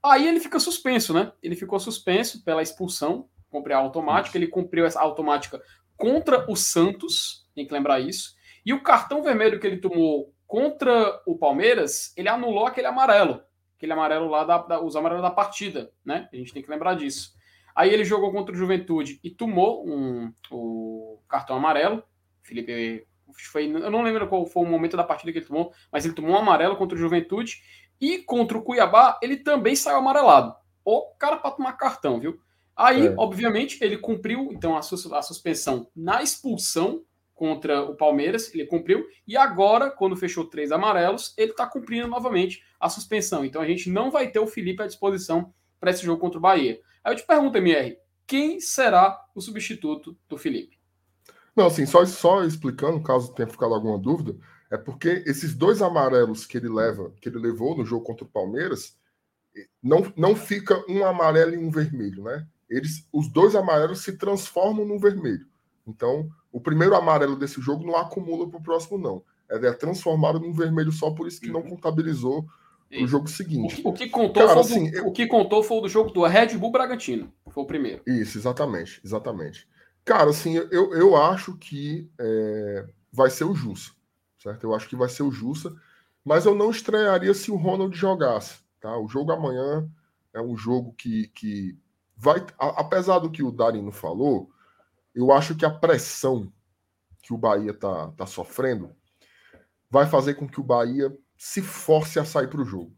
Aí 0.00 0.28
ele 0.28 0.38
fica 0.38 0.60
suspenso, 0.60 1.12
né? 1.12 1.32
Ele 1.42 1.56
ficou 1.56 1.80
suspenso 1.80 2.44
pela 2.44 2.62
expulsão, 2.62 3.28
cumpriu 3.50 3.76
a 3.76 3.80
automática, 3.80 4.38
ele 4.38 4.46
cumpriu 4.46 4.86
essa 4.86 5.00
automática 5.00 5.60
contra 5.96 6.48
o 6.48 6.54
Santos, 6.54 7.48
tem 7.52 7.66
que 7.66 7.74
lembrar 7.74 7.98
isso. 7.98 8.36
E 8.64 8.72
o 8.72 8.80
cartão 8.80 9.24
vermelho 9.24 9.58
que 9.58 9.66
ele 9.66 9.78
tomou 9.78 10.32
contra 10.46 11.20
o 11.26 11.36
Palmeiras, 11.36 12.14
ele 12.16 12.28
anulou 12.28 12.64
aquele 12.64 12.86
amarelo, 12.86 13.42
aquele 13.76 13.92
amarelo 13.92 14.28
lá 14.28 14.44
da, 14.44 14.58
da 14.58 14.80
os 14.80 14.94
amarelos 14.94 15.22
da 15.22 15.32
partida, 15.32 15.90
né? 16.04 16.28
A 16.32 16.36
gente 16.36 16.52
tem 16.52 16.62
que 16.62 16.70
lembrar 16.70 16.94
disso. 16.94 17.34
Aí 17.74 17.92
ele 17.92 18.04
jogou 18.04 18.30
contra 18.30 18.54
o 18.54 18.58
Juventude 18.58 19.18
e 19.24 19.30
tomou 19.30 19.84
um, 19.84 20.32
o 20.48 21.20
cartão 21.28 21.56
amarelo. 21.56 22.04
Felipe 22.40 23.04
foi, 23.36 23.66
eu 23.66 23.90
não 23.90 24.02
lembro 24.02 24.28
qual 24.28 24.46
foi 24.46 24.62
o 24.62 24.66
momento 24.66 24.96
da 24.96 25.04
partida 25.04 25.32
que 25.32 25.38
ele 25.38 25.46
tomou, 25.46 25.72
mas 25.92 26.04
ele 26.04 26.14
tomou 26.14 26.32
um 26.32 26.36
amarelo 26.36 26.76
contra 26.76 26.96
o 26.96 27.00
Juventude 27.00 27.62
e 28.00 28.18
contra 28.18 28.56
o 28.56 28.62
Cuiabá 28.62 29.18
ele 29.22 29.36
também 29.36 29.76
saiu 29.76 29.98
amarelado. 29.98 30.54
O 30.84 31.14
cara 31.18 31.36
para 31.36 31.50
tomar 31.50 31.74
cartão, 31.74 32.18
viu? 32.18 32.40
Aí, 32.76 33.08
é. 33.08 33.14
obviamente, 33.18 33.78
ele 33.82 33.98
cumpriu 33.98 34.50
então 34.52 34.76
a, 34.76 34.80
sus 34.80 35.12
a 35.12 35.20
suspensão 35.20 35.88
na 35.94 36.22
expulsão 36.22 37.04
contra 37.34 37.82
o 37.82 37.94
Palmeiras, 37.94 38.52
ele 38.54 38.66
cumpriu, 38.66 39.06
e 39.26 39.36
agora, 39.36 39.90
quando 39.90 40.16
fechou 40.16 40.44
três 40.44 40.70
amarelos, 40.72 41.34
ele 41.38 41.52
está 41.52 41.66
cumprindo 41.66 42.06
novamente 42.06 42.62
a 42.78 42.88
suspensão. 42.88 43.44
Então 43.44 43.62
a 43.62 43.66
gente 43.66 43.90
não 43.90 44.10
vai 44.10 44.30
ter 44.30 44.38
o 44.38 44.46
Felipe 44.46 44.82
à 44.82 44.86
disposição 44.86 45.52
para 45.78 45.90
esse 45.90 46.04
jogo 46.04 46.20
contra 46.20 46.38
o 46.38 46.40
Bahia. 46.40 46.80
Aí 47.02 47.12
eu 47.12 47.16
te 47.16 47.26
pergunto, 47.26 47.56
MR, 47.56 47.96
quem 48.26 48.60
será 48.60 49.18
o 49.34 49.40
substituto 49.40 50.16
do 50.28 50.38
Felipe? 50.38 50.79
Não, 51.60 51.66
assim, 51.66 51.84
só, 51.84 52.06
só 52.06 52.42
explicando, 52.42 53.02
caso 53.02 53.34
tenha 53.34 53.46
ficado 53.46 53.74
alguma 53.74 53.98
dúvida, 53.98 54.34
é 54.70 54.78
porque 54.78 55.22
esses 55.26 55.54
dois 55.54 55.82
amarelos 55.82 56.46
que 56.46 56.56
ele 56.56 56.70
leva, 56.70 57.12
que 57.20 57.28
ele 57.28 57.38
levou 57.38 57.76
no 57.76 57.84
jogo 57.84 58.02
contra 58.02 58.24
o 58.24 58.28
Palmeiras, 58.28 58.96
não, 59.82 60.10
não 60.16 60.34
fica 60.34 60.82
um 60.88 61.04
amarelo 61.04 61.52
e 61.52 61.58
um 61.58 61.70
vermelho, 61.70 62.24
né? 62.24 62.46
Eles, 62.66 63.06
os 63.12 63.28
dois 63.28 63.54
amarelos 63.54 64.00
se 64.00 64.16
transformam 64.16 64.86
num 64.86 64.98
vermelho. 64.98 65.46
Então, 65.86 66.30
o 66.50 66.58
primeiro 66.58 66.96
amarelo 66.96 67.36
desse 67.36 67.60
jogo 67.60 67.84
não 67.84 67.94
acumula 67.94 68.48
para 68.48 68.58
o 68.58 68.62
próximo, 68.62 68.96
não. 68.96 69.22
É, 69.50 69.66
é 69.66 69.72
transformado 69.74 70.40
num 70.40 70.54
vermelho 70.54 70.92
só, 70.92 71.10
por 71.10 71.28
isso 71.28 71.42
que 71.42 71.50
não 71.50 71.60
uhum. 71.60 71.68
contabilizou 71.68 72.46
o 72.90 73.06
jogo 73.06 73.28
seguinte. 73.28 73.82
O, 73.84 73.90
o 73.90 73.92
que 73.92 74.08
contou 74.08 74.46
Cara, 74.46 74.54
foi 74.54 74.60
assim, 74.62 74.90
do, 74.90 74.96
eu... 74.96 75.06
o 75.08 75.12
que 75.12 75.26
contou 75.26 75.62
foi 75.62 75.76
o 75.76 75.80
do 75.82 75.88
jogo 75.90 76.10
do 76.10 76.24
Red 76.24 76.56
Bull 76.56 76.72
Bragantino. 76.72 77.30
Foi 77.50 77.64
o 77.64 77.66
primeiro. 77.66 78.00
Isso, 78.06 78.38
exatamente, 78.38 78.98
exatamente. 79.04 79.68
Cara, 80.04 80.30
assim, 80.30 80.54
eu, 80.54 80.94
eu 80.94 81.16
acho 81.16 81.56
que 81.56 82.10
é, 82.18 82.88
vai 83.12 83.30
ser 83.30 83.44
o 83.44 83.54
Jussa, 83.54 83.92
certo? 84.38 84.64
Eu 84.64 84.74
acho 84.74 84.88
que 84.88 84.96
vai 84.96 85.08
ser 85.08 85.22
o 85.22 85.30
Jussa, 85.30 85.74
mas 86.24 86.46
eu 86.46 86.54
não 86.54 86.70
estranharia 86.70 87.34
se 87.34 87.50
o 87.50 87.56
Ronald 87.56 87.96
jogasse, 87.96 88.60
tá? 88.80 88.96
O 88.98 89.08
jogo 89.08 89.32
amanhã 89.32 89.88
é 90.32 90.40
um 90.40 90.56
jogo 90.56 90.92
que, 90.94 91.28
que 91.28 91.78
vai, 92.16 92.44
a, 92.58 92.80
apesar 92.80 93.18
do 93.18 93.30
que 93.30 93.42
o 93.42 93.52
Darino 93.52 93.92
falou, 93.92 94.50
eu 95.14 95.32
acho 95.32 95.54
que 95.54 95.64
a 95.64 95.70
pressão 95.70 96.52
que 97.22 97.32
o 97.32 97.38
Bahia 97.38 97.74
tá, 97.74 98.10
tá 98.12 98.26
sofrendo 98.26 98.94
vai 99.90 100.06
fazer 100.06 100.34
com 100.34 100.48
que 100.48 100.60
o 100.60 100.64
Bahia 100.64 101.16
se 101.36 101.62
force 101.62 102.18
a 102.18 102.24
sair 102.24 102.48
para 102.48 102.60
o 102.60 102.64
jogo. 102.64 102.94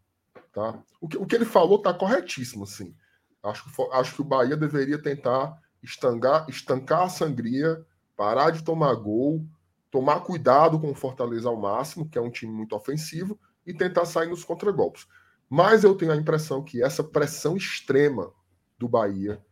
Tá? 0.52 0.82
O, 1.00 1.08
que, 1.08 1.16
o 1.16 1.24
que 1.24 1.34
ele 1.34 1.44
falou 1.44 1.78
está 1.78 1.94
corretíssimo, 1.94 2.64
assim. 2.64 2.94
Acho, 3.42 3.64
acho 3.92 4.14
que 4.14 4.20
o 4.20 4.24
Bahia 4.24 4.56
deveria 4.56 5.00
tentar 5.00 5.58
estangar, 5.82 6.46
estancar 6.48 7.02
a 7.02 7.08
sangria, 7.08 7.84
parar 8.16 8.50
de 8.50 8.62
tomar 8.62 8.94
gol, 8.94 9.44
tomar 9.90 10.20
cuidado 10.20 10.78
com 10.80 10.90
o 10.90 10.94
Fortaleza 10.94 11.48
ao 11.48 11.56
máximo, 11.56 12.08
que 12.08 12.16
é 12.16 12.20
um 12.20 12.30
time 12.30 12.52
muito 12.52 12.74
ofensivo, 12.74 13.38
e 13.66 13.74
tentar 13.74 14.04
sair 14.04 14.28
nos 14.28 14.44
contragolpes. 14.44 15.06
Mas 15.48 15.84
eu 15.84 15.94
tenho 15.94 16.12
a 16.12 16.16
impressão 16.16 16.62
que 16.62 16.82
essa 16.82 17.04
pressão 17.04 17.56
extrema 17.56 18.32
do 18.78 18.88
Bahia 18.88 19.44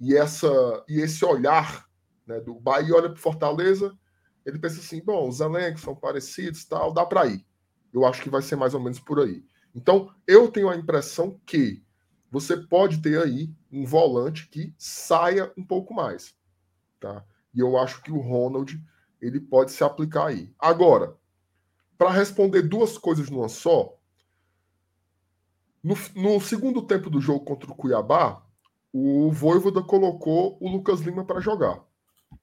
e, 0.00 0.14
essa, 0.14 0.84
e 0.88 1.00
esse 1.00 1.24
olhar 1.24 1.88
né, 2.26 2.40
do 2.40 2.54
Bahia 2.54 2.94
olha 2.94 3.08
para 3.08 3.18
Fortaleza, 3.18 3.96
ele 4.44 4.58
pensa 4.58 4.80
assim: 4.80 5.02
bom, 5.02 5.28
os 5.28 5.40
elencos 5.40 5.80
são 5.80 5.94
parecidos, 5.94 6.64
tal, 6.64 6.92
dá 6.92 7.06
para 7.06 7.26
ir. 7.26 7.44
Eu 7.92 8.04
acho 8.04 8.22
que 8.22 8.28
vai 8.28 8.42
ser 8.42 8.56
mais 8.56 8.74
ou 8.74 8.80
menos 8.80 9.00
por 9.00 9.20
aí. 9.20 9.44
Então, 9.74 10.12
eu 10.26 10.48
tenho 10.48 10.68
a 10.68 10.76
impressão 10.76 11.40
que 11.46 11.82
você 12.30 12.56
pode 12.56 13.00
ter 13.00 13.22
aí 13.22 13.54
um 13.70 13.84
volante 13.84 14.48
que 14.48 14.74
saia 14.76 15.52
um 15.56 15.64
pouco 15.64 15.94
mais, 15.94 16.34
tá? 17.00 17.24
E 17.54 17.60
eu 17.60 17.78
acho 17.78 18.02
que 18.02 18.12
o 18.12 18.20
Ronald 18.20 18.82
ele 19.20 19.40
pode 19.40 19.72
se 19.72 19.82
aplicar 19.82 20.26
aí. 20.26 20.52
Agora, 20.58 21.16
para 21.96 22.10
responder 22.10 22.62
duas 22.62 22.98
coisas 22.98 23.30
numa 23.30 23.48
só, 23.48 23.96
no, 25.82 25.94
no, 26.14 26.40
segundo 26.40 26.82
tempo 26.82 27.08
do 27.08 27.20
jogo 27.20 27.44
contra 27.44 27.70
o 27.70 27.74
Cuiabá, 27.74 28.42
o 28.92 29.30
Voivoda 29.30 29.82
colocou 29.82 30.58
o 30.60 30.68
Lucas 30.68 31.00
Lima 31.00 31.24
para 31.24 31.40
jogar, 31.40 31.82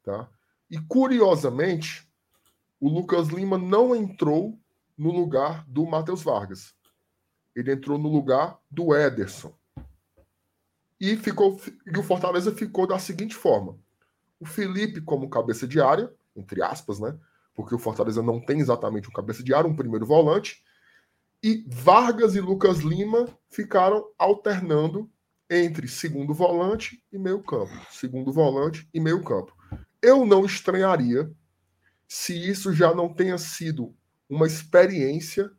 tá? 0.02 0.30
E 0.70 0.80
curiosamente, 0.80 2.10
o 2.80 2.90
Lucas 2.90 3.28
Lima 3.28 3.58
não 3.58 3.96
entrou 3.96 4.58
no 4.98 5.12
lugar 5.12 5.66
do 5.68 5.86
Matheus 5.86 6.24
Vargas. 6.24 6.74
Ele 7.56 7.72
entrou 7.74 7.98
no 7.98 8.10
lugar 8.10 8.60
do 8.70 8.96
Ederson. 8.96 9.54
E, 11.04 11.18
ficou, 11.18 11.60
e 11.86 12.00
o 12.00 12.02
Fortaleza 12.02 12.50
ficou 12.54 12.88
da 12.88 12.98
seguinte 12.98 13.36
forma: 13.36 13.78
o 14.40 14.46
Felipe, 14.46 15.02
como 15.02 15.30
cabeça 15.30 15.68
de 15.68 15.82
área, 15.82 16.10
entre 16.34 16.64
aspas, 16.64 16.98
né? 16.98 17.14
Porque 17.54 17.76
o 17.76 17.78
Fortaleza 17.78 18.24
não 18.24 18.40
tem 18.40 18.62
exatamente 18.62 19.10
um 19.10 19.12
cabeça 19.12 19.44
de 19.44 19.54
área, 19.54 19.70
um 19.70 19.76
primeiro 19.76 20.06
volante. 20.06 20.64
E 21.44 21.66
Vargas 21.68 22.36
e 22.36 22.40
Lucas 22.40 22.78
Lima 22.78 23.28
ficaram 23.52 24.06
alternando 24.18 25.12
entre 25.50 25.90
segundo 25.90 26.34
volante 26.34 27.04
e 27.12 27.18
meio 27.18 27.44
campo. 27.44 27.74
Segundo 27.92 28.32
volante 28.32 28.88
e 28.94 29.00
meio 29.02 29.22
campo. 29.26 29.54
Eu 30.02 30.26
não 30.26 30.46
estranharia 30.46 31.30
se 32.08 32.34
isso 32.34 32.72
já 32.72 32.96
não 32.96 33.14
tenha 33.14 33.38
sido 33.38 33.94
uma 34.30 34.48
experiência 34.48 35.52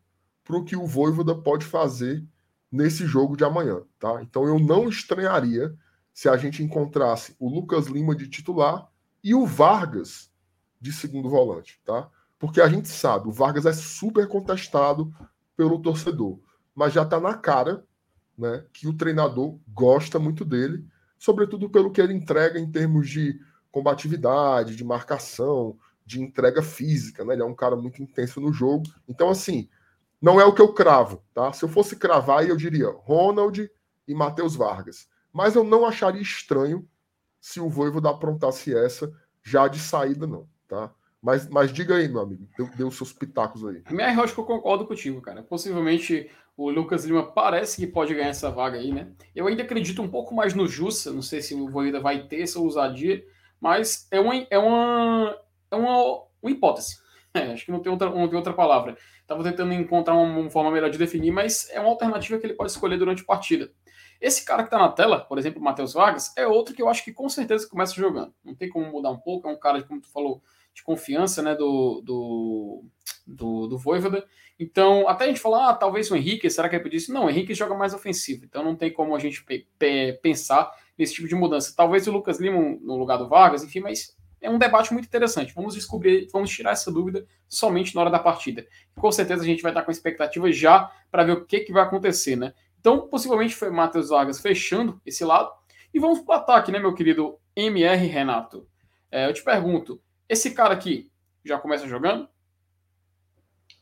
para 0.43 0.57
o 0.57 0.65
que 0.65 0.75
o 0.75 0.87
Voivoda 0.87 1.35
pode 1.35 1.67
fazer 1.67 2.25
nesse 2.75 3.07
jogo 3.07 3.37
de 3.37 3.45
amanhã, 3.45 3.83
tá? 4.01 4.21
Então 4.21 4.45
eu 4.45 4.59
não 4.59 4.89
estranharia 4.89 5.73
se 6.13 6.29
a 6.29 6.37
gente 6.37 6.61
encontrasse 6.61 7.37
o 7.39 7.49
Lucas 7.49 7.87
Lima 7.87 8.17
de 8.17 8.27
titular 8.29 8.91
e 9.23 9.33
o 9.33 9.47
Vargas 9.47 10.29
de 10.81 10.93
segundo 10.93 11.31
volante, 11.31 11.81
tá? 11.85 12.11
Porque 12.37 12.61
a 12.61 12.69
gente 12.69 12.89
sabe, 12.89 13.29
o 13.29 13.33
Vargas 13.33 13.65
é 13.65 13.73
super 13.73 14.27
contestado 14.27 15.15
pelo 15.57 15.79
torcedor, 15.79 16.41
mas 16.75 16.93
já 16.93 17.03
está 17.03 17.21
na 17.21 17.35
cara, 17.35 17.85
né, 18.37 18.65
que 18.73 18.89
o 18.89 18.93
treinador 18.93 19.57
gosta 19.69 20.19
muito 20.19 20.45
dele, 20.45 20.85
sobretudo 21.17 21.71
pelo 21.71 21.93
que 21.93 22.01
ele 22.01 22.13
entrega 22.13 22.59
em 22.59 22.69
termos 22.69 23.09
de 23.09 23.41
combatividade, 23.71 24.75
de 24.75 24.83
marcação, 24.83 25.79
de 26.05 26.21
entrega 26.21 26.61
física, 26.61 27.25
né? 27.25 27.35
Ele 27.35 27.43
é 27.43 27.47
um 27.47 27.55
cara 27.55 27.77
muito 27.77 28.03
intenso 28.03 28.41
no 28.41 28.53
jogo. 28.53 28.85
Então, 29.09 29.31
assim, 29.31 29.69
não 30.25 30.41
é 30.41 30.45
o 30.47 30.55
que 30.55 30.63
eu 30.63 30.73
cravo, 30.73 31.23
tá? 31.35 31.53
Se 31.53 31.63
eu 31.63 31.69
fosse 31.69 31.97
cravar, 31.97 32.49
eu 32.49 32.57
diria 32.57 32.89
Ronald 32.89 33.71
e 34.09 34.15
Matheus 34.15 34.57
Vargas. 34.57 35.07
Mas 35.31 35.55
eu 35.55 35.63
não 35.63 35.85
acharia 35.85 36.23
estranho 36.23 36.89
se 37.39 37.61
o 37.61 37.69
Voivoda 37.69 38.09
aprontasse 38.09 38.75
essa 38.75 39.13
já 39.43 39.69
de 39.69 39.79
saída, 39.79 40.27
não, 40.27 40.49
tá? 40.67 40.91
Mas, 41.21 41.47
mas 41.51 41.71
diga 41.71 41.97
aí, 41.97 42.09
meu 42.09 42.23
amigo, 42.23 42.49
deu, 42.57 42.71
deu 42.75 42.91
seus 42.91 43.13
pitacos 43.13 43.67
aí. 43.67 43.83
Minha 43.91 44.15
eu 44.15 44.23
acho 44.23 44.33
que 44.33 44.41
eu 44.41 44.47
concordo 44.47 44.87
contigo, 44.87 45.21
cara. 45.21 45.43
Possivelmente 45.43 46.31
o 46.57 46.71
Lucas 46.71 47.05
Lima 47.05 47.31
parece 47.31 47.77
que 47.77 47.87
pode 47.87 48.15
ganhar 48.15 48.29
essa 48.29 48.51
vaga 48.51 48.79
aí, 48.79 48.93
né? 48.93 49.13
Eu 49.35 49.47
ainda 49.47 49.63
acredito 49.63 50.01
um 50.01 50.09
pouco 50.09 50.35
mais 50.35 50.55
no 50.55 50.67
Jussa, 50.67 51.13
não 51.13 51.21
sei 51.21 51.43
se 51.43 51.55
o 51.55 51.69
Voivoda 51.69 52.01
vai 52.01 52.27
ter 52.27 52.41
essa 52.41 52.59
ousadia, 52.59 53.23
mas 53.61 54.09
é 54.11 54.19
uma, 54.19 54.35
é 54.49 54.59
uma, 54.59 55.39
é 55.71 55.77
uma, 55.77 56.23
uma 56.41 56.51
hipótese. 56.51 56.97
É, 57.37 57.51
acho 57.51 57.65
que 57.65 57.73
não 57.73 57.81
tem 57.81 57.91
outra, 57.91 58.09
não 58.11 58.29
tem 58.29 58.37
outra 58.37 58.53
palavra. 58.53 58.97
Estava 59.25 59.43
tentando 59.43 59.73
encontrar 59.73 60.15
uma, 60.15 60.51
forma 60.51 60.71
melhor 60.71 60.91
de 60.91 60.99
definir, 60.99 61.33
mas 61.33 61.71
é 61.71 61.81
uma 61.81 61.89
alternativa 61.89 62.39
que 62.39 62.47
ele 62.47 62.53
pode 62.53 62.71
escolher 62.71 62.99
durante 62.99 63.23
a 63.23 63.25
partida. 63.25 63.73
Esse 64.21 64.45
cara 64.45 64.63
que 64.63 64.67
está 64.67 64.79
na 64.79 64.91
tela, 64.91 65.21
por 65.21 65.39
exemplo, 65.39 65.61
o 65.61 65.65
Matheus 65.65 65.95
Vargas, 65.95 66.31
é 66.37 66.47
outro 66.47 66.75
que 66.75 66.83
eu 66.83 66.91
acho 66.91 67.03
que 67.03 67.13
com 67.13 67.27
certeza 67.29 67.67
começa 67.67 67.95
jogando. 67.95 68.35
Não 68.45 68.55
tem 68.55 68.69
como 68.69 68.87
mudar 68.87 69.11
um 69.11 69.19
pouco, 69.19 69.49
é 69.49 69.51
um 69.51 69.59
cara, 69.59 69.83
como 69.83 70.03
tu 70.03 70.11
falou, 70.13 70.43
de 70.75 70.83
confiança 70.83 71.43
né, 71.43 71.55
do, 71.55 72.03
do, 72.05 72.85
do, 73.27 73.67
do 73.67 73.79
Voivoda. 73.79 74.27
Então, 74.59 75.09
até 75.09 75.25
a 75.25 75.29
gente 75.29 75.41
falar, 75.41 75.71
ah, 75.71 75.75
talvez 75.75 76.11
o 76.11 76.17
Henrique, 76.17 76.51
será 76.51 76.69
que 76.69 76.77
ele 76.77 76.85
pediu 76.85 76.99
isso? 76.99 77.13
Não, 77.13 77.25
o 77.25 77.31
Henrique 77.31 77.55
joga 77.55 77.75
mais 77.75 77.95
ofensivo, 77.95 78.45
então 78.45 78.63
não 78.63 78.77
tem 78.77 78.93
como 78.93 79.17
a 79.17 79.19
gente 79.19 79.43
pe 79.43 79.67
pe 79.79 80.13
pensar 80.23 80.71
nesse 80.99 81.15
tipo 81.15 81.27
de 81.27 81.35
mudança. 81.35 81.75
Talvez 81.75 82.07
o 82.07 82.13
Lucas 82.13 82.39
Lima 82.39 82.61
no 82.81 82.97
lugar 82.97 83.17
do 83.17 83.29
Vargas, 83.29 83.65
enfim, 83.65 83.81
mas 83.81 84.15
é 84.45 84.51
um 84.51 84.59
debate 84.59 84.93
muito 84.93 85.07
interessante. 85.07 85.55
Vamos 85.55 85.75
descobrir, 85.75 86.29
vamos 86.31 86.51
tirar 86.51 86.73
essa 86.73 86.93
dúvida 86.93 87.27
somente 87.49 87.95
na 87.95 88.03
hora 88.03 88.11
da 88.11 88.19
partida. 88.19 88.67
com 88.95 89.11
certeza 89.11 89.43
a 89.43 89.47
gente 89.47 89.63
vai 89.63 89.73
estar 89.73 89.83
com 89.83 89.91
expectativa 89.91 90.53
já 90.53 90.93
para 91.11 91.25
ver 91.25 91.33
o 91.33 91.45
que, 91.47 91.61
que 91.61 91.73
vai 91.73 91.83
acontecer, 91.83 92.37
né? 92.37 92.53
Então, 92.79 93.09
possivelmente 93.09 93.55
foi 93.55 93.71
Matheus 93.71 94.11
Vargas 94.11 94.41
fechando 94.41 95.01
esse 95.07 95.25
lado. 95.25 95.51
E 95.93 95.99
vamos 95.99 96.21
para 96.21 96.37
o 96.37 96.39
ataque, 96.39 96.71
né, 96.71 96.79
meu 96.79 96.93
querido 96.93 97.39
MR 97.57 98.07
Renato? 98.07 98.69
É, 99.11 99.27
eu 99.27 99.33
te 99.33 99.43
pergunto, 99.43 99.99
esse 100.29 100.51
cara 100.51 100.75
aqui 100.75 101.11
já 101.43 101.59
começa 101.59 101.89
jogando? 101.89 102.29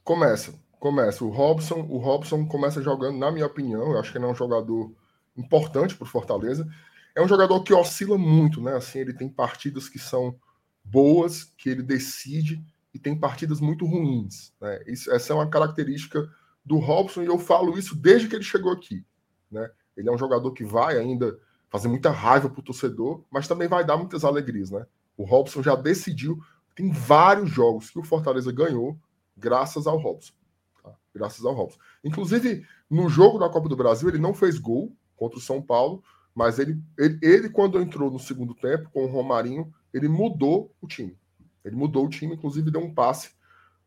Começa, 0.04 0.54
começa. 0.78 1.24
O 1.24 1.30
Robson, 1.30 1.86
o 1.90 1.98
Robson 1.98 2.46
começa 2.46 2.80
jogando, 2.80 3.18
na 3.18 3.32
minha 3.32 3.46
opinião, 3.46 3.90
eu 3.90 3.98
acho 3.98 4.12
que 4.12 4.18
ele 4.18 4.26
é 4.26 4.28
um 4.28 4.34
jogador 4.34 4.94
importante 5.36 5.96
para 5.96 6.04
o 6.04 6.08
Fortaleza. 6.08 6.68
É 7.16 7.20
um 7.20 7.26
jogador 7.26 7.64
que 7.64 7.74
oscila 7.74 8.16
muito, 8.16 8.60
né? 8.62 8.76
Assim, 8.76 9.00
ele 9.00 9.12
tem 9.12 9.28
partidas 9.28 9.88
que 9.88 9.98
são 9.98 10.38
boas, 10.84 11.44
que 11.44 11.68
ele 11.70 11.82
decide, 11.82 12.64
e 12.94 12.98
tem 12.98 13.18
partidas 13.18 13.60
muito 13.60 13.86
ruins. 13.86 14.52
Né? 14.60 14.82
Isso, 14.86 15.10
essa 15.12 15.32
é 15.32 15.36
uma 15.36 15.48
característica 15.48 16.28
do 16.64 16.78
Robson, 16.78 17.22
e 17.22 17.26
eu 17.26 17.38
falo 17.38 17.78
isso 17.78 17.96
desde 17.96 18.28
que 18.28 18.36
ele 18.36 18.44
chegou 18.44 18.72
aqui. 18.72 19.04
Né? 19.50 19.70
Ele 19.96 20.08
é 20.08 20.12
um 20.12 20.18
jogador 20.18 20.52
que 20.52 20.64
vai 20.64 20.98
ainda 20.98 21.38
fazer 21.70 21.88
muita 21.88 22.10
raiva 22.10 22.50
para 22.50 22.60
o 22.60 22.64
torcedor, 22.64 23.24
mas 23.30 23.48
também 23.48 23.68
vai 23.68 23.84
dar 23.84 23.96
muitas 23.96 24.24
alegrias. 24.24 24.70
Né? 24.70 24.86
O 25.16 25.24
Robson 25.24 25.62
já 25.62 25.74
decidiu, 25.74 26.38
tem 26.74 26.90
vários 26.90 27.50
jogos 27.50 27.90
que 27.90 27.98
o 27.98 28.04
Fortaleza 28.04 28.52
ganhou 28.52 28.98
graças 29.36 29.86
ao 29.86 29.98
Robson. 29.98 30.34
Tá? 30.82 30.92
Graças 31.14 31.44
ao 31.44 31.54
Robson. 31.54 31.78
Inclusive, 32.04 32.66
no 32.90 33.08
jogo 33.08 33.38
da 33.38 33.48
Copa 33.48 33.68
do 33.68 33.76
Brasil, 33.76 34.08
ele 34.08 34.18
não 34.18 34.34
fez 34.34 34.58
gol 34.58 34.94
contra 35.16 35.38
o 35.38 35.42
São 35.42 35.62
Paulo, 35.62 36.02
mas 36.34 36.58
ele, 36.58 36.78
ele, 36.98 37.18
ele 37.22 37.48
quando 37.48 37.80
entrou 37.80 38.10
no 38.10 38.18
segundo 38.18 38.54
tempo 38.54 38.90
com 38.90 39.04
o 39.04 39.08
Romarinho, 39.08 39.72
ele 39.92 40.08
mudou 40.08 40.74
o 40.80 40.86
time. 40.86 41.16
Ele 41.64 41.76
mudou 41.76 42.06
o 42.06 42.08
time, 42.08 42.34
inclusive 42.34 42.70
deu 42.70 42.80
um 42.80 42.92
passe 42.92 43.30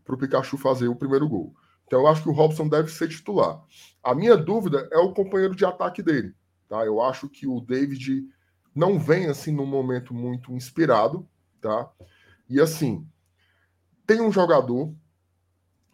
para 0.03 0.15
o 0.15 0.17
Pikachu 0.17 0.57
fazer 0.57 0.87
o 0.87 0.95
primeiro 0.95 1.27
gol. 1.27 1.55
Então 1.85 2.01
eu 2.01 2.07
acho 2.07 2.23
que 2.23 2.29
o 2.29 2.33
Robson 2.33 2.67
deve 2.67 2.91
ser 2.91 3.07
titular. 3.07 3.61
A 4.03 4.15
minha 4.15 4.37
dúvida 4.37 4.87
é 4.91 4.97
o 4.97 5.13
companheiro 5.13 5.55
de 5.55 5.65
ataque 5.65 6.01
dele. 6.01 6.33
Tá? 6.67 6.85
Eu 6.85 7.01
acho 7.01 7.29
que 7.29 7.47
o 7.47 7.59
David 7.59 8.27
não 8.73 8.99
vem 8.99 9.27
assim 9.27 9.51
num 9.51 9.65
momento 9.65 10.13
muito 10.13 10.51
inspirado, 10.53 11.27
tá? 11.61 11.89
E 12.49 12.59
assim, 12.59 13.07
tem 14.05 14.21
um 14.21 14.31
jogador 14.31 14.93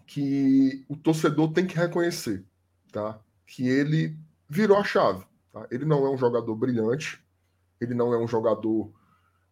que 0.05 0.83
o 0.89 0.95
torcedor 0.95 1.53
tem 1.53 1.65
que 1.65 1.77
reconhecer, 1.77 2.45
tá? 2.91 3.19
Que 3.45 3.67
ele 3.67 4.17
virou 4.49 4.77
a 4.77 4.83
chave. 4.83 5.25
Tá? 5.53 5.67
Ele 5.71 5.85
não 5.85 6.05
é 6.05 6.09
um 6.09 6.17
jogador 6.17 6.55
brilhante, 6.55 7.23
ele 7.79 7.93
não 7.93 8.13
é 8.13 8.17
um 8.17 8.27
jogador 8.27 8.91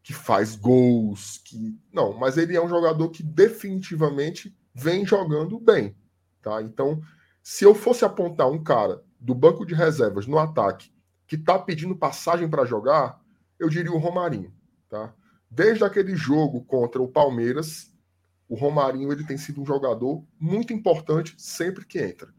que 0.01 0.13
faz 0.13 0.55
gols, 0.55 1.39
que 1.45 1.77
não, 1.93 2.17
mas 2.17 2.37
ele 2.37 2.55
é 2.55 2.63
um 2.63 2.69
jogador 2.69 3.09
que 3.09 3.21
definitivamente 3.21 4.55
vem 4.73 5.05
jogando 5.05 5.59
bem, 5.59 5.95
tá? 6.41 6.61
Então, 6.61 7.01
se 7.43 7.63
eu 7.63 7.75
fosse 7.75 8.05
apontar 8.05 8.49
um 8.49 8.63
cara 8.63 9.03
do 9.19 9.35
banco 9.35 9.65
de 9.65 9.73
reservas 9.73 10.25
no 10.25 10.37
ataque 10.37 10.91
que 11.27 11.37
tá 11.37 11.59
pedindo 11.59 11.95
passagem 11.95 12.49
para 12.49 12.65
jogar, 12.65 13.21
eu 13.59 13.69
diria 13.69 13.91
o 13.91 13.97
Romarinho, 13.97 14.53
tá? 14.89 15.13
Desde 15.51 15.83
aquele 15.83 16.15
jogo 16.15 16.63
contra 16.63 17.01
o 17.01 17.07
Palmeiras, 17.07 17.93
o 18.47 18.55
Romarinho 18.55 19.11
ele 19.11 19.25
tem 19.25 19.37
sido 19.37 19.61
um 19.61 19.65
jogador 19.65 20.23
muito 20.39 20.73
importante 20.73 21.35
sempre 21.37 21.85
que 21.85 21.99
entra. 21.99 22.33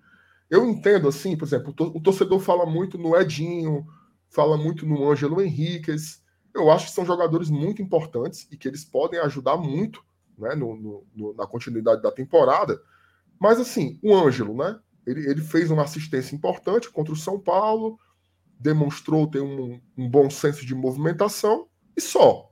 Eu 0.48 0.66
entendo 0.66 1.06
assim, 1.06 1.36
por 1.36 1.44
exemplo, 1.44 1.72
o 1.78 2.00
torcedor 2.00 2.40
fala 2.40 2.66
muito 2.66 2.98
no 2.98 3.16
Edinho, 3.16 3.86
fala 4.28 4.56
muito 4.56 4.84
no 4.84 5.08
Ângelo 5.08 5.40
Henriquez, 5.40 6.19
eu 6.54 6.70
acho 6.70 6.86
que 6.86 6.92
são 6.92 7.04
jogadores 7.04 7.50
muito 7.50 7.80
importantes 7.80 8.46
e 8.50 8.56
que 8.56 8.66
eles 8.66 8.84
podem 8.84 9.20
ajudar 9.20 9.56
muito 9.56 10.02
né, 10.38 10.54
no, 10.54 10.76
no, 10.76 11.06
no, 11.14 11.34
na 11.34 11.46
continuidade 11.46 12.02
da 12.02 12.10
temporada. 12.10 12.80
Mas 13.38 13.60
assim, 13.60 13.98
o 14.02 14.14
Ângelo, 14.14 14.54
né? 14.54 14.78
Ele, 15.06 15.28
ele 15.28 15.40
fez 15.40 15.70
uma 15.70 15.82
assistência 15.82 16.34
importante 16.34 16.90
contra 16.90 17.12
o 17.12 17.16
São 17.16 17.38
Paulo, 17.40 17.98
demonstrou 18.58 19.26
ter 19.26 19.40
um, 19.40 19.80
um 19.96 20.08
bom 20.08 20.28
senso 20.28 20.64
de 20.66 20.74
movimentação 20.74 21.68
e 21.96 22.00
só. 22.00 22.50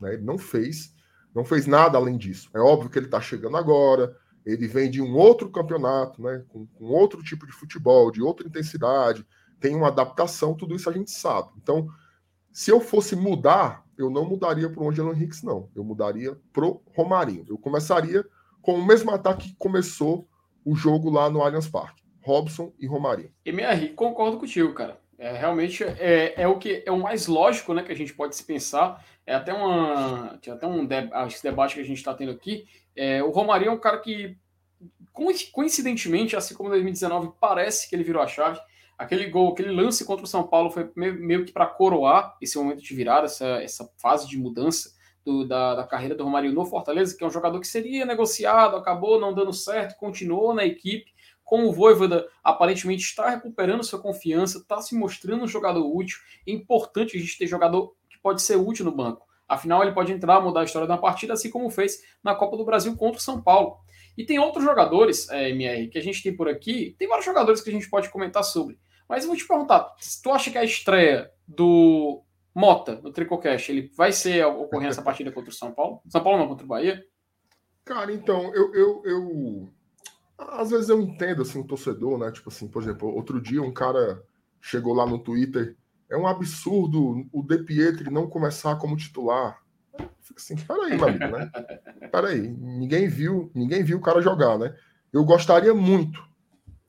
Né, 0.00 0.14
ele 0.14 0.24
não 0.24 0.38
fez, 0.38 0.94
não 1.34 1.44
fez 1.44 1.66
nada 1.66 1.96
além 1.96 2.16
disso. 2.16 2.50
É 2.54 2.60
óbvio 2.60 2.90
que 2.90 2.98
ele 2.98 3.06
está 3.06 3.20
chegando 3.20 3.56
agora, 3.56 4.14
ele 4.44 4.66
vem 4.66 4.90
de 4.90 5.00
um 5.00 5.14
outro 5.14 5.50
campeonato, 5.50 6.22
né, 6.22 6.44
com, 6.48 6.66
com 6.66 6.84
outro 6.86 7.22
tipo 7.22 7.46
de 7.46 7.52
futebol, 7.52 8.10
de 8.10 8.22
outra 8.22 8.46
intensidade, 8.46 9.26
tem 9.60 9.74
uma 9.74 9.88
adaptação, 9.88 10.54
tudo 10.54 10.74
isso 10.74 10.88
a 10.88 10.92
gente 10.92 11.10
sabe. 11.10 11.50
Então, 11.56 11.88
se 12.58 12.72
eu 12.72 12.80
fosse 12.80 13.14
mudar, 13.14 13.84
eu 13.96 14.10
não 14.10 14.24
mudaria 14.24 14.68
para 14.68 14.82
o 14.82 14.88
Angelo 14.88 15.12
Henrique, 15.12 15.46
não. 15.46 15.70
Eu 15.76 15.84
mudaria 15.84 16.36
para 16.52 16.64
o 16.64 16.82
Romarinho. 16.92 17.46
Eu 17.48 17.56
começaria 17.56 18.26
com 18.60 18.74
o 18.74 18.84
mesmo 18.84 19.12
ataque 19.12 19.50
que 19.50 19.56
começou 19.56 20.26
o 20.64 20.74
jogo 20.74 21.08
lá 21.08 21.30
no 21.30 21.40
Allianz 21.40 21.68
Parque. 21.68 22.02
Robson 22.20 22.72
e 22.76 22.84
Romarinho. 22.84 23.30
MR, 23.44 23.90
concordo 23.90 24.38
contigo, 24.38 24.74
cara. 24.74 24.98
É, 25.16 25.38
realmente 25.38 25.84
é, 25.84 26.34
é 26.36 26.48
o 26.48 26.58
que 26.58 26.82
é 26.84 26.90
o 26.90 26.98
mais 26.98 27.28
lógico 27.28 27.72
né, 27.72 27.84
que 27.84 27.92
a 27.92 27.96
gente 27.96 28.12
pode 28.12 28.34
se 28.34 28.42
pensar. 28.42 29.06
É 29.24 29.36
até 29.36 29.54
uma. 29.54 30.36
Tinha 30.42 30.56
até 30.56 30.66
um 30.66 30.84
esse 31.28 31.40
debate 31.44 31.76
que 31.76 31.80
a 31.80 31.84
gente 31.84 31.98
está 31.98 32.12
tendo 32.12 32.32
aqui. 32.32 32.66
É, 32.96 33.22
o 33.22 33.30
Romarinho 33.30 33.70
é 33.70 33.74
um 33.74 33.78
cara 33.78 33.98
que, 33.98 34.36
coincidentemente, 35.52 36.34
assim 36.34 36.56
como 36.56 36.70
em 36.70 36.72
2019, 36.72 37.34
parece 37.40 37.88
que 37.88 37.94
ele 37.94 38.02
virou 38.02 38.20
a 38.20 38.26
chave 38.26 38.58
aquele 38.98 39.26
gol, 39.30 39.52
aquele 39.52 39.70
lance 39.70 40.04
contra 40.04 40.24
o 40.24 40.28
São 40.28 40.42
Paulo 40.42 40.70
foi 40.70 40.90
meio, 40.96 41.44
que 41.44 41.52
para 41.52 41.66
coroar 41.66 42.36
esse 42.42 42.58
momento 42.58 42.82
de 42.82 42.94
virada, 42.94 43.26
essa, 43.26 43.46
essa 43.62 43.88
fase 43.96 44.26
de 44.26 44.36
mudança 44.36 44.92
do, 45.24 45.46
da, 45.46 45.76
da, 45.76 45.84
carreira 45.84 46.16
do 46.16 46.24
Romário 46.24 46.52
no 46.52 46.66
Fortaleza, 46.66 47.16
que 47.16 47.22
é 47.22 47.26
um 47.26 47.30
jogador 47.30 47.60
que 47.60 47.68
seria 47.68 48.04
negociado, 48.04 48.76
acabou 48.76 49.20
não 49.20 49.32
dando 49.32 49.52
certo, 49.52 49.96
continuou 49.96 50.52
na 50.52 50.64
equipe. 50.64 51.12
Com 51.44 51.64
o 51.64 51.72
Voivoda 51.72 52.28
aparentemente 52.44 53.04
está 53.04 53.30
recuperando 53.30 53.82
sua 53.82 53.98
confiança, 53.98 54.58
está 54.58 54.82
se 54.82 54.94
mostrando 54.94 55.44
um 55.44 55.48
jogador 55.48 55.86
útil. 55.86 56.18
É 56.46 56.52
importante 56.52 57.16
a 57.16 57.20
gente 57.20 57.38
ter 57.38 57.46
jogador 57.46 57.94
que 58.10 58.18
pode 58.18 58.42
ser 58.42 58.56
útil 58.56 58.84
no 58.84 58.92
banco. 58.92 59.26
Afinal, 59.48 59.82
ele 59.82 59.92
pode 59.92 60.12
entrar, 60.12 60.42
mudar 60.42 60.60
a 60.60 60.64
história 60.64 60.86
da 60.86 60.98
partida, 60.98 61.32
assim 61.32 61.48
como 61.48 61.70
fez 61.70 62.02
na 62.22 62.34
Copa 62.34 62.54
do 62.54 62.66
Brasil 62.66 62.94
contra 62.96 63.18
o 63.18 63.22
São 63.22 63.40
Paulo. 63.40 63.78
E 64.14 64.26
tem 64.26 64.38
outros 64.38 64.62
jogadores, 64.62 65.30
é, 65.30 65.48
MR, 65.48 65.88
que 65.88 65.96
a 65.96 66.02
gente 66.02 66.22
tem 66.22 66.36
por 66.36 66.48
aqui. 66.48 66.94
Tem 66.98 67.08
vários 67.08 67.24
jogadores 67.24 67.62
que 67.62 67.70
a 67.70 67.72
gente 67.72 67.88
pode 67.88 68.10
comentar 68.10 68.44
sobre. 68.44 68.78
Mas 69.08 69.22
eu 69.24 69.28
vou 69.28 69.36
te 69.36 69.46
perguntar, 69.46 69.94
se 69.98 70.22
tu 70.22 70.30
acha 70.30 70.50
que 70.50 70.58
a 70.58 70.64
estreia 70.64 71.30
do 71.46 72.22
Mota 72.54 73.00
no 73.00 73.12
Tricocast, 73.12 73.70
ele 73.70 73.90
vai 73.96 74.12
ser 74.12 74.44
ocorrendo 74.44 74.90
essa 74.90 75.02
partida 75.02 75.32
contra 75.32 75.50
o 75.50 75.54
São 75.54 75.72
Paulo? 75.72 76.02
São 76.08 76.22
Paulo 76.22 76.38
não, 76.38 76.48
contra 76.48 76.64
o 76.64 76.68
Bahia? 76.68 77.02
Cara, 77.84 78.12
então, 78.12 78.54
eu, 78.54 78.74
eu, 78.74 79.02
eu... 79.04 79.72
Às 80.36 80.70
vezes 80.70 80.88
eu 80.90 81.00
entendo, 81.00 81.42
assim, 81.42 81.60
o 81.60 81.66
torcedor, 81.66 82.18
né? 82.18 82.30
Tipo 82.30 82.50
assim, 82.50 82.68
por 82.68 82.82
exemplo, 82.82 83.08
outro 83.08 83.40
dia 83.40 83.62
um 83.62 83.72
cara 83.72 84.22
chegou 84.60 84.92
lá 84.92 85.06
no 85.06 85.18
Twitter, 85.18 85.76
é 86.10 86.16
um 86.16 86.26
absurdo 86.26 87.26
o 87.32 87.42
De 87.42 87.58
Pietri 87.58 88.10
não 88.10 88.28
começar 88.28 88.76
como 88.76 88.96
titular. 88.96 89.62
Fica 90.20 90.40
assim, 90.40 90.56
peraí, 90.56 90.96
meu 90.96 91.08
amigo, 91.08 91.38
né? 91.38 91.50
Peraí, 92.12 92.48
ninguém 92.48 93.08
viu, 93.08 93.50
ninguém 93.54 93.82
viu 93.82 93.98
o 93.98 94.02
cara 94.02 94.20
jogar, 94.20 94.58
né? 94.58 94.74
Eu 95.12 95.24
gostaria 95.24 95.74
muito 95.74 96.27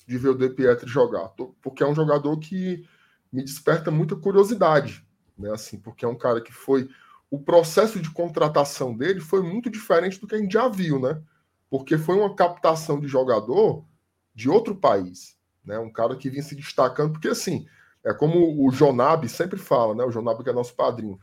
de 0.09 0.17
ver 0.17 0.29
o 0.29 0.35
De 0.35 0.49
Pietri 0.49 0.89
jogar, 0.89 1.29
porque 1.61 1.83
é 1.83 1.87
um 1.87 1.93
jogador 1.93 2.35
que 2.39 2.83
me 3.31 3.43
desperta 3.43 3.91
muita 3.91 4.15
curiosidade, 4.15 5.05
né? 5.37 5.51
Assim, 5.51 5.77
porque 5.77 6.03
é 6.03 6.07
um 6.07 6.17
cara 6.17 6.41
que 6.41 6.51
foi 6.51 6.89
o 7.29 7.39
processo 7.39 7.99
de 7.99 8.09
contratação 8.09 8.97
dele 8.97 9.19
foi 9.19 9.43
muito 9.43 9.69
diferente 9.69 10.19
do 10.19 10.25
que 10.25 10.33
a 10.33 10.39
gente 10.39 10.51
já 10.51 10.67
viu, 10.67 10.99
né? 10.99 11.21
Porque 11.69 11.95
foi 11.95 12.15
uma 12.15 12.35
captação 12.35 12.99
de 12.99 13.07
jogador 13.07 13.85
de 14.33 14.49
outro 14.49 14.75
país, 14.75 15.37
né? 15.63 15.77
Um 15.77 15.91
cara 15.91 16.15
que 16.15 16.27
vinha 16.27 16.41
se 16.41 16.55
destacando, 16.55 17.11
porque 17.11 17.27
assim, 17.27 17.67
é 18.03 18.11
como 18.11 18.65
o 18.65 18.71
Jonab 18.71 19.29
sempre 19.29 19.59
fala, 19.59 19.93
né? 19.93 20.03
O 20.03 20.09
Jonab 20.09 20.43
que 20.43 20.49
é 20.49 20.53
nosso 20.53 20.73
padrinho. 20.73 21.19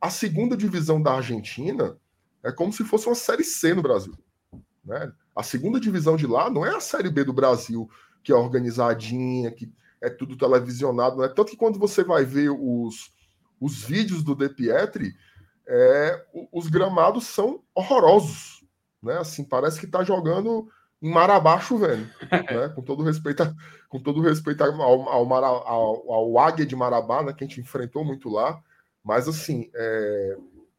A 0.00 0.08
segunda 0.08 0.56
divisão 0.56 1.02
da 1.02 1.12
Argentina 1.12 1.94
é 2.42 2.50
como 2.50 2.72
se 2.72 2.84
fosse 2.84 3.06
uma 3.06 3.14
série 3.14 3.44
C 3.44 3.74
no 3.74 3.82
Brasil, 3.82 4.14
né? 4.82 5.12
A 5.36 5.42
segunda 5.42 5.78
divisão 5.78 6.16
de 6.16 6.26
lá 6.26 6.48
não 6.48 6.64
é 6.64 6.74
a 6.74 6.80
série 6.80 7.10
B 7.10 7.22
do 7.22 7.34
Brasil, 7.34 7.86
que 8.22 8.32
é 8.32 8.34
organizadinha, 8.34 9.50
que 9.50 9.72
é 10.00 10.08
tudo 10.08 10.36
televisionado, 10.36 11.18
né? 11.18 11.28
Tanto 11.28 11.50
que 11.50 11.56
quando 11.56 11.78
você 11.78 12.02
vai 12.02 12.24
ver 12.24 12.50
os, 12.50 13.12
os 13.60 13.82
vídeos 13.82 14.22
do 14.22 14.34
De 14.34 14.48
Pietri, 14.48 15.14
é, 15.66 16.24
os 16.52 16.68
gramados 16.68 17.26
são 17.26 17.62
horrorosos, 17.74 18.64
né? 19.02 19.18
Assim, 19.18 19.44
parece 19.44 19.78
que 19.78 19.86
está 19.86 20.02
jogando 20.02 20.68
em 21.02 21.10
mar 21.10 21.30
abaixo, 21.30 21.78
velho, 21.78 22.08
né? 22.30 22.68
Com 22.74 22.82
todo 22.82 23.02
respeito, 23.02 23.42
a, 23.42 23.54
com 23.88 24.00
todo 24.00 24.20
respeito 24.20 24.62
ao, 24.62 24.80
ao, 24.82 25.34
ao, 25.34 26.12
ao 26.12 26.38
Águia 26.38 26.66
de 26.66 26.76
Marabá, 26.76 27.22
né? 27.22 27.32
Que 27.32 27.44
a 27.44 27.46
gente 27.46 27.60
enfrentou 27.60 28.04
muito 28.04 28.28
lá, 28.28 28.60
mas 29.02 29.28
assim, 29.28 29.70
é, 29.74 30.36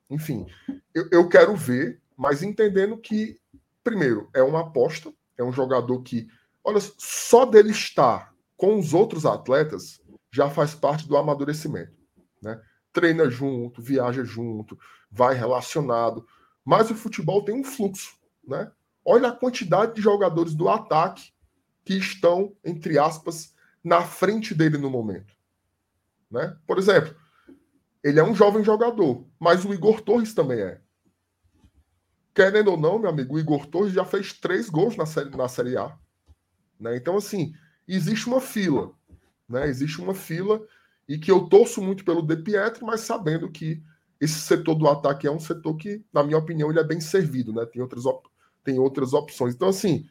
enfim, 0.09 0.45
eu, 0.93 1.07
eu 1.11 1.29
quero 1.29 1.55
ver, 1.55 2.01
mas 2.17 2.43
entendendo 2.43 2.97
que, 2.97 3.39
primeiro, 3.83 4.29
é 4.33 4.43
uma 4.43 4.61
aposta, 4.61 5.11
é 5.37 5.43
um 5.43 5.53
jogador 5.53 6.01
que, 6.01 6.27
olha, 6.63 6.79
só 6.97 7.45
dele 7.45 7.71
estar 7.71 8.33
com 8.57 8.77
os 8.79 8.93
outros 8.93 9.25
atletas 9.25 10.01
já 10.31 10.49
faz 10.49 10.73
parte 10.73 11.07
do 11.07 11.17
amadurecimento, 11.17 11.93
né? 12.41 12.61
treina 12.93 13.29
junto, 13.29 13.81
viaja 13.81 14.23
junto, 14.23 14.77
vai 15.09 15.35
relacionado. 15.35 16.25
Mas 16.63 16.91
o 16.91 16.95
futebol 16.95 17.43
tem 17.43 17.55
um 17.55 17.63
fluxo, 17.63 18.15
né? 18.47 18.71
Olha 19.03 19.29
a 19.29 19.35
quantidade 19.35 19.95
de 19.95 20.01
jogadores 20.01 20.53
do 20.53 20.69
ataque 20.69 21.33
que 21.83 21.95
estão, 21.95 22.55
entre 22.63 22.99
aspas, 22.99 23.55
na 23.83 24.03
frente 24.03 24.53
dele 24.53 24.77
no 24.77 24.89
momento. 24.89 25.33
Né? 26.29 26.55
Por 26.67 26.77
exemplo, 26.77 27.15
ele 28.03 28.19
é 28.19 28.23
um 28.23 28.35
jovem 28.35 28.63
jogador, 28.63 29.25
mas 29.39 29.65
o 29.65 29.73
Igor 29.73 30.01
Torres 30.01 30.33
também 30.33 30.59
é. 30.59 30.79
Querendo 32.33 32.71
ou 32.71 32.77
não, 32.77 32.99
meu 32.99 33.09
amigo, 33.09 33.35
o 33.35 33.39
Igor 33.39 33.65
Torres 33.65 33.91
já 33.91 34.05
fez 34.05 34.33
três 34.33 34.69
gols 34.69 34.95
na 34.95 35.05
Série, 35.05 35.29
na 35.31 35.47
série 35.47 35.75
A. 35.75 35.97
Né? 36.81 36.97
Então, 36.97 37.15
assim, 37.15 37.53
existe 37.87 38.27
uma 38.27 38.41
fila. 38.41 38.91
Né? 39.47 39.67
Existe 39.67 40.01
uma 40.01 40.15
fila 40.15 40.61
e 41.07 41.17
que 41.17 41.31
eu 41.31 41.47
torço 41.47 41.81
muito 41.81 42.03
pelo 42.03 42.21
De 42.21 42.35
Pietro, 42.35 42.85
mas 42.85 43.01
sabendo 43.01 43.49
que 43.51 43.81
esse 44.19 44.39
setor 44.39 44.75
do 44.75 44.87
ataque 44.87 45.27
é 45.27 45.31
um 45.31 45.39
setor 45.39 45.75
que, 45.75 46.03
na 46.11 46.23
minha 46.23 46.37
opinião, 46.37 46.69
ele 46.69 46.79
é 46.79 46.83
bem 46.83 46.99
servido, 46.99 47.51
né? 47.51 47.65
Tem 47.65 47.81
outras, 47.81 48.05
op 48.05 48.29
tem 48.63 48.77
outras 48.77 49.13
opções. 49.13 49.55
Então, 49.55 49.67
assim, 49.67 50.07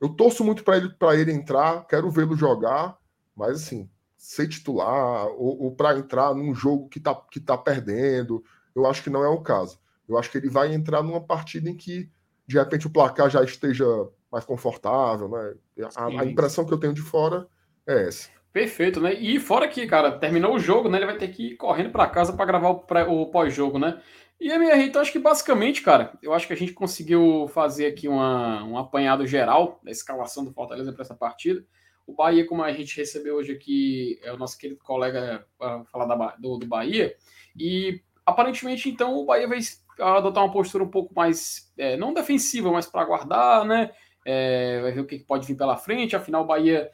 eu 0.00 0.08
torço 0.08 0.42
muito 0.42 0.64
para 0.64 0.78
ele, 0.78 0.94
ele 1.20 1.32
entrar, 1.32 1.86
quero 1.86 2.10
vê-lo 2.10 2.34
jogar, 2.34 2.96
mas 3.36 3.62
assim, 3.62 3.88
ser 4.16 4.48
titular 4.48 5.26
ou, 5.28 5.62
ou 5.64 5.74
para 5.76 5.98
entrar 5.98 6.34
num 6.34 6.54
jogo 6.54 6.88
que 6.88 6.98
tá, 6.98 7.14
que 7.14 7.38
tá 7.38 7.56
perdendo, 7.56 8.42
eu 8.74 8.86
acho 8.86 9.02
que 9.02 9.10
não 9.10 9.22
é 9.22 9.28
o 9.28 9.42
caso. 9.42 9.78
Eu 10.08 10.18
acho 10.18 10.30
que 10.30 10.38
ele 10.38 10.48
vai 10.48 10.74
entrar 10.74 11.02
numa 11.02 11.20
partida 11.20 11.68
em 11.68 11.76
que, 11.76 12.10
de 12.46 12.58
repente, 12.58 12.86
o 12.86 12.90
placar 12.90 13.28
já 13.28 13.44
esteja 13.44 13.86
mais 14.30 14.44
confortável, 14.44 15.28
né? 15.28 15.54
A, 15.96 16.06
a 16.06 16.24
impressão 16.24 16.64
que 16.64 16.72
eu 16.72 16.78
tenho 16.78 16.92
de 16.92 17.02
fora 17.02 17.46
é 17.86 18.08
essa. 18.08 18.28
Perfeito, 18.52 19.00
né? 19.00 19.14
E 19.14 19.38
fora 19.38 19.68
que, 19.68 19.86
cara, 19.86 20.12
terminou 20.12 20.54
o 20.54 20.58
jogo, 20.58 20.88
né? 20.88 20.98
Ele 20.98 21.06
vai 21.06 21.16
ter 21.16 21.28
que 21.28 21.52
ir 21.52 21.56
correndo 21.56 21.90
para 21.90 22.08
casa 22.08 22.32
para 22.32 22.44
gravar 22.44 22.70
o, 22.70 23.22
o 23.22 23.26
pós-jogo, 23.26 23.78
né? 23.78 24.00
E 24.40 24.50
MR, 24.50 24.82
então 24.84 25.02
acho 25.02 25.12
que 25.12 25.18
basicamente, 25.18 25.82
cara, 25.82 26.18
eu 26.22 26.32
acho 26.32 26.46
que 26.46 26.52
a 26.52 26.56
gente 26.56 26.72
conseguiu 26.72 27.46
fazer 27.52 27.86
aqui 27.86 28.08
uma, 28.08 28.64
um 28.64 28.78
apanhado 28.78 29.26
geral 29.26 29.78
da 29.84 29.90
escalação 29.90 30.44
do 30.44 30.52
Fortaleza 30.52 30.92
para 30.92 31.02
essa 31.02 31.14
partida. 31.14 31.62
O 32.06 32.14
Bahia, 32.14 32.46
como 32.46 32.62
a 32.62 32.72
gente 32.72 32.96
recebeu 32.96 33.36
hoje 33.36 33.52
aqui, 33.52 34.18
é 34.22 34.32
o 34.32 34.38
nosso 34.38 34.58
querido 34.58 34.80
colega 34.82 35.46
para 35.58 35.84
falar 35.84 36.06
da, 36.06 36.36
do, 36.36 36.56
do 36.56 36.66
Bahia. 36.66 37.14
E 37.54 38.00
aparentemente, 38.24 38.88
então, 38.88 39.14
o 39.14 39.26
Bahia 39.26 39.46
vai 39.46 39.60
adotar 39.98 40.42
uma 40.42 40.52
postura 40.52 40.82
um 40.82 40.90
pouco 40.90 41.14
mais, 41.14 41.70
é, 41.76 41.96
não 41.96 42.14
defensiva, 42.14 42.72
mas 42.72 42.86
para 42.86 43.02
aguardar, 43.02 43.64
né? 43.64 43.90
É, 44.24 44.80
vai 44.82 44.92
ver 44.92 45.00
o 45.00 45.06
que 45.06 45.18
pode 45.18 45.46
vir 45.46 45.56
pela 45.56 45.76
frente. 45.76 46.14
Afinal, 46.16 46.42
o 46.42 46.46
Bahia 46.46 46.90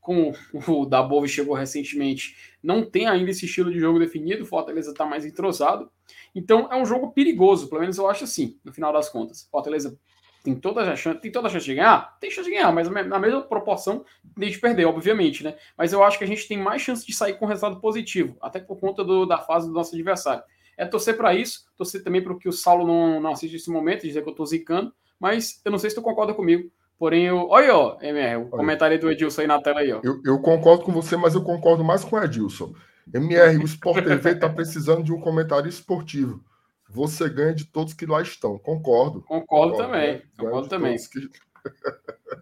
como 0.00 0.34
o 0.66 0.86
Dabov 0.86 1.26
chegou 1.28 1.54
recentemente, 1.54 2.36
não 2.62 2.84
tem 2.84 3.06
ainda 3.06 3.30
esse 3.30 3.44
estilo 3.44 3.70
de 3.70 3.78
jogo 3.78 3.98
definido, 3.98 4.42
o 4.42 4.46
Fortaleza 4.46 4.90
está 4.90 5.04
mais 5.04 5.24
entrosado. 5.24 5.90
Então 6.34 6.68
é 6.72 6.76
um 6.76 6.86
jogo 6.86 7.12
perigoso, 7.12 7.68
pelo 7.68 7.82
menos 7.82 7.98
eu 7.98 8.08
acho 8.08 8.24
assim, 8.24 8.58
no 8.64 8.72
final 8.72 8.92
das 8.92 9.08
contas. 9.08 9.46
Fortaleza 9.50 9.98
tem 10.42 10.54
toda 10.54 10.80
a 10.80 10.96
chance, 10.96 11.20
tem 11.20 11.30
toda 11.30 11.48
a 11.48 11.50
chance 11.50 11.66
de 11.66 11.74
ganhar? 11.74 12.18
Tem 12.18 12.30
chance 12.30 12.48
de 12.48 12.54
ganhar, 12.54 12.72
mas 12.72 12.88
na 12.88 13.18
mesma 13.18 13.42
proporção 13.42 14.04
de 14.36 14.58
perder, 14.58 14.86
obviamente, 14.86 15.44
né? 15.44 15.54
Mas 15.76 15.92
eu 15.92 16.02
acho 16.02 16.16
que 16.16 16.24
a 16.24 16.26
gente 16.26 16.48
tem 16.48 16.56
mais 16.56 16.80
chance 16.80 17.06
de 17.06 17.12
sair 17.12 17.34
com 17.34 17.44
resultado 17.44 17.78
positivo, 17.78 18.36
até 18.40 18.58
por 18.58 18.80
conta 18.80 19.04
do, 19.04 19.26
da 19.26 19.38
fase 19.38 19.68
do 19.68 19.74
nosso 19.74 19.94
adversário. 19.94 20.42
É 20.78 20.86
torcer 20.86 21.14
para 21.14 21.34
isso, 21.34 21.66
torcer 21.76 22.02
também 22.02 22.22
para 22.22 22.34
que 22.36 22.48
o 22.48 22.52
Saulo 22.52 22.86
não, 22.86 23.20
não 23.20 23.32
assista 23.32 23.54
esse 23.54 23.70
momento, 23.70 24.06
dizer 24.06 24.22
que 24.22 24.28
eu 24.28 24.32
estou 24.32 24.46
zicando, 24.46 24.94
mas 25.20 25.60
eu 25.64 25.70
não 25.70 25.78
sei 25.78 25.90
se 25.90 25.96
tu 25.96 26.02
concorda 26.02 26.32
comigo. 26.32 26.70
Porém, 26.98 27.26
eu... 27.26 27.48
olha, 27.48 27.74
ó, 27.74 27.98
MR, 28.00 28.36
o 28.36 28.40
Olha. 28.40 28.50
comentário 28.50 29.00
do 29.00 29.10
Edilson 29.10 29.42
aí 29.42 29.46
na 29.46 29.60
tela 29.60 29.80
aí, 29.80 29.92
ó. 29.92 30.00
Eu, 30.02 30.20
eu, 30.24 30.38
concordo 30.40 30.84
com 30.84 30.92
você, 30.92 31.16
mas 31.16 31.34
eu 31.34 31.42
concordo 31.42 31.84
mais 31.84 32.04
com 32.04 32.16
o 32.16 32.22
Edilson. 32.22 32.74
MR, 33.12 33.56
o 33.56 33.64
Sport 33.64 34.04
TV 34.04 34.32
está 34.32 34.48
precisando 34.48 35.02
de 35.02 35.12
um 35.12 35.20
comentário 35.20 35.68
esportivo. 35.68 36.44
Você 36.88 37.28
ganha 37.28 37.54
de 37.54 37.64
todos 37.64 37.94
que 37.94 38.04
lá 38.04 38.20
estão. 38.20 38.58
Concordo. 38.58 39.22
Concordo, 39.22 39.46
concordo 39.46 39.76
também. 39.76 40.12
Né? 40.14 40.22
Concordo 40.38 40.68
também. 40.68 40.96
Que... 40.96 41.30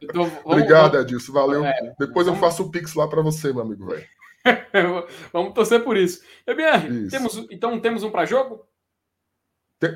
Então, 0.03 0.25
vamos, 0.25 0.41
Obrigado, 0.45 0.93
vamos... 0.93 1.07
Edilson. 1.07 1.33
Valeu. 1.33 1.65
É, 1.65 1.95
Depois 1.99 2.27
vamos... 2.27 2.29
eu 2.29 2.49
faço 2.49 2.63
o 2.65 2.71
Pix 2.71 2.95
lá 2.95 3.07
para 3.07 3.23
você, 3.23 3.53
meu 3.53 3.63
amigo, 3.63 3.87
velho. 3.87 4.05
vamos 5.33 5.55
torcer 5.55 5.85
por 5.85 5.97
isso. 5.97 6.23
MR, 6.47 7.09
temos, 7.09 7.47
então 7.51 7.79
temos 7.81 8.03
um 8.03 8.11
para 8.11 8.25
jogo? 8.25 8.67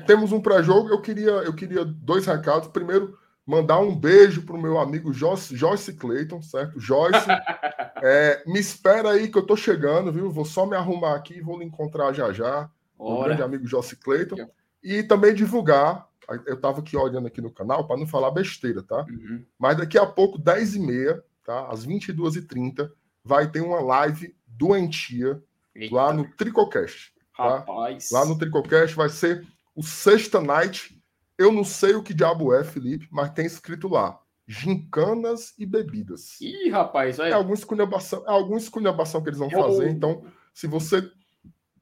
Temos 0.05 0.31
um 0.31 0.41
para 0.41 0.61
jogo. 0.61 0.89
Eu 0.89 1.01
queria, 1.01 1.31
eu 1.31 1.53
queria 1.53 1.83
dois 1.83 2.25
recados. 2.25 2.69
Primeiro, 2.69 3.17
mandar 3.45 3.79
um 3.79 3.95
beijo 3.95 4.43
pro 4.43 4.57
meu 4.57 4.79
amigo 4.79 5.13
Joyce, 5.13 5.55
Joyce 5.55 5.93
Clayton, 5.93 6.41
certo? 6.41 6.79
Joyce, 6.79 7.27
é, 8.01 8.43
me 8.45 8.59
espera 8.59 9.11
aí 9.11 9.27
que 9.27 9.37
eu 9.37 9.45
tô 9.45 9.55
chegando, 9.55 10.11
viu? 10.11 10.31
Vou 10.31 10.45
só 10.45 10.65
me 10.65 10.75
arrumar 10.75 11.15
aqui 11.15 11.37
e 11.37 11.41
vou 11.41 11.59
lhe 11.59 11.65
encontrar 11.65 12.13
já 12.13 12.31
já. 12.31 12.69
O 12.97 13.23
grande 13.23 13.41
amigo 13.41 13.67
Joyce 13.67 13.97
Clayton. 13.97 14.47
E 14.81 15.03
também 15.03 15.33
divulgar, 15.33 16.07
eu 16.45 16.59
tava 16.59 16.79
aqui 16.79 16.95
olhando 16.95 17.27
aqui 17.27 17.41
no 17.41 17.51
canal 17.51 17.85
para 17.85 17.97
não 17.97 18.07
falar 18.07 18.31
besteira, 18.31 18.81
tá? 18.81 19.05
Uhum. 19.09 19.43
Mas 19.59 19.77
daqui 19.77 19.97
a 19.97 20.05
pouco, 20.05 20.39
10h30, 20.39 21.21
tá? 21.43 21.67
Às 21.67 21.85
22h30, 21.85 22.89
vai 23.23 23.49
ter 23.49 23.61
uma 23.61 23.81
live 23.81 24.35
doentia 24.45 25.41
Eita. 25.75 25.93
lá 25.93 26.13
no 26.13 26.29
Tricocast. 26.35 27.13
Tá? 27.35 27.57
Rapaz. 27.57 28.11
Lá 28.11 28.25
no 28.25 28.37
Tricocast 28.37 28.95
vai 28.95 29.09
ser 29.09 29.45
o 29.75 29.83
Sexta 29.83 30.41
Night 30.41 31.01
eu 31.37 31.51
não 31.51 31.63
sei 31.63 31.95
o 31.95 32.03
que 32.03 32.13
diabo 32.13 32.53
é, 32.53 32.63
Felipe, 32.63 33.07
mas 33.11 33.31
tem 33.31 33.45
escrito 33.45 33.87
lá: 33.87 34.19
gincanas 34.47 35.53
e 35.57 35.65
bebidas. 35.65 36.39
Ih, 36.39 36.69
rapaz, 36.69 37.19
aí. 37.19 37.31
É 37.31 37.33
algum 37.33 37.53
esculhambação, 37.53 38.23
é 38.25 38.31
algum 38.31 38.57
esculhambação 38.57 39.21
que 39.21 39.29
eles 39.29 39.39
vão 39.39 39.49
fazer. 39.49 39.89
Então, 39.89 40.23
se 40.53 40.67
você. 40.67 41.09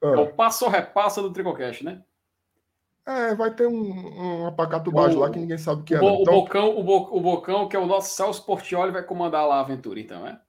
Ah, 0.01 0.07
é 0.07 0.17
o 0.17 0.33
passo 0.33 0.67
repassa 0.67 1.21
do 1.21 1.31
Tricocast, 1.31 1.83
né? 1.83 2.03
É, 3.05 3.33
vai 3.33 3.53
ter 3.53 3.67
um, 3.67 4.43
um 4.43 4.47
apacatubagem 4.47 5.17
lá 5.17 5.29
que 5.29 5.39
ninguém 5.39 5.57
sabe 5.57 5.81
o 5.81 5.83
que 5.83 5.95
é. 5.95 5.99
Bo, 5.99 6.21
então, 6.21 6.33
o, 6.33 6.41
Bocão, 6.41 6.77
o, 6.77 6.83
Bo, 6.83 7.17
o 7.17 7.19
Bocão, 7.19 7.67
que 7.67 7.75
é 7.75 7.79
o 7.79 7.85
nosso 7.85 8.15
Celso 8.15 8.45
Portioli, 8.45 8.91
vai 8.91 9.03
comandar 9.03 9.47
lá 9.47 9.57
a 9.57 9.61
aventura, 9.61 9.99
então, 9.99 10.25
é? 10.25 10.39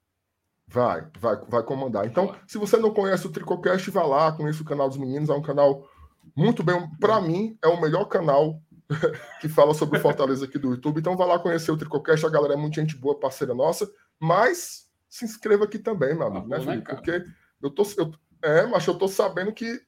Vai, 0.69 1.07
vai, 1.19 1.37
vai 1.49 1.63
comandar. 1.63 2.07
Então, 2.07 2.27
Boa. 2.27 2.39
se 2.47 2.59
você 2.59 2.77
não 2.77 2.93
conhece 2.93 3.27
o 3.27 3.33
Tricocast, 3.33 3.91
vá 3.91 4.05
lá, 4.05 4.33
conheça 4.33 4.63
o 4.63 4.67
canal 4.67 4.89
dos 4.89 4.99
meninos, 4.99 5.29
é 5.29 5.35
um 5.35 5.43
canal 5.43 5.87
muito 6.35 6.63
bem. 6.63 6.89
Para 6.99 7.21
mim, 7.21 7.57
é 7.63 7.69
o 7.69 7.81
melhor 7.81 8.07
canal 8.07 8.61
que 9.41 9.49
fala 9.49 9.75
sobre 9.75 9.99
o 9.99 10.03
Fortaleza 10.03 10.45
aqui 10.45 10.59
do 10.59 10.71
YouTube. 10.71 10.99
Então 10.99 11.17
vá 11.17 11.25
lá 11.25 11.39
conhecer 11.39 11.71
o 11.71 11.77
Tricocast, 11.77 12.25
a 12.25 12.31
galera 12.31 12.55
é 12.55 12.57
muito 12.57 12.75
gente 12.75 12.97
boa, 12.97 13.19
parceira 13.19 13.55
nossa. 13.55 13.91
Mas 14.21 14.89
se 15.09 15.25
inscreva 15.25 15.65
aqui 15.65 15.79
também, 15.79 16.15
meu 16.15 16.27
amigo, 16.27 16.47
ah, 16.47 16.59
né, 16.59 16.65
Felipe? 16.65 16.89
Porque 16.89 17.25
eu 17.63 17.71
tô. 17.71 17.83
Eu, 17.97 18.13
é, 18.43 18.67
mas 18.67 18.87
eu 18.87 18.95
tô 18.95 19.07
sabendo 19.07 19.53
que 19.53 19.81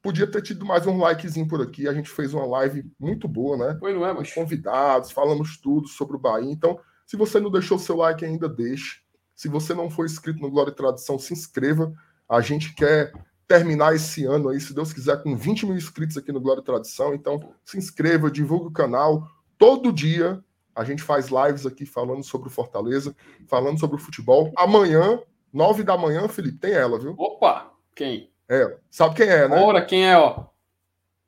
podia 0.00 0.26
ter 0.26 0.42
tido 0.42 0.64
mais 0.64 0.86
um 0.86 0.96
likezinho 0.98 1.48
por 1.48 1.60
aqui. 1.60 1.88
A 1.88 1.92
gente 1.92 2.08
fez 2.08 2.32
uma 2.32 2.46
live 2.46 2.90
muito 2.98 3.26
boa, 3.26 3.56
né? 3.56 3.76
Foi, 3.78 3.92
não 3.92 4.06
é, 4.06 4.12
mas... 4.12 4.32
Convidados, 4.32 5.10
falamos 5.10 5.58
tudo 5.58 5.88
sobre 5.88 6.16
o 6.16 6.18
Bahia. 6.18 6.50
Então, 6.50 6.78
se 7.04 7.16
você 7.16 7.40
não 7.40 7.50
deixou 7.50 7.78
seu 7.78 7.96
like 7.96 8.24
ainda, 8.24 8.48
deixe. 8.48 9.02
Se 9.34 9.48
você 9.48 9.74
não 9.74 9.90
for 9.90 10.06
inscrito 10.06 10.40
no 10.40 10.50
Glória 10.50 10.70
e 10.70 10.74
Tradição, 10.74 11.18
se 11.18 11.32
inscreva. 11.32 11.92
A 12.28 12.40
gente 12.40 12.74
quer 12.74 13.12
terminar 13.48 13.96
esse 13.96 14.26
ano 14.26 14.50
aí, 14.50 14.60
se 14.60 14.74
Deus 14.74 14.92
quiser, 14.92 15.22
com 15.22 15.34
20 15.34 15.64
mil 15.64 15.74
inscritos 15.74 16.18
aqui 16.18 16.30
no 16.30 16.40
Glória 16.40 16.60
e 16.60 16.64
Tradição. 16.64 17.14
Então, 17.14 17.40
se 17.64 17.78
inscreva, 17.78 18.30
divulgue 18.30 18.66
o 18.66 18.70
canal. 18.70 19.26
Todo 19.56 19.90
dia 19.90 20.44
a 20.74 20.84
gente 20.84 21.02
faz 21.02 21.28
lives 21.28 21.66
aqui 21.66 21.86
falando 21.86 22.22
sobre 22.22 22.48
o 22.48 22.50
Fortaleza, 22.50 23.16
falando 23.48 23.80
sobre 23.80 23.96
o 23.96 23.98
futebol. 23.98 24.52
Amanhã, 24.54 25.18
nove 25.52 25.82
da 25.82 25.96
manhã, 25.96 26.28
Felipe, 26.28 26.58
tem 26.58 26.72
ela, 26.72 26.98
viu? 26.98 27.14
Opa! 27.18 27.72
Quem? 27.96 28.30
É, 28.48 28.78
sabe 28.90 29.16
quem 29.16 29.28
é, 29.28 29.48
né? 29.48 29.60
Ora, 29.60 29.84
quem 29.84 30.08
é, 30.08 30.16
ó? 30.16 30.44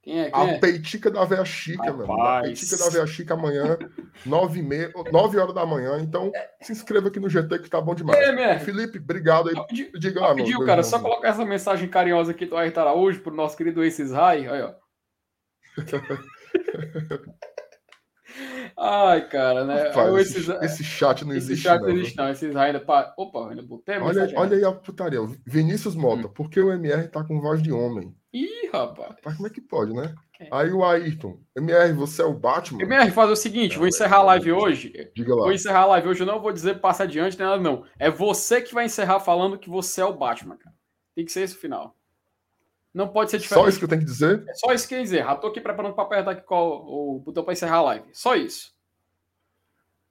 Quem 0.03 0.19
é? 0.19 0.31
Quem 0.31 0.41
a 0.41 0.47
é? 0.53 0.59
peitica 0.59 1.11
da 1.11 1.25
Véia 1.25 1.45
Chica, 1.45 1.91
amigo. 1.91 2.13
A 2.23 2.41
peitica 2.43 2.77
da 2.79 2.89
Véia 2.89 3.07
Chica 3.07 3.35
amanhã, 3.35 3.79
9, 4.25 4.59
e 4.59 4.63
meia, 4.63 4.91
9 5.13 5.39
horas 5.39 5.55
da 5.55 5.67
manhã. 5.67 6.01
Então, 6.01 6.33
se 6.63 6.73
inscreva 6.73 7.09
aqui 7.09 7.21
no 7.21 7.29
GT 7.29 7.59
que 7.59 7.69
tá 7.69 7.81
bom 7.81 7.95
demais. 7.95 8.19
É. 8.19 8.59
Felipe, 8.59 8.99
obrigado 8.99 9.51
aí. 9.51 9.55
Rapidinho, 9.55 9.93
Diga 9.99 10.21
lá, 10.21 10.35
meu 10.35 10.65
cara, 10.65 10.83
só 10.83 10.99
colocar 10.99 11.29
essa 11.29 11.45
mensagem 11.45 11.89
carinhosa 11.89 12.31
aqui 12.31 12.47
do 12.47 12.57
Ayrton 12.57 12.81
Araújo 12.81 13.21
pro 13.21 13.35
nosso 13.35 13.57
querido 13.57 13.83
Aces 13.83 14.11
Rai. 14.11 14.47
Aí, 14.49 14.63
ó. 14.63 14.75
Ai, 18.79 19.29
cara, 19.29 19.65
né? 19.65 19.89
Rapaz, 19.89 20.35
esse, 20.35 20.51
esse 20.65 20.85
chat 20.85 21.25
não 21.25 21.35
esse 21.35 21.53
existe, 21.53 21.65
chat 21.65 21.81
não, 21.81 21.89
não 21.89 21.95
existe, 21.97 22.17
não. 22.17 22.31
Esses 22.31 22.57
ainda. 22.57 22.81
Pa... 22.81 23.13
Opa, 23.17 23.51
ainda 23.51 23.63
botei 23.63 23.99
Olha, 23.99 24.33
olha 24.37 24.57
aí 24.57 24.65
a 24.65 24.73
putaria. 24.73 25.21
Vinícius 25.47 25.95
Mota, 25.95 26.29
Hum. 26.29 26.33
por 26.33 26.49
que 26.49 26.61
o 26.61 26.73
MR 26.73 27.09
tá 27.09 27.23
com 27.23 27.41
voz 27.41 27.63
de 27.63 27.73
homem? 27.73 28.15
Ih, 28.33 28.69
rapaz. 28.73 29.17
Mas 29.25 29.35
como 29.37 29.47
é 29.49 29.51
que 29.51 29.61
pode, 29.61 29.93
né? 29.93 30.15
É. 30.39 30.49
Aí 30.53 30.71
o 30.71 30.85
Ayrton, 30.85 31.41
MR, 31.57 31.93
você 31.93 32.23
é 32.23 32.25
o 32.25 32.33
Batman? 32.33 32.81
MR, 32.83 33.11
faz 33.11 33.29
o 33.31 33.37
seguinte, 33.37 33.75
vou 33.75 33.83
Não, 33.83 33.89
encerrar 33.89 34.19
a 34.19 34.23
é- 34.23 34.25
live 34.27 34.53
hoje. 34.53 35.11
Diga 35.15 35.35
lá. 35.35 35.43
Vou 35.43 35.53
encerrar 35.53 35.81
a 35.81 35.87
live 35.87 36.09
hoje, 36.09 36.23
eu 36.23 36.27
não 36.27 36.41
vou 36.41 36.53
dizer 36.53 36.81
passa 36.81 37.03
adiante, 37.03 37.37
nem 37.39 37.47
nada, 37.47 37.61
não. 37.63 37.85
É 37.99 38.09
você 38.09 38.61
que 38.63 38.73
vai 38.73 38.85
encerrar 38.85 39.19
falando 39.21 39.59
que 39.59 39.69
você 39.69 40.01
é 40.01 40.05
o 40.05 40.17
Batman, 40.17 40.57
cara. 40.57 40.75
Tem 41.15 41.25
que 41.25 41.33
ser 41.33 41.43
esse 41.43 41.57
o 41.57 41.59
final. 41.59 41.97
Não 42.95 43.09
pode 43.09 43.31
ser 43.33 43.39
diferente. 43.39 43.63
Só 43.65 43.69
isso 43.69 43.79
que 43.79 43.85
eu 43.85 43.89
tenho 43.89 44.01
que 44.01 44.07
dizer? 44.07 44.45
É 44.49 44.55
só 44.55 44.73
isso 44.73 44.87
que 44.89 44.95
eu 44.95 44.99
ia 44.99 45.05
dizer. 45.05 45.19
Já 45.25 45.37
tô 45.37 45.49
aqui 45.49 45.61
preparando 45.61 45.95
para 45.95 46.05
apertar 46.05 46.31
aqui 46.33 46.43
qual, 46.43 46.85
o 46.87 47.19
botão 47.21 47.43
para 47.45 47.53
encerrar 47.53 47.77
a 47.77 47.83
live. 47.83 48.09
Só 48.13 48.35
isso. 48.37 48.73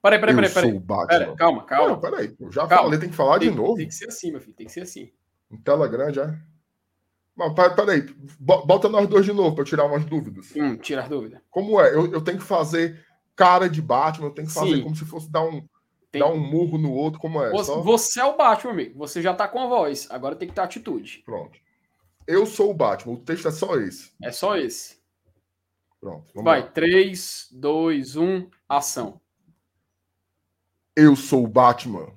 Peraí, 0.02 0.20
peraí, 0.20 0.34
eu 0.34 0.38
peraí, 0.38 0.50
sou 0.52 0.62
peraí. 0.62 0.78
o 0.78 0.80
Batman. 0.80 1.08
Pera, 1.08 1.36
calma, 1.36 1.58
Não, 1.60 1.66
calma. 1.66 2.00
peraí. 2.00 2.36
Eu 2.40 2.52
já 2.52 2.68
Calma. 2.68 2.84
falei, 2.84 3.00
tem 3.00 3.10
que 3.10 3.16
falar 3.16 3.40
Tem, 3.40 3.50
de 3.50 3.56
novo. 3.56 3.76
tem 3.76 3.88
que 3.88 3.94
ser 3.94 4.08
assim, 4.08 4.32
meu 4.32 4.40
filho. 4.40 4.56
Tem 4.56 4.66
que 4.68 4.72
ser 4.72 4.82
assim. 4.82 5.12
Em 5.52 5.58
tela 5.58 5.88
grande, 5.90 6.20
é? 6.22 6.38
Não, 7.40 7.53
pera- 7.53 7.74
peraí. 7.74 8.02
Bo- 8.40 8.66
Bota 8.66 8.90
nós 8.90 9.07
dois 9.07 9.26
de 9.26 9.32
novo 9.34 9.56
para 9.56 9.64
tirar 9.64 9.86
umas 9.86 10.03
dúvidas. 10.06 10.53
Hum, 10.56 10.76
tira 10.76 11.03
as 11.03 11.10
dúvidas. 11.10 11.41
Como 11.49 11.80
é? 11.80 11.94
Eu, 11.94 12.11
eu 12.11 12.22
tenho 12.22 12.38
que 12.38 12.44
fazer 12.44 13.03
cara 13.36 13.70
de 13.70 13.82
Batman, 13.82 14.28
eu 14.28 14.32
tenho 14.34 14.48
que 14.49 14.53
fazer 14.53 14.76
Sim. 14.76 14.84
como 14.84 14.95
se 14.95 15.06
fosse 15.06 15.32
dar 15.32 15.44
um, 15.45 15.66
Tem- 16.11 16.20
dar 16.20 16.28
um 16.28 16.38
murro 16.38 16.78
no 16.78 16.91
outro, 16.91 17.18
como 17.20 17.41
é? 17.41 17.49
Você, 17.52 17.72
Só- 17.72 17.82
você 17.82 18.20
é 18.20 18.26
o 18.26 18.36
Batman, 18.36 18.72
amigo. 18.74 18.99
Você 18.99 19.22
já 19.22 19.34
tá 19.34 19.48
com 19.48 19.60
a 19.61 19.68
voz. 19.68 20.06
Agora 20.11 20.36
tem 20.36 20.49
que 20.49 20.53
ter 20.53 20.61
atitude. 20.61 21.24
Pronto. 21.26 21.57
Eu 22.28 22.45
sou 22.45 22.70
o 22.70 22.74
Batman, 22.74 23.14
o 23.14 23.18
texto 23.18 23.48
é 23.48 23.52
só 23.52 23.76
esse. 23.78 24.11
É 24.22 24.32
só 24.32 24.57
esse. 24.57 24.99
Pronto. 26.02 26.26
Vamos 26.36 26.44
Vai. 26.44 26.61
lá. 26.61 26.68
3, 26.68 27.48
2, 27.53 28.16
1, 28.18 28.49
ação. 28.68 29.20
Eu 30.95 31.16
sou 31.16 31.44
o 31.45 31.48
Batman. 31.48 32.11